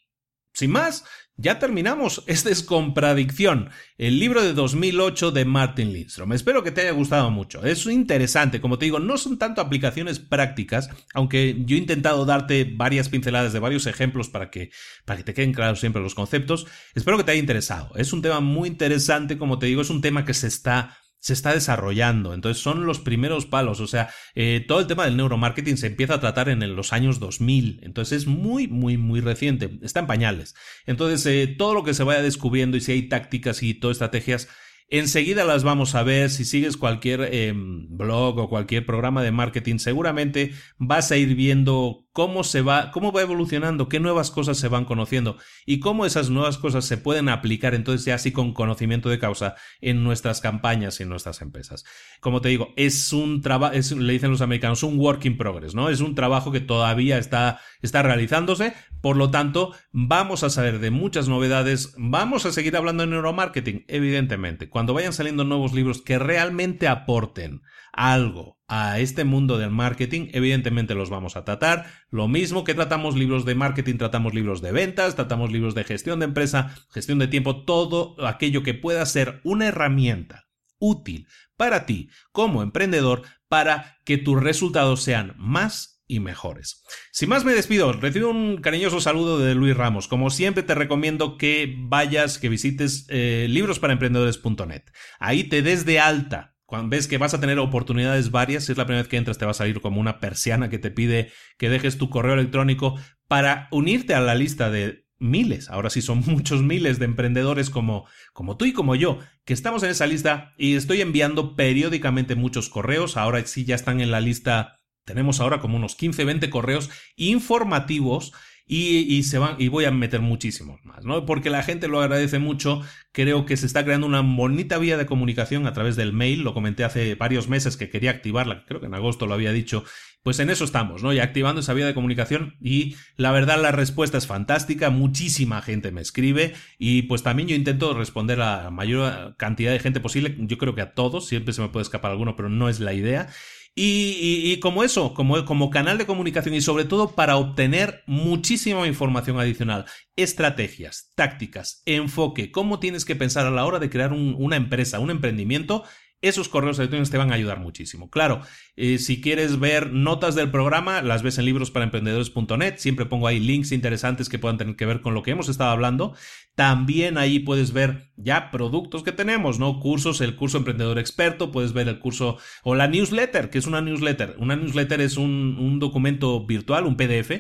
sin 0.53 0.71
más, 0.71 1.05
ya 1.37 1.59
terminamos. 1.59 2.23
Esta 2.27 2.51
es 2.51 2.63
Compradicción, 2.63 3.71
el 3.97 4.19
libro 4.19 4.43
de 4.43 4.53
2008 4.53 5.31
de 5.31 5.45
Martin 5.45 5.93
Lindstrom. 5.93 6.33
Espero 6.33 6.63
que 6.63 6.71
te 6.71 6.83
haya 6.83 6.93
gustado 6.93 7.31
mucho. 7.31 7.65
Es 7.65 7.87
interesante, 7.87 8.61
como 8.61 8.79
te 8.79 8.85
digo, 8.85 8.99
no 8.99 9.17
son 9.17 9.39
tanto 9.39 9.61
aplicaciones 9.61 10.19
prácticas, 10.19 10.91
aunque 11.15 11.57
yo 11.65 11.77
he 11.77 11.81
intentado 11.81 12.25
darte 12.27 12.65
varias 12.65 13.09
pinceladas 13.09 13.53
de 13.53 13.59
varios 13.59 13.87
ejemplos 13.87 14.29
para 14.29 14.51
que, 14.51 14.71
para 15.05 15.19
que 15.19 15.25
te 15.25 15.35
queden 15.35 15.53
claros 15.53 15.81
siempre 15.81 16.03
los 16.03 16.15
conceptos. 16.15 16.67
Espero 16.95 17.17
que 17.17 17.25
te 17.25 17.33
haya 17.33 17.41
interesado. 17.41 17.93
Es 17.97 18.13
un 18.13 18.23
tema 18.23 18.41
muy 18.41 18.69
interesante, 18.69 19.39
como 19.39 19.59
te 19.59 19.67
digo, 19.67 19.83
es 19.83 19.91
un 19.91 20.03
tema 20.03 20.25
que 20.25 20.35
se 20.35 20.47
está 20.47 20.97
se 21.21 21.33
está 21.33 21.55
desarrollando. 21.55 22.35
Entonces 22.35 22.63
son 22.63 22.87
los 22.87 22.99
primeros 22.99 23.47
palos. 23.47 23.81
O 23.81 23.87
sea, 23.87 24.11
eh, 24.35 24.65
todo 24.67 24.81
el 24.81 24.87
tema 24.87 25.05
del 25.05 25.17
neuromarketing 25.17 25.77
se 25.77 25.87
empieza 25.87 26.15
a 26.15 26.21
tratar 26.21 26.49
en 26.49 26.75
los 26.75 26.93
años 26.93 27.21
2000. 27.21 27.81
Entonces 27.83 28.23
es 28.23 28.27
muy, 28.27 28.67
muy, 28.67 28.97
muy 28.97 29.21
reciente. 29.21 29.79
Está 29.83 30.01
en 30.01 30.07
pañales. 30.07 30.55
Entonces 30.87 31.25
eh, 31.27 31.47
todo 31.47 31.75
lo 31.75 31.85
que 31.85 31.95
se 31.95 32.03
vaya 32.03 32.23
descubriendo 32.23 32.77
y 32.77 32.81
si 32.81 32.93
hay 32.93 33.09
tácticas 33.09 33.63
y 33.63 33.75
todo 33.75 33.93
estrategias 33.93 34.49
Enseguida 34.93 35.45
las 35.45 35.63
vamos 35.63 35.95
a 35.95 36.03
ver. 36.03 36.31
Si 36.31 36.45
sigues 36.45 36.77
cualquier 36.77 37.33
em, 37.33 37.87
blog 37.97 38.39
o 38.39 38.49
cualquier 38.49 38.85
programa 38.85 39.23
de 39.23 39.31
marketing, 39.31 39.79
seguramente 39.79 40.53
vas 40.79 41.13
a 41.13 41.17
ir 41.17 41.37
viendo 41.37 42.09
cómo 42.13 42.43
se 42.45 42.63
va, 42.63 42.91
cómo 42.91 43.13
va 43.13 43.23
evolucionando, 43.23 43.89
qué 43.89 44.01
nuevas 44.01 44.31
cosas 44.31 44.59
se 44.59 44.69
van 44.69 44.85
conociendo 44.85 45.37
y 45.65 45.81
cómo 45.81 46.07
esas 46.07 46.31
nuevas 46.31 46.59
cosas 46.59 46.85
se 46.85 46.97
pueden 46.97 47.29
aplicar 47.29 47.75
entonces 47.75 48.05
ya 48.05 48.15
así 48.17 48.33
con 48.33 48.53
conocimiento 48.53 49.09
de 49.09 49.19
causa 49.19 49.55
en 49.81 50.03
nuestras 50.03 50.41
campañas 50.41 50.99
y 50.99 51.05
en 51.05 51.09
nuestras 51.09 51.41
empresas. 51.41 51.85
Como 52.21 52.41
te 52.41 52.49
digo, 52.49 52.73
es 52.77 53.13
un 53.13 53.43
trabajo, 53.43 53.75
le 53.75 54.13
dicen 54.13 54.31
los 54.31 54.41
americanos, 54.41 54.83
un 54.83 54.99
work 54.99 55.25
in 55.25 55.37
progress, 55.37 55.75
¿no? 55.75 55.89
Es 55.89 56.01
un 56.01 56.15
trabajo 56.15 56.51
que 56.51 56.61
todavía 56.61 57.19
está, 57.19 57.61
está 57.83 58.03
realizándose, 58.03 58.75
por 59.01 59.17
lo 59.17 59.31
tanto, 59.31 59.75
vamos 59.93 60.43
a 60.43 60.51
saber 60.51 60.79
de 60.79 60.91
muchas 60.91 61.29
novedades, 61.29 61.95
vamos 61.97 62.45
a 62.45 62.53
seguir 62.53 62.77
hablando 62.77 63.05
de 63.05 63.11
neuromarketing, 63.11 63.85
evidentemente. 63.89 64.69
Cuando 64.69 64.95
vayan 64.95 65.13
saliendo 65.13 65.45
nuevos 65.45 65.73
libros 65.73 66.03
que 66.03 66.19
realmente 66.19 66.89
aporten 66.89 67.63
algo 67.93 68.59
a 68.69 69.01
este 69.01 69.25
mundo 69.25 69.59
del 69.59 69.71
marketing, 69.71 70.29
evidentemente 70.33 70.95
los 70.95 71.11
vamos 71.11 71.37
a 71.37 71.45
tratar. 71.45 71.87
Lo 72.11 72.29
mismo 72.29 72.65
que 72.65 72.75
tratamos 72.75 73.17
libros 73.17 73.45
de 73.45 73.55
marketing, 73.55 73.97
tratamos 73.97 74.35
libros 74.35 74.63
de 74.63 74.73
ventas, 74.73 75.17
tratamos 75.17 75.51
libros 75.51 75.75
de 75.75 75.85
gestión 75.85 76.21
de 76.21 76.27
empresa, 76.27 76.75
gestión 76.91 77.19
de 77.19 77.29
tiempo, 77.29 77.65
todo 77.65 78.15
aquello 78.27 78.63
que 78.63 78.75
pueda 78.75 79.05
ser 79.07 79.41
una 79.45 79.67
herramienta 79.67 80.47
útil 80.79 81.27
para 81.57 81.85
ti 81.85 82.09
como 82.33 82.63
emprendedor 82.63 83.23
para 83.49 83.99
que 84.05 84.19
tus 84.19 84.43
resultados 84.43 85.03
sean 85.03 85.35
más 85.37 86.01
y 86.11 86.19
mejores. 86.19 86.83
Sin 87.13 87.29
más 87.29 87.45
me 87.45 87.53
despido, 87.53 87.93
recibo 87.93 88.31
un 88.31 88.61
cariñoso 88.61 89.01
saludo 89.01 89.39
de 89.39 89.55
Luis 89.55 89.77
Ramos. 89.77 90.09
Como 90.09 90.31
siempre 90.31 90.65
te 90.65 90.75
recomiendo 90.75 91.39
que 91.39 91.77
vayas, 91.79 92.39
que 92.39 92.49
visites 92.49 93.07
eh, 93.09 93.47
librosparaemprendedores.net. 93.49 94.83
Ahí 95.21 95.45
te 95.45 95.63
des 95.63 95.87
de 95.87 96.01
alta. 96.01 96.50
Cuando 96.71 96.91
ves 96.91 97.09
que 97.09 97.19
vas 97.19 97.35
a 97.35 97.41
tener 97.41 97.59
oportunidades 97.59 98.31
varias, 98.31 98.65
si 98.65 98.71
es 98.71 98.79
la 98.79 98.87
primera 98.87 99.03
vez 99.03 99.09
que 99.09 99.17
entras 99.17 99.39
te 99.39 99.45
va 99.45 99.51
a 99.51 99.55
salir 99.55 99.81
como 99.81 100.01
una 100.01 100.21
persiana 100.21 100.71
que 100.71 100.79
te 100.79 100.93
pide 100.93 101.33
que 101.59 101.69
dejes 101.69 101.99
tu 101.99 102.11
correo 102.11 102.35
electrónico 102.35 102.95
para 103.27 103.67
unirte 103.73 104.15
a 104.15 104.21
la 104.21 104.37
lista 104.37 104.71
de 104.71 105.05
miles, 105.19 105.69
ahora 105.69 105.91
sí 105.91 106.01
son 106.01 106.21
muchos 106.27 106.63
miles 106.63 107.01
de 107.01 107.07
emprendedores 107.07 107.71
como, 107.71 108.07
como 108.33 108.57
tú 108.57 108.67
y 108.67 108.73
como 108.73 108.95
yo, 108.95 109.19
que 109.45 109.53
estamos 109.53 109.83
en 109.83 109.91
esa 109.91 110.07
lista 110.07 110.53
y 110.57 110.77
estoy 110.77 111.01
enviando 111.01 111.57
periódicamente 111.57 112.37
muchos 112.37 112.69
correos, 112.69 113.17
ahora 113.17 113.45
sí 113.47 113.65
ya 113.65 113.75
están 113.75 114.01
en 114.01 114.13
la 114.13 114.21
lista 114.21 114.77
tenemos 115.05 115.41
ahora 115.41 115.61
como 115.61 115.77
unos 115.77 115.97
15, 115.97 116.25
20 116.25 116.51
correos 116.51 116.89
informativos 117.17 118.33
y, 118.73 119.25
se 119.25 119.39
van, 119.39 119.57
y 119.59 119.67
voy 119.67 119.85
a 119.85 119.91
meter 119.91 120.21
muchísimos 120.21 120.79
más, 120.85 121.05
¿no? 121.05 121.27
Porque 121.27 121.51
la 121.51 121.65
gente 121.65 121.89
lo 121.89 122.01
agradece 122.01 122.39
mucho. 122.39 122.83
Creo 123.11 123.45
que 123.45 123.57
se 123.57 123.67
está 123.67 123.85
creando 123.85 124.07
una 124.07 124.21
bonita 124.21 124.79
vía 124.79 124.97
de 124.97 125.07
comunicación 125.07 125.67
a 125.67 125.73
través 125.73 125.97
del 125.97 126.13
mail. 126.13 126.43
Lo 126.43 126.55
comenté 126.55 126.85
hace 126.85 127.17
varios 127.17 127.49
meses 127.49 127.77
que 127.77 127.91
quería 127.91 128.13
activarla, 128.13 128.65
creo 128.67 128.79
que 128.79 128.87
en 128.87 128.95
agosto 128.95 129.27
lo 129.27 129.35
había 129.35 129.51
dicho. 129.51 129.83
Pues 130.23 130.39
en 130.39 130.51
eso 130.51 130.65
estamos, 130.65 131.03
¿no? 131.03 131.13
Y 131.13 131.19
activando 131.19 131.63
esa 131.63 131.75
vía 131.75 131.87
de 131.87 131.95
comunicación. 131.95 132.55
Y 132.61 132.95
la 133.17 133.33
verdad, 133.33 133.61
la 133.61 133.73
respuesta 133.73 134.19
es 134.19 134.29
fantástica. 134.29 134.91
Muchísima 134.91 135.63
gente 135.63 135.91
me 135.91 136.03
escribe. 136.03 136.55
Y 136.79 137.03
pues 137.03 137.25
también 137.25 137.49
yo 137.49 137.57
intento 137.57 137.93
responder 137.95 138.41
a 138.41 138.63
la 138.65 138.71
mayor 138.71 139.35
cantidad 139.37 139.73
de 139.73 139.81
gente 139.81 139.99
posible. 139.99 140.37
Yo 140.39 140.59
creo 140.59 140.77
que 140.77 140.83
a 140.83 140.93
todos. 140.93 141.27
Siempre 141.27 141.55
se 141.55 141.63
me 141.63 141.71
puede 141.71 141.83
escapar 141.83 142.13
alguno, 142.13 142.37
pero 142.37 142.49
no 142.49 142.69
es 142.69 142.79
la 142.79 142.93
idea. 142.93 143.31
Y, 143.75 144.59
como 144.61 144.85
eso, 144.85 145.15
como, 145.15 145.45
como 145.45 145.71
canal 145.71 145.97
de 145.97 146.05
comunicación 146.05 146.55
y 146.55 146.61
sobre 146.61 146.85
todo 146.85 147.13
para 147.13 147.37
obtener 147.37 148.03
muchísima 148.07 148.87
información 148.87 149.41
adicional, 149.41 149.87
estrategias, 150.17 151.13
tácticas, 151.15 151.83
enfoque, 151.87 152.51
cómo 152.51 152.79
tienes 152.79 153.05
que 153.05 153.17
pensar 153.17 153.47
a 153.47 153.51
la 153.51 153.65
hora 153.65 153.79
de 153.79 153.89
crear 153.89 154.13
una 154.13 154.57
empresa, 154.57 154.99
un 154.99 155.11
emprendimiento 155.11 155.85
esos 156.23 156.49
correos 156.49 156.79
electrónicos 156.79 157.11
te 157.11 157.19
van 157.19 157.33
a 157.33 157.35
ayudar 157.35 157.61
muchísimo. 157.61 158.11
Claro, 158.11 158.43
eh, 158.77 158.99
si 158.99 159.21
quieres 159.21 159.59
ver 159.59 159.91
notas 159.91 160.35
del 160.35 160.51
programa, 160.51 161.01
las 161.01 161.23
ves 161.23 161.39
en 161.39 161.47
librosparaemprendedores.net. 161.47 162.75
Siempre 162.77 163.07
pongo 163.07 163.27
ahí 163.27 163.41
links 163.41 163.73
interesantes 163.73 164.29
que 164.29 164.39
puedan 164.39 164.59
tener 164.59 164.77
que 164.77 164.87
ver 164.87 165.01
con 165.01 165.15
lo 165.15 165.23
que 165.23 165.31
hemos 165.31 165.49
estado 165.49 165.71
hablando. 165.71 166.15
También 166.61 167.17
ahí 167.17 167.39
puedes 167.39 167.73
ver 167.73 168.11
ya 168.19 168.51
productos 168.51 169.03
que 169.03 169.13
tenemos, 169.13 169.59
¿no? 169.59 169.81
Cursos, 169.81 170.21
el 170.21 170.37
curso 170.37 170.59
Emprendedor 170.59 170.99
Experto, 170.99 171.51
puedes 171.53 171.73
ver 171.73 171.89
el 171.89 172.01
curso 172.01 172.37
o 172.65 172.75
la 172.75 172.87
newsletter, 172.87 173.49
que 173.49 173.57
es 173.57 173.67
una 173.67 173.81
newsletter. 173.81 174.35
Una 174.37 174.57
newsletter 174.57 175.01
es 175.01 175.17
un, 175.17 175.57
un 175.59 175.79
documento 175.79 176.45
virtual, 176.45 176.85
un 176.85 176.99
PDF, 176.99 177.31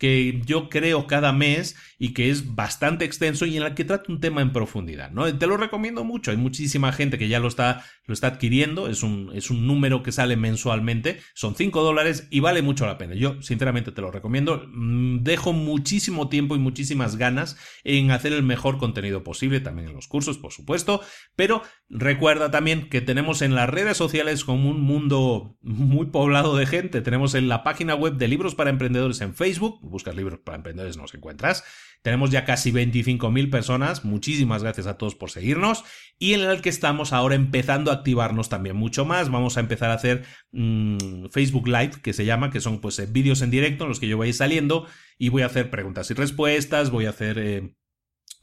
que 0.00 0.40
yo 0.46 0.70
creo 0.70 1.06
cada 1.06 1.34
mes 1.34 1.76
y 1.98 2.14
que 2.14 2.30
es 2.30 2.54
bastante 2.54 3.04
extenso 3.04 3.44
y 3.44 3.58
en 3.58 3.62
el 3.62 3.74
que 3.74 3.84
trata 3.84 4.10
un 4.10 4.18
tema 4.18 4.40
en 4.40 4.50
profundidad, 4.50 5.10
¿no? 5.10 5.32
Te 5.36 5.46
lo 5.46 5.58
recomiendo 5.58 6.04
mucho, 6.04 6.30
hay 6.30 6.38
muchísima 6.38 6.90
gente 6.90 7.18
que 7.18 7.28
ya 7.28 7.38
lo 7.38 7.48
está, 7.48 7.84
lo 8.06 8.14
está 8.14 8.28
adquiriendo, 8.28 8.88
es 8.88 9.02
un, 9.02 9.30
es 9.34 9.50
un 9.50 9.66
número 9.66 10.02
que 10.02 10.10
sale 10.10 10.38
mensualmente, 10.38 11.20
son 11.34 11.54
5 11.54 11.82
dólares 11.82 12.26
y 12.30 12.40
vale 12.40 12.62
mucho 12.62 12.86
la 12.86 12.96
pena. 12.96 13.14
Yo 13.14 13.42
sinceramente 13.42 13.92
te 13.92 14.00
lo 14.00 14.10
recomiendo, 14.10 14.66
mm, 14.72 15.22
dejo 15.22 15.52
muchísimo 15.52 16.30
tiempo 16.30 16.56
y 16.56 16.58
muchísimas 16.58 17.16
ganas 17.16 17.58
en 17.84 18.10
hacer 18.10 18.32
el 18.32 18.42
mejor 18.42 18.78
contenido 18.78 19.22
posible, 19.22 19.60
también 19.60 19.88
en 19.88 19.94
los 19.94 20.08
cursos, 20.08 20.38
por 20.38 20.52
supuesto, 20.52 21.02
pero 21.36 21.62
recuerda 21.90 22.50
también 22.50 22.88
que 22.88 23.02
tenemos 23.02 23.42
en 23.42 23.54
las 23.54 23.68
redes 23.68 23.98
sociales 23.98 24.46
como 24.46 24.70
un 24.70 24.80
mundo 24.80 25.58
muy 25.60 26.06
poblado 26.06 26.56
de 26.56 26.64
gente, 26.64 27.02
tenemos 27.02 27.34
en 27.34 27.48
la 27.48 27.62
página 27.64 27.94
web 27.94 28.14
de 28.14 28.28
libros 28.28 28.54
para 28.54 28.70
emprendedores 28.70 29.20
en 29.20 29.34
Facebook, 29.34 29.89
buscas 29.90 30.16
libros 30.16 30.40
para 30.40 30.56
emprendedores, 30.56 30.96
nos 30.96 31.14
encuentras. 31.14 31.64
Tenemos 32.02 32.30
ya 32.30 32.44
casi 32.44 32.72
25.000 32.72 33.50
personas. 33.50 34.04
Muchísimas 34.04 34.62
gracias 34.62 34.86
a 34.86 34.96
todos 34.96 35.14
por 35.14 35.30
seguirnos. 35.30 35.84
Y 36.18 36.32
en 36.32 36.40
el 36.40 36.62
que 36.62 36.70
estamos 36.70 37.12
ahora 37.12 37.34
empezando 37.34 37.90
a 37.90 37.94
activarnos 37.94 38.48
también 38.48 38.76
mucho 38.76 39.04
más. 39.04 39.30
Vamos 39.30 39.56
a 39.56 39.60
empezar 39.60 39.90
a 39.90 39.94
hacer 39.94 40.24
mm, 40.52 41.26
Facebook 41.30 41.68
Live, 41.68 42.00
que 42.02 42.14
se 42.14 42.24
llama, 42.24 42.50
que 42.50 42.60
son 42.60 42.80
pues 42.80 42.98
eh, 42.98 43.06
vídeos 43.10 43.42
en 43.42 43.50
directo 43.50 43.84
en 43.84 43.90
los 43.90 44.00
que 44.00 44.08
yo 44.08 44.16
voy 44.16 44.32
saliendo 44.32 44.86
y 45.18 45.28
voy 45.28 45.42
a 45.42 45.46
hacer 45.46 45.70
preguntas 45.70 46.10
y 46.10 46.14
respuestas, 46.14 46.90
voy 46.90 47.06
a 47.06 47.10
hacer... 47.10 47.38
Eh, 47.38 47.74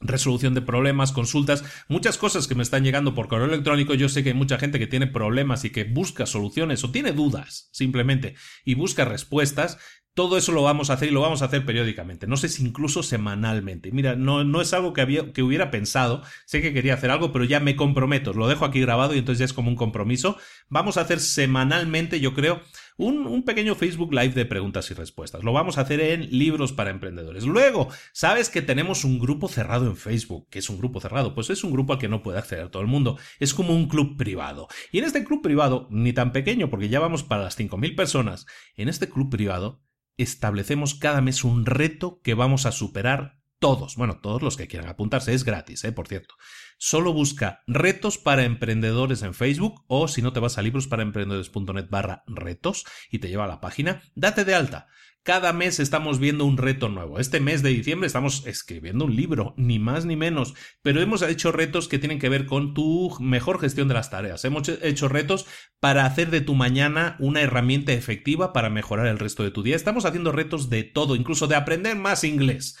resolución 0.00 0.54
de 0.54 0.62
problemas, 0.62 1.12
consultas, 1.12 1.64
muchas 1.88 2.18
cosas 2.18 2.46
que 2.46 2.54
me 2.54 2.62
están 2.62 2.84
llegando 2.84 3.14
por 3.14 3.28
correo 3.28 3.46
electrónico. 3.46 3.94
Yo 3.94 4.08
sé 4.08 4.22
que 4.22 4.30
hay 4.30 4.34
mucha 4.34 4.58
gente 4.58 4.78
que 4.78 4.86
tiene 4.86 5.06
problemas 5.06 5.64
y 5.64 5.70
que 5.70 5.84
busca 5.84 6.26
soluciones 6.26 6.84
o 6.84 6.92
tiene 6.92 7.12
dudas 7.12 7.68
simplemente 7.72 8.34
y 8.64 8.74
busca 8.74 9.04
respuestas 9.04 9.78
todo 10.14 10.36
eso 10.36 10.50
lo 10.50 10.62
vamos 10.62 10.90
a 10.90 10.94
hacer 10.94 11.08
y 11.08 11.12
lo 11.12 11.20
vamos 11.20 11.42
a 11.42 11.44
hacer 11.44 11.64
periódicamente. 11.64 12.26
No 12.26 12.36
sé 12.36 12.48
si 12.48 12.64
incluso 12.64 13.04
semanalmente. 13.04 13.92
Mira, 13.92 14.16
no, 14.16 14.42
no 14.42 14.60
es 14.60 14.72
algo 14.72 14.92
que, 14.92 15.00
había, 15.00 15.32
que 15.32 15.44
hubiera 15.44 15.70
pensado. 15.70 16.22
Sé 16.44 16.60
que 16.60 16.72
quería 16.72 16.94
hacer 16.94 17.10
algo, 17.12 17.32
pero 17.32 17.44
ya 17.44 17.60
me 17.60 17.76
comprometo. 17.76 18.32
Lo 18.32 18.48
dejo 18.48 18.64
aquí 18.64 18.80
grabado 18.80 19.14
y 19.14 19.18
entonces 19.18 19.38
ya 19.38 19.44
es 19.44 19.52
como 19.52 19.70
un 19.70 19.76
compromiso. 19.76 20.36
Vamos 20.68 20.96
a 20.96 21.02
hacer 21.02 21.20
semanalmente, 21.20 22.18
yo 22.18 22.34
creo, 22.34 22.60
un, 22.96 23.28
un, 23.28 23.44
pequeño 23.44 23.76
Facebook 23.76 24.12
Live 24.12 24.30
de 24.30 24.44
preguntas 24.44 24.90
y 24.90 24.94
respuestas. 24.94 25.44
Lo 25.44 25.52
vamos 25.52 25.78
a 25.78 25.82
hacer 25.82 26.00
en 26.00 26.28
Libros 26.36 26.72
para 26.72 26.90
Emprendedores. 26.90 27.44
Luego, 27.44 27.88
sabes 28.12 28.50
que 28.50 28.60
tenemos 28.60 29.04
un 29.04 29.20
grupo 29.20 29.46
cerrado 29.46 29.86
en 29.86 29.96
Facebook. 29.96 30.48
¿Qué 30.50 30.58
es 30.58 30.68
un 30.68 30.78
grupo 30.78 31.00
cerrado? 31.00 31.32
Pues 31.32 31.48
es 31.48 31.62
un 31.62 31.70
grupo 31.70 31.92
al 31.92 32.00
que 32.00 32.08
no 32.08 32.24
puede 32.24 32.38
acceder 32.38 32.70
todo 32.70 32.82
el 32.82 32.88
mundo. 32.88 33.16
Es 33.38 33.54
como 33.54 33.72
un 33.72 33.86
club 33.86 34.16
privado. 34.16 34.66
Y 34.90 34.98
en 34.98 35.04
este 35.04 35.22
club 35.22 35.42
privado, 35.42 35.86
ni 35.92 36.12
tan 36.12 36.32
pequeño, 36.32 36.70
porque 36.70 36.88
ya 36.88 36.98
vamos 36.98 37.22
para 37.22 37.44
las 37.44 37.56
5.000 37.56 37.94
personas, 37.94 38.46
en 38.74 38.88
este 38.88 39.08
club 39.08 39.30
privado 39.30 39.80
establecemos 40.18 40.94
cada 40.94 41.20
mes 41.20 41.44
un 41.44 41.64
reto 41.64 42.20
que 42.22 42.34
vamos 42.34 42.66
a 42.66 42.72
superar 42.72 43.38
todos. 43.58 43.96
Bueno, 43.96 44.20
todos 44.20 44.42
los 44.42 44.56
que 44.56 44.68
quieran 44.68 44.88
apuntarse. 44.88 45.34
Es 45.34 45.44
gratis, 45.44 45.84
¿eh? 45.84 45.92
por 45.92 46.06
cierto. 46.06 46.34
Solo 46.78 47.12
busca 47.12 47.62
retos 47.66 48.18
para 48.18 48.44
emprendedores 48.44 49.22
en 49.22 49.34
Facebook 49.34 49.84
o 49.88 50.06
si 50.06 50.22
no 50.22 50.32
te 50.32 50.40
vas 50.40 50.58
a 50.58 50.62
librosparaemprendedores.net 50.62 51.88
barra 51.90 52.22
retos 52.26 52.84
y 53.10 53.18
te 53.18 53.28
lleva 53.28 53.44
a 53.44 53.48
la 53.48 53.60
página, 53.60 54.02
date 54.14 54.44
de 54.44 54.54
alta. 54.54 54.86
Cada 55.28 55.52
mes 55.52 55.78
estamos 55.78 56.20
viendo 56.20 56.46
un 56.46 56.56
reto 56.56 56.88
nuevo. 56.88 57.18
Este 57.18 57.38
mes 57.38 57.62
de 57.62 57.68
diciembre 57.68 58.06
estamos 58.06 58.46
escribiendo 58.46 59.04
un 59.04 59.14
libro, 59.14 59.52
ni 59.58 59.78
más 59.78 60.06
ni 60.06 60.16
menos, 60.16 60.54
pero 60.80 61.02
hemos 61.02 61.20
hecho 61.20 61.52
retos 61.52 61.86
que 61.86 61.98
tienen 61.98 62.18
que 62.18 62.30
ver 62.30 62.46
con 62.46 62.72
tu 62.72 63.14
mejor 63.20 63.60
gestión 63.60 63.88
de 63.88 63.94
las 63.94 64.08
tareas. 64.08 64.42
Hemos 64.46 64.66
hecho 64.70 65.06
retos 65.06 65.44
para 65.80 66.06
hacer 66.06 66.30
de 66.30 66.40
tu 66.40 66.54
mañana 66.54 67.14
una 67.18 67.42
herramienta 67.42 67.92
efectiva 67.92 68.54
para 68.54 68.70
mejorar 68.70 69.06
el 69.06 69.18
resto 69.18 69.42
de 69.42 69.50
tu 69.50 69.62
día. 69.62 69.76
Estamos 69.76 70.06
haciendo 70.06 70.32
retos 70.32 70.70
de 70.70 70.82
todo, 70.82 71.14
incluso 71.14 71.46
de 71.46 71.56
aprender 71.56 71.94
más 71.94 72.24
inglés. 72.24 72.78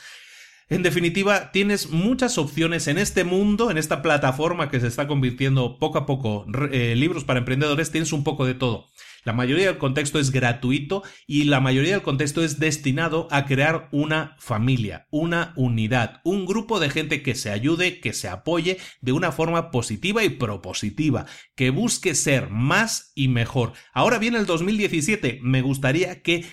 En 0.70 0.82
definitiva, 0.82 1.52
tienes 1.52 1.90
muchas 1.90 2.38
opciones 2.38 2.88
en 2.88 2.96
este 2.96 3.24
mundo, 3.24 3.70
en 3.70 3.76
esta 3.76 4.00
plataforma 4.00 4.70
que 4.70 4.80
se 4.80 4.86
está 4.86 5.06
convirtiendo 5.06 5.78
poco 5.78 5.98
a 5.98 6.06
poco, 6.06 6.46
eh, 6.72 6.94
libros 6.96 7.24
para 7.24 7.40
emprendedores, 7.40 7.90
tienes 7.90 8.14
un 8.14 8.24
poco 8.24 8.46
de 8.46 8.54
todo. 8.54 8.86
La 9.28 9.34
mayoría 9.34 9.66
del 9.66 9.76
contexto 9.76 10.18
es 10.18 10.30
gratuito 10.30 11.02
y 11.26 11.44
la 11.44 11.60
mayoría 11.60 11.92
del 11.92 12.02
contexto 12.02 12.42
es 12.42 12.58
destinado 12.58 13.28
a 13.30 13.44
crear 13.44 13.90
una 13.92 14.36
familia, 14.38 15.06
una 15.10 15.52
unidad, 15.54 16.22
un 16.24 16.46
grupo 16.46 16.80
de 16.80 16.88
gente 16.88 17.22
que 17.22 17.34
se 17.34 17.50
ayude, 17.50 18.00
que 18.00 18.14
se 18.14 18.26
apoye 18.26 18.78
de 19.02 19.12
una 19.12 19.30
forma 19.30 19.70
positiva 19.70 20.24
y 20.24 20.30
propositiva, 20.30 21.26
que 21.56 21.68
busque 21.68 22.14
ser 22.14 22.48
más 22.48 23.12
y 23.14 23.28
mejor. 23.28 23.74
Ahora 23.92 24.16
viene 24.16 24.38
el 24.38 24.46
2017, 24.46 25.40
me 25.42 25.60
gustaría 25.60 26.22
que 26.22 26.46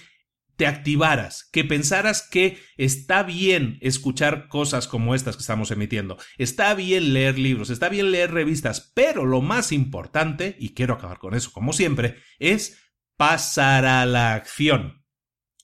te 0.55 0.67
activaras, 0.67 1.49
que 1.51 1.63
pensaras 1.63 2.27
que 2.29 2.59
está 2.77 3.23
bien 3.23 3.77
escuchar 3.81 4.47
cosas 4.47 4.87
como 4.87 5.15
estas 5.15 5.35
que 5.35 5.41
estamos 5.41 5.71
emitiendo, 5.71 6.17
está 6.37 6.73
bien 6.73 7.13
leer 7.13 7.37
libros, 7.37 7.69
está 7.69 7.89
bien 7.89 8.11
leer 8.11 8.31
revistas, 8.31 8.91
pero 8.95 9.25
lo 9.25 9.41
más 9.41 9.71
importante, 9.71 10.55
y 10.59 10.73
quiero 10.73 10.93
acabar 10.93 11.19
con 11.19 11.33
eso 11.33 11.51
como 11.51 11.73
siempre, 11.73 12.17
es 12.39 12.79
pasar 13.17 13.85
a 13.85 14.05
la 14.05 14.33
acción. 14.33 15.03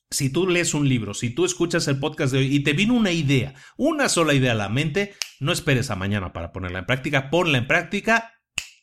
Si 0.10 0.30
tú 0.30 0.48
lees 0.48 0.74
un 0.74 0.90
libro, 0.90 1.14
si 1.14 1.30
tú 1.30 1.46
escuchas 1.46 1.88
el 1.88 2.00
podcast 2.00 2.34
de 2.34 2.40
hoy 2.40 2.54
y 2.54 2.64
te 2.64 2.74
vino 2.74 2.94
una 2.94 3.12
idea, 3.12 3.54
una 3.78 4.10
sola 4.10 4.34
idea 4.34 4.52
a 4.52 4.56
la 4.56 4.68
mente, 4.68 5.16
no 5.40 5.54
esperes 5.54 5.90
a 5.90 5.96
mañana 5.96 6.34
para 6.34 6.52
ponerla 6.52 6.80
en 6.80 6.86
práctica, 6.86 7.30
ponla 7.30 7.58
en 7.58 7.68
práctica 7.68 8.41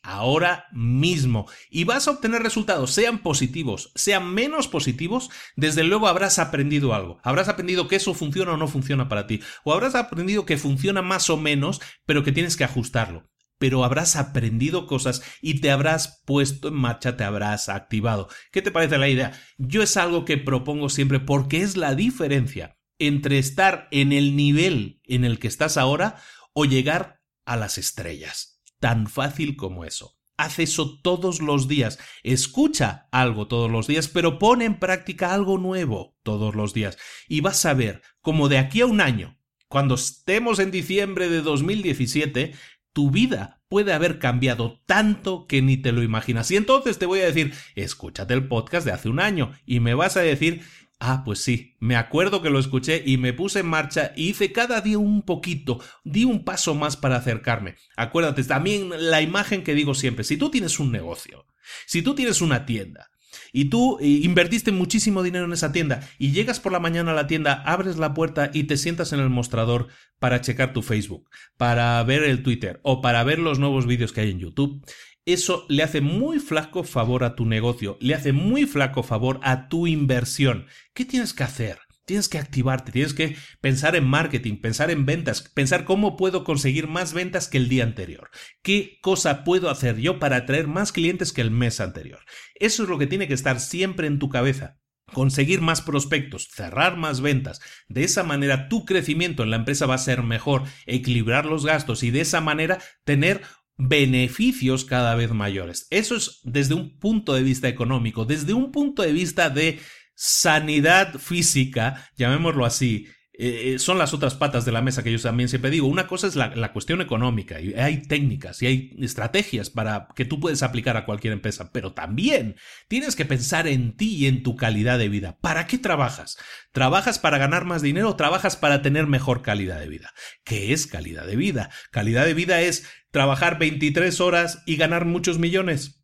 ahora 0.09 0.67
mismo 0.73 1.47
y 1.69 1.85
vas 1.85 2.09
a 2.09 2.13
obtener 2.13 2.43
resultados, 2.43 2.93
sean 2.93 3.19
positivos, 3.19 3.93
sean 3.95 4.33
menos 4.33 4.67
positivos, 4.67 5.29
desde 5.55 5.85
luego 5.85 6.09
habrás 6.09 6.39
aprendido 6.39 6.95
algo, 6.95 7.21
habrás 7.23 7.49
aprendido 7.49 7.89
que 7.89 7.97
eso 7.97 8.15
funciona 8.15 8.53
o 8.53 8.57
no 8.57 8.69
funciona 8.69 9.09
para 9.09 9.27
ti, 9.27 9.41
o 9.65 9.73
habrás 9.73 9.95
aprendido 9.95 10.47
que 10.47 10.57
funciona 10.57 11.03
más 11.03 11.29
o 11.29 11.37
menos, 11.37 11.83
pero 12.07 12.25
que 12.25 12.33
tienes 12.33 12.57
que 12.57 12.65
ajustarlo. 12.65 13.29
Pero 13.59 13.85
habrás 13.85 14.15
aprendido 14.15 14.87
cosas 14.87 15.21
y 15.43 15.61
te 15.61 15.73
habrás 15.73 16.23
puesto 16.25 16.69
en 16.69 16.75
marcha, 16.75 17.17
te 17.17 17.25
habrás 17.25 17.69
activado. 17.69 18.29
¿Qué 18.53 18.63
te 18.63 18.71
parece 18.71 18.99
la 18.99 19.09
idea? 19.09 19.33
Yo 19.59 19.83
es 19.83 19.97
algo 19.97 20.25
que 20.25 20.39
propongo 20.39 20.89
siempre 20.89 21.19
porque 21.19 21.63
es 21.63 21.77
la 21.77 21.97
diferencia 21.97 22.79
entre 23.01 23.39
estar 23.41 23.89
en 23.91 24.13
el 24.13 24.37
nivel 24.37 25.01
en 25.05 25.25
el 25.25 25.41
que 25.41 25.49
estás 25.49 25.77
ahora 25.77 26.23
o 26.53 26.67
llegar 26.67 27.21
a 27.45 27.57
las 27.57 27.79
estrellas 27.79 28.58
tan 28.81 29.07
fácil 29.07 29.57
como 29.57 29.85
eso. 29.85 30.17
Haz 30.37 30.61
eso 30.61 31.01
todos 31.01 31.41
los 31.41 31.67
días, 31.67 31.99
escucha 32.23 33.09
algo 33.11 33.49
todos 33.49 33.71
los 33.71 33.89
días, 33.89 34.07
pero 34.07 34.39
pone 34.39 34.67
en 34.67 34.79
práctica 34.79 35.35
algo 35.35 35.59
nuevo 35.59 36.17
todos 36.23 36.55
los 36.55 36.73
días. 36.73 36.97
Y 37.27 37.41
vas 37.41 37.67
a 37.67 37.75
ver 37.75 38.03
cómo 38.21 38.49
de 38.49 38.59
aquí 38.59 38.81
a 38.81 38.87
un 38.87 39.01
año, 39.01 39.41
cuando 39.67 39.97
estemos 39.97 40.61
en 40.61 40.71
diciembre 40.71 41.29
de 41.29 41.43
2017, 41.43 42.55
tu 42.93 43.11
vida 43.11 43.63
puede 43.69 43.93
haber 43.93 44.19
cambiado 44.19 44.81
tanto 44.87 45.47
que 45.47 45.61
ni 45.61 45.77
te 45.77 45.93
lo 45.93 46.03
imaginas. 46.03 46.51
Y 46.51 46.57
entonces 46.57 46.99
te 46.99 47.07
voy 47.07 47.21
a 47.21 47.27
decir, 47.27 47.53
escúchate 47.75 48.33
el 48.33 48.49
podcast 48.49 48.87
de 48.87 48.93
hace 48.93 49.09
un 49.09 49.21
año 49.21 49.53
y 49.67 49.81
me 49.81 49.95
vas 49.95 50.17
a 50.17 50.21
decir 50.21 50.63
Ah, 51.01 51.23
pues 51.25 51.41
sí, 51.41 51.77
me 51.79 51.95
acuerdo 51.95 52.43
que 52.43 52.51
lo 52.51 52.59
escuché 52.59 53.03
y 53.07 53.19
me 53.19 53.33
puse 53.33 53.61
en 53.61 53.69
marcha 53.69 54.13
y 54.17 54.31
hice 54.31 54.51
cada 54.51 54.81
día 54.81 54.99
un 54.99 55.23
poquito, 55.23 55.81
di 56.05 56.25
un 56.25 56.45
paso 56.45 56.75
más 56.75 56.97
para 56.97 57.17
acercarme. 57.17 57.77
Acuérdate, 57.97 58.43
también 58.43 58.91
la 59.11 59.23
imagen 59.23 59.63
que 59.63 59.75
digo 59.75 59.95
siempre, 59.95 60.25
si 60.25 60.37
tú 60.37 60.51
tienes 60.51 60.81
un 60.81 60.91
negocio, 60.91 61.47
si 61.87 62.03
tú 62.03 62.17
tienes 62.17 62.41
una 62.41 62.67
tienda, 62.67 63.11
y 63.53 63.67
tú 63.67 63.99
eh, 64.01 64.07
invertiste 64.07 64.73
muchísimo 64.73 65.23
dinero 65.23 65.45
en 65.45 65.53
esa 65.53 65.73
tienda 65.73 66.01
y 66.19 66.33
llegas 66.33 66.61
por 66.61 66.73
la 66.73 66.81
mañana 66.81 67.13
a 67.13 67.15
la 67.15 67.27
tienda, 67.27 67.63
abres 67.65 67.97
la 67.97 68.15
puerta 68.15 68.51
y 68.53 68.65
te 68.65 68.77
sientas 68.77 69.13
en 69.13 69.21
el 69.21 69.31
mostrador 69.31 69.89
para 70.19 70.41
checar 70.41 70.73
tu 70.73 70.83
Facebook, 70.83 71.29
para 71.57 72.03
ver 72.03 72.25
el 72.25 72.43
Twitter 72.43 72.81
o 72.83 73.01
para 73.01 73.23
ver 73.25 73.39
los 73.39 73.59
nuevos 73.59 73.87
vídeos 73.87 74.13
que 74.13 74.23
hay 74.23 74.31
en 74.31 74.41
YouTube 74.41 74.85
eso 75.33 75.67
le 75.69 75.83
hace 75.83 76.01
muy 76.01 76.39
flaco 76.39 76.85
favor 76.85 77.23
a 77.23 77.35
tu 77.35 77.45
negocio, 77.45 77.99
le 78.01 78.15
hace 78.15 78.33
muy 78.33 78.65
flaco 78.65 79.03
favor 79.03 79.41
a 79.43 79.69
tu 79.69 79.87
inversión. 79.87 80.67
¿Qué 80.95 81.05
tienes 81.05 81.35
que 81.35 81.45
hacer? 81.45 81.79
Tienes 82.07 82.31
que 82.31 82.39
activarte, 82.39 82.91
tienes 82.91 83.13
que 83.13 83.37
pensar 83.61 83.95
en 83.95 84.07
marketing, 84.07 84.63
pensar 84.63 84.91
en 84.91 85.05
ventas, 85.05 85.43
pensar 85.55 85.85
cómo 85.85 86.17
puedo 86.17 86.45
conseguir 86.45 86.89
más 86.89 87.13
ventas 87.13 87.49
que 87.49 87.59
el 87.59 87.69
día 87.69 87.85
anterior. 87.85 88.31
¿Qué 88.63 88.97
cosa 89.03 89.45
puedo 89.45 89.69
hacer 89.69 89.99
yo 89.99 90.19
para 90.19 90.37
atraer 90.37 90.67
más 90.67 90.93
clientes 90.93 91.35
que 91.35 91.43
el 91.43 91.51
mes 91.51 91.81
anterior? 91.81 92.21
Eso 92.55 92.85
es 92.85 92.89
lo 92.89 92.97
que 92.97 93.07
tiene 93.07 93.29
que 93.29 93.35
estar 93.35 93.61
siempre 93.61 94.07
en 94.07 94.19
tu 94.19 94.31
cabeza 94.31 94.79
conseguir 95.13 95.61
más 95.61 95.81
prospectos, 95.81 96.49
cerrar 96.53 96.97
más 96.97 97.21
ventas. 97.21 97.61
De 97.89 98.05
esa 98.05 98.23
manera 98.23 98.69
tu 98.69 98.85
crecimiento 98.85 99.43
en 99.43 99.51
la 99.51 99.57
empresa 99.57 99.87
va 99.87 99.95
a 99.95 99.99
ser 99.99 100.23
mejor, 100.23 100.65
equilibrar 100.87 101.47
los 101.47 101.65
gastos 101.65 102.03
y 102.03 102.11
de 102.11 102.21
esa 102.21 102.41
manera 102.41 102.79
tener 103.05 103.43
beneficios 103.79 104.85
cada 104.85 105.15
vez 105.15 105.31
mayores. 105.31 105.87
Eso 105.91 106.17
es 106.17 106.41
desde 106.43 106.75
un 106.75 106.99
punto 106.99 107.33
de 107.35 107.43
vista 107.43 107.69
económico, 107.69 108.25
desde 108.25 108.53
un 108.53 108.73
punto 108.73 109.03
de 109.03 109.13
vista 109.13 109.49
de 109.49 109.79
sanidad 110.15 111.15
física, 111.19 112.11
llamémoslo 112.17 112.65
así, 112.65 113.07
eh, 113.41 113.79
son 113.79 113.99
las 113.99 114.13
otras 114.15 114.35
patas 114.35 114.65
de 114.65 114.73
la 114.73 114.83
mesa 114.83 115.05
que 115.05 115.13
yo 115.13 115.21
también 115.21 115.49
siempre 115.49 115.71
digo. 115.71 115.87
Una 115.87 116.09
cosa 116.09 116.27
es 116.27 116.35
la, 116.35 116.49
la, 116.57 116.73
cuestión 116.73 117.01
económica 117.01 117.61
y 117.61 117.73
hay 117.75 118.03
técnicas 118.03 118.61
y 118.63 118.67
hay 118.67 118.97
estrategias 118.99 119.71
para 119.71 120.09
que 120.17 120.25
tú 120.25 120.41
puedes 120.41 120.65
aplicar 120.65 120.97
a 120.97 121.05
cualquier 121.05 121.33
empresa, 121.33 121.71
pero 121.73 121.93
también 121.93 122.57
tienes 122.89 123.15
que 123.15 123.25
pensar 123.25 123.69
en 123.69 123.97
ti 123.97 124.17
y 124.17 124.27
en 124.27 124.43
tu 124.43 124.57
calidad 124.57 124.99
de 124.99 125.09
vida. 125.09 125.39
¿Para 125.41 125.69
qué 125.69 125.79
trabajas? 125.79 126.37
¿Trabajas 126.73 127.21
para 127.21 127.39
ganar 127.39 127.65
más 127.65 127.81
dinero 127.81 128.11
o 128.11 128.17
trabajas 128.17 128.57
para 128.57 128.83
tener 128.83 129.07
mejor 129.07 129.43
calidad 129.43 129.79
de 129.79 129.89
vida? 129.89 130.13
¿Qué 130.43 130.73
es 130.73 130.89
calidad 130.89 131.25
de 131.25 131.37
vida? 131.37 131.71
Calidad 131.93 132.25
de 132.25 132.35
vida 132.35 132.61
es 132.61 132.89
trabajar 133.13 133.61
23 133.61 134.21
horas 134.21 134.65
y 134.67 134.75
ganar 134.75 135.05
muchos 135.05 135.39
millones 135.39 135.98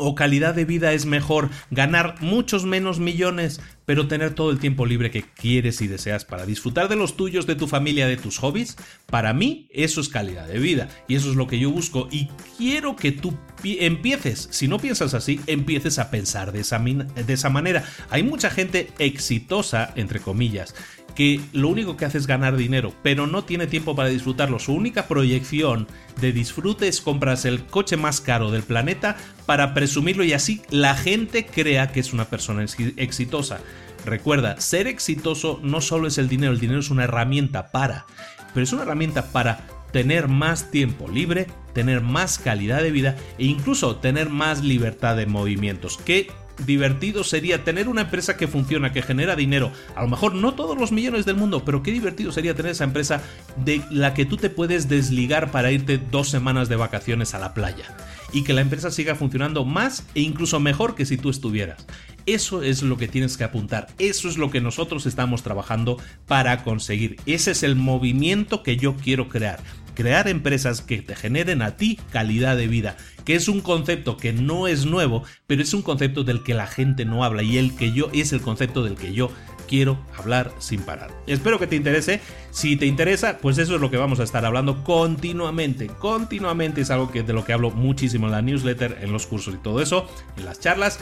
o 0.00 0.14
calidad 0.14 0.54
de 0.54 0.64
vida 0.64 0.92
es 0.92 1.06
mejor 1.06 1.50
ganar 1.70 2.16
muchos 2.20 2.64
menos 2.64 2.98
millones, 2.98 3.60
pero 3.86 4.08
tener 4.08 4.34
todo 4.34 4.50
el 4.50 4.58
tiempo 4.58 4.86
libre 4.86 5.10
que 5.10 5.22
quieres 5.22 5.80
y 5.80 5.86
deseas 5.86 6.24
para 6.24 6.46
disfrutar 6.46 6.88
de 6.88 6.96
los 6.96 7.16
tuyos, 7.16 7.46
de 7.46 7.56
tu 7.56 7.66
familia, 7.66 8.06
de 8.06 8.16
tus 8.16 8.38
hobbies? 8.38 8.76
Para 9.06 9.32
mí 9.32 9.68
eso 9.72 10.00
es 10.00 10.08
calidad 10.08 10.46
de 10.46 10.58
vida 10.58 10.88
y 11.08 11.16
eso 11.16 11.30
es 11.30 11.36
lo 11.36 11.46
que 11.46 11.58
yo 11.58 11.70
busco 11.70 12.08
y 12.10 12.28
quiero 12.56 12.96
que 12.96 13.12
tú 13.12 13.36
empieces, 13.64 14.48
si 14.50 14.68
no 14.68 14.78
piensas 14.78 15.14
así, 15.14 15.40
empieces 15.46 15.98
a 15.98 16.10
pensar 16.10 16.52
de 16.52 16.60
esa, 16.60 16.78
de 16.78 17.32
esa 17.32 17.50
manera. 17.50 17.84
Hay 18.10 18.22
mucha 18.22 18.50
gente 18.50 18.90
exitosa, 18.98 19.92
entre 19.96 20.20
comillas, 20.20 20.74
que 21.20 21.38
lo 21.52 21.68
único 21.68 21.98
que 21.98 22.06
hace 22.06 22.16
es 22.16 22.26
ganar 22.26 22.56
dinero, 22.56 22.94
pero 23.02 23.26
no 23.26 23.44
tiene 23.44 23.66
tiempo 23.66 23.94
para 23.94 24.08
disfrutarlo. 24.08 24.58
Su 24.58 24.72
única 24.72 25.06
proyección 25.06 25.86
de 26.18 26.32
disfrute 26.32 26.88
es 26.88 27.02
comprarse 27.02 27.48
el 27.48 27.66
coche 27.66 27.98
más 27.98 28.22
caro 28.22 28.50
del 28.50 28.62
planeta 28.62 29.18
para 29.44 29.74
presumirlo 29.74 30.24
y 30.24 30.32
así 30.32 30.62
la 30.70 30.94
gente 30.94 31.44
crea 31.44 31.92
que 31.92 32.00
es 32.00 32.14
una 32.14 32.24
persona 32.30 32.64
exitosa. 32.96 33.60
Recuerda, 34.06 34.58
ser 34.62 34.86
exitoso 34.86 35.60
no 35.62 35.82
solo 35.82 36.08
es 36.08 36.16
el 36.16 36.26
dinero, 36.26 36.52
el 36.52 36.58
dinero 36.58 36.80
es 36.80 36.88
una 36.88 37.04
herramienta 37.04 37.70
para, 37.70 38.06
pero 38.54 38.64
es 38.64 38.72
una 38.72 38.84
herramienta 38.84 39.30
para 39.30 39.66
tener 39.92 40.26
más 40.26 40.70
tiempo 40.70 41.06
libre, 41.06 41.48
tener 41.74 42.00
más 42.00 42.38
calidad 42.38 42.82
de 42.82 42.92
vida 42.92 43.16
e 43.36 43.44
incluso 43.44 43.96
tener 43.96 44.30
más 44.30 44.64
libertad 44.64 45.16
de 45.16 45.26
movimientos, 45.26 45.98
que 45.98 46.30
divertido 46.66 47.24
sería 47.24 47.64
tener 47.64 47.88
una 47.88 48.02
empresa 48.02 48.36
que 48.36 48.48
funciona, 48.48 48.92
que 48.92 49.02
genera 49.02 49.36
dinero. 49.36 49.72
A 49.94 50.02
lo 50.02 50.08
mejor 50.08 50.34
no 50.34 50.54
todos 50.54 50.78
los 50.78 50.92
millones 50.92 51.24
del 51.26 51.36
mundo, 51.36 51.64
pero 51.64 51.82
qué 51.82 51.92
divertido 51.92 52.32
sería 52.32 52.54
tener 52.54 52.72
esa 52.72 52.84
empresa 52.84 53.22
de 53.56 53.82
la 53.90 54.14
que 54.14 54.26
tú 54.26 54.36
te 54.36 54.50
puedes 54.50 54.88
desligar 54.88 55.50
para 55.50 55.72
irte 55.72 55.98
dos 55.98 56.28
semanas 56.28 56.68
de 56.68 56.76
vacaciones 56.76 57.34
a 57.34 57.38
la 57.38 57.54
playa. 57.54 57.84
Y 58.32 58.44
que 58.44 58.52
la 58.52 58.60
empresa 58.60 58.90
siga 58.90 59.14
funcionando 59.14 59.64
más 59.64 60.04
e 60.14 60.20
incluso 60.20 60.60
mejor 60.60 60.94
que 60.94 61.06
si 61.06 61.16
tú 61.16 61.30
estuvieras. 61.30 61.86
Eso 62.26 62.62
es 62.62 62.82
lo 62.82 62.96
que 62.96 63.08
tienes 63.08 63.36
que 63.36 63.44
apuntar. 63.44 63.88
Eso 63.98 64.28
es 64.28 64.36
lo 64.36 64.50
que 64.50 64.60
nosotros 64.60 65.06
estamos 65.06 65.42
trabajando 65.42 65.96
para 66.26 66.62
conseguir. 66.62 67.16
Ese 67.26 67.52
es 67.52 67.62
el 67.62 67.76
movimiento 67.76 68.62
que 68.62 68.76
yo 68.76 68.94
quiero 68.96 69.28
crear 69.28 69.60
crear 70.00 70.28
empresas 70.28 70.80
que 70.80 71.02
te 71.02 71.14
generen 71.14 71.60
a 71.60 71.76
ti 71.76 72.00
calidad 72.10 72.56
de 72.56 72.68
vida, 72.68 72.96
que 73.26 73.34
es 73.34 73.48
un 73.48 73.60
concepto 73.60 74.16
que 74.16 74.32
no 74.32 74.66
es 74.66 74.86
nuevo, 74.86 75.24
pero 75.46 75.60
es 75.60 75.74
un 75.74 75.82
concepto 75.82 76.24
del 76.24 76.42
que 76.42 76.54
la 76.54 76.66
gente 76.66 77.04
no 77.04 77.22
habla 77.22 77.42
y 77.42 77.58
el 77.58 77.76
que 77.76 77.92
yo 77.92 78.08
es 78.14 78.32
el 78.32 78.40
concepto 78.40 78.82
del 78.82 78.94
que 78.94 79.12
yo 79.12 79.30
quiero 79.68 79.98
hablar 80.16 80.54
sin 80.58 80.80
parar. 80.80 81.10
Espero 81.26 81.58
que 81.58 81.66
te 81.66 81.76
interese. 81.76 82.22
Si 82.50 82.76
te 82.76 82.86
interesa, 82.86 83.36
pues 83.42 83.58
eso 83.58 83.74
es 83.74 83.80
lo 83.82 83.90
que 83.90 83.98
vamos 83.98 84.20
a 84.20 84.22
estar 84.22 84.46
hablando 84.46 84.82
continuamente. 84.84 85.88
Continuamente 85.88 86.80
es 86.80 86.90
algo 86.90 87.10
que 87.12 87.22
de 87.22 87.34
lo 87.34 87.44
que 87.44 87.52
hablo 87.52 87.70
muchísimo 87.70 88.24
en 88.24 88.32
la 88.32 88.40
newsletter, 88.40 89.00
en 89.02 89.12
los 89.12 89.26
cursos 89.26 89.52
y 89.54 89.58
todo 89.58 89.82
eso, 89.82 90.08
en 90.38 90.46
las 90.46 90.60
charlas. 90.60 90.98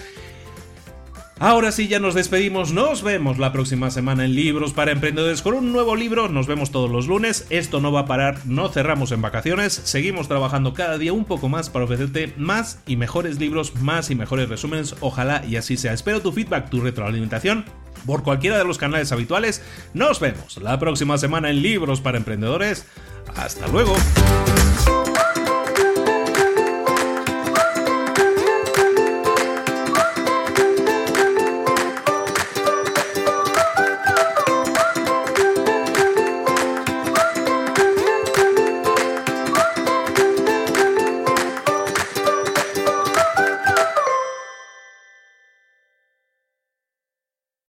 Ahora 1.40 1.70
sí, 1.70 1.86
ya 1.86 2.00
nos 2.00 2.14
despedimos. 2.14 2.72
Nos 2.72 3.02
vemos 3.02 3.38
la 3.38 3.52
próxima 3.52 3.92
semana 3.92 4.24
en 4.24 4.34
Libros 4.34 4.72
para 4.72 4.90
Emprendedores 4.90 5.40
con 5.40 5.54
un 5.54 5.70
nuevo 5.70 5.94
libro. 5.94 6.28
Nos 6.28 6.48
vemos 6.48 6.72
todos 6.72 6.90
los 6.90 7.06
lunes. 7.06 7.46
Esto 7.48 7.80
no 7.80 7.92
va 7.92 8.00
a 8.00 8.06
parar, 8.06 8.40
no 8.44 8.68
cerramos 8.68 9.12
en 9.12 9.22
vacaciones. 9.22 9.72
Seguimos 9.72 10.26
trabajando 10.26 10.74
cada 10.74 10.98
día 10.98 11.12
un 11.12 11.24
poco 11.24 11.48
más 11.48 11.70
para 11.70 11.84
ofrecerte 11.84 12.34
más 12.36 12.80
y 12.86 12.96
mejores 12.96 13.38
libros, 13.38 13.76
más 13.76 14.10
y 14.10 14.16
mejores 14.16 14.48
resúmenes. 14.48 14.96
Ojalá 15.00 15.44
y 15.46 15.54
así 15.54 15.76
sea. 15.76 15.92
Espero 15.92 16.20
tu 16.20 16.32
feedback, 16.32 16.70
tu 16.70 16.80
retroalimentación 16.80 17.64
por 18.04 18.24
cualquiera 18.24 18.58
de 18.58 18.64
los 18.64 18.78
canales 18.78 19.12
habituales. 19.12 19.62
Nos 19.94 20.18
vemos 20.18 20.56
la 20.56 20.78
próxima 20.80 21.18
semana 21.18 21.50
en 21.50 21.62
Libros 21.62 22.00
para 22.00 22.18
Emprendedores. 22.18 22.84
Hasta 23.36 23.68
luego. 23.68 23.94